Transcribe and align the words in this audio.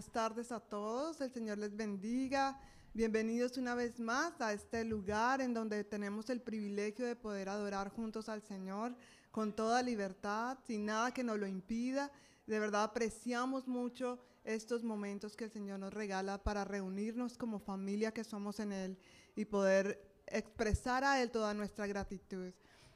Buenas 0.00 0.14
tardes 0.14 0.50
a 0.50 0.60
todos, 0.60 1.20
el 1.20 1.30
Señor 1.30 1.58
les 1.58 1.76
bendiga. 1.76 2.58
Bienvenidos 2.94 3.58
una 3.58 3.74
vez 3.74 4.00
más 4.00 4.40
a 4.40 4.54
este 4.54 4.82
lugar 4.82 5.42
en 5.42 5.52
donde 5.52 5.84
tenemos 5.84 6.30
el 6.30 6.40
privilegio 6.40 7.04
de 7.04 7.16
poder 7.16 7.50
adorar 7.50 7.90
juntos 7.90 8.30
al 8.30 8.40
Señor 8.40 8.96
con 9.30 9.54
toda 9.54 9.82
libertad, 9.82 10.56
sin 10.66 10.86
nada 10.86 11.12
que 11.12 11.22
nos 11.22 11.38
lo 11.38 11.46
impida. 11.46 12.10
De 12.46 12.58
verdad 12.58 12.84
apreciamos 12.84 13.68
mucho 13.68 14.18
estos 14.42 14.84
momentos 14.84 15.36
que 15.36 15.44
el 15.44 15.50
Señor 15.50 15.78
nos 15.78 15.92
regala 15.92 16.42
para 16.42 16.64
reunirnos 16.64 17.36
como 17.36 17.58
familia 17.58 18.10
que 18.10 18.24
somos 18.24 18.58
en 18.58 18.72
Él 18.72 18.98
y 19.36 19.44
poder 19.44 20.02
expresar 20.28 21.04
a 21.04 21.20
Él 21.20 21.30
toda 21.30 21.52
nuestra 21.52 21.86
gratitud. 21.86 22.54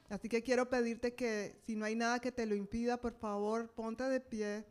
Así 0.09 0.27
que 0.27 0.41
quiero 0.41 0.71
pedirte 0.71 1.13
que 1.13 1.61
si 1.67 1.75
no 1.75 1.85
hay 1.85 1.93
nada 1.93 2.17
que 2.17 2.31
te 2.31 2.47
lo 2.47 2.55
impida, 2.55 2.99
por 2.99 3.13
favor, 3.13 3.69
ponte 3.75 4.05
de 4.05 4.21
pie 4.21 4.65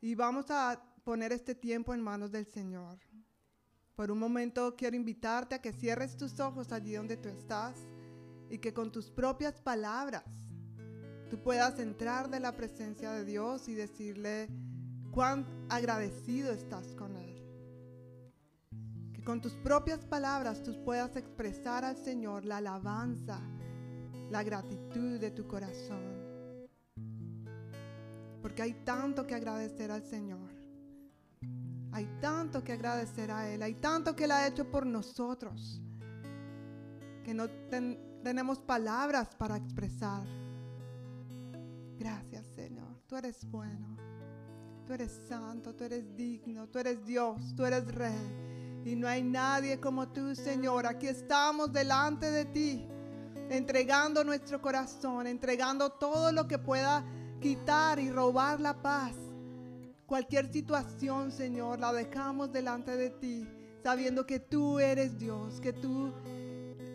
y 0.00 0.16
vamos 0.16 0.46
a 0.50 0.82
poner 1.08 1.32
este 1.32 1.54
tiempo 1.54 1.94
en 1.94 2.02
manos 2.02 2.30
del 2.30 2.44
Señor. 2.44 2.98
Por 3.96 4.10
un 4.10 4.18
momento 4.18 4.76
quiero 4.76 4.94
invitarte 4.94 5.54
a 5.54 5.62
que 5.62 5.72
cierres 5.72 6.18
tus 6.18 6.38
ojos 6.38 6.70
allí 6.70 6.92
donde 6.92 7.16
tú 7.16 7.30
estás 7.30 7.76
y 8.50 8.58
que 8.58 8.74
con 8.74 8.92
tus 8.92 9.10
propias 9.10 9.58
palabras 9.62 10.26
tú 11.30 11.42
puedas 11.42 11.78
entrar 11.78 12.28
de 12.28 12.40
la 12.40 12.54
presencia 12.54 13.10
de 13.12 13.24
Dios 13.24 13.68
y 13.68 13.74
decirle 13.74 14.50
cuán 15.10 15.46
agradecido 15.70 16.52
estás 16.52 16.94
con 16.94 17.16
Él. 17.16 17.42
Que 19.14 19.24
con 19.24 19.40
tus 19.40 19.54
propias 19.54 20.04
palabras 20.04 20.62
tú 20.62 20.84
puedas 20.84 21.16
expresar 21.16 21.86
al 21.86 21.96
Señor 21.96 22.44
la 22.44 22.58
alabanza, 22.58 23.40
la 24.28 24.42
gratitud 24.42 25.18
de 25.18 25.30
tu 25.30 25.48
corazón. 25.48 26.68
Porque 28.42 28.60
hay 28.60 28.74
tanto 28.84 29.26
que 29.26 29.34
agradecer 29.34 29.90
al 29.90 30.02
Señor. 30.02 30.57
Hay 31.92 32.06
tanto 32.20 32.62
que 32.62 32.72
agradecer 32.72 33.30
a 33.30 33.48
Él, 33.48 33.62
hay 33.62 33.74
tanto 33.74 34.14
que 34.14 34.24
Él 34.24 34.32
ha 34.32 34.46
hecho 34.46 34.70
por 34.70 34.84
nosotros, 34.84 35.80
que 37.24 37.32
no 37.32 37.48
tenemos 38.22 38.58
palabras 38.58 39.34
para 39.36 39.56
expresar. 39.56 40.26
Gracias 41.98 42.46
Señor, 42.54 43.00
tú 43.06 43.16
eres 43.16 43.44
bueno, 43.50 43.96
tú 44.86 44.92
eres 44.92 45.12
santo, 45.28 45.74
tú 45.74 45.84
eres 45.84 46.14
digno, 46.14 46.68
tú 46.68 46.78
eres 46.78 47.04
Dios, 47.04 47.54
tú 47.56 47.64
eres 47.64 47.92
Rey. 47.94 48.46
Y 48.84 48.94
no 48.94 49.08
hay 49.08 49.22
nadie 49.22 49.80
como 49.80 50.08
tú 50.08 50.34
Señor, 50.34 50.86
aquí 50.86 51.08
estamos 51.08 51.72
delante 51.72 52.30
de 52.30 52.44
ti, 52.44 52.86
entregando 53.50 54.22
nuestro 54.24 54.60
corazón, 54.60 55.26
entregando 55.26 55.90
todo 55.90 56.32
lo 56.32 56.46
que 56.46 56.58
pueda 56.58 57.04
quitar 57.40 57.98
y 57.98 58.10
robar 58.10 58.60
la 58.60 58.80
paz 58.80 59.14
Cualquier 60.08 60.50
situación, 60.50 61.30
Señor, 61.30 61.80
la 61.80 61.92
dejamos 61.92 62.50
delante 62.50 62.96
de 62.96 63.10
ti, 63.10 63.46
sabiendo 63.82 64.24
que 64.24 64.40
tú 64.40 64.78
eres 64.78 65.18
Dios, 65.18 65.60
que 65.60 65.74
tú 65.74 66.14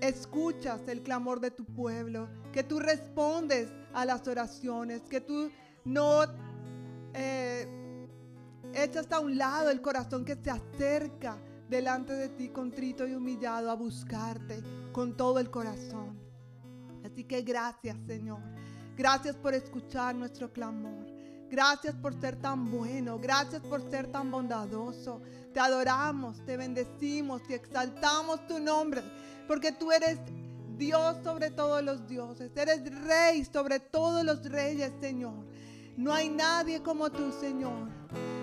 escuchas 0.02 0.82
el 0.88 1.04
clamor 1.04 1.40
de 1.40 1.52
tu 1.52 1.64
pueblo, 1.64 2.28
que 2.52 2.64
tú 2.64 2.80
respondes 2.80 3.72
a 3.94 4.04
las 4.06 4.28
oraciones, 4.28 5.04
que 5.04 5.22
tú 5.22 5.52
no 5.86 6.24
eh, 7.14 8.08
echas 8.74 9.12
a 9.12 9.20
un 9.20 9.38
lado 9.38 9.70
el 9.70 9.80
corazón 9.80 10.26
que 10.26 10.36
se 10.36 10.50
acerca 10.50 11.38
delante 11.70 12.14
de 12.14 12.30
ti 12.30 12.50
contrito 12.50 13.08
y 13.08 13.14
humillado 13.14 13.70
a 13.70 13.76
buscarte 13.76 14.64
con 14.92 15.16
todo 15.16 15.38
el 15.38 15.52
corazón. 15.52 16.18
Así 17.06 17.26
que 17.26 17.44
gracias, 17.44 17.96
Señor. 18.08 18.42
Gracias 18.98 19.36
por 19.36 19.54
escuchar 19.54 20.16
nuestro 20.16 20.52
clamor. 20.52 21.13
Gracias 21.50 21.96
por 21.96 22.20
ser 22.20 22.36
tan 22.38 22.72
bueno. 22.72 23.20
Gracias 23.20 23.62
por 23.62 23.82
ser 23.90 24.12
tan 24.12 24.32
bondadoso. 24.32 25.22
Te 25.54 25.60
adoramos, 25.60 26.44
te 26.46 26.58
bendecimos 26.58 27.42
y 27.48 27.54
exaltamos 27.54 28.48
tu 28.48 28.60
nombre. 28.60 29.04
Porque 29.48 29.72
tú 29.72 29.92
eres 29.92 30.20
Dios 30.78 31.18
sobre 31.24 31.52
todos 31.52 31.84
los 31.84 32.08
dioses. 32.08 32.52
Eres 32.56 32.82
rey 33.04 33.46
sobre 33.46 33.80
todos 33.80 34.24
los 34.24 34.44
reyes, 34.50 34.92
Señor. 35.00 35.46
No 35.96 36.12
hay 36.12 36.30
nadie 36.30 36.82
como 36.82 37.12
tú, 37.12 37.32
Señor. 37.40 37.88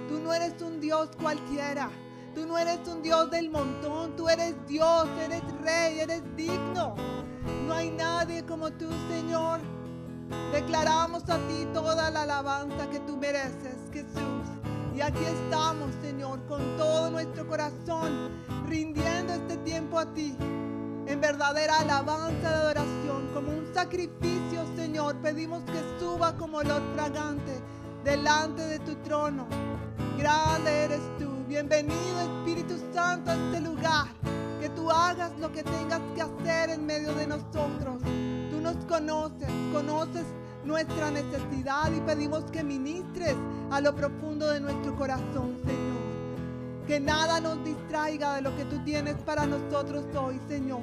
Tú 0.09 0.21
no 0.21 0.33
eres 0.33 0.61
un 0.63 0.81
Dios 0.81 1.11
cualquiera. 1.21 1.91
Tú 2.35 2.47
no 2.47 2.57
eres 2.57 2.87
un 2.87 3.03
Dios 3.03 3.31
del 3.31 3.51
montón. 3.51 4.15
Tú 4.15 4.29
eres 4.29 4.55
Dios, 4.69 5.09
eres 5.21 5.43
rey, 5.61 5.99
eres 5.99 6.23
digno. 6.37 6.95
No 7.67 7.75
hay 7.75 7.91
nadie 7.91 8.45
como 8.45 8.71
tú, 8.71 8.89
Señor. 9.09 9.61
Declaramos 10.53 11.29
a 11.29 11.39
ti 11.49 11.67
toda 11.73 12.11
la 12.11 12.23
alabanza 12.23 12.89
que 12.91 13.01
tú 13.01 13.17
mereces, 13.17 13.77
Jesús. 13.93 14.47
Y 14.95 15.01
aquí 15.01 15.25
estamos, 15.25 15.91
Señor, 16.03 16.45
con 16.47 16.77
todo 16.77 17.11
nuestro 17.11 17.47
corazón, 17.47 18.31
rindiendo 18.69 19.33
este 19.33 19.57
tiempo 19.59 19.99
a 19.99 20.07
ti. 20.13 20.37
En 21.07 21.21
verdadera 21.21 21.79
alabanza 21.81 22.49
de 22.49 22.55
adoración, 22.55 23.31
como 23.35 23.51
un 23.51 23.75
sacrificio, 23.75 24.65
Señor, 24.77 25.17
pedimos 25.17 25.63
que 25.65 25.83
suba 25.99 26.37
como 26.37 26.59
olor 26.59 26.83
fragante 26.95 27.61
delante 28.05 28.63
de 28.63 28.79
tu 28.81 28.95
trono. 28.97 29.47
Grande 30.19 30.85
eres 30.85 31.01
tú. 31.19 31.31
Bienvenido 31.49 32.21
Espíritu 32.21 32.77
Santo 32.95 33.31
a 33.31 33.35
este 33.35 33.61
lugar. 33.61 34.09
Que 34.61 34.69
tú 34.69 34.91
hagas 34.91 35.33
lo 35.39 35.51
que 35.51 35.63
tengas 35.63 36.01
que 36.15 36.23
hacer 36.23 36.71
en 36.71 36.87
medio 36.87 37.15
de 37.15 37.27
nosotros 37.27 38.03
nos 38.61 38.77
conoces, 38.87 39.49
conoces 39.73 40.25
nuestra 40.65 41.11
necesidad 41.11 41.91
y 41.93 42.01
pedimos 42.01 42.45
que 42.51 42.63
ministres 42.63 43.35
a 43.71 43.81
lo 43.81 43.95
profundo 43.95 44.49
de 44.49 44.61
nuestro 44.61 44.95
corazón, 44.97 45.57
Señor. 45.65 46.87
Que 46.87 47.01
nada 47.01 47.41
nos 47.41 47.65
distraiga 47.65 48.37
de 48.37 48.43
lo 48.43 48.55
que 48.57 48.65
tú 48.65 48.79
tienes 48.85 49.17
para 49.23 49.47
nosotros 49.47 50.05
hoy, 50.15 50.41
Señor. 50.49 50.81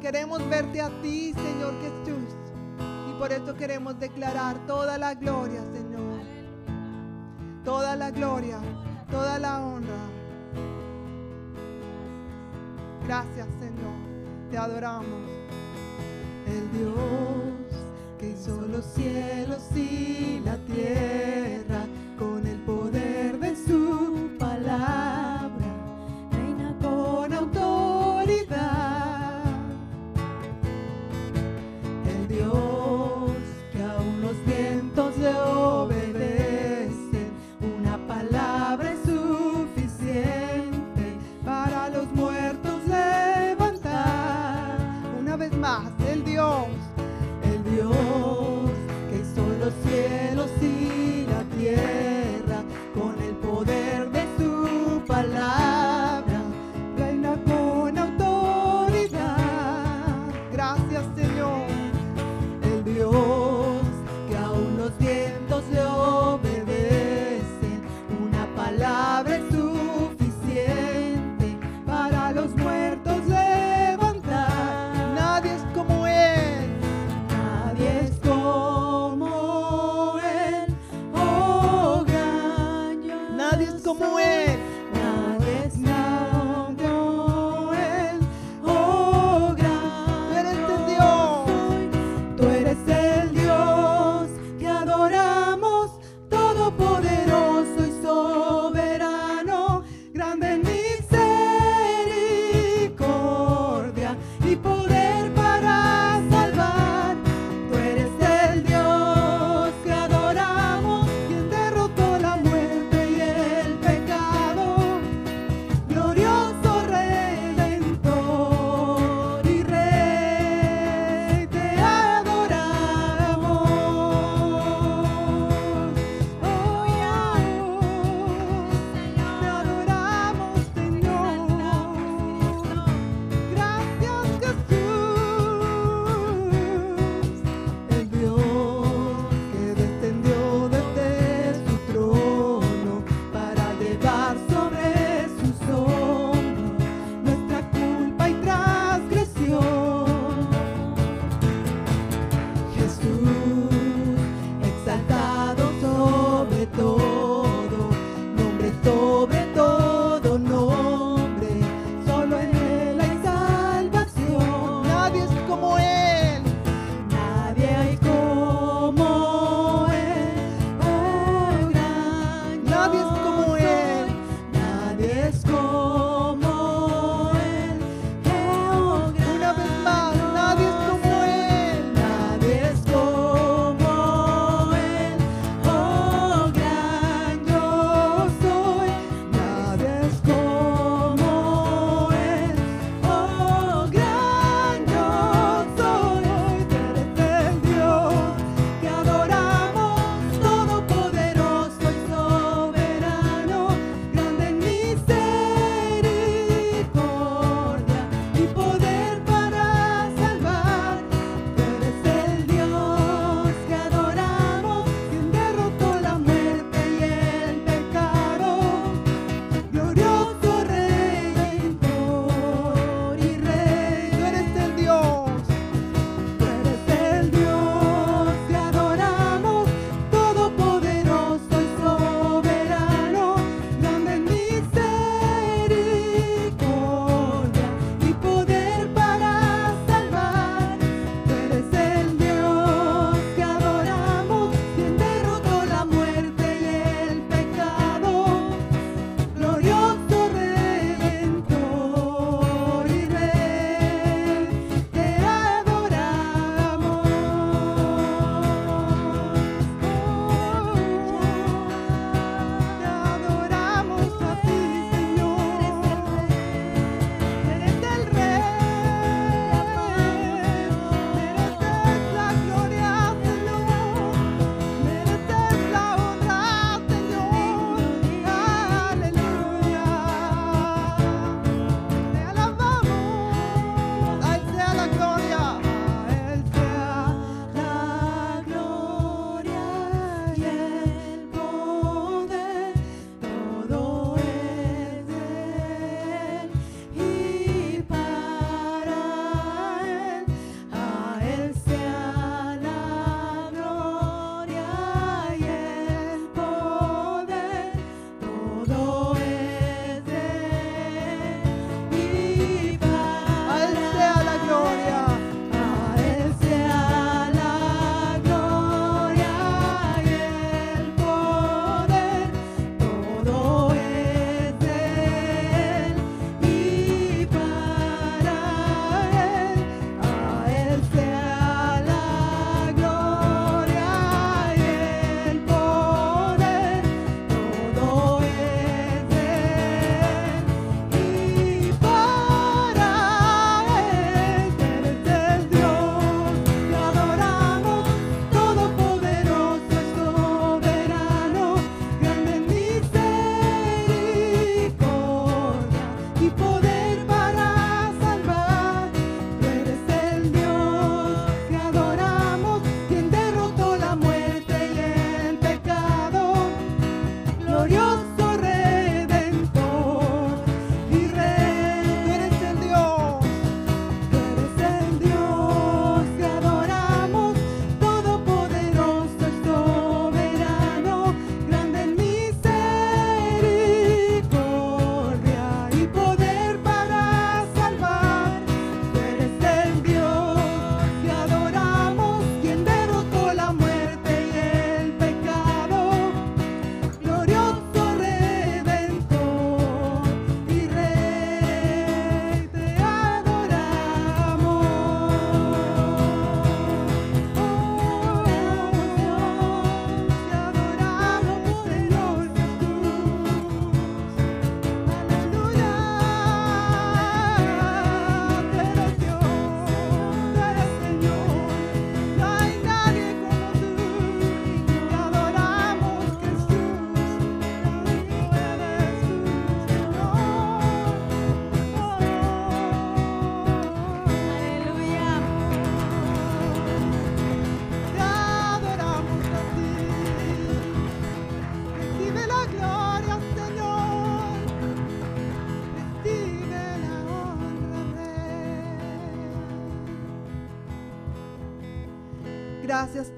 Queremos 0.00 0.46
verte 0.48 0.80
a 0.80 0.88
ti, 1.02 1.32
Señor 1.34 1.74
Jesús. 1.80 2.34
Y 3.10 3.18
por 3.18 3.32
eso 3.32 3.54
queremos 3.54 3.98
declarar 3.98 4.56
toda 4.66 4.98
la 4.98 5.14
gloria, 5.14 5.62
Señor. 5.72 6.20
Toda 7.64 7.96
la 7.96 8.10
gloria, 8.10 8.58
toda 9.10 9.38
la 9.38 9.64
honra. 9.64 9.98
Gracias, 13.06 13.48
Señor. 13.58 14.10
Te 14.50 14.58
adoramos 14.58 15.39
el 16.50 16.72
Dios 16.72 16.94
que 18.18 18.30
hizo 18.30 18.60
los 18.66 18.84
cielos 18.84 19.62
y 19.74 20.40
la 20.44 20.56
tierra 20.66 21.86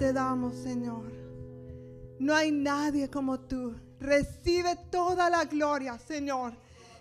te 0.03 0.13
damos, 0.13 0.57
Señor. 0.57 1.05
No 2.19 2.35
hay 2.35 2.51
nadie 2.51 3.09
como 3.09 3.39
tú. 3.39 3.77
Recibe 4.01 4.75
toda 4.91 5.31
la 5.31 5.45
gloria, 5.45 5.97
Señor. 5.97 6.55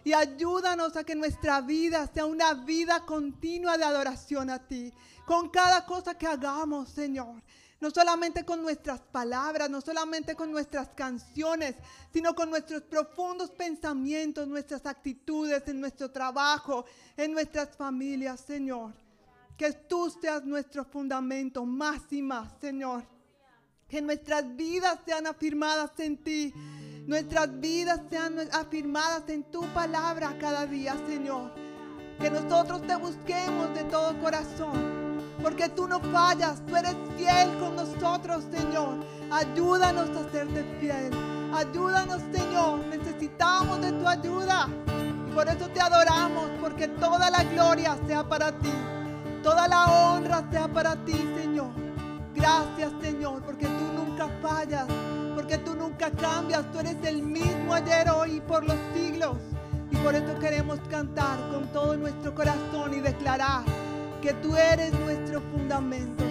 Y 0.04 0.14
ayúdanos 0.14 0.96
a 0.96 1.04
que 1.04 1.16
nuestra 1.16 1.62
vida 1.62 2.08
sea 2.14 2.28
una 2.28 2.54
vida 2.54 3.04
continua 3.08 3.76
de 3.76 3.86
adoración 3.86 4.52
a 4.52 4.60
ti. 4.60 4.94
Con 5.26 5.50
cada 5.50 5.84
cosa 5.84 6.16
que 6.16 6.28
hagamos, 6.28 6.90
Señor. 6.90 7.42
no 7.80 7.90
solamente 7.90 8.46
con 8.46 8.62
nuestras 8.62 9.00
palabras, 9.00 9.68
no 9.68 9.82
solamente 9.82 10.36
con 10.36 10.52
nuestras 10.52 10.90
canciones, 10.90 11.74
sino 12.14 12.36
con 12.36 12.52
nuestros 12.52 12.84
profundos 12.84 13.50
pensamientos, 13.50 14.48
nuestras 14.48 14.86
actitudes, 14.86 15.64
en 15.66 15.82
nuestro 15.82 16.12
trabajo, 16.12 16.86
en 17.18 17.32
nuestras 17.34 17.76
familias, 17.76 18.42
Señor. 18.42 18.94
Que 19.62 19.74
tú 19.74 20.10
seas 20.10 20.44
nuestro 20.44 20.84
fundamento 20.84 21.64
más 21.68 22.02
y 22.10 22.24
más, 22.24 22.52
Señor. 22.60 23.04
Que 23.88 24.02
nuestras 24.02 24.56
vidas 24.56 24.98
sean 25.06 25.28
afirmadas 25.28 25.92
en 26.00 26.18
ti. 26.18 26.52
Nuestras 27.06 27.60
vidas 27.60 28.02
sean 28.10 28.40
afirmadas 28.54 29.30
en 29.30 29.44
tu 29.44 29.62
palabra 29.72 30.36
cada 30.40 30.66
día, 30.66 30.96
Señor. 31.06 31.52
Que 32.20 32.32
nosotros 32.32 32.82
te 32.88 32.96
busquemos 32.96 33.72
de 33.76 33.84
todo 33.84 34.20
corazón 34.20 35.12
porque 35.44 35.70
tú 35.70 35.88
no 35.88 36.00
fallas, 36.00 36.66
tú 36.66 36.76
eres 36.76 36.96
fiel 37.16 37.56
con 37.60 37.76
nosotros, 37.76 38.44
Señor. 38.52 39.06
Ayúdanos 39.30 40.10
a 40.10 40.32
serte 40.32 40.64
fiel. 40.80 41.12
Ayúdanos, 41.54 42.20
Señor. 42.34 42.80
Necesitamos 42.88 43.80
de 43.82 43.92
tu 43.92 44.08
ayuda. 44.08 44.68
Y 45.30 45.34
por 45.36 45.48
eso 45.48 45.68
te 45.68 45.82
adoramos, 45.82 46.50
porque 46.60 46.88
toda 46.88 47.30
la 47.30 47.44
gloria 47.44 47.96
sea 48.08 48.28
para 48.28 48.52
ti. 48.58 49.01
Toda 49.44 49.68
la 49.68 49.86
honra 49.86 50.44
sea 50.52 50.68
para 50.68 50.96
ti, 51.04 51.14
Señor. 51.36 51.72
Gracias, 52.36 52.92
Señor, 53.02 53.42
porque 53.44 53.66
tú 53.66 53.94
nunca 53.96 54.28
fallas, 54.42 54.86
porque 55.36 55.58
tú 55.58 55.76
nunca 55.76 56.12
cambias. 56.12 56.64
Tú 56.72 56.80
eres 56.80 56.98
el 57.04 57.24
mismo 57.24 57.74
ayer, 57.74 58.10
hoy 58.10 58.38
y 58.38 58.40
por 58.42 58.64
los 58.64 58.78
siglos. 58.94 59.38
Y 59.90 59.98
por 59.98 60.16
eso 60.16 60.38
queremos 60.40 60.80
cantar 60.90 61.38
con 61.52 61.68
todo 61.74 61.98
nuestro 61.98 62.34
corazón 62.36 62.94
y 62.94 63.00
declarar 63.00 63.64
que 64.22 64.34
tú 64.34 64.56
eres 64.56 64.94
nuestro 64.94 65.42
fundamento, 65.52 66.24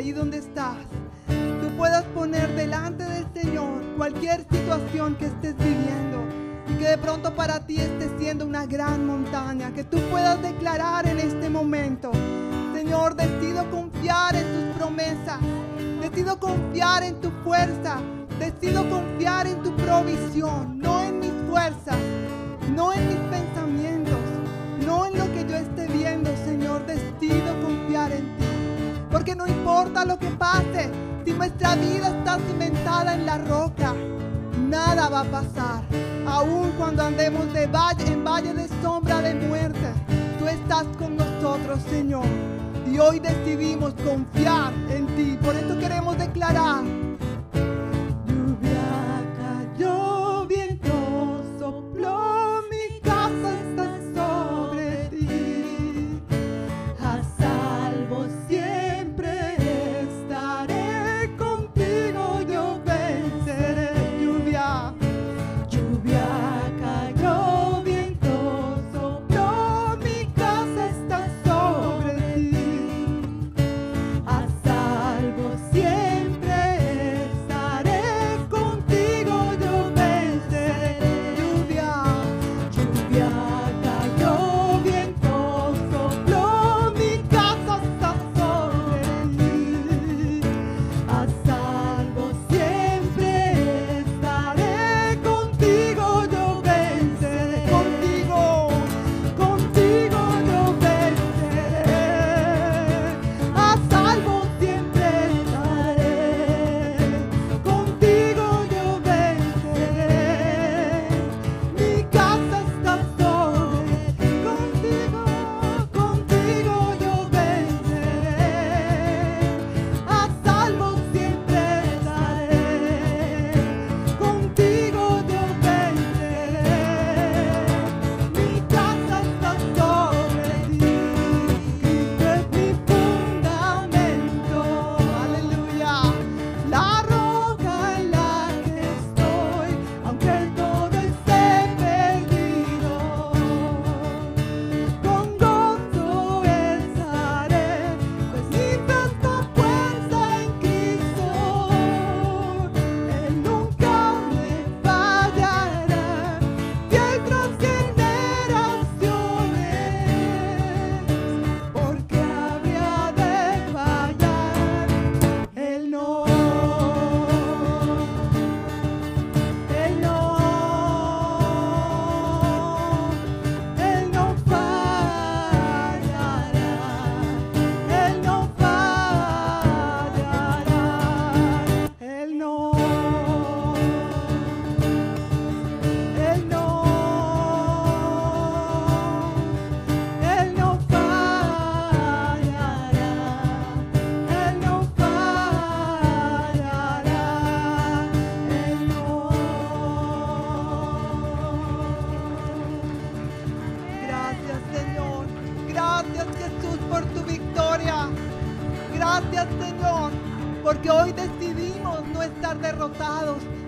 ahí 0.00 0.12
donde 0.12 0.38
estás, 0.38 0.78
tú 1.28 1.76
puedas 1.76 2.04
poner 2.14 2.56
delante 2.56 3.04
del 3.04 3.26
Señor 3.34 3.82
cualquier 3.98 4.46
situación 4.50 5.14
que 5.16 5.26
estés 5.26 5.54
viviendo 5.58 6.24
y 6.70 6.78
que 6.78 6.88
de 6.88 6.96
pronto 6.96 7.34
para 7.34 7.66
ti 7.66 7.76
esté 7.76 8.08
siendo 8.18 8.46
una 8.46 8.64
gran 8.64 9.06
montaña, 9.06 9.74
que 9.74 9.84
tú 9.84 9.98
puedas 10.10 10.40
declarar 10.40 11.06
en 11.06 11.18
este 11.18 11.50
momento, 11.50 12.10
Señor, 12.72 13.14
decido 13.14 13.70
confiar 13.70 14.36
en 14.36 14.46
tus 14.54 14.78
promesas, 14.78 15.38
decido 16.00 16.40
confiar 16.40 17.02
en 17.02 17.20
tu 17.20 17.30
fuerza, 17.44 17.98
decido 18.38 18.88
confiar 18.88 19.48
en 19.48 19.62
tu 19.62 19.76
provisión, 19.76 20.78
no 20.78 21.02
en 21.02 21.20
mis 21.20 21.50
fuerzas, 21.50 21.98
no 22.74 22.94
en 22.94 23.06
mis 23.06 23.29
no 29.40 29.46
importa 29.46 30.04
lo 30.04 30.18
que 30.18 30.28
pase, 30.32 30.90
si 31.24 31.32
nuestra 31.32 31.74
vida 31.74 32.08
está 32.08 32.38
cimentada 32.46 33.14
en 33.14 33.24
la 33.24 33.38
roca, 33.38 33.94
nada 34.68 35.08
va 35.08 35.20
a 35.20 35.24
pasar. 35.24 35.82
Aun 36.26 36.72
cuando 36.76 37.02
andemos 37.04 37.50
de 37.54 37.66
valle, 37.66 38.06
en 38.06 38.22
valle 38.22 38.52
de 38.52 38.68
sombra 38.82 39.22
de 39.22 39.34
muerte, 39.34 39.94
tú 40.38 40.46
estás 40.46 40.84
con 40.98 41.16
nosotros, 41.16 41.80
Señor. 41.88 42.26
Y 42.86 42.98
hoy 42.98 43.18
decidimos 43.18 43.94
confiar 44.04 44.74
en 44.90 45.06
ti. 45.16 45.38
Por 45.42 45.56
eso 45.56 45.78
queremos 45.78 46.18
declarar 46.18 46.84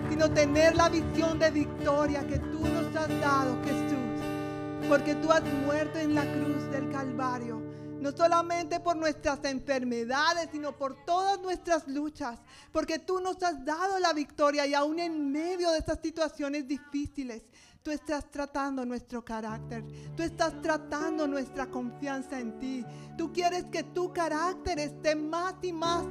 sino 0.09 0.29
tener 0.31 0.75
la 0.75 0.89
visión 0.89 1.39
de 1.39 1.51
victoria 1.51 2.25
que 2.27 2.39
tú 2.39 2.59
nos 2.59 2.95
has 2.95 3.09
dado, 3.19 3.57
Jesús. 3.63 4.87
Porque 4.87 5.15
tú 5.15 5.31
has 5.31 5.43
muerto 5.65 5.99
en 5.99 6.15
la 6.15 6.23
cruz 6.23 6.69
del 6.71 6.91
Calvario 6.91 7.73
no 8.03 8.11
solamente 8.11 8.81
por 8.81 8.97
nuestras 8.97 9.41
enfermedades, 9.45 10.49
sino 10.51 10.77
por 10.77 11.05
todas 11.05 11.39
nuestras 11.39 11.87
luchas, 11.87 12.37
porque 12.73 12.99
tú 12.99 13.21
nos 13.21 13.41
has 13.41 13.63
dado 13.63 13.97
la 13.97 14.11
victoria 14.11 14.67
y 14.67 14.73
aún 14.73 14.99
en 14.99 15.31
medio 15.31 15.71
de 15.71 15.77
estas 15.77 15.99
situaciones 16.03 16.67
difíciles, 16.67 17.43
tú 17.81 17.91
estás 17.91 18.29
tratando 18.29 18.85
nuestro 18.85 19.23
carácter, 19.23 19.85
tú 20.17 20.21
estás 20.21 20.61
tratando 20.61 21.29
nuestra 21.29 21.67
confianza 21.67 22.41
en 22.41 22.59
ti, 22.59 22.85
tú 23.17 23.31
quieres 23.31 23.63
que 23.71 23.83
tu 23.83 24.11
carácter 24.11 24.79
esté 24.79 25.15
más 25.15 25.55
y 25.61 25.71
más 25.71 26.05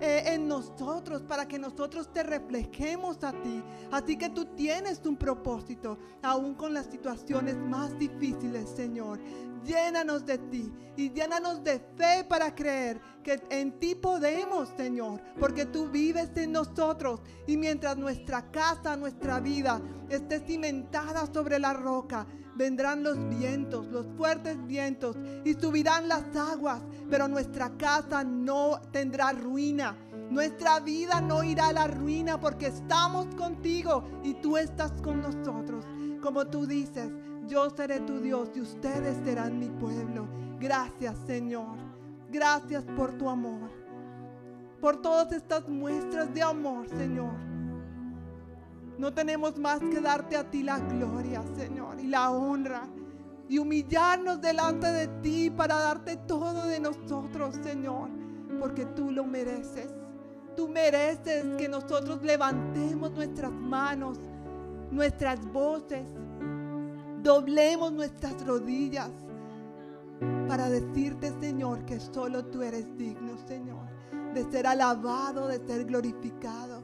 eh, 0.00 0.22
en 0.26 0.46
nosotros 0.46 1.22
para 1.22 1.48
que 1.48 1.58
nosotros 1.58 2.12
te 2.12 2.22
reflejemos 2.22 3.22
a 3.24 3.32
ti. 3.32 3.62
Así 3.90 4.16
que 4.16 4.28
tú 4.28 4.44
tienes 4.44 5.00
un 5.06 5.16
propósito, 5.16 5.98
aún 6.22 6.54
con 6.54 6.74
las 6.74 6.86
situaciones 6.86 7.56
más 7.56 7.98
difíciles, 7.98 8.68
Señor. 8.68 9.18
Llénanos 9.64 10.24
de 10.26 10.38
ti 10.38 10.72
y 10.96 11.10
llénanos 11.10 11.64
de 11.64 11.80
fe 11.96 12.24
para 12.28 12.54
creer 12.54 13.00
que 13.24 13.42
en 13.50 13.78
ti 13.80 13.94
podemos, 13.94 14.68
Señor, 14.76 15.20
porque 15.40 15.66
tú 15.66 15.88
vives 15.88 16.30
en 16.36 16.52
nosotros. 16.52 17.20
Y 17.46 17.56
mientras 17.56 17.96
nuestra 17.96 18.50
casa, 18.50 18.96
nuestra 18.96 19.40
vida 19.40 19.80
esté 20.08 20.40
cimentada 20.40 21.26
sobre 21.32 21.58
la 21.58 21.72
roca, 21.72 22.26
vendrán 22.56 23.02
los 23.02 23.16
vientos, 23.28 23.86
los 23.88 24.06
fuertes 24.16 24.56
vientos, 24.66 25.16
y 25.44 25.54
subirán 25.54 26.08
las 26.08 26.24
aguas, 26.36 26.82
pero 27.10 27.28
nuestra 27.28 27.70
casa 27.76 28.24
no 28.24 28.80
tendrá 28.90 29.32
ruina. 29.32 29.96
Nuestra 30.30 30.80
vida 30.80 31.20
no 31.20 31.44
irá 31.44 31.68
a 31.68 31.72
la 31.72 31.86
ruina 31.86 32.40
porque 32.40 32.66
estamos 32.66 33.26
contigo 33.36 34.04
y 34.24 34.34
tú 34.34 34.56
estás 34.56 34.92
con 35.02 35.22
nosotros. 35.22 35.84
Como 36.20 36.46
tú 36.46 36.66
dices, 36.66 37.10
yo 37.46 37.70
seré 37.70 38.00
tu 38.00 38.20
Dios 38.20 38.50
y 38.54 38.60
ustedes 38.60 39.16
serán 39.24 39.58
mi 39.58 39.68
pueblo. 39.68 40.26
Gracias 40.58 41.16
Señor. 41.26 41.76
Gracias 42.30 42.84
por 42.96 43.16
tu 43.16 43.28
amor. 43.30 43.70
Por 44.80 45.00
todas 45.00 45.30
estas 45.32 45.68
muestras 45.68 46.32
de 46.34 46.42
amor, 46.42 46.88
Señor. 46.88 47.55
No 48.98 49.12
tenemos 49.12 49.58
más 49.58 49.80
que 49.80 50.00
darte 50.00 50.36
a 50.36 50.50
ti 50.50 50.62
la 50.62 50.78
gloria, 50.78 51.42
Señor, 51.56 52.00
y 52.00 52.06
la 52.06 52.30
honra. 52.30 52.88
Y 53.48 53.58
humillarnos 53.58 54.40
delante 54.40 54.90
de 54.90 55.08
ti 55.22 55.50
para 55.50 55.76
darte 55.76 56.16
todo 56.16 56.66
de 56.66 56.80
nosotros, 56.80 57.56
Señor. 57.62 58.08
Porque 58.58 58.86
tú 58.86 59.10
lo 59.10 59.24
mereces. 59.24 59.94
Tú 60.56 60.68
mereces 60.68 61.44
que 61.58 61.68
nosotros 61.68 62.22
levantemos 62.22 63.12
nuestras 63.12 63.52
manos, 63.52 64.18
nuestras 64.90 65.44
voces, 65.52 66.06
doblemos 67.22 67.92
nuestras 67.92 68.46
rodillas 68.46 69.10
para 70.48 70.70
decirte, 70.70 71.32
Señor, 71.40 71.84
que 71.84 72.00
solo 72.00 72.46
tú 72.46 72.62
eres 72.62 72.96
digno, 72.96 73.36
Señor, 73.46 73.86
de 74.32 74.44
ser 74.50 74.66
alabado, 74.66 75.48
de 75.48 75.58
ser 75.66 75.84
glorificado. 75.84 76.75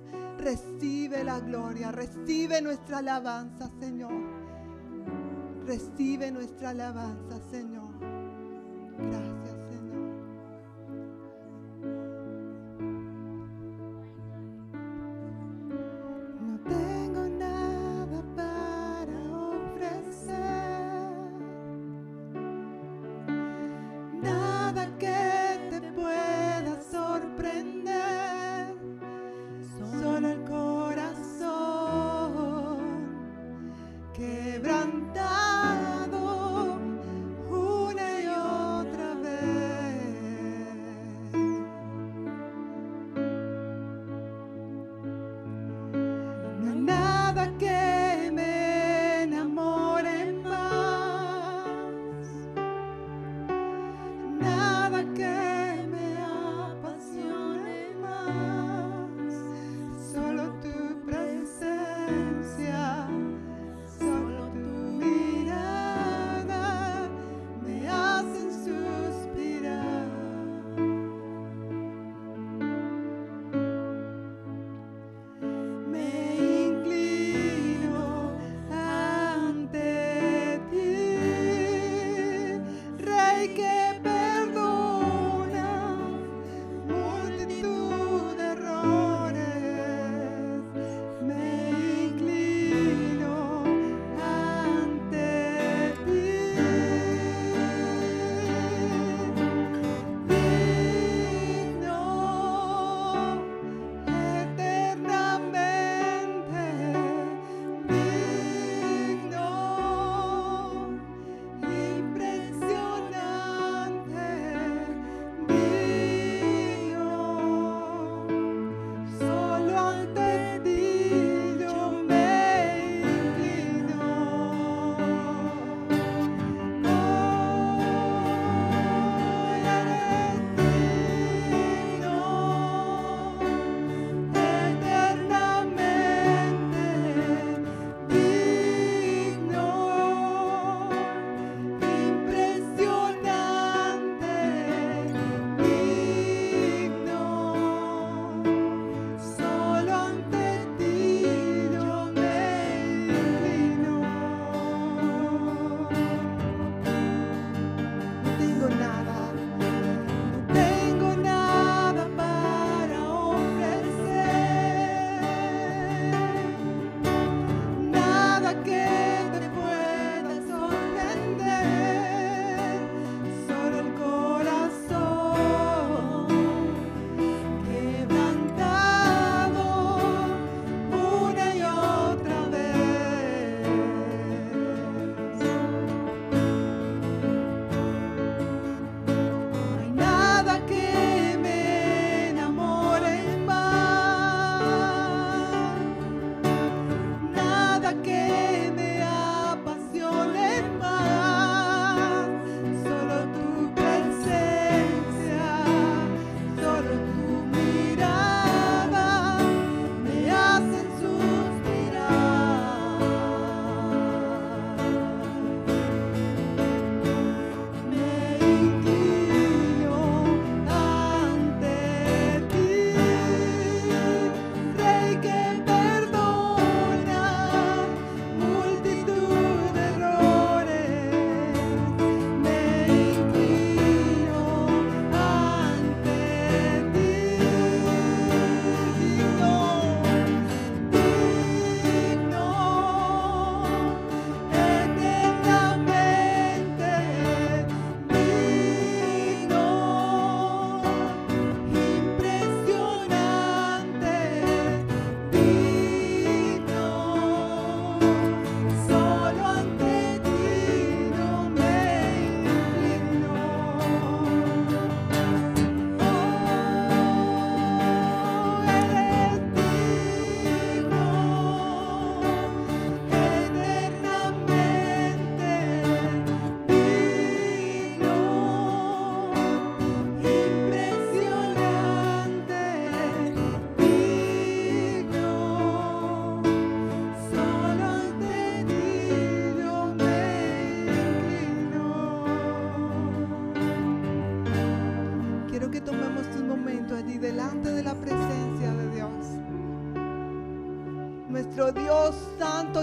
Recibe 0.42 1.22
la 1.22 1.38
gloria, 1.38 1.92
recibe 1.92 2.60
nuestra 2.60 2.98
alabanza, 2.98 3.70
Señor. 3.78 4.12
Recibe 5.64 6.32
nuestra 6.32 6.70
alabanza, 6.70 7.38
Señor. 7.48 7.92
Gracias. 8.98 9.41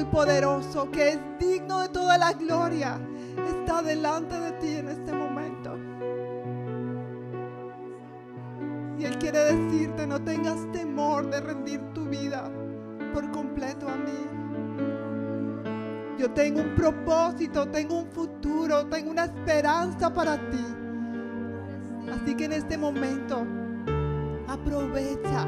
Poderoso, 0.10 0.90
que 0.92 1.10
es 1.10 1.20
digno 1.40 1.80
de 1.80 1.90
toda 1.90 2.18
la 2.18 2.34
gloria, 2.34 3.00
está 3.48 3.82
delante 3.82 4.40
de 4.40 4.52
ti 4.54 4.76
en 4.76 4.90
este 4.90 5.14
momento. 5.14 5.78
Y 8.98 9.06
Él 9.06 9.18
quiere 9.18 9.40
decirte, 9.40 10.06
no 10.06 10.22
tengas 10.22 10.70
temor 10.72 11.30
de 11.30 11.40
rendir 11.40 11.80
tu 11.94 12.06
vida 12.06 12.52
por 13.14 13.30
completo 13.32 13.88
a 13.88 13.96
mí. 13.96 14.28
Yo 16.18 16.30
tengo 16.32 16.62
un 16.62 16.76
propósito, 16.76 17.66
tengo 17.70 18.00
un 18.00 18.12
futuro, 18.12 18.86
tengo 18.88 19.12
una 19.12 19.26
esperanza 19.26 20.14
para 20.14 20.36
ti. 20.50 20.66
Así 22.12 22.36
que 22.36 22.46
en 22.46 22.54
este 22.54 22.78
momento, 22.78 23.46
aprovecha 24.48 25.46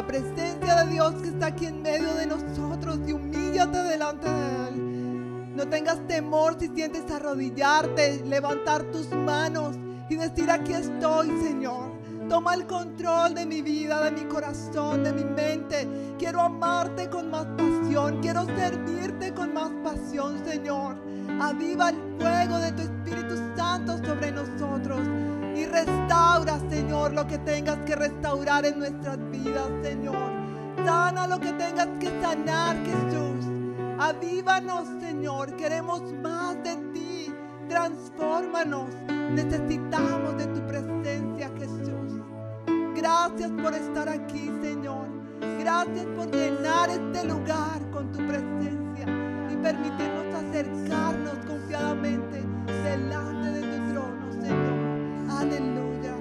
la 0.00 0.06
presencia 0.06 0.82
de 0.82 0.92
Dios 0.92 1.12
que 1.16 1.28
está 1.28 1.48
aquí 1.48 1.66
en 1.66 1.82
medio 1.82 2.14
de 2.14 2.26
nosotros 2.26 3.00
y 3.06 3.12
humíllate 3.12 3.82
delante 3.82 4.30
de 4.30 4.68
Él. 4.68 5.54
No 5.54 5.68
tengas 5.68 5.98
temor 6.06 6.56
si 6.58 6.68
sientes 6.68 7.02
arrodillarte, 7.10 8.24
levantar 8.24 8.84
tus 8.84 9.10
manos 9.10 9.76
y 10.08 10.16
decir, 10.16 10.50
aquí 10.50 10.72
estoy, 10.72 11.28
Señor. 11.42 11.90
Toma 12.30 12.54
el 12.54 12.66
control 12.66 13.34
de 13.34 13.44
mi 13.44 13.60
vida, 13.60 14.02
de 14.04 14.12
mi 14.12 14.22
corazón, 14.22 15.04
de 15.04 15.12
mi 15.12 15.24
mente. 15.24 15.86
Quiero 16.18 16.40
amarte 16.40 17.10
con 17.10 17.30
más 17.30 17.44
pasión. 17.58 18.22
Quiero 18.22 18.46
servirte 18.46 19.34
con 19.34 19.52
más 19.52 19.70
pasión, 19.84 20.42
Señor. 20.46 20.96
Aviva 21.42 21.90
el 21.90 21.96
fuego 22.18 22.56
de 22.56 22.72
tu 22.72 22.82
Espíritu 22.82 23.36
Santo 23.54 23.98
sobre 23.98 24.32
nosotros. 24.32 25.00
Y 25.60 25.66
restaura, 25.66 26.58
Señor, 26.70 27.12
lo 27.12 27.26
que 27.26 27.36
tengas 27.36 27.76
que 27.84 27.94
restaurar 27.94 28.64
en 28.64 28.78
nuestras 28.78 29.18
vidas, 29.30 29.68
Señor. 29.82 30.32
Sana 30.86 31.26
lo 31.26 31.38
que 31.38 31.52
tengas 31.52 31.88
que 32.00 32.08
sanar, 32.22 32.76
Jesús. 32.78 33.44
Avívanos, 33.98 34.88
Señor. 35.00 35.54
Queremos 35.56 36.00
más 36.22 36.54
de 36.64 36.76
ti. 36.94 37.34
Transfórmanos. 37.68 38.88
Necesitamos 39.32 40.38
de 40.38 40.46
tu 40.46 40.66
presencia, 40.66 41.50
Jesús. 41.58 42.22
Gracias 42.96 43.50
por 43.62 43.74
estar 43.74 44.08
aquí, 44.08 44.50
Señor. 44.62 45.08
Gracias 45.58 46.06
por 46.16 46.30
llenar 46.30 46.88
este 46.88 47.26
lugar 47.26 47.82
con 47.92 48.10
tu 48.12 48.18
presencia 48.26 49.04
y 49.52 49.56
permitirnos 49.56 50.34
acercarnos 50.34 51.38
confiadamente 51.46 52.42
delante 52.82 53.50
de 53.50 53.60
Señor. 53.60 53.69
Aleluya. 55.50 56.14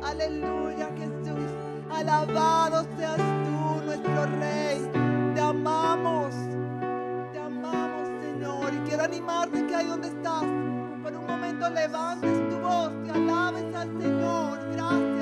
Aleluya, 0.00 0.90
Jesús. 0.96 1.50
Alabado 1.90 2.86
seas 2.96 3.16
tú, 3.16 3.84
nuestro 3.84 4.26
Rey. 4.38 4.88
Te 5.34 5.40
amamos. 5.40 6.32
Te 7.32 7.38
amamos, 7.40 8.08
Señor. 8.22 8.72
Y 8.72 8.88
quiero 8.88 9.02
animarte 9.02 9.66
que 9.66 9.74
ahí 9.74 9.86
donde 9.86 10.06
estás, 10.06 10.44
por 11.02 11.16
un 11.16 11.26
momento 11.26 11.68
levantes 11.68 12.48
tu 12.48 12.58
voz 12.60 12.92
y 13.04 13.10
alabes 13.10 13.74
al 13.74 13.88
Señor. 14.00 14.58
Gracias. 14.72 15.19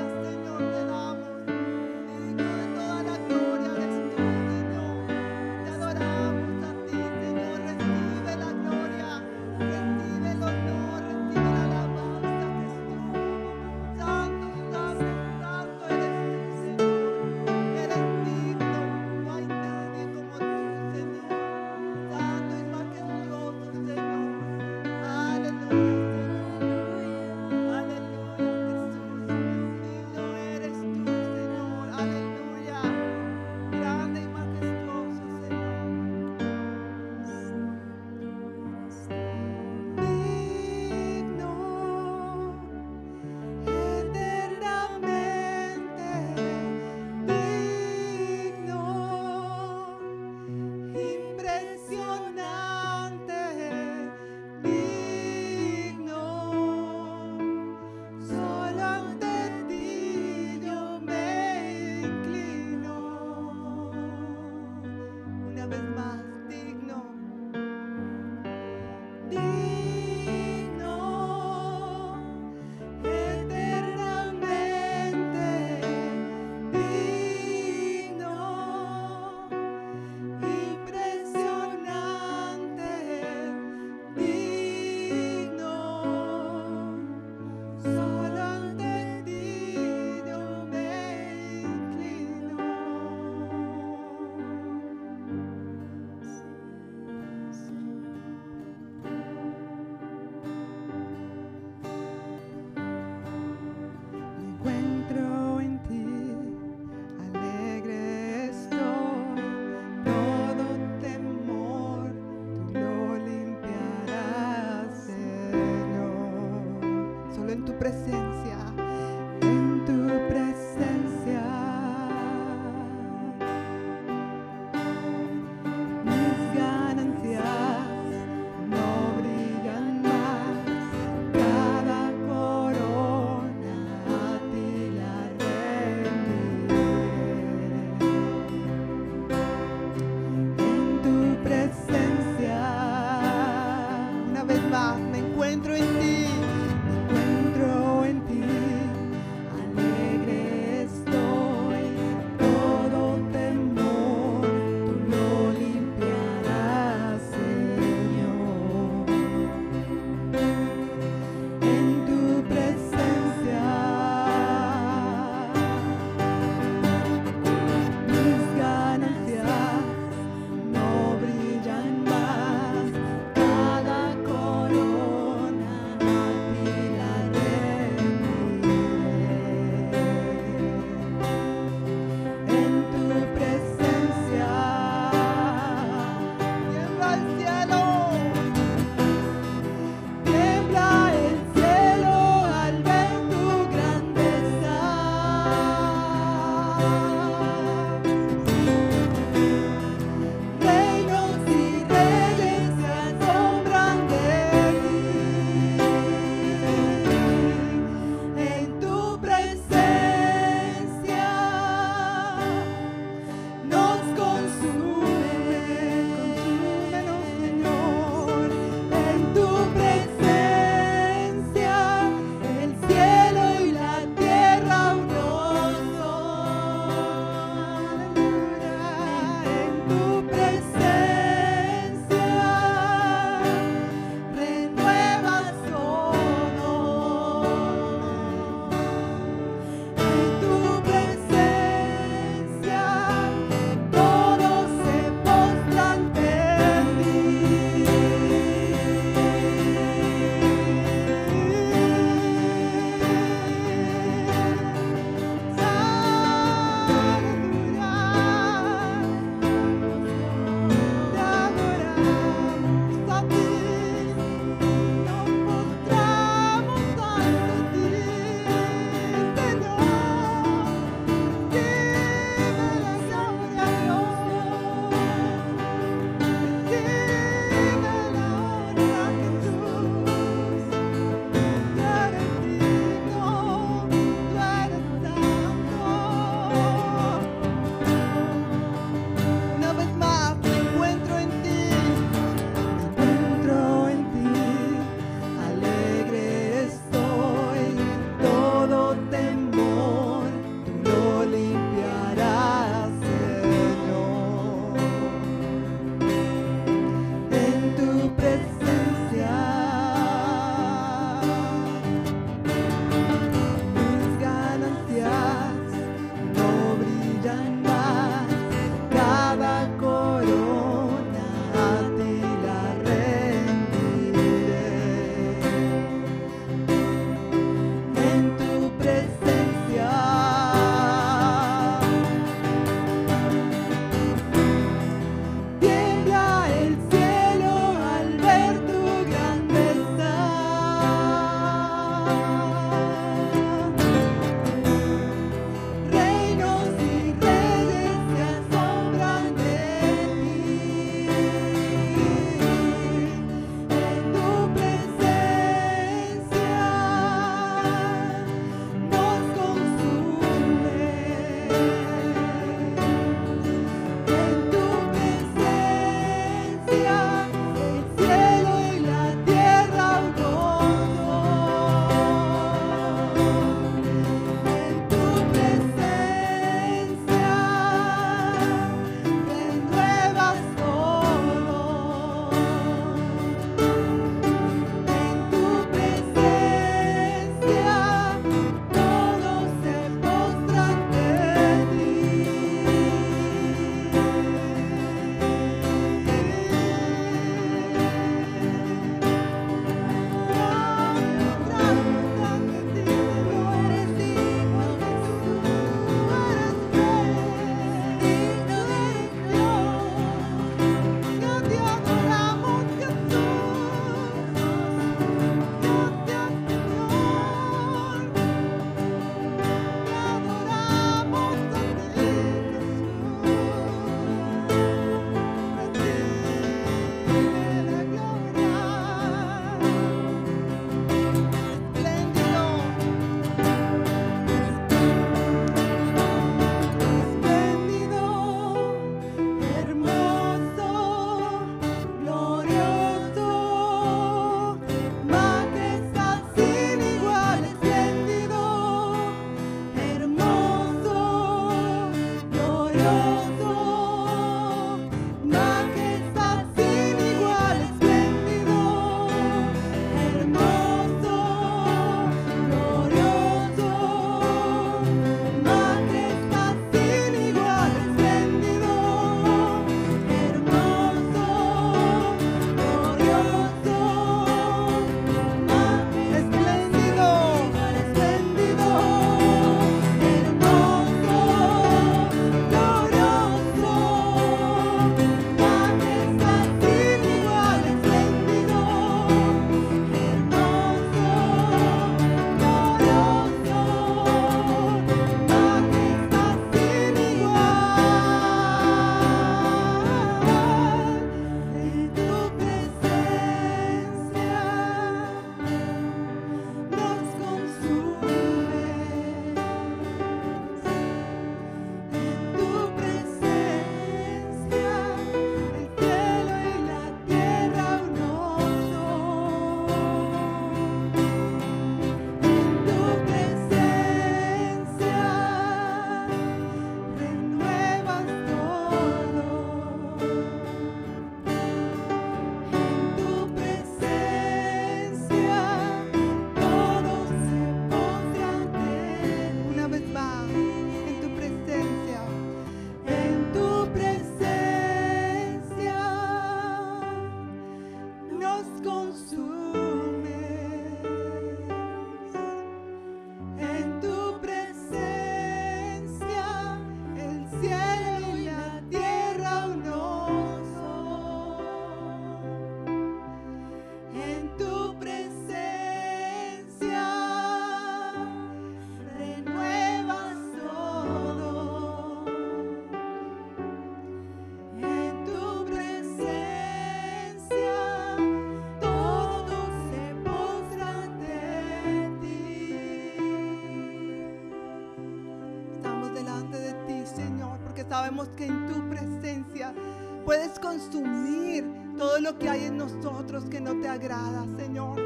Consumir 590.59 591.45
todo 591.77 591.99
lo 592.01 592.17
que 592.17 592.29
hay 592.29 592.45
en 592.45 592.57
nosotros 592.57 593.23
que 593.25 593.39
no 593.39 593.59
te 593.61 593.69
agrada, 593.69 594.25
Señor. 594.37 594.77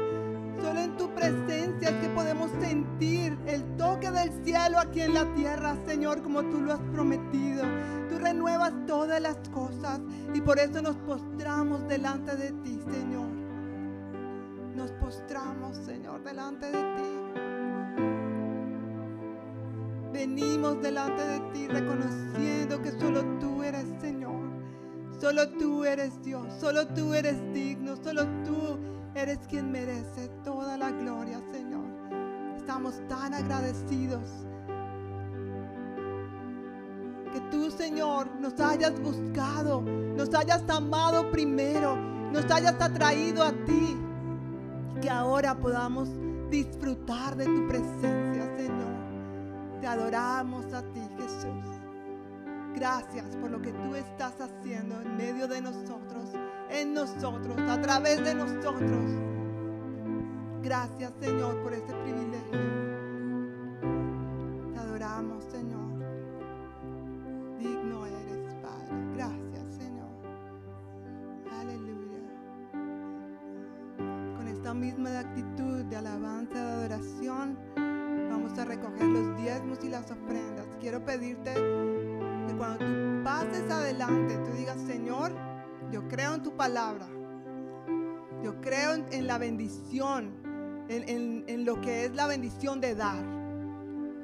Solo 0.62 0.80
en 0.80 0.96
tu 0.96 1.10
presencia 1.10 1.88
es 1.88 1.96
que 1.96 2.08
podemos 2.10 2.50
sentir 2.60 3.36
el 3.46 3.62
toque 3.76 4.10
del 4.10 4.30
cielo 4.44 4.78
aquí 4.78 5.00
en 5.00 5.14
la 5.14 5.34
tierra, 5.34 5.76
Señor, 5.84 6.22
como 6.22 6.42
tú 6.44 6.60
lo 6.60 6.74
has 6.74 6.80
prometido. 6.92 7.64
Tú 8.08 8.18
renuevas 8.18 8.72
todas 8.86 9.20
las 9.20 9.36
cosas 9.50 10.00
y 10.32 10.40
por 10.40 10.60
eso 10.60 10.80
nos 10.80 10.96
postramos 10.96 11.86
delante 11.88 12.36
de 12.36 12.52
ti, 12.62 12.80
Señor. 12.90 13.26
Nos 14.76 14.92
postramos, 14.92 15.76
Señor, 15.78 16.22
delante 16.22 16.66
de 16.66 16.82
ti. 16.94 17.24
Venimos 20.12 20.80
delante 20.80 21.26
de 21.26 21.40
ti 21.52 21.66
reconociendo 21.66 22.80
que 22.80 22.92
solo 22.92 23.24
tú 23.40 23.64
eres 23.64 23.86
Señor. 24.00 24.23
Solo 25.24 25.48
tú 25.48 25.86
eres 25.86 26.22
Dios, 26.22 26.46
solo 26.60 26.86
tú 26.88 27.14
eres 27.14 27.40
digno, 27.54 27.96
solo 27.96 28.26
tú 28.44 28.76
Eres 29.14 29.38
quien 29.48 29.72
merece 29.72 30.28
toda 30.44 30.76
la 30.76 30.90
gloria, 30.90 31.40
Señor. 31.50 31.86
Estamos 32.58 33.00
tan 33.08 33.32
agradecidos 33.32 34.28
que 37.32 37.40
tú, 37.50 37.70
Señor, 37.70 38.28
nos 38.38 38.60
hayas 38.60 39.00
buscado, 39.00 39.80
nos 39.80 40.34
hayas 40.34 40.68
amado 40.68 41.30
primero, 41.30 41.96
nos 42.30 42.44
hayas 42.50 42.78
atraído 42.78 43.44
a 43.44 43.52
ti. 43.52 43.96
Y 44.94 45.00
que 45.00 45.08
ahora 45.08 45.54
podamos 45.54 46.10
disfrutar 46.50 47.34
de 47.34 47.46
tu 47.46 47.66
presencia, 47.66 48.44
Señor. 48.58 49.80
Te 49.80 49.86
adoramos 49.86 50.70
a 50.74 50.82
ti, 50.82 51.00
Jesús. 51.16 51.73
Gracias 52.74 53.36
por 53.36 53.50
lo 53.50 53.62
que 53.62 53.72
tú 53.72 53.94
estás 53.94 54.34
haciendo 54.40 55.00
en 55.00 55.16
medio 55.16 55.46
de 55.48 55.60
nosotros 55.60 56.30
en 56.70 56.94
nosotros, 56.94 57.56
a 57.68 57.80
través 57.80 58.22
de 58.24 58.34
nosotros. 58.34 59.10
Gracias 60.62 61.12
Señor 61.20 61.62
por 61.62 61.72
este 61.72 61.92
privilegio. 61.92 62.58
Te 64.72 64.78
adoramos 64.78 65.44
Señor. 65.44 65.84
Digno 67.58 68.06
eres 68.06 68.54
Padre. 68.62 68.88
Gracias 69.14 69.68
Señor. 69.76 70.08
Aleluya. 71.60 72.18
Con 74.36 74.48
esta 74.48 74.74
misma 74.74 75.20
actitud 75.20 75.84
de 75.84 75.96
alabanza, 75.96 76.54
de 76.54 76.72
adoración, 76.72 77.58
vamos 78.30 78.58
a 78.58 78.64
recoger 78.64 79.06
los 79.06 79.36
diezmos 79.36 79.84
y 79.84 79.88
las 79.90 80.10
ofrendas. 80.10 80.66
Quiero 80.80 81.04
pedirte 81.04 81.52
que 82.46 82.56
cuando 82.56 82.78
tú 82.78 83.24
pases 83.24 83.70
adelante, 83.70 84.36
tú 84.44 84.56
digas, 84.56 84.80
Señor, 84.86 85.32
yo 85.90 86.06
creo 86.08 86.34
en 86.34 86.42
tu 86.42 86.56
palabra. 86.56 87.06
Yo 88.42 88.60
creo 88.60 88.94
en, 88.94 89.26
la 89.26 89.38
bendición, 89.38 90.34
en, 90.88 91.64
lo 91.64 91.80
que 91.80 92.04
es 92.04 92.14
la 92.14 92.26
bendición 92.26 92.80
de 92.80 92.94
dar. 92.94 93.24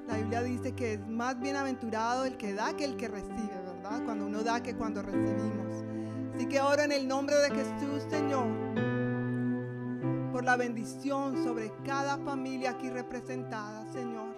La 0.07 0.17
Biblia 0.17 0.43
dice 0.43 0.73
que 0.73 0.95
es 0.95 1.07
más 1.09 1.41
bienaventurado 1.41 2.25
el 2.25 2.37
que 2.37 2.53
da 2.53 2.77
que 2.77 2.85
el 2.85 2.97
que 2.97 3.09
recibe, 3.09 3.63
¿verdad? 3.65 4.05
Cuando 4.05 4.27
uno 4.27 4.43
da 4.43 4.63
que 4.63 4.75
cuando 4.75 5.01
recibimos. 5.01 5.85
Así 6.35 6.47
que 6.47 6.61
oro 6.61 6.83
en 6.83 6.93
el 6.93 7.09
nombre 7.09 7.37
de 7.37 7.51
Jesús, 7.51 8.03
Señor, 8.11 8.47
por 10.33 10.45
la 10.45 10.57
bendición 10.57 11.43
sobre 11.45 11.73
cada 11.85 12.19
familia 12.19 12.73
aquí 12.73 12.91
representada, 12.91 13.87
Señor. 13.93 14.35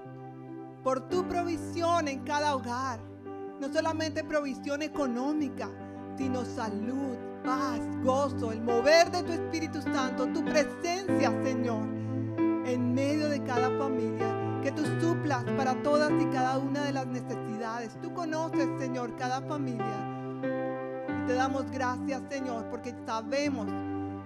Por 0.85 1.09
tu 1.09 1.27
provisión 1.27 2.09
en 2.09 2.21
cada 2.25 2.55
hogar. 2.55 3.12
No 3.63 3.73
solamente 3.73 4.25
provisión 4.25 4.83
económica, 4.83 5.71
sino 6.19 6.45
salud, 6.45 7.17
paz, 7.45 7.79
gozo, 8.03 8.51
el 8.51 8.61
mover 8.61 9.09
de 9.13 9.23
tu 9.23 9.31
Espíritu 9.31 9.81
Santo, 9.81 10.27
tu 10.33 10.45
presencia, 10.45 11.33
Señor, 11.45 11.85
en 12.67 12.93
medio 12.93 13.29
de 13.29 13.41
cada 13.45 13.71
familia. 13.79 14.59
Que 14.65 14.73
tú 14.73 14.83
suplas 15.01 15.45
para 15.57 15.81
todas 15.85 16.11
y 16.21 16.25
cada 16.33 16.59
una 16.59 16.83
de 16.83 16.93
las 16.93 17.07
necesidades. 17.07 17.97
Tú 18.03 18.13
conoces, 18.13 18.69
Señor, 18.81 19.15
cada 19.15 19.41
familia. 19.43 20.43
Te 21.29 21.35
damos 21.35 21.71
gracias, 21.71 22.21
Señor, 22.29 22.69
porque 22.69 22.93
sabemos 23.07 23.69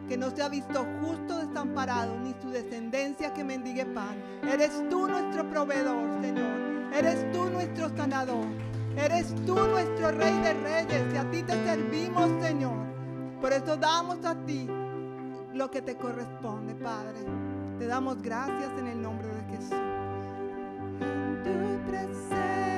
que 0.09 0.17
no 0.17 0.31
se 0.31 0.43
ha 0.43 0.49
visto 0.49 0.87
justo 1.03 1.47
desamparado, 1.47 2.19
ni 2.21 2.35
su 2.41 2.49
descendencia 2.49 3.35
que 3.35 3.45
mendigue 3.45 3.85
pan. 3.85 4.17
Eres 4.51 4.73
tú 4.89 5.07
nuestro 5.07 5.47
proveedor, 5.51 6.23
Señor. 6.23 6.95
Eres 6.95 7.31
tú 7.33 7.51
nuestro 7.51 7.95
sanador. 7.95 8.47
Eres 8.97 9.35
tú 9.45 9.55
nuestro 9.55 10.11
Rey 10.13 10.41
de 10.41 10.55
Reyes 10.55 11.15
y 11.15 11.17
a 11.17 11.31
ti 11.31 11.43
te 11.43 11.53
servimos, 11.53 12.31
Señor. 12.43 12.87
Por 13.41 13.53
eso 13.53 13.77
damos 13.77 14.25
a 14.25 14.35
ti 14.47 14.67
lo 15.53 15.71
que 15.71 15.83
te 15.83 15.97
corresponde, 15.97 16.75
Padre. 16.75 17.19
Te 17.79 17.87
damos 17.87 18.23
gracias 18.23 18.71
en 18.79 18.87
el 18.87 19.03
nombre 19.03 19.29
de 19.29 19.43
Jesús. 19.57 19.79
Tu 21.45 21.91
presencia. 21.91 22.76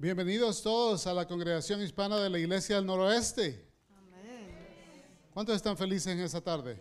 Bienvenidos 0.00 0.62
todos 0.62 1.08
a 1.08 1.12
la 1.12 1.26
congregación 1.26 1.82
hispana 1.82 2.18
de 2.18 2.30
la 2.30 2.38
Iglesia 2.38 2.76
del 2.76 2.86
Noroeste. 2.86 3.66
¿Cuántos 5.34 5.56
están 5.56 5.76
felices 5.76 6.06
en 6.06 6.20
esta 6.20 6.40
tarde? 6.40 6.80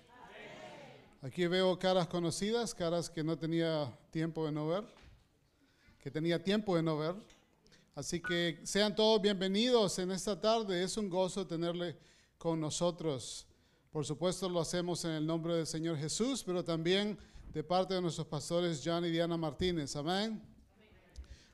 Aquí 1.24 1.47
veo 1.47 1.80
caras 1.80 2.07
conocidas, 2.07 2.76
caras 2.76 3.09
que 3.09 3.24
no 3.24 3.36
tenía 3.36 3.91
tiempo 4.11 4.45
de 4.45 4.51
no 4.51 4.68
ver, 4.68 4.84
que 5.97 6.11
tenía 6.11 6.43
tiempo 6.43 6.76
de 6.76 6.84
no 6.84 6.99
ver. 6.99 7.15
Así 7.95 8.22
que 8.22 8.61
sean 8.63 8.95
todos 8.95 9.20
bienvenidos 9.20 9.97
en 9.97 10.11
esta 10.11 10.39
tarde. 10.39 10.84
Es 10.84 10.95
un 10.95 11.09
gozo 11.09 11.47
tenerle 11.47 11.97
con 12.38 12.61
nosotros. 12.61 13.47
Por 13.89 14.05
supuesto 14.05 14.47
lo 14.47 14.59
hacemos 14.59 15.03
en 15.05 15.11
el 15.13 15.26
nombre 15.26 15.55
del 15.55 15.65
Señor 15.65 15.97
Jesús, 15.97 16.43
pero 16.43 16.63
también 16.63 17.18
de 17.51 17.63
parte 17.63 17.95
de 17.95 18.01
nuestros 18.03 18.28
pastores 18.28 18.80
John 18.86 19.03
y 19.05 19.09
Diana 19.09 19.38
Martínez. 19.38 19.95
Amén. 19.95 20.39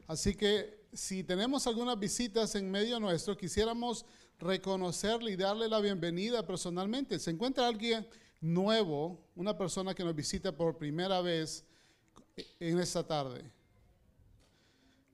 Así 0.07 0.36
que 0.36 0.83
si 0.94 1.24
tenemos 1.24 1.66
algunas 1.68 2.00
visitas 2.00 2.56
en 2.56 2.70
medio 2.70 3.00
nuestro, 3.00 3.36
quisiéramos 3.36 4.06
reconocerle 4.39 5.32
y 5.32 5.36
darle 5.36 5.68
la 5.68 5.80
bienvenida 5.80 6.46
personalmente. 6.46 7.20
¿Se 7.20 7.32
encuentra 7.32 7.68
alguien 7.68 8.08
nuevo, 8.41 9.20
una 9.36 9.58
persona 9.58 9.94
que 9.94 10.04
nos 10.04 10.16
visita 10.16 10.52
por 10.52 10.78
primera 10.78 11.22
vez 11.22 11.66
en 12.60 12.80
esta 12.80 13.06
tarde? 13.06 13.44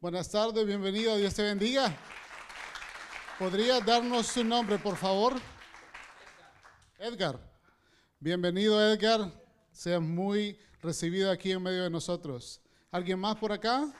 Buenas 0.01 0.29
tardes, 0.29 0.65
bienvenido, 0.65 1.17
Dios 1.17 1.33
te 1.33 1.43
bendiga. 1.43 1.95
¿Podría 3.37 3.79
darnos 3.79 4.27
su 4.27 4.43
nombre, 4.43 4.77
por 4.77 4.97
favor? 4.97 5.33
Edgar. 6.97 7.39
Bienvenido, 8.19 8.81
Edgar. 8.81 9.31
Sea 9.71 9.99
muy 10.01 10.59
recibido 10.81 11.31
aquí 11.31 11.51
en 11.51 11.63
medio 11.63 11.83
de 11.83 11.89
nosotros. 11.89 12.59
¿Alguien 12.91 13.19
más 13.19 13.37
por 13.37 13.53
acá? 13.53 13.93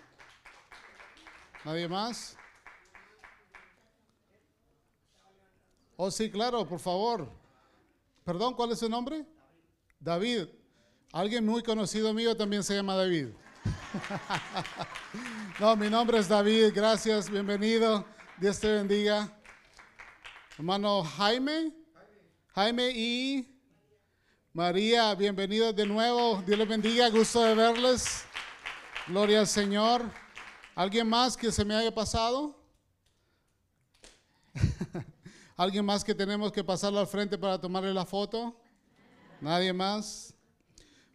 ¿Nadie 1.65 1.87
más? 1.87 2.37
Oh, 5.97 6.09
sí, 6.09 6.31
claro, 6.31 6.65
por 6.65 6.79
favor. 6.79 7.29
Perdón, 8.23 8.53
¿cuál 8.53 8.71
es 8.71 8.79
su 8.79 8.87
nombre? 8.87 9.25
David. 9.99 10.47
Alguien 11.11 11.45
muy 11.45 11.61
conocido 11.61 12.13
mío 12.13 12.37
también 12.37 12.63
se 12.63 12.75
llama 12.75 12.95
David. 12.95 13.29
no, 15.59 15.75
mi 15.75 15.89
nombre 15.89 16.19
es 16.19 16.29
David, 16.29 16.71
gracias, 16.73 17.29
bienvenido. 17.29 18.05
Dios 18.37 18.59
te 18.59 18.71
bendiga. 18.71 19.29
Hermano 20.57 21.03
Jaime. 21.03 21.73
Jaime 22.53 22.91
y 22.95 23.59
María, 24.53 25.13
bienvenidos 25.15 25.75
de 25.75 25.85
nuevo. 25.85 26.41
Dios 26.45 26.57
les 26.57 26.67
bendiga, 26.67 27.09
gusto 27.09 27.41
de 27.43 27.55
verles. 27.55 28.23
Gloria 29.07 29.41
al 29.41 29.47
Señor. 29.47 30.03
¿Alguien 30.79 31.09
más 31.09 31.35
que 31.35 31.51
se 31.51 31.65
me 31.65 31.75
haya 31.75 31.93
pasado? 31.93 32.55
¿Alguien 35.57 35.83
más 35.83 36.05
que 36.05 36.15
tenemos 36.15 36.53
que 36.53 36.63
pasarlo 36.63 36.99
al 36.99 37.07
frente 37.07 37.37
para 37.37 37.59
tomarle 37.59 37.93
la 37.93 38.05
foto? 38.05 38.55
¿Nadie 39.41 39.73
más? 39.73 40.33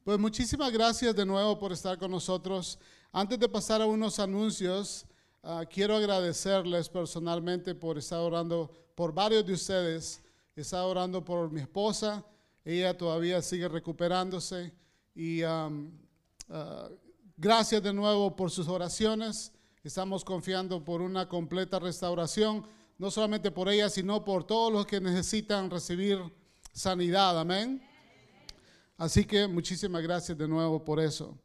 Pues 0.04 0.18
muchísimas 0.18 0.70
gracias 0.70 1.16
de 1.16 1.24
nuevo 1.24 1.58
por 1.58 1.72
estar 1.72 1.96
con 1.96 2.10
nosotros. 2.10 2.78
Antes 3.10 3.38
de 3.38 3.48
pasar 3.48 3.80
a 3.80 3.86
unos 3.86 4.18
anuncios, 4.18 5.06
uh, 5.42 5.62
quiero 5.70 5.96
agradecerles 5.96 6.90
personalmente 6.90 7.74
por 7.74 7.96
estar 7.96 8.18
orando 8.18 8.70
por 8.94 9.14
varios 9.14 9.46
de 9.46 9.54
ustedes. 9.54 10.20
Estado 10.54 10.86
orando 10.88 11.24
por 11.24 11.50
mi 11.50 11.62
esposa, 11.62 12.22
ella 12.66 12.94
todavía 12.94 13.40
sigue 13.40 13.66
recuperándose 13.66 14.74
y 15.14 15.42
uh, 15.42 15.88
gracias 17.38 17.82
de 17.82 17.94
nuevo 17.94 18.36
por 18.36 18.50
sus 18.50 18.68
oraciones. 18.68 19.53
Estamos 19.84 20.24
confiando 20.24 20.82
por 20.82 21.02
una 21.02 21.28
completa 21.28 21.78
restauración 21.78 22.66
no 22.96 23.10
solamente 23.10 23.50
por 23.50 23.68
ella, 23.68 23.90
sino 23.90 24.24
por 24.24 24.42
todos 24.42 24.72
los 24.72 24.86
que 24.86 24.98
necesitan 24.98 25.68
recibir 25.68 26.18
sanidad. 26.72 27.38
Amén. 27.38 27.86
Así 28.96 29.26
que 29.26 29.46
muchísimas 29.46 30.02
gracias 30.02 30.38
de 30.38 30.48
nuevo 30.48 30.82
por 30.82 31.00
eso. 31.00 31.36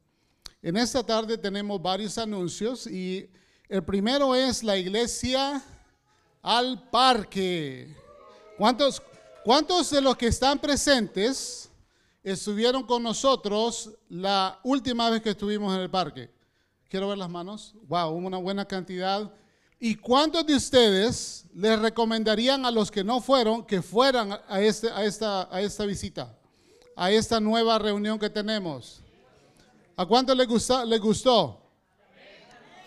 En 0.62 0.78
esta 0.78 1.06
tarde 1.06 1.38
tenemos 1.38 1.82
varios 1.82 2.18
anuncios 2.18 2.88
y 2.88 3.30
el 3.68 3.84
primero 3.84 4.34
es 4.34 4.64
la 4.64 4.78
iglesia 4.78 5.62
al 6.42 6.90
parque. 6.90 7.94
¿Cuántos, 8.58 9.02
cuántos 9.44 9.90
de 9.90 10.00
los 10.00 10.16
que 10.16 10.28
están 10.28 10.60
presentes 10.60 11.70
estuvieron 12.24 12.84
con 12.84 13.04
nosotros 13.04 13.92
la 14.08 14.62
última 14.64 15.10
vez 15.10 15.22
que 15.22 15.32
estuvimos 15.32 15.76
en 15.76 15.82
el 15.82 15.90
parque? 15.90 16.39
Quiero 16.90 17.08
ver 17.08 17.20
las 17.20 17.30
manos. 17.30 17.76
Wow, 17.88 18.16
una 18.16 18.38
buena 18.38 18.66
cantidad. 18.66 19.32
¿Y 19.80 19.94
cuántos 19.94 20.44
de 20.46 20.56
ustedes 20.56 21.46
les 21.54 21.80
recomendarían 21.80 22.66
a 22.66 22.72
los 22.72 22.90
que 22.90 23.04
no 23.04 23.22
fueron 23.22 23.64
que 23.64 23.84
fueran 23.84 24.34
a, 24.48 24.60
este, 24.60 24.90
a, 24.90 25.06
esta, 25.06 25.56
a 25.56 25.62
esta 25.62 25.86
visita, 25.86 26.36
a 26.96 27.12
esta 27.12 27.40
nueva 27.40 27.78
reunión 27.78 28.18
que 28.18 28.30
tenemos? 28.30 29.04
¿A 29.96 30.04
cuántos 30.04 30.36
les, 30.36 30.48
gusta, 30.48 30.84
les 30.84 31.00
gustó? 31.00 31.62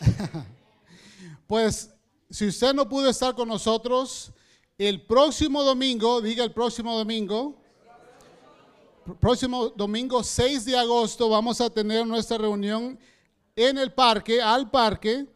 pues 1.46 1.88
si 2.28 2.48
usted 2.48 2.74
no 2.74 2.88
pudo 2.88 3.08
estar 3.08 3.36
con 3.36 3.48
nosotros, 3.48 4.32
el 4.78 5.06
próximo 5.06 5.62
domingo, 5.62 6.20
diga 6.20 6.42
el 6.42 6.50
próximo 6.50 6.98
domingo, 6.98 7.56
próximo 9.20 9.68
domingo 9.68 10.24
6 10.24 10.64
de 10.64 10.76
agosto 10.76 11.28
vamos 11.28 11.60
a 11.60 11.70
tener 11.70 12.04
nuestra 12.04 12.38
reunión 12.38 12.98
en 13.56 13.78
el 13.78 13.92
parque, 13.92 14.40
al 14.40 14.70
parque 14.70 15.26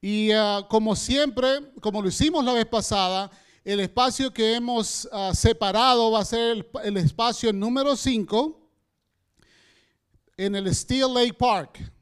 y 0.00 0.30
ah, 0.32 0.66
como 0.68 0.94
siempre, 0.94 1.72
como 1.80 2.02
lo 2.02 2.08
hicimos 2.08 2.44
la 2.44 2.52
vez 2.52 2.66
pasada, 2.66 3.30
el 3.64 3.80
espacio 3.80 4.32
que 4.32 4.54
hemos 4.54 5.08
ah, 5.10 5.32
separado 5.34 6.10
va 6.10 6.20
a 6.20 6.24
ser 6.24 6.64
el, 6.84 6.96
espacio 6.96 7.52
número 7.52 7.96
5 7.96 8.60
en 10.36 10.54
el 10.54 10.72
Steel 10.74 11.12
Lake 11.12 11.34
Park. 11.34 11.92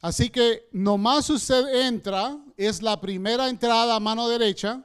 Así 0.00 0.30
que 0.30 0.68
nomás 0.72 1.28
usted 1.28 1.84
entra, 1.84 2.38
es 2.56 2.80
la 2.80 2.98
primera 2.98 3.50
entrada 3.50 3.96
a 3.96 4.00
mano 4.00 4.26
derecha, 4.28 4.82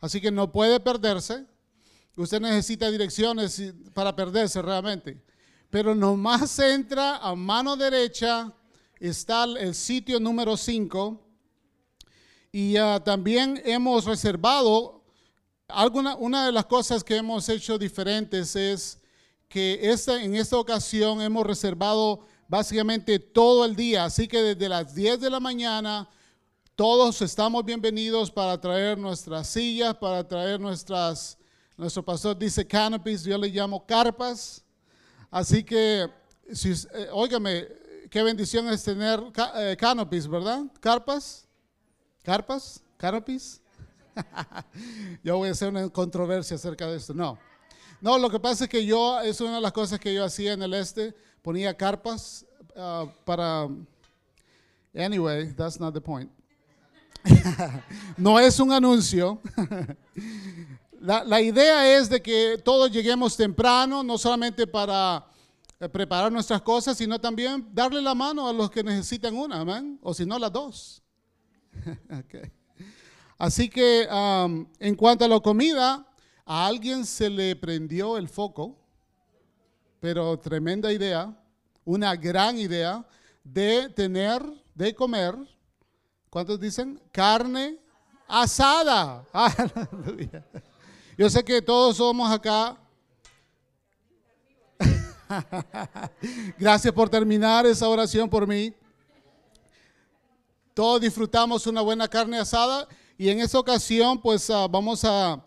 así 0.00 0.20
que 0.20 0.32
no 0.32 0.50
puede 0.50 0.80
perderse. 0.80 1.46
Usted 2.16 2.40
necesita 2.40 2.90
direcciones 2.90 3.62
para 3.94 4.16
perderse 4.16 4.60
realmente. 4.62 5.22
Pero 5.70 5.94
nomás 5.94 6.58
entra 6.58 7.18
a 7.18 7.34
mano 7.36 7.76
derecha, 7.76 8.52
está 9.00 9.44
el 9.44 9.74
sitio 9.74 10.18
número 10.18 10.56
5 10.56 11.20
y 12.52 12.74
también 13.04 13.60
hemos 13.64 14.06
reservado, 14.06 15.04
alguna, 15.68 16.16
una 16.16 16.46
de 16.46 16.52
las 16.52 16.64
cosas 16.64 17.04
que 17.04 17.16
hemos 17.16 17.48
hecho 17.48 17.78
diferentes 17.78 18.56
es 18.56 18.98
que 19.48 19.78
esta, 19.82 20.22
en 20.22 20.34
esta 20.34 20.56
ocasión 20.56 21.20
hemos 21.20 21.46
reservado 21.46 22.26
básicamente 22.48 23.18
todo 23.18 23.64
el 23.64 23.76
día, 23.76 24.04
así 24.04 24.26
que 24.26 24.40
desde 24.40 24.68
las 24.68 24.94
10 24.94 25.20
de 25.20 25.30
la 25.30 25.40
mañana 25.40 26.08
todos 26.74 27.20
estamos 27.22 27.64
bienvenidos 27.64 28.30
para 28.30 28.58
traer 28.60 28.96
nuestras 28.96 29.48
sillas, 29.48 29.94
para 29.96 30.26
traer 30.26 30.58
nuestras, 30.60 31.36
nuestro 31.76 32.02
pastor 32.02 32.38
dice 32.38 32.66
canopies, 32.66 33.24
yo 33.24 33.36
le 33.36 33.48
llamo 33.48 33.84
carpas, 33.84 34.64
así 35.30 35.62
que, 35.62 36.08
si, 36.52 36.70
eh, 36.70 37.08
qué 38.10 38.22
bendición 38.22 38.68
es 38.68 38.82
tener 38.82 39.20
eh, 39.56 39.76
canopies, 39.78 40.28
¿verdad? 40.28 40.64
Carpas. 40.80 41.46
¿Carpas? 42.22 42.82
¿Canopis? 42.96 43.60
yo 45.22 45.36
voy 45.38 45.48
a 45.48 45.52
hacer 45.52 45.68
una 45.68 45.88
controversia 45.88 46.56
acerca 46.56 46.86
de 46.86 46.96
esto. 46.96 47.14
No. 47.14 47.38
No, 48.00 48.18
lo 48.18 48.30
que 48.30 48.38
pasa 48.38 48.64
es 48.64 48.70
que 48.70 48.84
yo, 48.84 49.20
es 49.20 49.40
una 49.40 49.56
de 49.56 49.60
las 49.60 49.72
cosas 49.72 49.98
que 49.98 50.12
yo 50.12 50.24
hacía 50.24 50.52
en 50.52 50.62
el 50.62 50.74
este, 50.74 51.14
ponía 51.42 51.76
carpas 51.76 52.44
uh, 52.74 53.08
para... 53.24 53.68
Anyway, 54.94 55.52
that's 55.52 55.78
not 55.78 55.92
the 55.92 56.00
point. 56.00 56.30
no 58.16 58.38
es 58.38 58.58
un 58.60 58.72
anuncio. 58.72 59.40
la, 61.00 61.24
la, 61.24 61.40
idea 61.40 61.98
es 61.98 62.08
de 62.08 62.22
que 62.22 62.60
todos 62.64 62.90
lleguemos 62.90 63.36
temprano, 63.36 64.02
no 64.02 64.16
solamente 64.16 64.66
para 64.66 65.26
preparar 65.92 66.32
nuestras 66.32 66.62
cosas, 66.62 66.96
sino 66.96 67.20
también 67.20 67.68
darle 67.72 68.00
la 68.00 68.14
mano 68.14 68.48
a 68.48 68.52
los 68.52 68.70
que 68.70 68.82
necesitan 68.82 69.36
una, 69.36 69.60
amén, 69.60 69.98
o 70.02 70.14
si 70.14 70.24
no 70.24 70.38
las 70.38 70.52
dos. 70.52 71.02
Así 73.38 73.68
que 73.68 74.08
um, 74.10 74.66
en 74.78 74.94
cuanto 74.94 75.24
a 75.24 75.28
la 75.28 75.40
comida, 75.40 76.06
a 76.44 76.66
alguien 76.66 77.04
se 77.04 77.28
le 77.28 77.54
prendió 77.56 78.16
el 78.16 78.28
foco, 78.28 78.78
pero 80.00 80.38
tremenda 80.38 80.92
idea, 80.92 81.36
una 81.84 82.16
gran 82.16 82.58
idea 82.58 83.06
de 83.44 83.88
tener, 83.90 84.42
de 84.74 84.94
comer, 84.94 85.36
¿cuántos 86.30 86.58
dicen? 86.58 87.00
Carne 87.12 87.78
asada. 88.26 89.24
Yo 91.18 91.30
sé 91.30 91.44
que 91.44 91.62
todos 91.62 91.96
somos 91.96 92.30
acá. 92.30 92.78
Gracias 96.58 96.92
por 96.92 97.08
terminar 97.08 97.66
esa 97.66 97.88
oración 97.88 98.28
por 98.28 98.46
mí. 98.46 98.72
todos 100.74 101.00
disfrutamos 101.00 101.66
una 101.66 101.80
buena 101.80 102.06
carne 102.08 102.38
asada 102.38 102.86
y 103.18 103.28
en 103.28 103.40
esta 103.40 103.58
ocasión 103.58 104.20
pues 104.20 104.50
ah, 104.50 104.66
vamos 104.68 105.04
a, 105.04 105.42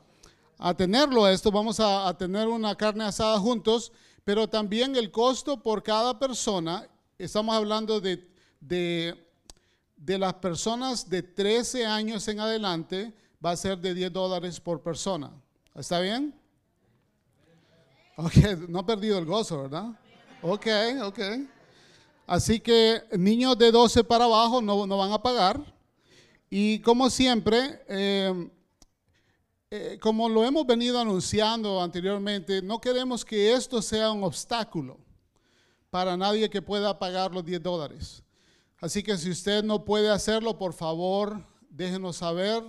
a, 0.57 0.73
tenerlo 0.73 1.27
esto, 1.27 1.51
vamos 1.51 1.79
a, 1.79 2.07
a, 2.07 2.17
tener 2.17 2.47
una 2.47 2.75
carne 2.75 3.03
asada 3.03 3.37
juntos, 3.39 3.91
pero 4.23 4.47
también 4.47 4.95
el 4.95 5.11
costo 5.11 5.61
por 5.61 5.83
cada 5.83 6.17
persona, 6.17 6.87
estamos 7.17 7.55
hablando 7.55 8.01
de, 8.01 8.27
de, 8.59 9.15
de 9.95 10.17
las 10.17 10.33
personas 10.35 11.09
de 11.09 11.21
13 11.21 11.85
años 11.85 12.27
en 12.27 12.39
adelante, 12.39 13.13
va 13.43 13.51
a 13.51 13.57
ser 13.57 13.77
de 13.77 13.93
10 13.93 14.11
dólares 14.11 14.59
por 14.59 14.81
persona. 14.81 15.31
¿Está 15.75 15.99
bien? 15.99 16.38
Ok, 18.21 18.35
no 18.67 18.79
ha 18.79 18.85
perdido 18.85 19.17
el 19.17 19.23
gozo, 19.23 19.61
¿verdad? 19.61 19.97
Ok, 20.41 20.67
ok. 21.03 21.19
Así 22.27 22.59
que 22.59 23.01
niños 23.17 23.57
de 23.57 23.71
12 23.71 24.03
para 24.03 24.25
abajo 24.25 24.61
no, 24.61 24.85
no 24.85 24.97
van 24.97 25.13
a 25.13 25.23
pagar. 25.23 25.63
Y 26.49 26.79
como 26.79 27.09
siempre, 27.09 27.81
eh, 27.87 28.49
eh, 29.71 29.97
como 30.01 30.27
lo 30.27 30.43
hemos 30.43 30.67
venido 30.67 30.99
anunciando 30.99 31.81
anteriormente, 31.81 32.61
no 32.61 32.81
queremos 32.81 33.23
que 33.23 33.53
esto 33.53 33.81
sea 33.81 34.11
un 34.11 34.25
obstáculo 34.25 34.97
para 35.89 36.17
nadie 36.17 36.49
que 36.49 36.61
pueda 36.61 36.99
pagar 36.99 37.33
los 37.33 37.45
10 37.45 37.63
dólares. 37.63 38.21
Así 38.81 39.01
que 39.01 39.17
si 39.17 39.29
usted 39.29 39.63
no 39.63 39.85
puede 39.85 40.09
hacerlo, 40.09 40.57
por 40.57 40.73
favor, 40.73 41.41
déjenos 41.69 42.17
saber, 42.17 42.63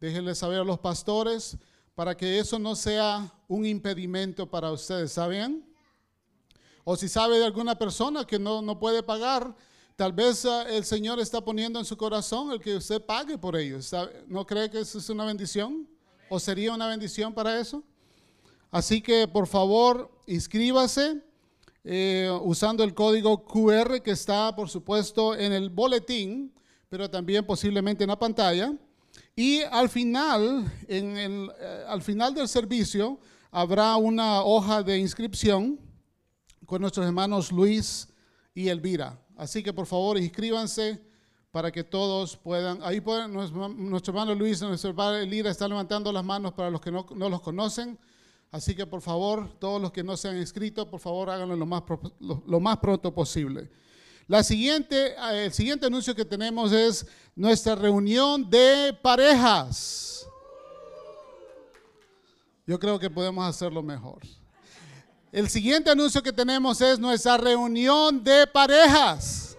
déjenle 0.00 0.34
saber 0.34 0.60
a 0.60 0.64
los 0.64 0.78
pastores 0.78 1.58
para 1.98 2.16
que 2.16 2.38
eso 2.38 2.60
no 2.60 2.76
sea 2.76 3.28
un 3.48 3.66
impedimento 3.66 4.48
para 4.48 4.70
ustedes, 4.70 5.10
¿saben? 5.10 5.68
O 6.84 6.96
si 6.96 7.08
sabe 7.08 7.40
de 7.40 7.44
alguna 7.44 7.76
persona 7.76 8.24
que 8.24 8.38
no, 8.38 8.62
no 8.62 8.78
puede 8.78 9.02
pagar, 9.02 9.52
tal 9.96 10.12
vez 10.12 10.44
uh, 10.44 10.60
el 10.68 10.84
Señor 10.84 11.18
está 11.18 11.44
poniendo 11.44 11.76
en 11.76 11.84
su 11.84 11.96
corazón 11.96 12.52
el 12.52 12.60
que 12.60 12.76
usted 12.76 13.04
pague 13.04 13.36
por 13.36 13.56
ellos. 13.56 13.90
¿No 14.28 14.46
cree 14.46 14.70
que 14.70 14.78
eso 14.78 14.98
es 14.98 15.10
una 15.10 15.24
bendición? 15.24 15.88
¿O 16.30 16.38
sería 16.38 16.72
una 16.72 16.86
bendición 16.86 17.34
para 17.34 17.58
eso? 17.58 17.82
Así 18.70 19.02
que 19.02 19.26
por 19.26 19.48
favor, 19.48 20.08
inscríbase 20.28 21.20
eh, 21.82 22.30
usando 22.44 22.84
el 22.84 22.94
código 22.94 23.44
QR 23.44 24.00
que 24.02 24.12
está, 24.12 24.54
por 24.54 24.68
supuesto, 24.68 25.34
en 25.34 25.52
el 25.52 25.68
boletín, 25.68 26.54
pero 26.88 27.10
también 27.10 27.44
posiblemente 27.44 28.04
en 28.04 28.10
la 28.10 28.18
pantalla. 28.20 28.72
Y 29.38 29.62
al 29.70 29.88
final, 29.88 30.68
eh, 30.88 31.84
al 31.86 32.02
final 32.02 32.34
del 32.34 32.48
servicio, 32.48 33.20
habrá 33.52 33.94
una 33.94 34.42
hoja 34.42 34.82
de 34.82 34.98
inscripción 34.98 35.78
con 36.66 36.80
nuestros 36.80 37.06
hermanos 37.06 37.52
Luis 37.52 38.08
y 38.52 38.66
Elvira. 38.66 39.16
Así 39.36 39.62
que 39.62 39.72
por 39.72 39.86
favor 39.86 40.18
inscríbanse 40.18 41.00
para 41.52 41.70
que 41.70 41.84
todos 41.84 42.36
puedan. 42.36 42.80
Ahí 42.82 43.00
pueden, 43.00 43.32
nuestro, 43.32 44.12
hermano 44.12 44.34
Luis 44.34 44.60
y 44.60 44.64
nuestro 44.64 44.90
hermano 44.90 45.18
Elvira 45.18 45.52
están 45.52 45.70
levantando 45.70 46.10
las 46.10 46.24
manos 46.24 46.52
para 46.54 46.68
los 46.68 46.80
que 46.80 46.90
no, 46.90 47.06
los 47.08 47.40
conocen. 47.40 47.96
Así 48.50 48.74
que 48.74 48.86
por 48.86 49.02
favor, 49.02 49.56
todos 49.60 49.80
los 49.80 49.92
que 49.92 50.02
no 50.02 50.16
se 50.16 50.30
han 50.30 50.36
inscrito, 50.36 50.90
por 50.90 50.98
favor 50.98 51.30
háganlo 51.30 51.54
lo 51.54 52.60
más 52.60 52.78
pronto 52.78 53.14
posible. 53.14 53.70
La 54.28 54.44
siguiente, 54.44 55.14
eh, 55.14 55.46
el 55.46 55.52
siguiente 55.54 55.86
anuncio 55.86 56.14
que 56.14 56.24
tenemos 56.24 56.70
es 56.70 57.06
nuestra 57.34 57.74
reunión 57.74 58.48
de 58.50 58.96
parejas. 59.00 60.26
Yo 62.66 62.78
creo 62.78 62.98
que 62.98 63.08
podemos 63.08 63.48
hacerlo 63.48 63.82
mejor. 63.82 64.20
El 65.32 65.48
siguiente 65.48 65.90
anuncio 65.90 66.22
que 66.22 66.32
tenemos 66.32 66.78
es 66.82 66.98
nuestra 66.98 67.38
reunión 67.38 68.22
de 68.22 68.46
parejas. 68.46 69.56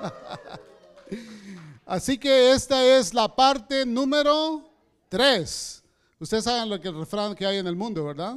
Así 1.84 2.16
que 2.18 2.52
esta 2.52 2.84
es 2.84 3.12
la 3.12 3.34
parte 3.34 3.84
número 3.84 4.62
3. 5.08 5.82
Ustedes 6.20 6.44
saben 6.44 6.70
lo 6.70 6.80
que 6.80 6.86
el 6.86 6.94
refrán 6.94 7.34
que 7.34 7.44
hay 7.44 7.56
en 7.56 7.66
el 7.66 7.74
mundo, 7.74 8.04
¿verdad? 8.04 8.36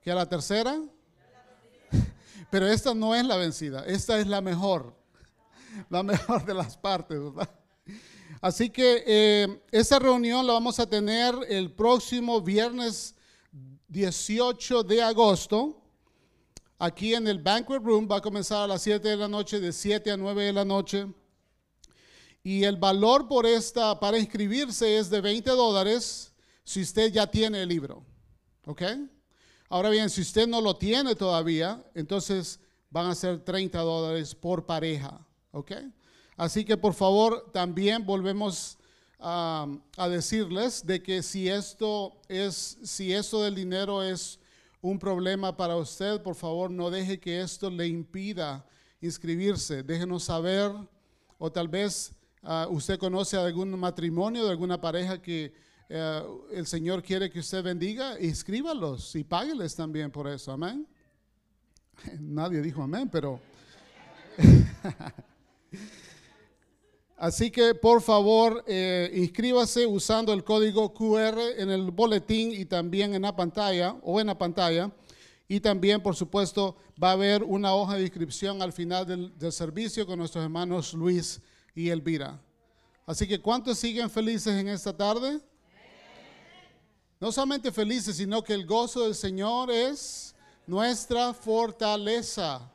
Que 0.00 0.12
a 0.12 0.14
la 0.14 0.28
tercera 0.28 0.80
pero 2.50 2.66
esta 2.66 2.94
no 2.94 3.14
es 3.14 3.24
la 3.24 3.36
vencida, 3.36 3.84
esta 3.86 4.18
es 4.18 4.26
la 4.26 4.40
mejor, 4.40 4.94
la 5.90 6.02
mejor 6.02 6.44
de 6.44 6.54
las 6.54 6.76
partes, 6.76 7.18
¿verdad? 7.18 7.50
Así 8.40 8.70
que 8.70 9.02
eh, 9.06 9.62
esa 9.70 9.98
reunión 9.98 10.46
la 10.46 10.52
vamos 10.52 10.78
a 10.78 10.88
tener 10.88 11.34
el 11.48 11.72
próximo 11.72 12.40
viernes 12.40 13.14
18 13.88 14.82
de 14.82 15.02
agosto, 15.02 15.82
aquí 16.78 17.14
en 17.14 17.26
el 17.26 17.38
Banquet 17.38 17.82
Room, 17.82 18.08
va 18.10 18.16
a 18.16 18.20
comenzar 18.20 18.64
a 18.64 18.66
las 18.66 18.82
7 18.82 19.08
de 19.08 19.16
la 19.16 19.28
noche, 19.28 19.60
de 19.60 19.72
7 19.72 20.10
a 20.10 20.16
9 20.16 20.44
de 20.44 20.52
la 20.52 20.64
noche. 20.64 21.06
Y 22.42 22.64
el 22.64 22.76
valor 22.76 23.26
por 23.26 23.46
esta, 23.46 23.98
para 23.98 24.18
inscribirse 24.18 24.98
es 24.98 25.10
de 25.10 25.20
20 25.20 25.50
dólares 25.50 26.32
si 26.62 26.82
usted 26.82 27.12
ya 27.12 27.26
tiene 27.26 27.62
el 27.62 27.68
libro. 27.68 28.04
¿Ok? 28.66 28.82
Ahora 29.68 29.90
bien, 29.90 30.08
si 30.10 30.20
usted 30.20 30.46
no 30.46 30.60
lo 30.60 30.76
tiene 30.76 31.14
todavía, 31.14 31.84
entonces 31.94 32.60
van 32.90 33.06
a 33.06 33.14
ser 33.14 33.40
30 33.40 33.78
dólares 33.80 34.34
por 34.34 34.64
pareja. 34.64 35.26
¿Ok? 35.50 35.72
Así 36.36 36.64
que 36.64 36.76
por 36.76 36.94
favor, 36.94 37.50
también 37.52 38.04
volvemos 38.04 38.78
a, 39.18 39.66
decirles 40.10 40.86
de 40.86 41.02
que 41.02 41.22
si 41.22 41.48
esto 41.48 42.20
es, 42.28 42.78
si 42.82 43.12
esto 43.12 43.42
del 43.42 43.54
dinero 43.54 44.02
es 44.02 44.38
un 44.80 44.98
problema 44.98 45.56
para 45.56 45.76
usted, 45.76 46.22
por 46.22 46.34
favor 46.34 46.70
no 46.70 46.90
deje 46.90 47.18
que 47.18 47.40
esto 47.40 47.70
le 47.70 47.88
impida 47.88 48.64
inscribirse. 49.00 49.82
Déjenos 49.82 50.24
saber 50.24 50.72
o 51.38 51.50
tal 51.50 51.68
vez 51.68 52.12
uh, 52.42 52.70
usted 52.70 52.98
conoce 52.98 53.36
algún 53.36 53.78
matrimonio 53.78 54.44
de 54.44 54.50
alguna 54.50 54.80
pareja 54.80 55.20
que 55.20 55.54
eh, 55.88 56.22
el 56.52 56.66
Señor 56.66 57.02
quiere 57.02 57.30
que 57.30 57.38
usted 57.38 57.62
bendiga, 57.62 58.20
inscríbalos 58.20 59.14
y 59.14 59.24
págueles 59.24 59.74
también 59.76 60.10
por 60.10 60.26
eso. 60.28 60.52
Amén. 60.52 60.86
Nadie 62.20 62.60
dijo 62.60 62.82
amén, 62.82 63.08
pero... 63.10 63.40
Así 67.18 67.50
que 67.50 67.74
por 67.74 68.02
favor 68.02 68.62
eh, 68.66 69.10
inscríbase 69.14 69.86
usando 69.86 70.34
el 70.34 70.44
código 70.44 70.92
QR 70.92 71.38
en 71.56 71.70
el 71.70 71.90
boletín 71.90 72.52
y 72.52 72.66
también 72.66 73.14
en 73.14 73.22
la 73.22 73.34
pantalla 73.34 73.96
o 74.02 74.20
en 74.20 74.26
la 74.26 74.36
pantalla. 74.36 74.92
Y 75.48 75.60
también, 75.60 76.02
por 76.02 76.14
supuesto, 76.14 76.76
va 77.02 77.10
a 77.10 77.12
haber 77.12 77.42
una 77.42 77.72
hoja 77.74 77.94
de 77.94 78.02
inscripción 78.02 78.60
al 78.60 78.72
final 78.72 79.06
del 79.06 79.52
servicio 79.52 80.06
con 80.06 80.18
nuestros 80.18 80.44
hermanos 80.44 80.92
Luis 80.92 81.40
y 81.74 81.88
Elvira. 81.88 82.38
Así 83.06 83.26
que, 83.26 83.40
¿cuántos 83.40 83.78
siguen 83.78 84.10
felices 84.10 84.54
en 84.54 84.68
esta 84.68 84.94
tarde? 84.94 85.40
No 87.18 87.32
solamente 87.32 87.72
felices, 87.72 88.16
sino 88.16 88.42
que 88.42 88.52
el 88.52 88.66
gozo 88.66 89.04
del 89.04 89.14
Señor 89.14 89.70
es 89.70 90.34
nuestra 90.66 91.32
fortaleza. 91.32 92.70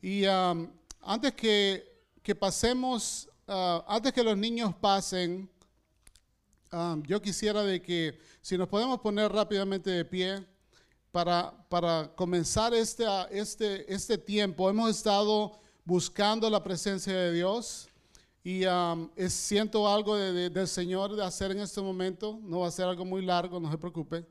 Y 0.00 0.26
um, 0.26 0.70
antes 1.02 1.34
que, 1.34 2.02
que 2.22 2.34
pasemos, 2.34 3.28
uh, 3.46 3.82
antes 3.86 4.12
que 4.12 4.22
los 4.22 4.36
niños 4.36 4.74
pasen, 4.74 5.50
um, 6.72 7.02
yo 7.02 7.20
quisiera 7.20 7.62
de 7.62 7.82
que 7.82 8.18
si 8.40 8.56
nos 8.56 8.68
podemos 8.68 8.98
poner 9.00 9.30
rápidamente 9.30 9.90
de 9.90 10.04
pie 10.04 10.46
para, 11.12 11.52
para 11.68 12.10
comenzar 12.14 12.72
este, 12.72 13.04
este, 13.30 13.92
este 13.92 14.16
tiempo. 14.16 14.70
Hemos 14.70 14.90
estado 14.90 15.58
buscando 15.84 16.48
la 16.48 16.62
presencia 16.62 17.12
de 17.12 17.32
Dios. 17.32 17.89
Y 18.42 18.64
um, 18.64 19.10
es, 19.16 19.34
siento 19.34 19.86
algo 19.86 20.16
de, 20.16 20.32
de, 20.32 20.50
del 20.50 20.66
Señor 20.66 21.14
de 21.14 21.24
hacer 21.24 21.50
en 21.50 21.60
este 21.60 21.80
momento. 21.80 22.38
No 22.42 22.60
va 22.60 22.68
a 22.68 22.70
ser 22.70 22.86
algo 22.86 23.04
muy 23.04 23.24
largo, 23.24 23.60
no 23.60 23.70
se 23.70 23.76
preocupe. 23.76 24.26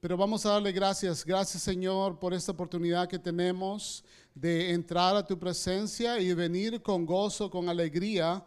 Pero 0.00 0.18
vamos 0.18 0.44
a 0.44 0.50
darle 0.50 0.70
gracias. 0.70 1.24
Gracias 1.24 1.62
Señor 1.62 2.18
por 2.18 2.34
esta 2.34 2.52
oportunidad 2.52 3.08
que 3.08 3.18
tenemos 3.18 4.04
de 4.34 4.72
entrar 4.72 5.16
a 5.16 5.24
tu 5.24 5.38
presencia 5.38 6.18
y 6.18 6.34
venir 6.34 6.82
con 6.82 7.06
gozo, 7.06 7.48
con 7.48 7.68
alegría 7.68 8.44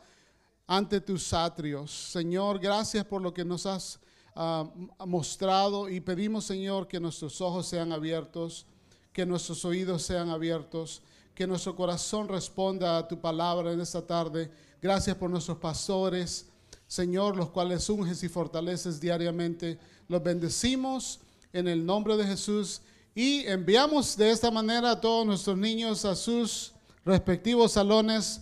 ante 0.68 1.02
tus 1.02 1.34
atrios. 1.34 1.90
Señor, 1.90 2.60
gracias 2.60 3.06
por 3.06 3.22
lo 3.22 3.34
que 3.34 3.46
nos 3.46 3.66
has 3.66 4.00
uh, 4.36 4.70
mostrado 5.08 5.90
y 5.90 6.02
pedimos 6.02 6.44
Señor 6.46 6.88
que 6.88 7.00
nuestros 7.00 7.42
ojos 7.42 7.66
sean 7.66 7.92
abiertos, 7.92 8.68
que 9.12 9.26
nuestros 9.26 9.64
oídos 9.66 10.04
sean 10.04 10.30
abiertos, 10.30 11.02
que 11.34 11.48
nuestro 11.48 11.76
corazón 11.76 12.28
responda 12.28 12.98
a 12.98 13.08
tu 13.08 13.20
palabra 13.20 13.72
en 13.72 13.82
esta 13.82 14.06
tarde 14.06 14.52
Gracias 14.82 15.16
por 15.16 15.30
nuestros 15.30 15.58
pastores, 15.58 16.46
Señor, 16.88 17.36
los 17.36 17.50
cuales 17.50 17.90
unges 17.90 18.22
y 18.24 18.30
fortaleces 18.30 19.00
diariamente. 19.00 19.80
Los 20.08 20.22
bendecimos 20.24 21.20
en 21.52 21.68
el 21.68 21.86
nombre 21.86 22.16
de 22.16 22.26
Jesús 22.26 22.82
y 23.16 23.46
enviamos 23.48 24.16
de 24.16 24.30
esta 24.30 24.52
manera 24.52 24.92
a 24.92 25.02
todos 25.02 25.26
nuestros 25.26 25.58
niños 25.58 26.06
a 26.06 26.16
sus 26.16 26.74
respectivos 27.04 27.72
salones 27.72 28.42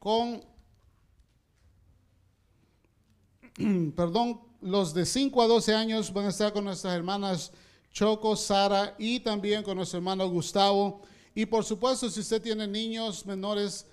con, 0.00 0.42
perdón, 3.96 4.40
los 4.60 4.92
de 4.92 5.06
5 5.06 5.40
a 5.40 5.46
12 5.46 5.74
años 5.74 6.12
van 6.12 6.26
a 6.26 6.30
estar 6.30 6.52
con 6.52 6.64
nuestras 6.64 6.94
hermanas 6.94 7.52
Choco, 7.92 8.34
Sara 8.34 8.96
y 8.98 9.20
también 9.20 9.62
con 9.62 9.76
nuestro 9.76 9.98
hermano 9.98 10.28
Gustavo. 10.28 11.02
Y 11.34 11.46
por 11.46 11.64
supuesto, 11.64 12.10
si 12.10 12.20
usted 12.20 12.42
tiene 12.42 12.66
niños 12.66 13.24
menores 13.24 13.86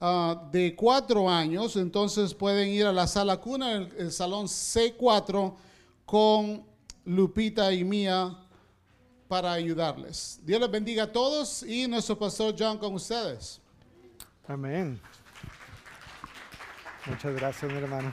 ah, 0.00 0.48
de 0.50 0.74
cuatro 0.74 1.28
años, 1.28 1.76
entonces 1.76 2.34
pueden 2.34 2.68
ir 2.68 2.86
a 2.86 2.92
la 2.92 3.06
sala 3.06 3.38
cuna, 3.38 3.72
el, 3.72 3.92
el 3.98 4.12
salón 4.12 4.46
C4, 4.46 5.54
con 6.04 6.64
Lupita 7.04 7.72
y 7.72 7.84
Mía 7.84 8.36
para 9.28 9.52
ayudarles. 9.52 10.40
Dios 10.42 10.60
les 10.60 10.70
bendiga 10.70 11.04
a 11.04 11.12
todos 11.12 11.62
y 11.62 11.86
nuestro 11.86 12.18
pastor 12.18 12.54
John 12.58 12.78
con 12.78 12.94
ustedes. 12.94 13.60
Amén. 14.46 14.98
Muchas 17.06 17.34
gracias, 17.34 17.70
mi 17.70 17.78
hermano. 17.78 18.12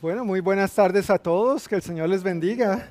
Bueno, 0.00 0.24
muy 0.24 0.40
buenas 0.40 0.72
tardes 0.72 1.10
a 1.10 1.18
todos. 1.18 1.68
Que 1.68 1.76
el 1.76 1.82
Señor 1.82 2.08
les 2.08 2.22
bendiga. 2.22 2.90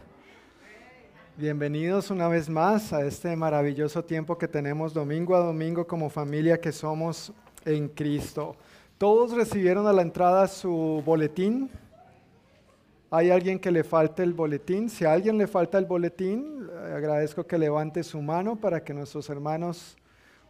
Bienvenidos 1.38 2.12
una 2.12 2.28
vez 2.28 2.50
más 2.50 2.92
a 2.92 3.06
este 3.06 3.36
maravilloso 3.36 4.04
tiempo 4.04 4.38
que 4.38 4.48
tenemos 4.48 4.94
domingo 4.94 5.36
a 5.36 5.40
domingo 5.40 5.88
como 5.88 6.10
familia 6.10 6.60
que 6.60 6.72
somos 6.72 7.32
en 7.64 7.88
Cristo. 7.88 8.56
Todos 8.98 9.32
recibieron 9.32 9.88
a 9.88 9.94
la 9.94 10.02
entrada 10.02 10.48
su 10.48 11.02
boletín. 11.06 11.70
¿Hay 13.10 13.32
alguien 13.32 13.60
que 13.60 13.72
le 13.72 13.84
falte 13.84 14.24
el 14.24 14.34
boletín? 14.34 14.90
Si 14.90 15.06
a 15.06 15.14
alguien 15.14 15.38
le 15.38 15.48
falta 15.48 15.78
el 15.78 15.86
boletín, 15.86 16.70
agradezco 16.94 17.48
que 17.48 17.58
levante 17.58 18.04
su 18.04 18.22
mano 18.22 18.58
para 18.58 18.84
que 18.84 18.94
nuestros 18.94 19.30
hermanos 19.30 19.98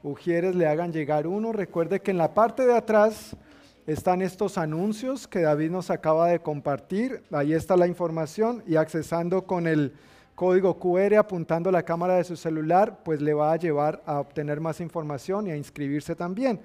Ujieres 0.03 0.55
le 0.55 0.65
hagan 0.65 0.91
llegar 0.91 1.27
uno. 1.27 1.51
Recuerde 1.51 1.99
que 1.99 2.09
en 2.09 2.17
la 2.17 2.33
parte 2.33 2.65
de 2.65 2.75
atrás 2.75 3.35
están 3.85 4.23
estos 4.23 4.57
anuncios 4.57 5.27
que 5.27 5.41
David 5.41 5.69
nos 5.69 5.91
acaba 5.91 6.29
de 6.29 6.39
compartir. 6.39 7.21
Ahí 7.31 7.53
está 7.53 7.77
la 7.77 7.85
información 7.85 8.63
y 8.65 8.77
accesando 8.77 9.43
con 9.43 9.67
el 9.67 9.93
código 10.41 10.79
QR 10.79 11.17
apuntando 11.17 11.69
la 11.69 11.83
cámara 11.83 12.15
de 12.15 12.23
su 12.23 12.35
celular, 12.35 13.03
pues 13.05 13.21
le 13.21 13.31
va 13.31 13.53
a 13.53 13.57
llevar 13.57 14.01
a 14.07 14.19
obtener 14.19 14.59
más 14.59 14.81
información 14.81 15.45
y 15.45 15.51
a 15.51 15.55
inscribirse 15.55 16.15
también. 16.15 16.59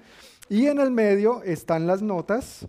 Y 0.49 0.65
en 0.65 0.79
el 0.79 0.89
medio 0.89 1.43
están 1.43 1.85
las 1.85 2.01
notas 2.01 2.67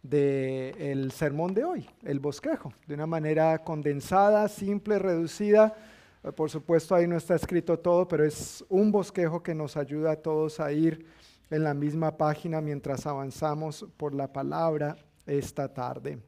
del 0.00 1.10
sermón 1.10 1.54
de 1.54 1.64
hoy, 1.64 1.90
el 2.04 2.20
bosquejo, 2.20 2.72
de 2.86 2.94
una 2.94 3.08
manera 3.08 3.64
condensada, 3.64 4.46
simple, 4.46 5.00
reducida 5.00 5.74
eh, 6.22 6.30
por 6.30 6.48
supuesto, 6.48 6.94
ahí 6.94 7.08
no 7.08 7.16
está 7.16 7.34
escrito 7.34 7.76
todo, 7.80 8.06
pero 8.06 8.24
es 8.24 8.64
un 8.68 8.92
bosquejo 8.92 9.42
que 9.42 9.56
nos 9.56 9.76
ayuda 9.76 10.12
a 10.12 10.16
todos 10.22 10.60
a 10.60 10.70
ir 10.70 11.04
en 11.50 11.64
la 11.64 11.74
misma 11.74 12.16
página 12.16 12.60
mientras 12.60 13.06
avanzamos 13.06 13.86
por 13.96 14.14
la 14.14 14.32
palabra 14.32 14.94
esta 15.26 15.66
tarde. 15.74 16.20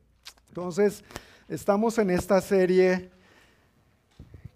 Entonces, 0.48 1.04
estamos 1.48 1.96
en 1.98 2.10
esta 2.10 2.40
serie 2.40 3.14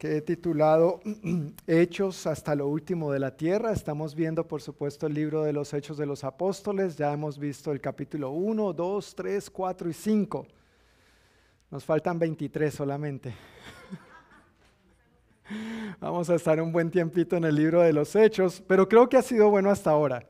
que 0.01 0.16
he 0.16 0.22
titulado 0.22 1.03
Hechos 1.66 2.26
hasta 2.26 2.55
lo 2.55 2.68
último 2.68 3.12
de 3.12 3.18
la 3.18 3.36
tierra. 3.36 3.70
Estamos 3.70 4.14
viendo, 4.14 4.48
por 4.48 4.62
supuesto, 4.62 5.07
el 5.07 5.12
libro 5.12 5.44
de 5.44 5.53
los 5.53 5.74
Hechos 5.74 5.98
de 5.98 6.07
los 6.07 6.24
Apóstoles. 6.24 6.96
Ya 6.96 7.12
hemos 7.12 7.38
visto 7.38 7.70
el 7.70 7.82
capítulo 7.82 8.30
1, 8.30 8.72
2, 8.72 9.14
3, 9.14 9.51
4 9.51 9.90
y 9.90 9.92
5. 9.92 10.46
Nos 11.70 11.84
faltan 11.84 12.18
23 12.18 12.72
solamente. 12.72 13.34
Vamos 16.01 16.30
a 16.30 16.36
estar 16.36 16.62
un 16.62 16.72
buen 16.72 16.90
tiempito 16.90 17.36
en 17.36 17.44
el 17.44 17.55
libro 17.55 17.82
de 17.82 17.92
los 17.92 18.16
Hechos, 18.16 18.62
pero 18.66 18.88
creo 18.88 19.07
que 19.07 19.18
ha 19.18 19.22
sido 19.22 19.51
bueno 19.51 19.68
hasta 19.68 19.90
ahora. 19.90 20.26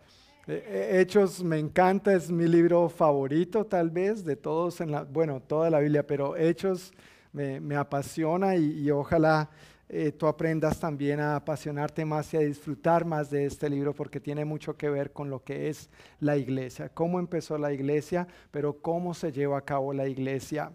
Eh, 0.49 0.65
eh, 0.67 1.01
Hechos 1.01 1.45
me 1.45 1.61
encanta, 1.61 2.13
es 2.13 2.29
mi 2.29 2.49
libro 2.49 2.89
favorito 2.89 3.65
tal 3.65 3.91
vez 3.91 4.25
de 4.25 4.35
todos 4.35 4.81
en 4.81 4.91
la, 4.91 5.05
bueno, 5.05 5.41
toda 5.41 5.71
la 5.71 5.79
Biblia, 5.79 6.05
pero 6.05 6.37
Hechos 6.37 6.93
me, 7.33 7.77
apasiona 7.77 8.57
y, 8.57 8.91
ojalá 8.91 9.51
eh, 9.89 10.13
tú 10.13 10.27
aprendas 10.27 10.79
también 10.79 11.21
a 11.21 11.37
apasionarte 11.37 12.05
más 12.05 12.33
y 12.33 12.37
a 12.37 12.41
disfrutar 12.41 13.05
más 13.05 13.31
de 13.31 13.47
este 13.47 13.69
libro 13.69 13.95
porque 13.95 14.21
tiene 14.21 14.45
mucho 14.45 14.77
que 14.77 14.89
ver 14.89 15.13
con 15.13 15.31
lo 15.31 15.43
que 15.43 15.69
es 15.69 15.91
la 16.21 16.37
iglesia, 16.37 16.89
cómo 16.89 17.19
empezó 17.19 17.59
la 17.59 17.73
iglesia, 17.73 18.27
pero 18.51 18.81
cómo 18.81 19.15
se 19.15 19.33
lleva 19.33 19.59
a 19.59 19.65
cabo 19.65 19.93
la 19.93 20.07
iglesia. 20.07 20.73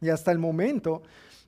Y 0.00 0.08
hasta 0.08 0.32
el 0.32 0.38
momento 0.38 1.02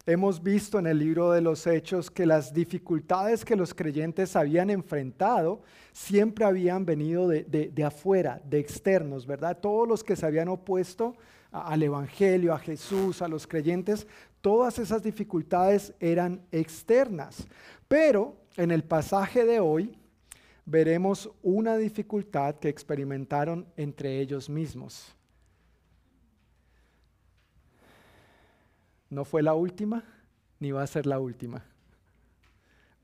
Hemos 0.06 0.42
visto 0.42 0.78
en 0.78 0.86
el 0.86 0.98
libro 0.98 1.32
de 1.32 1.40
los 1.40 1.66
Hechos 1.66 2.10
que 2.10 2.26
las 2.26 2.52
dificultades 2.52 3.42
que 3.42 3.56
los 3.56 3.72
creyentes 3.72 4.36
habían 4.36 4.68
enfrentado 4.68 5.62
siempre 5.94 6.44
habían 6.44 6.84
venido 6.84 7.26
de, 7.26 7.84
afuera, 7.86 8.38
de 8.44 8.58
externos, 8.58 9.26
¿verdad? 9.26 9.60
Todos 9.62 9.88
los 9.88 10.04
que 10.04 10.14
se 10.14 10.26
habían 10.26 10.48
opuesto 10.48 11.16
al 11.50 11.82
Evangelio, 11.82 12.52
a 12.52 12.58
Jesús, 12.58 13.22
a 13.22 13.28
los 13.28 13.46
creyentes, 13.46 14.06
todas 14.44 14.78
esas 14.78 15.02
dificultades 15.02 15.94
eran 16.00 16.46
externas. 16.52 17.48
Pero 17.88 18.36
en 18.58 18.72
el 18.72 18.84
pasaje 18.84 19.46
de 19.46 19.58
hoy 19.58 19.96
veremos 20.66 21.30
una 21.42 21.78
dificultad 21.78 22.56
que 22.56 22.68
experimentaron 22.68 23.66
entre 23.78 24.20
ellos 24.20 24.50
mismos. 24.50 25.14
No 29.08 29.24
fue 29.24 29.42
la 29.42 29.54
última, 29.54 30.04
ni 30.60 30.72
va 30.72 30.82
a 30.82 30.86
ser 30.88 31.06
la 31.06 31.18
última. 31.20 31.64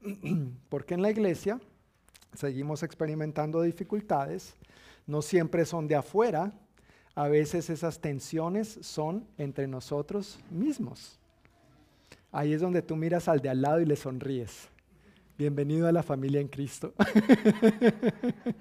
Porque 0.68 0.92
en 0.92 1.00
la 1.00 1.10
iglesia 1.10 1.58
seguimos 2.34 2.82
experimentando 2.82 3.62
dificultades, 3.62 4.56
no 5.06 5.22
siempre 5.22 5.64
son 5.64 5.88
de 5.88 5.94
afuera, 5.94 6.52
a 7.14 7.28
veces 7.28 7.70
esas 7.70 7.98
tensiones 7.98 8.78
son 8.82 9.26
entre 9.38 9.66
nosotros 9.66 10.38
mismos. 10.50 11.19
Ahí 12.32 12.52
es 12.52 12.60
donde 12.60 12.80
tú 12.80 12.94
miras 12.94 13.26
al 13.26 13.40
de 13.40 13.48
al 13.48 13.60
lado 13.60 13.80
y 13.80 13.86
le 13.86 13.96
sonríes. 13.96 14.68
Bienvenido 15.36 15.88
a 15.88 15.92
la 15.92 16.04
familia 16.04 16.40
en 16.40 16.46
Cristo. 16.46 16.94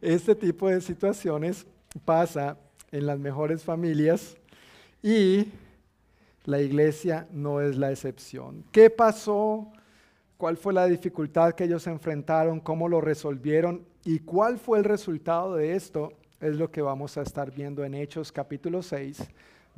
este 0.00 0.34
tipo 0.34 0.68
de 0.68 0.80
situaciones 0.80 1.64
pasa 2.04 2.58
en 2.90 3.06
las 3.06 3.20
mejores 3.20 3.62
familias 3.62 4.36
y 5.00 5.46
la 6.44 6.60
iglesia 6.60 7.28
no 7.30 7.60
es 7.60 7.76
la 7.76 7.92
excepción. 7.92 8.64
¿Qué 8.72 8.90
pasó? 8.90 9.70
¿Cuál 10.36 10.56
fue 10.56 10.72
la 10.72 10.86
dificultad 10.86 11.52
que 11.52 11.64
ellos 11.64 11.86
enfrentaron? 11.86 12.58
¿Cómo 12.58 12.88
lo 12.88 13.00
resolvieron? 13.00 13.86
¿Y 14.04 14.18
cuál 14.18 14.58
fue 14.58 14.78
el 14.78 14.84
resultado 14.84 15.54
de 15.54 15.76
esto? 15.76 16.12
Es 16.40 16.56
lo 16.56 16.72
que 16.72 16.82
vamos 16.82 17.16
a 17.16 17.22
estar 17.22 17.52
viendo 17.52 17.84
en 17.84 17.94
Hechos 17.94 18.32
capítulo 18.32 18.82
6, 18.82 19.22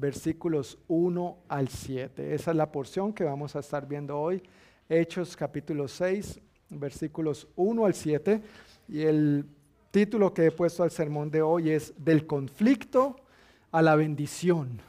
versículos 0.00 0.78
1 0.88 1.36
al 1.48 1.68
7. 1.68 2.34
Esa 2.34 2.50
es 2.50 2.56
la 2.56 2.72
porción 2.72 3.12
que 3.12 3.24
vamos 3.24 3.54
a 3.54 3.60
estar 3.60 3.86
viendo 3.86 4.18
hoy. 4.18 4.42
Hechos 4.88 5.36
capítulo 5.36 5.86
6, 5.86 6.40
versículos 6.70 7.46
1 7.54 7.84
al 7.84 7.94
7. 7.94 8.42
Y 8.88 9.02
el 9.02 9.44
título 9.90 10.32
que 10.32 10.46
he 10.46 10.50
puesto 10.50 10.82
al 10.82 10.90
sermón 10.90 11.30
de 11.30 11.42
hoy 11.42 11.70
es 11.70 11.92
Del 11.98 12.26
conflicto 12.26 13.16
a 13.70 13.82
la 13.82 13.94
bendición. 13.94 14.80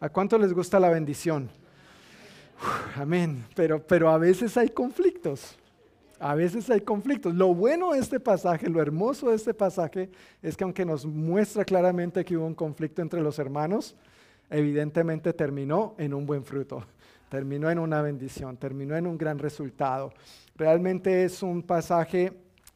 ¿A 0.00 0.08
cuánto 0.08 0.36
les 0.36 0.52
gusta 0.52 0.80
la 0.80 0.90
bendición? 0.90 1.48
amén. 2.96 3.44
Pero, 3.54 3.84
pero 3.86 4.10
a 4.10 4.18
veces 4.18 4.56
hay 4.56 4.70
conflictos. 4.70 5.56
A 6.18 6.34
veces 6.34 6.68
hay 6.68 6.80
conflictos. 6.80 7.34
Lo 7.34 7.54
bueno 7.54 7.92
de 7.92 8.00
este 8.00 8.18
pasaje, 8.18 8.68
lo 8.68 8.80
hermoso 8.80 9.30
de 9.30 9.36
este 9.36 9.54
pasaje, 9.54 10.10
es 10.40 10.56
que 10.56 10.64
aunque 10.64 10.84
nos 10.84 11.06
muestra 11.06 11.64
claramente 11.64 12.24
que 12.24 12.36
hubo 12.36 12.46
un 12.46 12.54
conflicto 12.54 13.02
entre 13.02 13.20
los 13.20 13.38
hermanos, 13.38 13.96
evidentemente 14.52 15.32
terminó 15.32 15.94
en 15.98 16.14
un 16.14 16.26
buen 16.26 16.44
fruto, 16.44 16.84
terminó 17.28 17.70
en 17.70 17.78
una 17.78 18.02
bendición, 18.02 18.56
terminó 18.56 18.96
en 18.96 19.06
un 19.06 19.18
gran 19.18 19.38
resultado. 19.38 20.12
Realmente 20.54 21.24
es 21.24 21.42
un 21.42 21.62
pasaje 21.62 22.32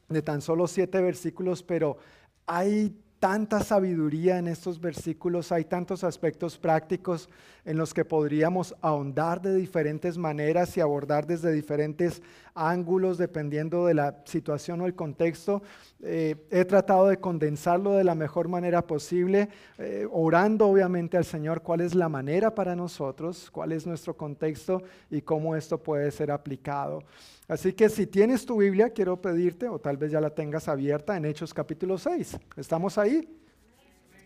de 0.08 0.22
tan 0.22 0.40
solo 0.40 0.66
siete 0.66 1.00
versículos, 1.00 1.62
pero 1.62 1.98
hay 2.46 2.96
tanta 3.18 3.60
sabiduría 3.60 4.38
en 4.38 4.48
estos 4.48 4.80
versículos, 4.80 5.50
hay 5.52 5.64
tantos 5.64 6.04
aspectos 6.04 6.58
prácticos 6.58 7.28
en 7.64 7.76
los 7.76 7.94
que 7.94 8.04
podríamos 8.04 8.74
ahondar 8.80 9.40
de 9.40 9.54
diferentes 9.54 10.18
maneras 10.18 10.76
y 10.76 10.80
abordar 10.80 11.26
desde 11.26 11.52
diferentes 11.52 12.22
ángulos 12.56 13.18
dependiendo 13.18 13.86
de 13.86 13.94
la 13.94 14.22
situación 14.24 14.80
o 14.80 14.86
el 14.86 14.94
contexto. 14.94 15.62
Eh, 16.02 16.34
he 16.50 16.64
tratado 16.64 17.06
de 17.08 17.18
condensarlo 17.18 17.92
de 17.92 18.04
la 18.04 18.14
mejor 18.14 18.48
manera 18.48 18.86
posible, 18.86 19.48
eh, 19.78 20.08
orando 20.10 20.66
obviamente 20.66 21.16
al 21.16 21.24
Señor 21.24 21.62
cuál 21.62 21.82
es 21.82 21.94
la 21.94 22.08
manera 22.08 22.54
para 22.54 22.74
nosotros, 22.74 23.50
cuál 23.50 23.72
es 23.72 23.86
nuestro 23.86 24.16
contexto 24.16 24.82
y 25.10 25.20
cómo 25.20 25.54
esto 25.54 25.78
puede 25.78 26.10
ser 26.10 26.30
aplicado. 26.30 27.02
Así 27.46 27.74
que 27.74 27.88
si 27.88 28.06
tienes 28.06 28.44
tu 28.44 28.56
Biblia, 28.56 28.90
quiero 28.90 29.20
pedirte, 29.20 29.68
o 29.68 29.78
tal 29.78 29.96
vez 29.96 30.10
ya 30.10 30.20
la 30.20 30.30
tengas 30.30 30.66
abierta 30.66 31.16
en 31.16 31.26
Hechos 31.26 31.54
capítulo 31.54 31.98
6. 31.98 32.38
¿Estamos 32.56 32.98
ahí? 32.98 33.28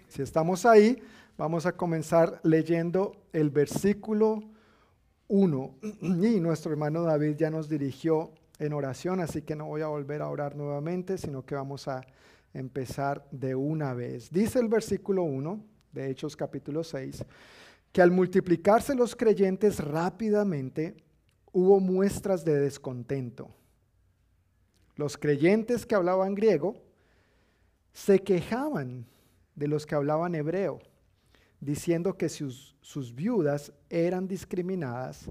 Si 0.08 0.22
estamos 0.22 0.64
ahí, 0.64 1.02
vamos 1.36 1.66
a 1.66 1.72
comenzar 1.72 2.40
leyendo 2.42 3.16
el 3.32 3.50
versículo 3.50 4.42
1. 5.30 5.74
Y 6.02 6.40
nuestro 6.40 6.72
hermano 6.72 7.02
David 7.02 7.36
ya 7.36 7.50
nos 7.50 7.68
dirigió 7.68 8.32
en 8.58 8.72
oración, 8.72 9.20
así 9.20 9.42
que 9.42 9.56
no 9.56 9.66
voy 9.66 9.80
a 9.80 9.86
volver 9.86 10.20
a 10.20 10.28
orar 10.28 10.56
nuevamente, 10.56 11.16
sino 11.16 11.46
que 11.46 11.54
vamos 11.54 11.88
a 11.88 12.02
empezar 12.52 13.26
de 13.30 13.54
una 13.54 13.94
vez. 13.94 14.30
Dice 14.30 14.58
el 14.58 14.68
versículo 14.68 15.22
1 15.22 15.64
de 15.92 16.10
Hechos 16.10 16.36
capítulo 16.36 16.82
6, 16.82 17.24
que 17.92 18.02
al 18.02 18.10
multiplicarse 18.10 18.94
los 18.94 19.16
creyentes 19.16 19.78
rápidamente, 19.78 20.96
hubo 21.52 21.80
muestras 21.80 22.44
de 22.44 22.58
descontento. 22.58 23.50
Los 24.96 25.16
creyentes 25.16 25.86
que 25.86 25.94
hablaban 25.94 26.34
griego 26.34 26.74
se 27.92 28.18
quejaban 28.18 29.06
de 29.54 29.68
los 29.68 29.86
que 29.86 29.94
hablaban 29.94 30.34
hebreo, 30.34 30.80
diciendo 31.60 32.16
que 32.16 32.28
sus, 32.28 33.14
viudas 33.14 33.72
eran 33.88 34.26
discriminadas 34.26 35.28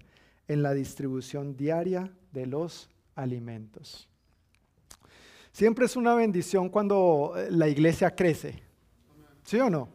en 0.47 0.61
la 0.61 0.73
distribución 0.73 1.55
diaria 1.55 2.11
de 2.31 2.45
los 2.45 2.89
alimentos. 3.15 4.07
Siempre 5.51 5.85
es 5.85 5.95
una 5.95 6.13
bendición 6.13 6.69
cuando 6.69 7.33
eh, 7.35 7.47
la 7.49 7.67
iglesia 7.67 8.15
crece. 8.15 8.61
¿Sí 9.43 9.59
o 9.59 9.69
no? 9.69 9.89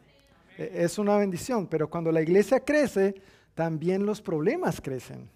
E, 0.57 0.83
es 0.83 0.99
una 0.99 1.17
bendición, 1.17 1.67
pero 1.67 1.89
cuando 1.89 2.11
la 2.11 2.21
iglesia 2.21 2.59
crece, 2.59 3.15
también 3.53 4.05
los 4.05 4.21
problemas 4.21 4.81
crecen. 4.81 5.29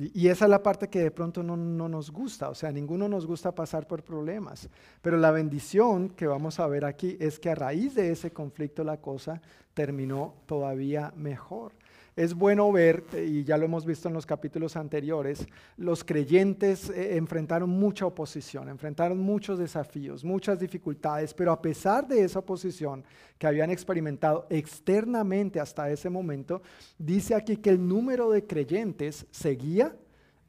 Y, 0.00 0.28
esa 0.28 0.46
es 0.46 0.50
la 0.50 0.62
parte 0.62 0.88
que 0.88 1.00
de 1.00 1.10
pronto 1.10 1.42
no, 1.42 1.58
no, 1.58 1.86
nos 1.86 2.10
gusta, 2.10 2.48
o 2.48 2.54
sea, 2.54 2.72
ninguno 2.72 3.06
nos 3.06 3.26
gusta 3.26 3.54
pasar 3.54 3.86
por 3.86 4.02
problemas. 4.02 4.70
Pero 5.02 5.18
la 5.18 5.30
bendición 5.30 6.08
que 6.08 6.26
vamos 6.26 6.58
a 6.58 6.66
ver 6.66 6.86
aquí 6.86 7.18
es 7.20 7.38
que 7.38 7.50
a 7.50 7.54
raíz 7.54 7.94
de 7.94 8.10
ese 8.10 8.30
conflicto 8.30 8.82
la 8.82 8.96
cosa 8.96 9.42
terminó 9.74 10.36
todavía 10.46 11.12
mejor 11.16 11.72
es 12.20 12.34
bueno 12.34 12.70
ver, 12.70 13.02
y 13.26 13.44
ya 13.44 13.56
lo 13.56 13.64
hemos 13.64 13.86
visto 13.86 14.06
en 14.08 14.12
los 14.12 14.26
capítulos 14.26 14.76
anteriores, 14.76 15.46
los 15.78 16.04
creyentes 16.04 16.90
eh, 16.90 17.16
enfrentaron 17.16 17.70
mucha 17.70 18.04
oposición, 18.04 18.68
enfrentaron 18.68 19.18
muchos 19.18 19.58
desafíos, 19.58 20.22
muchas 20.22 20.60
dificultades, 20.60 21.32
pero 21.32 21.50
a 21.50 21.62
pesar 21.62 22.06
de 22.06 22.22
esa 22.22 22.40
oposición 22.40 23.04
que 23.38 23.46
habían 23.46 23.70
experimentado 23.70 24.46
externamente 24.50 25.60
hasta 25.60 25.90
ese 25.90 26.10
momento, 26.10 26.60
dice 26.98 27.34
aquí 27.34 27.56
que 27.56 27.70
el 27.70 27.88
número 27.88 28.30
de 28.30 28.46
creyentes 28.46 29.24
seguía 29.30 29.96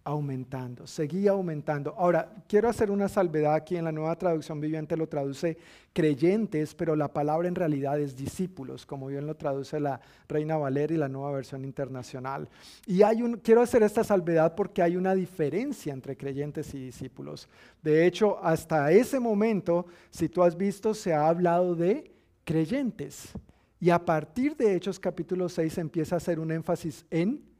aumentando, 0.04 0.88
seguía 0.88 1.32
aumentando. 1.32 1.93
Ahora, 1.97 2.34
quiero 2.47 2.68
hacer 2.70 2.89
una 2.89 3.08
salvedad 3.08 3.54
aquí 3.54 3.78
en 3.78 3.86
la 3.86 3.91
nueva 3.91 4.16
traducción 4.16 4.60
viviente, 4.60 4.97
lo 4.97 5.08
traduce 5.08 5.58
creyentes, 5.93 6.74
pero 6.74 6.95
la 6.95 7.08
palabra 7.08 7.47
en 7.47 7.56
realidad 7.56 7.99
es 7.99 8.16
discípulos, 8.16 8.86
como 8.86 9.08
bien 9.08 9.28
lo 9.28 9.36
traduce 9.36 9.80
la 9.80 10.02
Reina 10.28 10.58
Valera 10.58 10.93
y 10.93 10.97
la 10.97 11.08
nueva 11.08 11.32
versión 11.32 11.64
internacional. 11.64 12.49
Y 12.86 13.04
hay 13.04 13.22
un, 13.22 13.38
quiero 13.38 13.62
hacer 13.62 13.84
esta 13.84 14.04
salvedad 14.04 14.56
porque 14.56 14.82
hay 14.82 14.95
una 14.95 15.14
diferencia 15.14 15.93
entre 15.93 16.18
creyentes 16.18 16.74
y 16.74 16.86
discípulos. 16.86 17.47
De 17.84 18.06
hecho, 18.06 18.43
hasta 18.43 18.91
ese 18.91 19.20
momento, 19.20 19.86
si 20.10 20.30
tú 20.30 20.41
has 20.43 20.58
visto, 20.58 20.93
se 20.93 21.14
ha 21.14 21.28
hablado 21.28 21.76
de 21.76 22.12
creyentes. 22.43 23.34
Y 23.80 23.89
a 23.89 24.04
partir 24.04 24.56
de 24.56 24.76
Hechos 24.76 24.99
capítulo 24.99 25.49
6 25.49 25.78
empieza 25.80 26.16
a 26.16 26.18
hacer 26.18 26.39
un 26.39 26.52
énfasis 26.52 27.06
en 27.10 27.51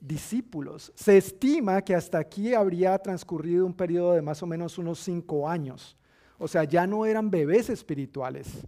discípulos. 0.00 0.92
Se 0.94 1.16
estima 1.16 1.82
que 1.82 1.94
hasta 1.94 2.18
aquí 2.18 2.54
habría 2.54 2.98
transcurrido 2.98 3.66
un 3.66 3.74
periodo 3.74 4.14
de 4.14 4.22
más 4.22 4.42
o 4.42 4.46
menos 4.46 4.78
unos 4.78 4.98
cinco 4.98 5.48
años. 5.48 5.96
O 6.38 6.46
sea, 6.46 6.64
ya 6.64 6.86
no 6.86 7.04
eran 7.04 7.30
bebés 7.30 7.68
espirituales. 7.70 8.66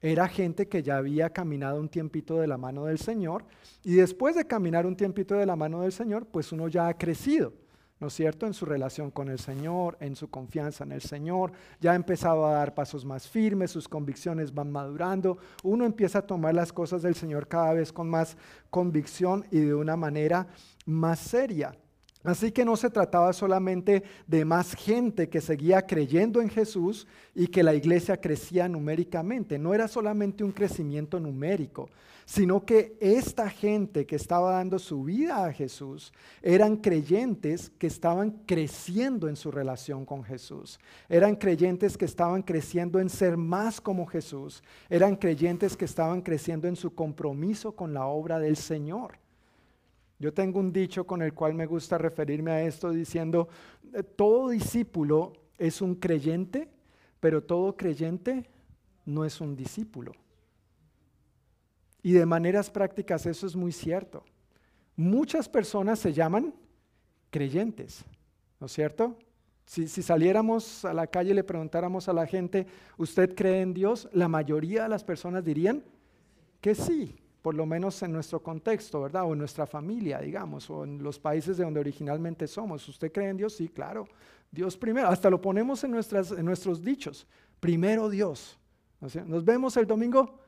Era 0.00 0.28
gente 0.28 0.68
que 0.68 0.82
ya 0.82 0.98
había 0.98 1.30
caminado 1.30 1.80
un 1.80 1.88
tiempito 1.88 2.38
de 2.38 2.46
la 2.46 2.58
mano 2.58 2.84
del 2.84 2.98
Señor 2.98 3.44
y 3.82 3.94
después 3.94 4.34
de 4.36 4.46
caminar 4.46 4.84
un 4.86 4.96
tiempito 4.96 5.34
de 5.34 5.46
la 5.46 5.56
mano 5.56 5.80
del 5.80 5.92
Señor, 5.92 6.26
pues 6.26 6.52
uno 6.52 6.68
ya 6.68 6.88
ha 6.88 6.98
crecido. 6.98 7.54
¿No 8.00 8.08
es 8.08 8.14
cierto? 8.14 8.46
En 8.46 8.54
su 8.54 8.66
relación 8.66 9.10
con 9.10 9.28
el 9.28 9.38
Señor, 9.38 9.96
en 10.00 10.16
su 10.16 10.28
confianza 10.28 10.84
en 10.84 10.92
el 10.92 11.02
Señor, 11.02 11.52
ya 11.80 11.92
ha 11.92 11.94
empezado 11.94 12.46
a 12.46 12.54
dar 12.54 12.74
pasos 12.74 13.04
más 13.04 13.28
firmes, 13.28 13.70
sus 13.70 13.88
convicciones 13.88 14.52
van 14.52 14.70
madurando, 14.70 15.38
uno 15.62 15.84
empieza 15.84 16.20
a 16.20 16.26
tomar 16.26 16.54
las 16.54 16.72
cosas 16.72 17.02
del 17.02 17.14
Señor 17.14 17.48
cada 17.48 17.72
vez 17.72 17.92
con 17.92 18.08
más 18.08 18.36
convicción 18.70 19.44
y 19.50 19.60
de 19.60 19.74
una 19.74 19.96
manera 19.96 20.46
más 20.86 21.18
seria. 21.20 21.74
Así 22.24 22.50
que 22.52 22.64
no 22.64 22.74
se 22.74 22.88
trataba 22.88 23.34
solamente 23.34 24.02
de 24.26 24.46
más 24.46 24.74
gente 24.74 25.28
que 25.28 25.42
seguía 25.42 25.82
creyendo 25.82 26.40
en 26.40 26.48
Jesús 26.48 27.06
y 27.34 27.48
que 27.48 27.62
la 27.62 27.74
iglesia 27.74 28.16
crecía 28.18 28.66
numéricamente, 28.66 29.58
no 29.58 29.74
era 29.74 29.88
solamente 29.88 30.42
un 30.42 30.50
crecimiento 30.50 31.20
numérico, 31.20 31.90
sino 32.24 32.64
que 32.64 32.96
esta 32.98 33.50
gente 33.50 34.06
que 34.06 34.16
estaba 34.16 34.52
dando 34.52 34.78
su 34.78 35.04
vida 35.04 35.44
a 35.44 35.52
Jesús 35.52 36.14
eran 36.40 36.78
creyentes 36.78 37.70
que 37.78 37.86
estaban 37.86 38.30
creciendo 38.46 39.28
en 39.28 39.36
su 39.36 39.50
relación 39.50 40.06
con 40.06 40.24
Jesús, 40.24 40.80
eran 41.10 41.36
creyentes 41.36 41.98
que 41.98 42.06
estaban 42.06 42.42
creciendo 42.42 43.00
en 43.00 43.10
ser 43.10 43.36
más 43.36 43.82
como 43.82 44.06
Jesús, 44.06 44.62
eran 44.88 45.16
creyentes 45.16 45.76
que 45.76 45.84
estaban 45.84 46.22
creciendo 46.22 46.68
en 46.68 46.76
su 46.76 46.94
compromiso 46.94 47.72
con 47.72 47.92
la 47.92 48.06
obra 48.06 48.38
del 48.38 48.56
Señor. 48.56 49.23
Yo 50.18 50.32
tengo 50.32 50.60
un 50.60 50.72
dicho 50.72 51.06
con 51.06 51.22
el 51.22 51.34
cual 51.34 51.54
me 51.54 51.66
gusta 51.66 51.98
referirme 51.98 52.52
a 52.52 52.62
esto 52.62 52.90
diciendo, 52.90 53.48
eh, 53.92 54.02
todo 54.02 54.48
discípulo 54.48 55.32
es 55.58 55.82
un 55.82 55.96
creyente, 55.96 56.68
pero 57.20 57.42
todo 57.42 57.76
creyente 57.76 58.48
no 59.04 59.24
es 59.24 59.40
un 59.40 59.56
discípulo. 59.56 60.12
Y 62.02 62.12
de 62.12 62.26
maneras 62.26 62.70
prácticas 62.70 63.26
eso 63.26 63.46
es 63.46 63.56
muy 63.56 63.72
cierto. 63.72 64.24
Muchas 64.96 65.48
personas 65.48 65.98
se 65.98 66.12
llaman 66.12 66.54
creyentes, 67.30 68.04
¿no 68.60 68.66
es 68.66 68.72
cierto? 68.72 69.18
Si, 69.66 69.88
si, 69.88 70.02
saliéramos 70.02 70.84
a 70.84 70.92
la 70.92 71.06
calle 71.06 71.30
y 71.30 71.34
le 71.34 71.42
preguntáramos 71.42 72.08
a 72.08 72.12
la 72.12 72.26
gente, 72.26 72.66
¿usted 72.98 73.34
cree 73.34 73.62
en 73.62 73.72
Dios? 73.72 74.08
La 74.12 74.28
mayoría 74.28 74.82
de 74.82 74.90
las 74.90 75.02
personas 75.02 75.42
dirían 75.42 75.82
que 76.60 76.74
sí 76.74 77.16
por 77.44 77.54
lo 77.54 77.66
menos 77.66 78.02
en 78.02 78.10
nuestro 78.10 78.42
contexto, 78.42 79.02
¿verdad? 79.02 79.24
O 79.24 79.34
en 79.34 79.40
nuestra 79.40 79.66
familia, 79.66 80.18
digamos, 80.18 80.70
o 80.70 80.82
en 80.82 81.02
los 81.02 81.18
países 81.18 81.58
de 81.58 81.64
donde 81.64 81.78
originalmente 81.78 82.46
somos. 82.46 82.88
¿Usted 82.88 83.12
cree 83.12 83.28
en 83.28 83.36
Dios? 83.36 83.52
Sí, 83.52 83.68
claro. 83.68 84.08
Dios 84.50 84.78
primero. 84.78 85.08
Hasta 85.08 85.28
lo 85.28 85.38
ponemos 85.38 85.84
en, 85.84 85.90
nuestras, 85.90 86.30
en 86.30 86.42
nuestros 86.42 86.82
dichos. 86.82 87.26
Primero 87.60 88.08
Dios. 88.08 88.58
Nos 89.26 89.44
vemos 89.44 89.76
el 89.76 89.86
domingo. 89.86 90.38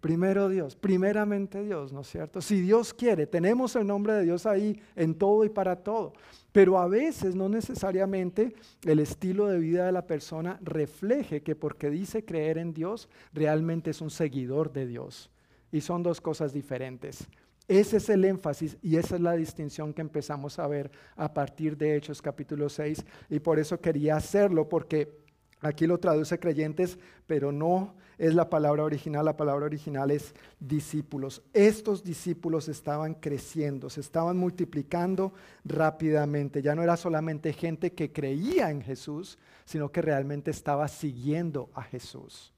Primero 0.00 0.48
Dios, 0.48 0.76
primeramente 0.76 1.62
Dios, 1.62 1.92
¿no 1.92 2.00
es 2.00 2.08
cierto? 2.08 2.40
Si 2.42 2.60
Dios 2.60 2.92
quiere, 2.92 3.26
tenemos 3.26 3.74
el 3.76 3.86
nombre 3.86 4.14
de 4.14 4.22
Dios 4.22 4.44
ahí 4.44 4.80
en 4.96 5.14
todo 5.14 5.44
y 5.44 5.50
para 5.50 5.76
todo. 5.76 6.14
Pero 6.52 6.78
a 6.78 6.88
veces 6.88 7.34
no 7.34 7.50
necesariamente 7.50 8.54
el 8.84 8.98
estilo 8.98 9.46
de 9.46 9.58
vida 9.58 9.84
de 9.84 9.92
la 9.92 10.06
persona 10.06 10.58
refleje 10.62 11.42
que 11.42 11.54
porque 11.54 11.90
dice 11.90 12.24
creer 12.24 12.56
en 12.56 12.72
Dios, 12.72 13.10
realmente 13.34 13.90
es 13.90 14.00
un 14.00 14.10
seguidor 14.10 14.72
de 14.72 14.86
Dios 14.86 15.30
y 15.74 15.80
son 15.80 16.04
dos 16.04 16.20
cosas 16.20 16.52
diferentes. 16.52 17.26
Ese 17.66 17.96
es 17.96 18.08
el 18.08 18.24
énfasis 18.24 18.76
y 18.80 18.94
esa 18.94 19.16
es 19.16 19.20
la 19.20 19.32
distinción 19.32 19.92
que 19.92 20.02
empezamos 20.02 20.60
a 20.60 20.68
ver 20.68 20.88
a 21.16 21.34
partir 21.34 21.76
de 21.76 21.96
Hechos 21.96 22.22
capítulo 22.22 22.68
6 22.68 23.04
y 23.28 23.40
por 23.40 23.58
eso 23.58 23.80
quería 23.80 24.14
hacerlo 24.14 24.68
porque 24.68 25.18
aquí 25.58 25.88
lo 25.88 25.98
traduce 25.98 26.38
creyentes, 26.38 26.96
pero 27.26 27.50
no 27.50 27.96
es 28.18 28.36
la 28.36 28.48
palabra 28.48 28.84
original, 28.84 29.24
la 29.24 29.36
palabra 29.36 29.66
original 29.66 30.12
es 30.12 30.32
discípulos. 30.60 31.42
Estos 31.52 32.04
discípulos 32.04 32.68
estaban 32.68 33.14
creciendo, 33.14 33.90
se 33.90 34.00
estaban 34.00 34.36
multiplicando 34.36 35.34
rápidamente. 35.64 36.62
Ya 36.62 36.76
no 36.76 36.84
era 36.84 36.96
solamente 36.96 37.52
gente 37.52 37.94
que 37.94 38.12
creía 38.12 38.70
en 38.70 38.80
Jesús, 38.80 39.40
sino 39.64 39.90
que 39.90 40.02
realmente 40.02 40.52
estaba 40.52 40.86
siguiendo 40.86 41.70
a 41.74 41.82
Jesús 41.82 42.53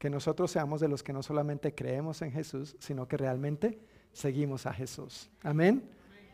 que 0.00 0.08
nosotros 0.08 0.50
seamos 0.50 0.80
de 0.80 0.88
los 0.88 1.02
que 1.02 1.12
no 1.12 1.22
solamente 1.22 1.74
creemos 1.74 2.22
en 2.22 2.32
Jesús, 2.32 2.74
sino 2.78 3.06
que 3.06 3.18
realmente 3.18 3.78
seguimos 4.14 4.64
a 4.64 4.72
Jesús. 4.72 5.30
Amén. 5.42 5.84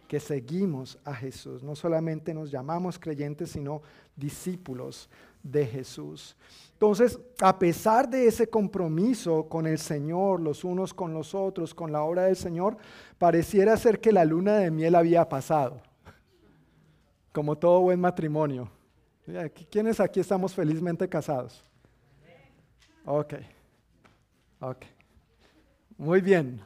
Que 0.07 0.21
seguimos 0.21 1.01
a 1.05 1.13
Jesús. 1.13 1.65
No 1.65 1.75
solamente 1.75 2.33
nos 2.33 2.53
llamamos 2.53 2.97
creyentes, 2.97 3.51
sino 3.51 3.83
discípulos 4.15 5.11
de 5.43 5.67
Jesús. 5.67 6.37
Entonces, 6.75 7.19
a 7.41 7.59
pesar 7.59 8.09
de 8.09 8.29
ese 8.29 8.49
compromiso 8.49 9.49
con 9.49 9.67
el 9.67 9.79
Señor, 9.81 10.41
los 10.41 10.63
unos 10.63 10.95
con 10.95 11.13
los 11.13 11.35
otros, 11.35 11.75
con 11.75 11.91
la 11.91 12.05
obra 12.05 12.27
del 12.27 12.37
Señor, 12.37 12.77
pareciera 13.19 13.77
ser 13.77 14.01
que 14.01 14.13
la 14.13 14.25
luna 14.25 14.59
de 14.59 14.71
miel 14.71 14.95
había 14.95 15.29
pasado, 15.29 15.81
como 17.33 17.59
todo 17.59 17.81
buen 17.81 17.99
matrimonio. 17.99 18.71
¿Quiénes 19.73 19.99
aquí 19.99 20.21
estamos 20.21 20.55
felizmente 20.55 21.09
casados? 21.09 21.65
Ok. 23.05 23.35
Ok. 24.61 24.85
Muy 25.99 26.21
bien. 26.21 26.61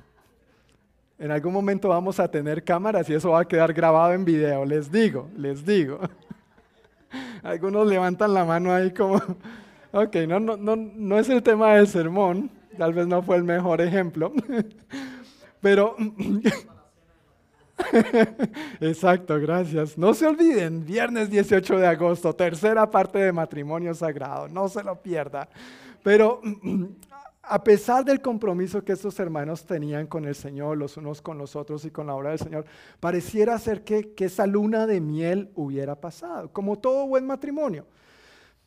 En 1.19 1.31
algún 1.31 1.53
momento 1.53 1.89
vamos 1.89 2.19
a 2.19 2.31
tener 2.31 2.65
cámaras 2.65 3.09
y 3.11 3.15
eso 3.15 3.31
va 3.31 3.41
a 3.41 3.45
quedar 3.45 3.73
grabado 3.73 4.13
en 4.15 4.25
video, 4.25 4.65
les 4.65 4.91
digo, 4.91 5.29
les 5.37 5.65
digo. 5.67 6.01
Algunos 7.43 7.87
levantan 7.87 8.33
la 8.33 8.45
mano 8.45 8.73
ahí 8.73 8.91
como, 8.91 9.17
ok, 9.93 10.17
no, 10.27 10.41
no, 10.41 10.57
no, 10.57 10.77
no 10.77 11.19
es 11.19 11.29
el 11.29 11.43
tema 11.43 11.75
del 11.75 11.89
sermón, 11.89 12.51
tal 12.79 12.95
vez 12.95 13.07
no 13.07 13.23
fue 13.23 13.37
el 13.37 13.45
mejor 13.45 13.81
ejemplo, 13.81 14.33
pero... 15.61 15.97
Exacto, 18.81 19.41
gracias. 19.41 19.97
No 19.97 20.13
se 20.13 20.27
olviden, 20.27 20.85
viernes 20.85 21.31
18 21.31 21.79
de 21.79 21.87
agosto, 21.87 22.35
tercera 22.35 22.91
parte 22.91 23.19
de 23.19 23.33
matrimonio 23.33 23.95
sagrado, 23.95 24.49
no 24.49 24.69
se 24.69 24.83
lo 24.83 25.01
pierda. 25.01 25.49
Pero 26.03 26.41
a 27.51 27.65
pesar 27.65 28.05
del 28.05 28.21
compromiso 28.21 28.85
que 28.85 28.93
estos 28.93 29.19
hermanos 29.19 29.65
tenían 29.65 30.07
con 30.07 30.25
el 30.25 30.37
Señor, 30.37 30.79
los 30.79 30.97
unos 30.97 31.21
con 31.21 31.37
los 31.37 31.57
otros 31.57 31.85
y 31.85 31.91
con 31.91 32.07
la 32.07 32.15
obra 32.15 32.31
del 32.31 32.39
Señor, 32.39 32.65
pareciera 33.01 33.59
ser 33.59 33.83
que, 33.83 34.15
que 34.15 34.27
esa 34.27 34.47
luna 34.47 34.87
de 34.87 35.01
miel 35.01 35.51
hubiera 35.57 36.01
pasado, 36.01 36.53
como 36.53 36.79
todo 36.79 37.09
buen 37.09 37.27
matrimonio. 37.27 37.87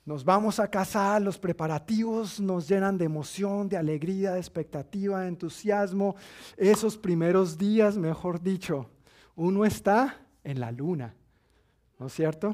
Nos 0.03 0.25
vamos 0.25 0.59
a 0.59 0.67
casar, 0.67 1.21
los 1.21 1.39
preparativos 1.39 2.41
nos 2.41 2.67
llenan 2.67 2.97
de 2.97 3.05
emoción, 3.05 3.69
de 3.69 3.77
alegría, 3.77 4.33
de 4.33 4.39
expectativa, 4.39 5.21
de 5.21 5.29
entusiasmo. 5.29 6.17
Esos 6.57 6.97
primeros 6.97 7.57
días, 7.57 7.95
mejor 7.95 8.41
dicho, 8.41 8.89
uno 9.37 9.63
está 9.63 10.17
en 10.43 10.59
la 10.59 10.73
luna, 10.73 11.15
¿no 11.97 12.07
es 12.07 12.13
cierto? 12.13 12.53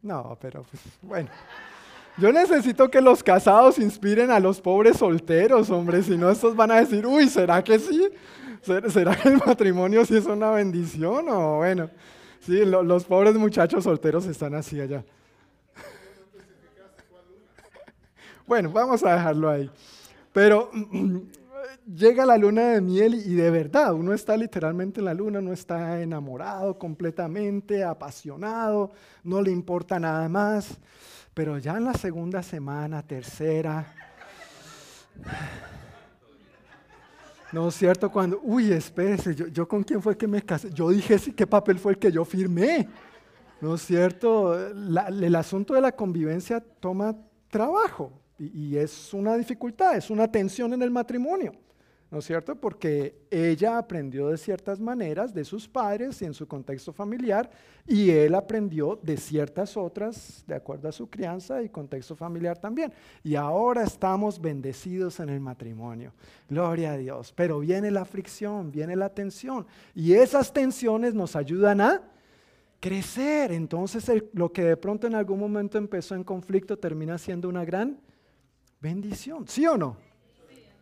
No, 0.00 0.38
pero 0.40 0.62
pues 0.62 0.82
bueno. 1.02 1.28
Yo 2.18 2.32
necesito 2.32 2.90
que 2.90 3.02
los 3.02 3.22
casados 3.22 3.78
inspiren 3.78 4.30
a 4.30 4.40
los 4.40 4.60
pobres 4.60 4.96
solteros, 4.96 5.68
hombre, 5.68 6.02
si 6.02 6.16
no 6.16 6.30
estos 6.30 6.56
van 6.56 6.70
a 6.70 6.76
decir, 6.76 7.06
uy, 7.06 7.28
¿será 7.28 7.62
que 7.62 7.78
sí? 7.78 8.08
¿Será 8.62 9.14
que 9.14 9.28
el 9.28 9.36
matrimonio 9.36 10.04
sí 10.04 10.16
es 10.16 10.24
una 10.24 10.50
bendición? 10.50 11.28
O 11.28 11.58
bueno, 11.58 11.90
sí, 12.40 12.64
los 12.64 13.04
pobres 13.04 13.34
muchachos 13.34 13.84
solteros 13.84 14.26
están 14.26 14.54
así 14.54 14.80
allá. 14.80 15.04
Bueno, 18.46 18.70
vamos 18.70 19.04
a 19.04 19.14
dejarlo 19.14 19.50
ahí. 19.50 19.68
Pero 20.32 20.70
llega 21.86 22.26
la 22.26 22.36
luna 22.36 22.72
de 22.72 22.80
miel 22.80 23.14
y 23.14 23.34
de 23.34 23.50
verdad, 23.50 23.94
uno 23.94 24.12
está 24.12 24.36
literalmente 24.36 25.00
en 25.00 25.06
la 25.06 25.14
luna, 25.14 25.38
uno 25.38 25.52
está 25.52 26.00
enamorado 26.02 26.78
completamente, 26.78 27.84
apasionado, 27.84 28.92
no 29.22 29.40
le 29.40 29.50
importa 29.50 29.98
nada 29.98 30.28
más. 30.28 30.78
Pero 31.34 31.58
ya 31.58 31.76
en 31.76 31.84
la 31.84 31.94
segunda 31.94 32.42
semana, 32.42 33.02
tercera, 33.02 33.94
no 37.52 37.68
es 37.68 37.74
cierto, 37.74 38.10
cuando, 38.10 38.40
uy, 38.42 38.72
espérese, 38.72 39.34
yo, 39.34 39.68
con 39.68 39.84
quién 39.84 40.02
fue 40.02 40.16
que 40.16 40.26
me 40.26 40.42
casé, 40.42 40.70
yo 40.72 40.90
dije, 40.90 41.16
¿qué 41.34 41.46
papel 41.46 41.78
fue 41.78 41.92
el 41.92 41.98
que 41.98 42.10
yo 42.10 42.24
firmé? 42.24 42.88
¿No 43.60 43.76
es 43.76 43.82
cierto? 43.82 44.54
el 44.54 45.34
asunto 45.34 45.74
de 45.74 45.80
la 45.80 45.92
convivencia 45.92 46.60
toma 46.60 47.16
trabajo 47.48 48.12
y 48.38 48.76
es 48.76 49.14
una 49.14 49.36
dificultad, 49.36 49.96
es 49.96 50.10
una 50.10 50.30
tensión 50.30 50.74
en 50.74 50.82
el 50.82 50.90
matrimonio. 50.90 51.52
¿No 52.10 52.18
es 52.18 52.24
cierto? 52.24 52.54
Porque 52.54 53.26
ella 53.30 53.78
aprendió 53.78 54.28
de 54.28 54.38
ciertas 54.38 54.80
maneras 54.80 55.34
de 55.34 55.44
sus 55.44 55.68
padres 55.68 56.22
y 56.22 56.24
en 56.24 56.34
su 56.34 56.46
contexto 56.46 56.92
familiar, 56.92 57.50
y 57.86 58.10
él 58.10 58.34
aprendió 58.34 58.98
de 59.02 59.16
ciertas 59.16 59.76
otras 59.76 60.44
de 60.46 60.54
acuerdo 60.54 60.88
a 60.88 60.92
su 60.92 61.08
crianza 61.08 61.62
y 61.62 61.68
contexto 61.68 62.16
familiar 62.16 62.58
también. 62.58 62.92
Y 63.22 63.34
ahora 63.34 63.82
estamos 63.82 64.40
bendecidos 64.40 65.20
en 65.20 65.28
el 65.28 65.40
matrimonio. 65.40 66.12
Gloria 66.48 66.92
a 66.92 66.96
Dios. 66.96 67.32
Pero 67.34 67.60
viene 67.60 67.90
la 67.90 68.04
fricción, 68.04 68.70
viene 68.70 68.96
la 68.96 69.08
tensión, 69.08 69.66
y 69.94 70.14
esas 70.14 70.52
tensiones 70.52 71.14
nos 71.14 71.34
ayudan 71.36 71.80
a 71.80 72.02
crecer. 72.80 73.52
Entonces 73.52 74.10
lo 74.32 74.52
que 74.52 74.62
de 74.62 74.76
pronto 74.76 75.06
en 75.06 75.14
algún 75.14 75.40
momento 75.40 75.76
empezó 75.78 76.14
en 76.14 76.24
conflicto 76.24 76.78
termina 76.78 77.18
siendo 77.18 77.48
una 77.48 77.64
gran 77.64 77.98
bendición, 78.80 79.48
¿sí 79.48 79.66
o 79.66 79.76
no? 79.76 80.05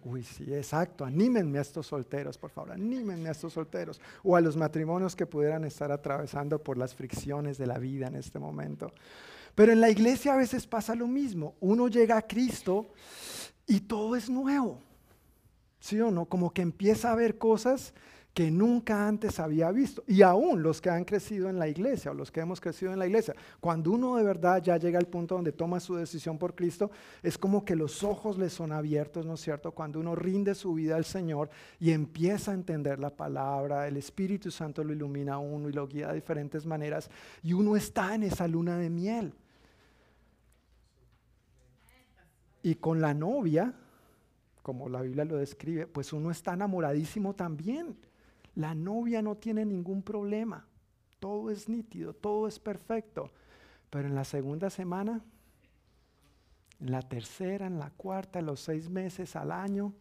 Uy, 0.05 0.23
sí, 0.23 0.55
exacto. 0.55 1.05
Anímenme 1.05 1.59
a 1.59 1.63
estos 1.63 1.87
solteros, 1.87 2.37
por 2.37 2.51
favor. 2.51 2.73
Anímenme 2.73 3.29
a 3.29 3.33
estos 3.33 3.55
solteros. 3.55 4.01
O 4.23 4.37
a 4.37 4.41
los 4.41 4.57
matrimonios 4.57 5.17
que 5.17 5.27
pudieran 5.27 5.65
estar 5.65 5.91
atravesando 5.91 6.63
por 6.63 6.77
las 6.77 6.95
fricciones 6.95 7.57
de 7.57 7.67
la 7.67 7.79
vida 7.79 8.07
en 8.07 8.17
este 8.17 8.39
momento. 8.39 8.93
Pero 9.55 9.73
en 9.73 9.81
la 9.81 9.89
iglesia 9.89 10.35
a 10.35 10.37
veces 10.37 10.67
pasa 10.67 10.95
lo 10.95 11.07
mismo. 11.07 11.55
Uno 11.61 11.89
llega 11.89 12.19
a 12.19 12.23
Cristo 12.27 12.89
y 13.67 13.81
todo 13.81 14.15
es 14.15 14.29
nuevo. 14.29 14.79
¿Sí 15.81 16.01
o 16.01 16.11
no? 16.11 16.27
Como 16.27 16.53
que 16.53 16.63
empieza 16.63 17.11
a 17.11 17.15
ver 17.15 17.39
cosas 17.39 17.95
que 18.35 18.51
nunca 18.51 19.07
antes 19.07 19.39
había 19.39 19.71
visto. 19.71 20.03
Y 20.09 20.23
aún 20.23 20.61
los 20.61 20.81
que 20.81 20.91
han 20.91 21.05
crecido 21.05 21.49
en 21.49 21.57
la 21.57 21.69
iglesia 21.69 22.11
o 22.11 22.15
los 22.15 22.33
que 22.33 22.41
hemos 22.41 22.61
crecido 22.61 22.93
en 22.93 22.99
la 22.99 23.07
iglesia, 23.07 23.33
cuando 23.61 23.93
uno 23.93 24.17
de 24.17 24.25
verdad 24.25 24.61
ya 24.61 24.77
llega 24.77 24.99
al 24.99 25.07
punto 25.07 25.37
donde 25.37 25.53
toma 25.53 25.79
su 25.79 25.95
decisión 25.95 26.37
por 26.37 26.57
Cristo, 26.57 26.91
es 27.23 27.39
como 27.39 27.65
que 27.65 27.77
los 27.77 28.03
ojos 28.03 28.37
le 28.37 28.51
son 28.51 28.73
abiertos, 28.73 29.25
¿no 29.25 29.35
es 29.35 29.41
cierto? 29.41 29.71
Cuando 29.71 30.01
uno 30.01 30.17
rinde 30.17 30.57
su 30.57 30.75
vida 30.75 30.97
al 30.97 31.05
Señor 31.05 31.49
y 31.79 31.93
empieza 31.93 32.51
a 32.51 32.55
entender 32.55 32.99
la 32.99 33.11
palabra, 33.11 33.87
el 33.87 33.97
Espíritu 33.97 34.51
Santo 34.51 34.83
lo 34.83 34.93
ilumina 34.93 35.35
a 35.35 35.39
uno 35.39 35.69
y 35.69 35.73
lo 35.73 35.87
guía 35.87 36.09
de 36.09 36.15
diferentes 36.15 36.67
maneras 36.67 37.09
y 37.45 37.53
uno 37.53 37.77
está 37.77 38.17
en 38.17 38.25
esa 38.25 38.49
luna 38.49 38.77
de 38.77 38.91
miel. 38.91 39.33
Y 42.65 42.75
con 42.75 43.01
la 43.01 43.15
novia, 43.15 43.73
como 44.63 44.89
la 44.89 45.03
Biblia 45.03 45.25
lo 45.25 45.37
describe, 45.37 45.87
pues 45.87 46.13
uno 46.13 46.33
está 46.33 46.55
enamoradísimo 46.55 47.35
también. 47.35 47.97
La 48.55 48.75
novia 48.75 49.23
no 49.23 49.37
tiene 49.37 49.65
ningún 49.65 50.03
problema. 50.03 50.67
Todo 51.19 51.51
es 51.51 51.69
nítido, 51.69 52.15
todo 52.15 52.47
es 52.47 52.59
perfecto. 52.59 53.31
Pero 53.91 54.09
en 54.09 54.15
la 54.15 54.25
segunda 54.25 54.71
semana, 54.71 55.23
en 56.81 56.91
la 56.91 57.03
tercera, 57.03 57.67
en 57.67 57.79
la 57.79 57.91
cuarta, 57.91 58.39
en 58.39 58.47
los 58.47 58.61
seis 58.61 58.89
meses, 58.91 59.37
al 59.37 59.53
año, 59.53 59.93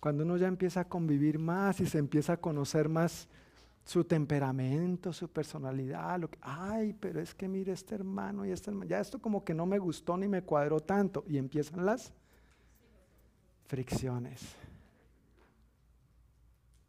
cuando 0.00 0.24
uno 0.24 0.36
ya 0.36 0.48
empieza 0.48 0.80
a 0.80 0.88
convivir 0.88 1.38
más 1.38 1.80
y 1.80 1.86
se 1.86 1.98
empieza 1.98 2.34
a 2.34 2.36
conocer 2.36 2.88
más 2.88 3.28
su 3.84 4.04
temperamento, 4.04 5.12
su 5.12 5.28
personalidad, 5.28 6.20
lo 6.20 6.30
que, 6.30 6.38
ay, 6.42 6.92
pero 6.92 7.20
es 7.20 7.34
que 7.34 7.48
mire 7.48 7.72
este 7.72 7.94
hermano 7.94 8.46
y 8.46 8.50
este 8.50 8.70
hermano, 8.70 8.88
ya 8.88 9.00
esto 9.00 9.18
como 9.18 9.44
que 9.44 9.54
no 9.54 9.66
me 9.66 9.78
gustó 9.78 10.16
ni 10.16 10.28
me 10.28 10.42
cuadró 10.42 10.80
tanto 10.80 11.24
y 11.26 11.36
empiezan 11.36 11.84
las 11.84 12.12
fricciones. 13.66 14.54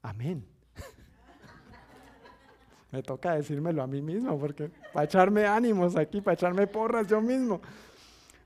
Amén. 0.02 0.53
Me 2.94 3.02
toca 3.02 3.34
decírmelo 3.34 3.82
a 3.82 3.88
mí 3.88 4.04
mismo, 4.04 4.38
porque 4.38 4.70
para 4.94 5.06
echarme 5.06 5.48
ánimos 5.48 5.96
aquí, 5.96 6.22
para 6.22 6.36
echarme 6.36 6.68
porras 6.68 7.08
yo 7.08 7.20
mismo. 7.20 7.60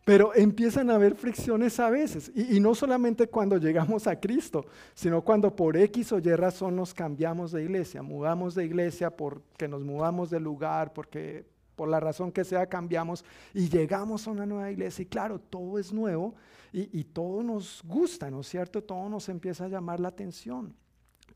Pero 0.06 0.34
empiezan 0.34 0.90
a 0.90 0.96
haber 0.96 1.16
fricciones 1.16 1.78
a 1.82 1.90
veces, 1.90 2.32
y, 2.34 2.58
no 2.62 2.74
solamente 2.74 3.28
cuando 3.28 3.58
llegamos 3.58 4.08
a 4.08 4.18
Cristo, 4.18 4.66
sino 4.94 5.22
cuando 5.22 5.54
por 5.54 5.76
X 5.76 6.14
o 6.14 6.20
Y 6.20 6.34
razón 6.34 6.78
nos 6.78 6.94
cambiamos 6.94 7.52
de 7.52 7.64
iglesia, 7.64 8.02
mudamos 8.02 8.56
de 8.56 8.64
iglesia 8.64 9.10
porque 9.10 9.68
nos 9.68 9.84
mudamos 9.84 10.30
de 10.30 10.40
lugar, 10.40 10.94
porque 10.94 11.46
por 11.76 11.90
la 11.90 12.00
razón 12.00 12.32
que 12.32 12.46
sea 12.46 12.68
cambiamos 12.68 13.26
y 13.54 13.68
llegamos 13.68 14.30
a 14.30 14.32
una 14.32 14.46
nueva 14.46 14.72
iglesia. 14.72 15.04
Y 15.04 15.08
claro, 15.08 15.40
todo 15.40 15.78
es 15.78 15.92
nuevo 15.92 16.36
y, 16.72 16.98
y 16.98 17.04
todo 17.04 17.44
nos 17.44 17.84
gusta, 17.86 18.32
¿no 18.32 18.40
es 18.40 18.48
cierto? 18.48 18.82
Todo 18.82 19.10
nos 19.10 19.28
empieza 19.28 19.66
a 19.66 19.68
llamar 19.68 20.00
la 20.00 20.08
atención 20.08 20.74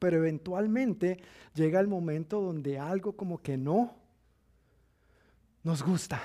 pero 0.02 0.18
eventualmente 0.18 1.20
llega 1.54 1.80
el 1.80 1.88
momento 1.88 2.42
donde 2.42 2.80
algo 2.80 3.12
como 3.12 3.40
que 3.40 3.56
no 3.56 3.94
nos 5.62 5.84
gusta. 5.84 6.20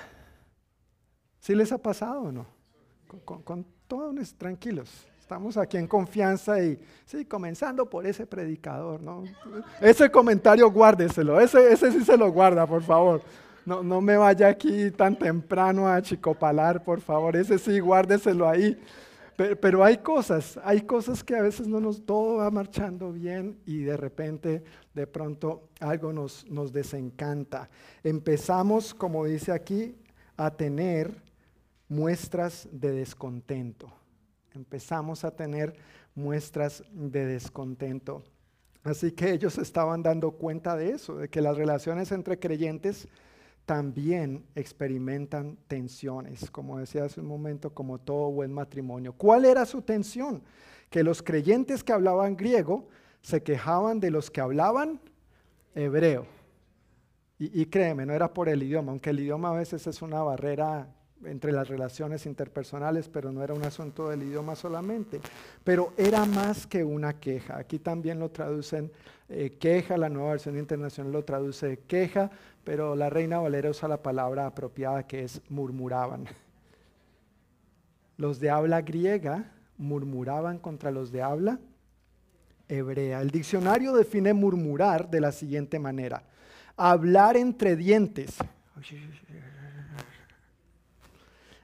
¿Sí 1.41 1.55
les 1.55 1.71
ha 1.73 1.77
pasado 1.77 2.23
o 2.23 2.33
no? 2.33 2.47
Con, 3.27 3.67
todos 3.87 4.35
tranquilos. 4.35 5.07
Estamos 5.21 5.59
aquí 5.59 5.77
en 5.77 5.87
confianza 5.87 6.59
y 6.59 6.81
sí, 7.05 7.27
comenzando 7.27 7.85
por 7.85 8.07
ese 8.07 8.25
predicador, 8.27 9.03
¿no? 9.03 9.25
Ese 9.79 10.11
comentario 10.11 10.71
guárdeselo, 10.71 11.39
ese, 11.39 11.71
ese 11.71 11.93
sí 11.93 12.03
se 12.03 12.17
lo 12.17 12.33
guarda, 12.33 12.67
por 12.67 12.83
favor. 12.83 13.21
No, 13.67 13.83
no 13.83 14.01
me 14.01 14.17
vaya 14.17 14.49
aquí 14.49 14.91
tan 14.91 15.19
temprano 15.19 15.87
a 15.87 16.01
chicopalar, 16.01 16.83
por 16.83 17.03
favor, 17.03 17.37
ese 17.37 17.59
sí, 17.59 17.79
guárdeselo 17.79 18.49
ahí. 18.49 18.81
Pero, 19.37 19.85
hay 19.85 19.99
cosas, 19.99 20.59
hay 20.65 20.81
cosas 20.81 21.23
que 21.23 21.37
a 21.37 21.43
veces 21.43 21.69
no 21.69 21.79
nos, 21.79 22.07
todo 22.07 22.37
va 22.37 22.51
marchando 22.51 23.13
bien 23.13 23.59
y 23.67 23.83
de 23.83 23.97
repente, 23.99 24.65
de 24.95 25.07
pronto, 25.07 25.69
algo 25.79 26.11
nos, 26.11 26.49
nos 26.51 26.73
desencanta. 26.73 27.69
Empezamos, 28.03 28.95
como 28.95 29.27
dice 29.27 29.53
aquí, 29.53 29.95
a 30.39 30.51
tener 30.51 31.23
muestras 31.89 32.67
de 32.73 32.93
descontento. 32.93 33.93
Empezamos 34.55 35.23
a 35.23 35.31
tener 35.31 35.77
muestras 36.15 36.83
de 36.91 37.27
descontento. 37.27 38.25
Así 38.85 39.13
que 39.13 39.33
ellos 39.33 39.59
estaban 39.59 40.03
dando 40.03 40.31
cuenta 40.31 40.77
de 40.77 40.91
eso, 40.91 41.17
de 41.19 41.29
que 41.29 41.43
las 41.43 41.57
relaciones 41.57 42.11
entre 42.11 42.39
creyentes 42.39 43.07
también 43.67 44.47
experimentan 44.55 45.59
tensiones, 45.67 46.51
como 46.51 46.79
decía 46.79 47.05
hace 47.05 47.21
un 47.21 47.27
momento, 47.27 47.75
como 47.75 47.99
todo 47.99 48.31
buen 48.31 48.53
matrimonio. 48.53 49.13
¿Cuál 49.13 49.45
era 49.45 49.67
su 49.67 49.83
tensión? 49.83 50.43
Que 50.89 51.03
los 51.03 51.21
creyentes 51.21 51.83
que 51.83 51.93
hablaban 51.93 52.37
griego 52.37 52.89
se 53.23 53.43
quejaban 53.43 53.99
de 53.99 54.13
los 54.13 54.31
que 54.31 54.41
hablaban 54.41 55.01
hebreo. 55.75 56.27
Y, 57.39 57.67
créeme, 57.67 58.07
no 58.07 58.15
era 58.15 58.33
por 58.33 58.49
el 58.49 58.63
idioma, 58.63 58.93
aunque 58.93 59.11
el 59.11 59.21
idioma 59.21 59.51
a 59.51 59.59
veces 59.59 59.87
es 59.87 60.01
una 60.01 60.23
barrera 60.23 60.89
entre 61.25 61.53
las 61.53 61.69
relaciones 61.69 62.27
interpersonales, 62.27 63.09
pero 63.09 63.33
no 63.33 63.43
era 63.43 63.55
un 63.55 63.65
asunto 63.65 64.09
del 64.09 64.23
idioma 64.23 64.55
solamente. 64.55 65.21
Pero 65.65 65.93
era 65.97 66.25
más 66.25 66.67
que 66.67 66.85
una 66.85 67.19
queja. 67.19 67.57
Aquí 67.57 67.79
también 67.79 68.19
lo 68.19 68.31
traducen 68.31 68.91
eh, 69.29 69.57
queja, 69.59 69.97
la 69.97 70.09
nueva 70.09 70.31
versión 70.31 70.57
internacional 70.57 71.13
lo 71.13 71.25
traduce 71.25 71.81
queja, 71.89 72.31
pero 72.63 72.95
la 72.95 73.11
Reina 73.11 73.39
Valera 73.39 73.71
usa 73.71 73.89
la 73.89 74.03
palabra 74.03 74.47
apropiada 74.47 75.07
que 75.07 75.25
es 75.25 75.41
murmuraban. 75.49 76.27
Los 78.17 78.39
de 78.39 78.51
habla 78.51 78.83
griega 78.83 79.53
murmuraban 79.79 80.59
contra 80.59 80.91
los 80.91 81.11
de 81.11 81.23
habla 81.23 81.59
hebrea. 82.69 83.21
El 83.21 83.31
diccionario 83.31 83.93
define 83.93 84.33
murmurar 84.33 85.11
de 85.11 85.21
la 85.21 85.33
siguiente 85.33 85.79
manera. 85.79 86.23
Hablar 86.77 87.37
entre 87.37 87.77
dientes. 87.77 88.37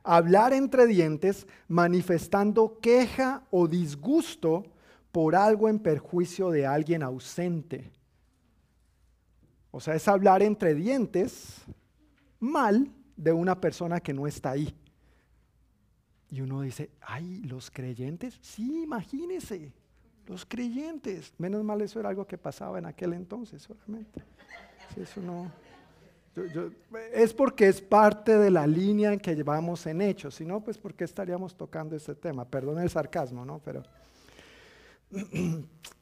Hablar 0.05 0.53
entre 0.53 0.87
dientes 0.87 1.47
manifestando 1.69 2.79
queja 2.81 3.45
o 3.51 3.69
disgusto 3.69 4.65
por 5.13 5.37
algo 5.37 5.69
en 5.69 5.79
perjuicio 5.79 6.51
de 6.51 6.67
alguien 6.67 7.03
ausente. 7.03 7.93
O 9.71 9.81
sea, 9.81 9.95
es 9.95 10.09
hablar 10.09 10.43
entre 10.43 10.75
dientes 10.75 11.63
mal 12.41 12.91
de 13.17 13.33
una 13.33 13.61
persona 13.61 14.01
que 14.01 14.13
no 14.13 14.27
está 14.27 14.51
ahí. 14.51 14.75
Y 16.31 16.41
uno 16.41 16.63
dice, 16.63 16.91
ay, 17.01 17.43
los 17.43 17.71
creyentes, 17.71 18.39
sí, 18.41 18.83
imagínese, 18.83 19.73
los 20.27 20.47
creyentes. 20.47 21.35
Menos 21.39 21.63
mal 21.63 21.81
eso 21.83 22.01
era 22.01 22.09
algo 22.09 22.27
que 22.27 22.39
pasaba 22.39 22.79
en 22.79 22.87
aquel 22.87 23.13
entonces 23.13 23.63
solamente. 23.63 24.23
eso 24.97 25.21
no, 25.21 25.51
es 27.13 27.35
porque 27.35 27.69
es 27.69 27.81
parte 27.81 28.39
de 28.39 28.51
la 28.51 28.67
línea 28.67 29.17
que 29.19 29.35
llevamos 29.35 29.87
en 29.87 30.01
hechos, 30.01 30.37
si 30.37 30.45
no, 30.45 30.61
pues 30.61 30.79
porque 30.79 31.05
estaríamos 31.05 31.55
tocando 31.55 31.95
este 31.95 32.15
tema. 32.15 32.45
Perdón 32.47 32.79
el 32.79 32.89
sarcasmo, 32.89 33.45
¿no? 33.45 33.61
Pero 33.65 33.83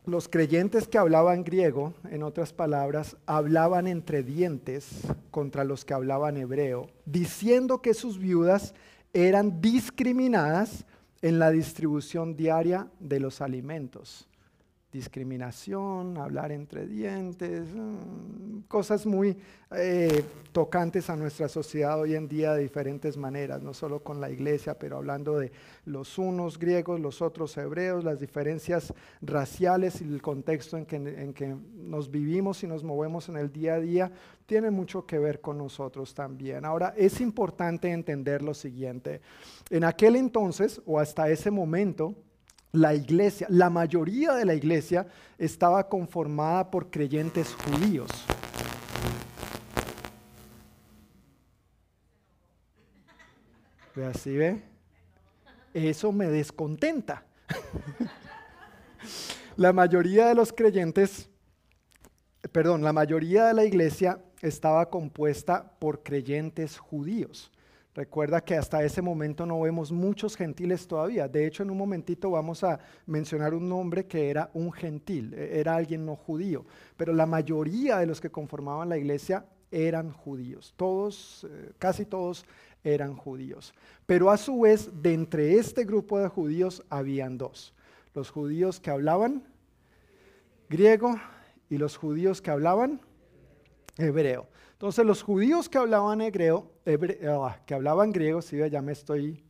los 0.06 0.28
creyentes 0.28 0.86
que 0.86 0.98
hablaban 0.98 1.42
griego, 1.42 1.94
en 2.10 2.22
otras 2.22 2.52
palabras, 2.52 3.16
hablaban 3.26 3.88
entre 3.88 4.22
dientes 4.22 4.88
contra 5.30 5.64
los 5.64 5.84
que 5.84 5.94
hablaban 5.94 6.36
hebreo, 6.36 6.88
diciendo 7.06 7.82
que 7.82 7.94
sus 7.94 8.18
viudas 8.18 8.74
eran 9.12 9.60
discriminadas 9.60 10.84
en 11.22 11.40
la 11.40 11.50
distribución 11.50 12.36
diaria 12.36 12.88
de 13.00 13.18
los 13.18 13.40
alimentos 13.40 14.29
discriminación, 14.92 16.18
hablar 16.18 16.50
entre 16.50 16.86
dientes, 16.86 17.68
mm, 17.72 18.62
cosas 18.66 19.06
muy 19.06 19.36
eh, 19.72 20.24
tocantes 20.50 21.08
a 21.10 21.16
nuestra 21.16 21.48
sociedad 21.48 22.00
hoy 22.00 22.16
en 22.16 22.26
día 22.26 22.54
de 22.54 22.62
diferentes 22.62 23.16
maneras, 23.16 23.62
no 23.62 23.72
solo 23.72 24.02
con 24.02 24.20
la 24.20 24.30
iglesia, 24.30 24.76
pero 24.76 24.96
hablando 24.96 25.38
de 25.38 25.52
los 25.84 26.18
unos 26.18 26.58
griegos, 26.58 26.98
los 26.98 27.22
otros 27.22 27.56
hebreos, 27.56 28.02
las 28.02 28.18
diferencias 28.18 28.92
raciales 29.22 30.00
y 30.02 30.04
el 30.04 30.20
contexto 30.20 30.76
en 30.76 30.86
que, 30.86 30.96
en 30.96 31.32
que 31.34 31.54
nos 31.76 32.10
vivimos 32.10 32.64
y 32.64 32.66
nos 32.66 32.82
movemos 32.82 33.28
en 33.28 33.36
el 33.36 33.52
día 33.52 33.74
a 33.74 33.80
día, 33.80 34.12
tiene 34.46 34.72
mucho 34.72 35.06
que 35.06 35.20
ver 35.20 35.40
con 35.40 35.58
nosotros 35.58 36.12
también. 36.14 36.64
Ahora, 36.64 36.92
es 36.96 37.20
importante 37.20 37.92
entender 37.92 38.42
lo 38.42 38.54
siguiente, 38.54 39.20
en 39.70 39.84
aquel 39.84 40.16
entonces 40.16 40.82
o 40.84 40.98
hasta 40.98 41.30
ese 41.30 41.52
momento, 41.52 42.16
la 42.72 42.94
iglesia, 42.94 43.46
la 43.50 43.70
mayoría 43.70 44.34
de 44.34 44.44
la 44.44 44.54
iglesia 44.54 45.06
estaba 45.38 45.88
conformada 45.88 46.70
por 46.70 46.90
creyentes 46.90 47.54
judíos. 47.54 48.10
¿Ve 53.94 54.06
así 54.06 54.36
ve? 54.36 54.62
Eso 55.74 56.12
me 56.12 56.28
descontenta. 56.28 57.24
la 59.56 59.72
mayoría 59.72 60.28
de 60.28 60.34
los 60.34 60.52
creyentes, 60.52 61.28
perdón, 62.52 62.82
la 62.82 62.92
mayoría 62.92 63.46
de 63.46 63.54
la 63.54 63.64
iglesia 63.64 64.20
estaba 64.42 64.90
compuesta 64.90 65.72
por 65.78 66.02
creyentes 66.02 66.78
judíos. 66.78 67.50
Recuerda 68.00 68.40
que 68.40 68.54
hasta 68.54 68.82
ese 68.82 69.02
momento 69.02 69.44
no 69.44 69.60
vemos 69.60 69.92
muchos 69.92 70.34
gentiles 70.34 70.88
todavía. 70.88 71.28
De 71.28 71.46
hecho, 71.46 71.62
en 71.62 71.70
un 71.70 71.76
momentito 71.76 72.30
vamos 72.30 72.64
a 72.64 72.80
mencionar 73.04 73.52
un 73.52 73.68
nombre 73.68 74.06
que 74.06 74.30
era 74.30 74.50
un 74.54 74.72
gentil, 74.72 75.34
e, 75.34 75.60
era 75.60 75.76
alguien 75.76 76.06
no 76.06 76.16
judío. 76.16 76.64
Pero 76.96 77.12
la 77.12 77.26
mayoría 77.26 77.98
de 77.98 78.06
los 78.06 78.18
que 78.18 78.30
conformaban 78.30 78.88
la 78.88 78.96
iglesia 78.96 79.44
eran 79.70 80.12
judíos. 80.12 80.72
Todos, 80.78 81.46
eh, 81.50 81.72
casi 81.78 82.06
todos 82.06 82.46
eran 82.82 83.16
judíos. 83.16 83.74
Pero 84.06 84.30
a 84.30 84.38
su 84.38 84.60
vez, 84.60 84.88
de 85.02 85.12
entre 85.12 85.58
este 85.58 85.84
grupo 85.84 86.18
de 86.18 86.28
judíos 86.28 86.82
habían 86.88 87.36
dos. 87.36 87.74
Los 88.14 88.30
judíos 88.30 88.80
que 88.80 88.88
hablaban 88.88 89.44
griego 90.70 91.20
y 91.68 91.76
los 91.76 91.98
judíos 91.98 92.40
que 92.40 92.50
hablaban 92.50 93.02
hebreo. 93.98 94.48
Entonces 94.80 95.04
los 95.04 95.22
judíos 95.22 95.68
que 95.68 95.76
hablaban 95.76 96.22
hebreo, 96.22 96.72
ah, 97.28 97.58
que 97.66 97.74
hablaban 97.74 98.12
griego, 98.12 98.40
sí, 98.40 98.56
ya 98.70 98.80
me 98.80 98.92
estoy, 98.92 99.44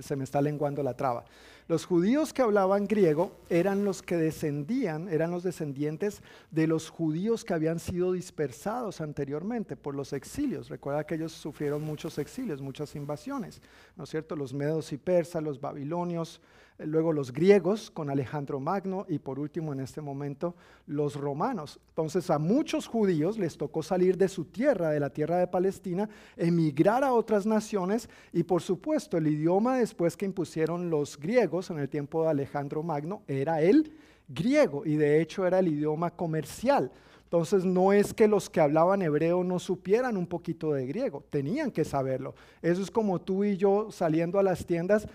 se 0.00 0.16
me 0.16 0.24
está 0.24 0.42
lenguando 0.42 0.82
la 0.82 0.96
traba. 0.96 1.24
Los 1.68 1.86
judíos 1.86 2.32
que 2.32 2.42
hablaban 2.42 2.88
griego 2.88 3.36
eran 3.48 3.84
los 3.84 4.02
que 4.02 4.16
descendían, 4.16 5.08
eran 5.08 5.30
los 5.30 5.44
descendientes 5.44 6.22
de 6.50 6.66
los 6.66 6.90
judíos 6.90 7.44
que 7.44 7.54
habían 7.54 7.78
sido 7.78 8.10
dispersados 8.10 9.00
anteriormente 9.00 9.76
por 9.76 9.94
los 9.94 10.12
exilios. 10.12 10.68
Recuerda 10.68 11.06
que 11.06 11.14
ellos 11.14 11.30
sufrieron 11.30 11.80
muchos 11.82 12.18
exilios, 12.18 12.60
muchas 12.60 12.96
invasiones, 12.96 13.62
¿no 13.94 14.02
es 14.02 14.10
cierto? 14.10 14.34
Los 14.34 14.52
medos 14.52 14.92
y 14.92 14.96
persas, 14.96 15.40
los 15.40 15.60
babilonios, 15.60 16.40
luego 16.78 17.12
los 17.12 17.32
griegos 17.32 17.90
con 17.90 18.10
Alejandro 18.10 18.58
Magno 18.58 19.06
y 19.08 19.18
por 19.18 19.38
último 19.38 19.72
en 19.72 19.80
este 19.80 20.00
momento 20.00 20.54
los 20.86 21.14
romanos. 21.14 21.80
Entonces 21.90 22.30
a 22.30 22.38
muchos 22.38 22.86
judíos 22.86 23.38
les 23.38 23.56
tocó 23.56 23.82
salir 23.82 24.16
de 24.16 24.28
su 24.28 24.46
tierra, 24.46 24.90
de 24.90 25.00
la 25.00 25.10
tierra 25.10 25.38
de 25.38 25.46
Palestina, 25.46 26.08
emigrar 26.36 27.04
a 27.04 27.12
otras 27.12 27.46
naciones 27.46 28.08
y 28.32 28.42
por 28.42 28.62
supuesto 28.62 29.16
el 29.16 29.28
idioma 29.28 29.78
después 29.78 30.16
que 30.16 30.26
impusieron 30.26 30.90
los 30.90 31.18
griegos 31.18 31.70
en 31.70 31.78
el 31.78 31.88
tiempo 31.88 32.24
de 32.24 32.30
Alejandro 32.30 32.82
Magno 32.82 33.22
era 33.28 33.60
el 33.62 33.92
griego 34.28 34.84
y 34.84 34.96
de 34.96 35.20
hecho 35.20 35.46
era 35.46 35.60
el 35.60 35.68
idioma 35.68 36.10
comercial. 36.10 36.90
Entonces 37.34 37.64
no 37.64 37.92
es 37.92 38.14
que 38.14 38.28
los 38.28 38.48
que 38.48 38.60
hablaban 38.60 39.02
hebreo 39.02 39.42
no 39.42 39.58
supieran 39.58 40.16
un 40.16 40.24
poquito 40.24 40.72
de 40.72 40.86
griego, 40.86 41.24
tenían 41.30 41.72
que 41.72 41.84
saberlo. 41.84 42.36
Eso 42.62 42.80
es 42.80 42.92
como 42.92 43.20
tú 43.20 43.42
y 43.42 43.56
yo 43.56 43.88
saliendo 43.90 44.38
a 44.38 44.44
las 44.44 44.64
tiendas, 44.64 45.08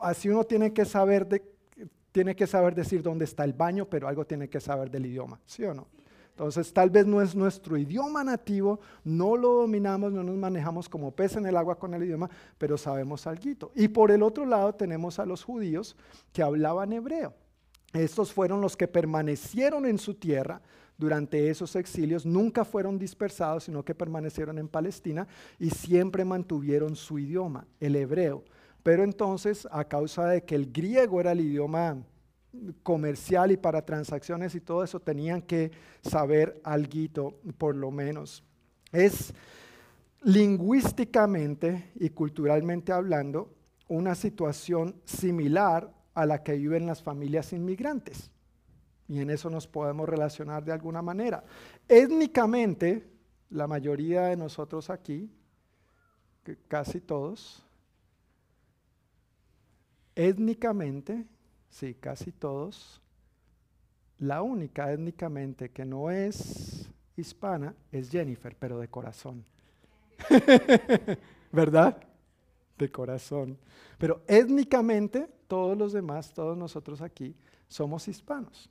así 0.00 0.28
uno 0.28 0.42
tiene 0.42 0.72
que 0.72 0.84
saber 0.84 1.40
tiene 2.10 2.34
que 2.34 2.48
saber 2.48 2.74
decir 2.74 3.00
dónde 3.00 3.26
está 3.26 3.44
el 3.44 3.52
baño, 3.52 3.86
pero 3.88 4.08
algo 4.08 4.24
tiene 4.24 4.50
que 4.50 4.60
saber 4.60 4.90
del 4.90 5.06
idioma, 5.06 5.38
¿sí 5.46 5.62
o 5.62 5.72
no? 5.72 5.86
Entonces 6.30 6.72
tal 6.72 6.90
vez 6.90 7.06
no 7.06 7.22
es 7.22 7.36
nuestro 7.36 7.76
idioma 7.76 8.24
nativo, 8.24 8.80
no 9.04 9.36
lo 9.36 9.52
dominamos, 9.58 10.12
no 10.12 10.24
nos 10.24 10.36
manejamos 10.36 10.88
como 10.88 11.12
pez 11.12 11.36
en 11.36 11.46
el 11.46 11.56
agua 11.56 11.78
con 11.78 11.94
el 11.94 12.02
idioma, 12.02 12.28
pero 12.58 12.76
sabemos 12.76 13.24
algo. 13.28 13.70
Y 13.76 13.86
por 13.86 14.10
el 14.10 14.24
otro 14.24 14.46
lado 14.46 14.74
tenemos 14.74 15.20
a 15.20 15.26
los 15.26 15.44
judíos 15.44 15.94
que 16.32 16.42
hablaban 16.42 16.92
hebreo. 16.92 17.34
Estos 17.92 18.32
fueron 18.32 18.60
los 18.60 18.76
que 18.76 18.88
permanecieron 18.88 19.86
en 19.86 19.98
su 19.98 20.14
tierra, 20.14 20.60
durante 20.98 21.50
esos 21.50 21.74
exilios 21.76 22.24
nunca 22.24 22.64
fueron 22.64 22.98
dispersados, 22.98 23.64
sino 23.64 23.84
que 23.84 23.94
permanecieron 23.94 24.58
en 24.58 24.68
Palestina 24.68 25.26
y 25.58 25.70
siempre 25.70 26.24
mantuvieron 26.24 26.96
su 26.96 27.18
idioma, 27.18 27.66
el 27.80 27.96
hebreo. 27.96 28.44
Pero 28.82 29.04
entonces, 29.04 29.66
a 29.70 29.84
causa 29.84 30.26
de 30.26 30.44
que 30.44 30.54
el 30.54 30.72
griego 30.72 31.20
era 31.20 31.32
el 31.32 31.40
idioma 31.40 32.02
comercial 32.82 33.52
y 33.52 33.56
para 33.56 33.84
transacciones 33.84 34.54
y 34.54 34.60
todo 34.60 34.84
eso, 34.84 35.00
tenían 35.00 35.42
que 35.42 35.70
saber 36.02 36.60
algo, 36.64 37.38
por 37.58 37.74
lo 37.74 37.90
menos. 37.90 38.44
Es 38.92 39.32
lingüísticamente 40.22 41.90
y 41.96 42.10
culturalmente 42.10 42.92
hablando 42.92 43.54
una 43.88 44.14
situación 44.14 45.00
similar 45.04 45.92
a 46.14 46.26
la 46.26 46.42
que 46.42 46.52
viven 46.54 46.86
las 46.86 47.02
familias 47.02 47.52
inmigrantes 47.52 48.30
y 49.12 49.20
en 49.20 49.28
eso 49.28 49.50
nos 49.50 49.66
podemos 49.66 50.08
relacionar 50.08 50.64
de 50.64 50.72
alguna 50.72 51.02
manera. 51.02 51.44
Étnicamente, 51.86 53.06
la 53.50 53.66
mayoría 53.66 54.22
de 54.22 54.38
nosotros 54.38 54.88
aquí, 54.88 55.30
casi 56.66 56.98
todos, 56.98 57.62
étnicamente, 60.14 61.26
sí, 61.68 61.92
casi 61.92 62.32
todos, 62.32 63.02
la 64.18 64.40
única 64.40 64.90
étnicamente 64.90 65.70
que 65.70 65.84
no 65.84 66.10
es 66.10 66.88
hispana 67.14 67.74
es 67.90 68.10
Jennifer, 68.10 68.56
pero 68.58 68.78
de 68.78 68.88
corazón. 68.88 69.44
¿Verdad? 71.52 72.02
De 72.78 72.90
corazón. 72.90 73.58
Pero 73.98 74.22
étnicamente, 74.26 75.28
todos 75.48 75.76
los 75.76 75.92
demás, 75.92 76.32
todos 76.32 76.56
nosotros 76.56 77.02
aquí, 77.02 77.36
somos 77.68 78.08
hispanos. 78.08 78.70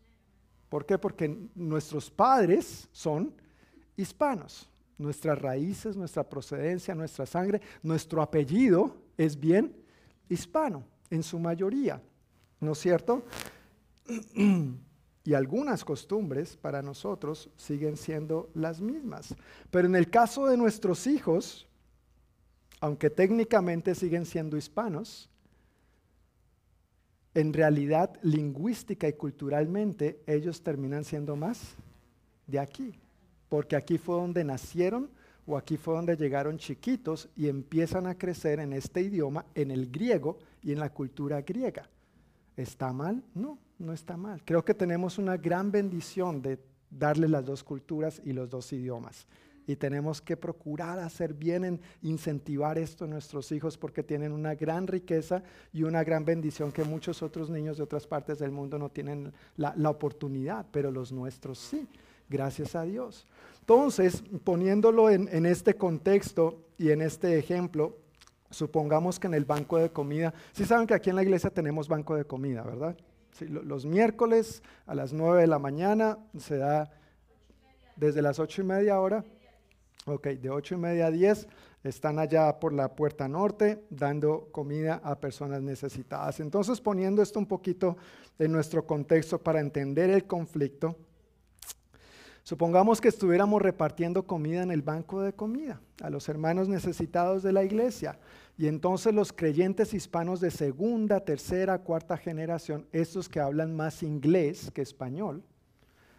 ¿Por 0.71 0.85
qué? 0.85 0.97
Porque 0.97 1.27
nuestros 1.53 2.09
padres 2.09 2.87
son 2.93 3.33
hispanos. 3.97 4.69
Nuestras 4.97 5.37
raíces, 5.37 5.97
nuestra 5.97 6.23
procedencia, 6.23 6.95
nuestra 6.95 7.25
sangre, 7.25 7.59
nuestro 7.83 8.21
apellido 8.21 8.95
es 9.17 9.37
bien 9.37 9.75
hispano 10.29 10.85
en 11.09 11.23
su 11.23 11.39
mayoría, 11.39 12.01
¿no 12.61 12.71
es 12.71 12.79
cierto? 12.79 13.25
Y 15.23 15.35
algunas 15.35 15.85
costumbres 15.85 16.57
para 16.57 16.81
nosotros 16.81 17.51
siguen 17.55 17.95
siendo 17.95 18.49
las 18.55 18.81
mismas. 18.81 19.35
Pero 19.69 19.87
en 19.87 19.95
el 19.95 20.09
caso 20.09 20.47
de 20.47 20.57
nuestros 20.57 21.05
hijos, 21.05 21.67
aunque 22.79 23.11
técnicamente 23.11 23.93
siguen 23.93 24.25
siendo 24.25 24.57
hispanos, 24.57 25.29
en 27.33 27.53
realidad 27.53 28.17
lingüística 28.21 29.07
y 29.07 29.13
culturalmente 29.13 30.21
ellos 30.27 30.61
terminan 30.61 31.03
siendo 31.03 31.35
más 31.35 31.75
de 32.47 32.59
aquí, 32.59 32.93
porque 33.49 33.75
aquí 33.75 33.97
fue 33.97 34.15
donde 34.15 34.43
nacieron 34.43 35.09
o 35.45 35.57
aquí 35.57 35.77
fue 35.77 35.95
donde 35.95 36.15
llegaron 36.15 36.57
chiquitos 36.57 37.29
y 37.35 37.47
empiezan 37.47 38.07
a 38.07 38.17
crecer 38.17 38.59
en 38.59 38.73
este 38.73 39.01
idioma, 39.01 39.45
en 39.55 39.71
el 39.71 39.89
griego 39.89 40.37
y 40.61 40.71
en 40.71 40.79
la 40.79 40.89
cultura 40.89 41.41
griega. 41.41 41.89
¿Está 42.55 42.93
mal? 42.93 43.23
No, 43.33 43.57
no 43.79 43.93
está 43.93 44.17
mal. 44.17 44.41
Creo 44.45 44.63
que 44.63 44.73
tenemos 44.73 45.17
una 45.17 45.37
gran 45.37 45.71
bendición 45.71 46.41
de 46.41 46.59
darle 46.89 47.27
las 47.27 47.45
dos 47.45 47.63
culturas 47.63 48.21
y 48.23 48.33
los 48.33 48.49
dos 48.49 48.71
idiomas. 48.73 49.25
Y 49.71 49.77
tenemos 49.77 50.21
que 50.21 50.35
procurar 50.35 50.99
hacer 50.99 51.33
bien 51.33 51.63
en 51.63 51.81
incentivar 52.01 52.77
esto 52.77 53.05
a 53.05 53.07
nuestros 53.07 53.51
hijos 53.53 53.77
porque 53.77 54.03
tienen 54.03 54.33
una 54.33 54.55
gran 54.55 54.85
riqueza 54.85 55.43
y 55.71 55.83
una 55.83 56.03
gran 56.03 56.25
bendición 56.25 56.71
que 56.71 56.83
muchos 56.83 57.23
otros 57.23 57.49
niños 57.49 57.77
de 57.77 57.83
otras 57.83 58.05
partes 58.05 58.39
del 58.39 58.51
mundo 58.51 58.77
no 58.77 58.89
tienen 58.89 59.31
la, 59.55 59.73
la 59.77 59.89
oportunidad, 59.89 60.65
pero 60.71 60.91
los 60.91 61.13
nuestros 61.13 61.57
sí, 61.57 61.87
gracias 62.29 62.75
a 62.75 62.83
Dios. 62.83 63.25
Entonces, 63.61 64.23
poniéndolo 64.43 65.09
en, 65.09 65.45
este 65.45 65.75
contexto 65.75 66.65
y 66.77 66.89
en 66.89 67.01
este 67.01 67.37
ejemplo, 67.37 67.95
supongamos 68.49 69.19
que 69.19 69.27
en 69.27 69.35
el 69.35 69.45
banco 69.45 69.77
de 69.77 69.91
comida, 69.91 70.33
si 70.51 70.65
saben 70.65 70.87
que 70.87 70.95
aquí 70.95 71.09
en 71.09 71.15
la 71.15 71.23
iglesia 71.23 71.49
tenemos 71.49 71.87
banco 71.87 72.15
de 72.15 72.25
comida, 72.25 72.63
¿verdad? 72.63 72.97
los 73.47 73.85
miércoles 73.85 74.61
a 74.85 74.93
las 74.93 75.13
9 75.13 75.41
de 75.41 75.47
la 75.47 75.57
mañana 75.57 76.17
se 76.37 76.57
da 76.57 76.91
desde 77.95 78.21
las 78.21 78.39
ocho 78.39 78.61
y 78.61 78.65
media 78.65 78.99
hora. 78.99 79.23
Ok, 80.05 80.27
de 80.27 80.49
ocho 80.49 80.75
y 80.75 80.77
media 80.77 81.07
a 81.07 81.11
10 81.11 81.47
están 81.83 82.17
allá 82.17 82.59
por 82.59 82.73
la 82.73 82.95
puerta 82.95 83.27
norte 83.27 83.83
dando 83.89 84.49
comida 84.51 84.99
a 85.03 85.19
personas 85.19 85.61
necesitadas. 85.61 86.39
Entonces, 86.39 86.81
poniendo 86.81 87.21
esto 87.21 87.37
un 87.37 87.45
poquito 87.45 87.97
en 88.39 88.51
nuestro 88.51 88.85
contexto 88.85 89.37
para 89.37 89.59
entender 89.59 90.09
el 90.09 90.25
conflicto, 90.25 90.95
Supongamos 92.43 92.99
que 92.99 93.07
estuviéramos 93.07 93.61
repartiendo 93.61 94.23
comida 94.23 94.63
en 94.63 94.71
el 94.71 94.81
banco 94.81 95.21
de 95.21 95.33
comida 95.33 95.79
a 96.01 96.09
los 96.09 96.27
hermanos 96.27 96.67
necesitados 96.67 97.43
de 97.43 97.51
la 97.51 97.63
iglesia 97.63 98.17
y 98.57 98.67
entonces 98.67 99.13
los 99.13 99.31
creyentes 99.31 99.93
hispanos 99.93 100.41
de 100.41 100.49
segunda, 100.49 101.19
tercera, 101.19 101.79
cuarta 101.79 102.17
generación, 102.17 102.87
estos 102.91 103.29
que 103.29 103.39
hablan 103.39 103.75
más 103.75 104.01
inglés 104.01 104.71
que 104.71 104.81
español, 104.81 105.43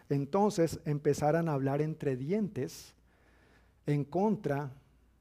entonces 0.09 0.79
empezaran 0.85 1.49
a 1.49 1.53
hablar 1.53 1.81
entre 1.81 2.15
dientes 2.15 2.95
en 3.85 4.03
contra 4.05 4.71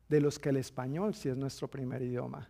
de 0.08 0.20
los 0.20 0.38
que 0.38 0.50
el 0.50 0.56
español 0.56 1.14
si 1.14 1.28
es 1.28 1.36
nuestro 1.36 1.68
primer 1.68 2.02
idioma. 2.02 2.48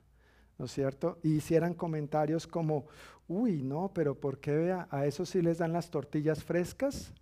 ¿no 0.62 0.66
es 0.66 0.72
cierto? 0.72 1.18
Y 1.24 1.36
hicieran 1.36 1.74
comentarios 1.74 2.46
como, 2.46 2.86
uy, 3.26 3.62
no, 3.62 3.90
pero 3.92 4.14
¿por 4.14 4.38
qué 4.38 4.54
vea? 4.54 4.86
A 4.90 5.06
eso 5.06 5.26
sí 5.26 5.42
les 5.42 5.58
dan 5.58 5.72
las 5.72 5.90
tortillas 5.90 6.44
frescas 6.44 7.12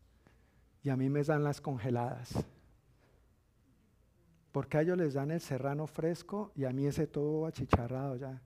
y 0.83 0.91
a 0.91 0.97
mí 0.97 1.09
me 1.09 1.23
dan 1.23 1.43
las 1.43 1.61
congeladas. 1.61 2.35
Porque 4.53 4.77
a 4.77 4.83
ellos 4.83 4.99
les 4.99 5.15
dan 5.15 5.31
el 5.31 5.41
serrano 5.41 5.87
fresco 5.87 6.53
y 6.55 6.65
a 6.65 6.71
mí 6.71 6.87
ese 6.87 7.07
todo 7.07 7.47
achicharrado 7.47 8.17
ya. 8.17 8.43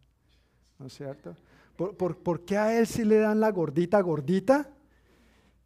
¿No 0.79 0.87
es 0.87 0.93
cierto? 0.93 1.35
¿Por, 1.77 2.45
qué 2.45 2.57
a 2.57 2.79
él 2.79 2.87
sí 2.87 3.05
le 3.05 3.19
dan 3.19 3.41
la 3.41 3.51
gordita 3.51 4.01
gordita 4.01 4.71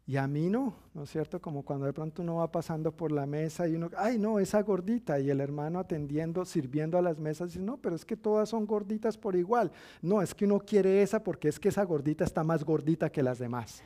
y 0.09 0.17
a 0.17 0.25
mí 0.25 0.49
no? 0.49 0.73
¿No 0.95 1.03
es 1.03 1.11
cierto? 1.11 1.39
Como 1.39 1.61
cuando 1.61 1.85
de 1.85 1.93
pronto 1.93 2.23
uno 2.23 2.37
va 2.37 2.51
pasando 2.51 2.91
por 2.91 3.11
la 3.11 3.27
mesa 3.27 3.67
y 3.67 3.75
uno, 3.75 3.91
ay 3.95 4.17
no, 4.17 4.39
esa 4.39 4.63
gordita. 4.63 5.19
Y 5.19 5.29
el 5.29 5.39
hermano 5.39 5.77
atendiendo, 5.77 6.45
sirviendo 6.45 6.97
a 6.97 7.03
las 7.03 7.19
mesas, 7.19 7.49
dice, 7.49 7.63
no, 7.63 7.77
pero 7.77 7.95
es 7.95 8.05
que 8.05 8.17
todas 8.17 8.49
son 8.49 8.65
gorditas 8.65 9.19
por 9.19 9.35
igual. 9.35 9.71
No, 10.01 10.23
es 10.23 10.33
que 10.33 10.45
uno 10.45 10.61
quiere 10.61 11.03
esa 11.03 11.23
porque 11.23 11.47
es 11.47 11.59
que 11.59 11.69
esa 11.69 11.83
gordita 11.83 12.23
está 12.23 12.43
más 12.43 12.63
gordita 12.63 13.11
que 13.11 13.21
las 13.21 13.37
demás. 13.37 13.83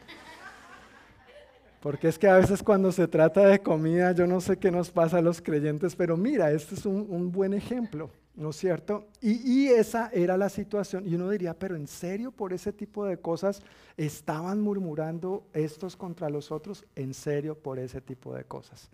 Porque 1.81 2.07
es 2.07 2.17
que 2.17 2.29
a 2.29 2.37
veces 2.37 2.63
cuando 2.63 2.93
se 2.93 3.05
trata 3.05 3.45
de 3.45 3.59
comida, 3.59 4.13
yo 4.13 4.25
no 4.25 4.39
sé 4.39 4.55
qué 4.55 4.71
nos 4.71 4.91
pasa 4.91 5.17
a 5.17 5.21
los 5.21 5.41
creyentes, 5.41 5.93
pero 5.93 6.15
mira, 6.15 6.53
este 6.53 6.75
es 6.75 6.85
un, 6.85 7.33
buen 7.33 7.53
ejemplo, 7.53 8.09
¿no 8.35 8.49
es 8.49 8.55
cierto? 8.57 9.07
Y, 9.21 9.67
esa 9.67 10.09
era 10.13 10.37
la 10.37 10.49
situación. 10.49 11.07
Y 11.07 11.15
uno 11.15 11.29
diría, 11.29 11.57
pero 11.57 11.75
en 11.75 11.87
serio, 11.87 12.31
por 12.31 12.53
ese 12.53 12.73
tipo 12.73 13.05
de 13.05 13.17
cosas, 13.17 13.61
estaban 13.97 14.61
murmurando 14.61 15.45
estos 15.53 15.95
contra 15.95 16.29
los 16.29 16.51
otros, 16.51 16.85
en 16.95 17.13
serio, 17.13 17.57
por 17.57 17.79
ese 17.79 18.01
tipo 18.01 18.33
de 18.33 18.43
cosas. 18.43 18.89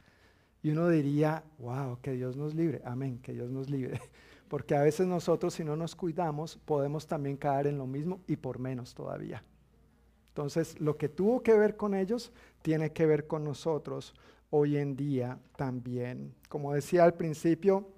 Y 0.61 0.71
uno 0.71 0.89
diría, 0.89 1.43
wow, 1.59 1.99
que 2.01 2.11
Dios 2.11 2.35
nos 2.35 2.53
libre, 2.53 2.81
amén, 2.83 3.19
que 3.19 3.33
Dios 3.33 3.49
nos 3.49 3.69
libre. 3.69 4.01
Porque 4.49 4.75
a 4.75 4.81
veces 4.81 5.07
nosotros, 5.07 5.53
si 5.53 5.63
no 5.63 5.75
nos 5.75 5.95
cuidamos, 5.95 6.57
podemos 6.65 7.07
también 7.07 7.37
caer 7.37 7.67
en 7.67 7.77
lo 7.77 7.87
mismo 7.87 8.19
y 8.27 8.35
por 8.35 8.59
menos 8.59 8.93
todavía. 8.93 9.43
Entonces, 10.29 10.79
lo 10.79 10.97
que 10.97 11.07
tuvo 11.07 11.43
que 11.43 11.53
ver 11.53 11.77
con 11.77 11.93
ellos 11.93 12.31
tiene 12.61 12.91
que 12.91 13.05
ver 13.05 13.27
con 13.27 13.43
nosotros 13.43 14.13
hoy 14.49 14.77
en 14.77 14.95
día 14.95 15.37
también. 15.55 16.33
Como 16.49 16.73
decía 16.73 17.03
al 17.03 17.13
principio, 17.13 17.89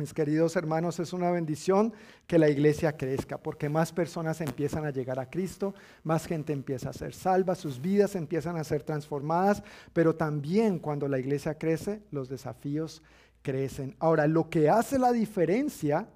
mis 0.00 0.12
queridos 0.12 0.56
hermanos, 0.56 0.98
es 0.98 1.12
una 1.12 1.30
bendición 1.30 1.92
que 2.26 2.38
la 2.38 2.48
iglesia 2.48 2.96
crezca, 2.96 3.38
porque 3.38 3.68
más 3.68 3.92
personas 3.92 4.40
empiezan 4.40 4.84
a 4.84 4.90
llegar 4.90 5.20
a 5.20 5.30
Cristo, 5.30 5.74
más 6.02 6.26
gente 6.26 6.52
empieza 6.52 6.90
a 6.90 6.94
ser 6.94 7.14
salva, 7.14 7.54
sus 7.54 7.80
vidas 7.80 8.16
empiezan 8.16 8.56
a 8.56 8.64
ser 8.64 8.82
transformadas, 8.82 9.62
pero 9.92 10.16
también 10.16 10.78
cuando 10.78 11.06
la 11.06 11.18
iglesia 11.18 11.56
crece, 11.56 12.00
los 12.10 12.28
desafíos 12.28 13.02
crecen. 13.42 13.94
Ahora, 13.98 14.26
lo 14.26 14.48
que 14.48 14.68
hace 14.68 14.98
la 14.98 15.12
diferencia 15.12 16.08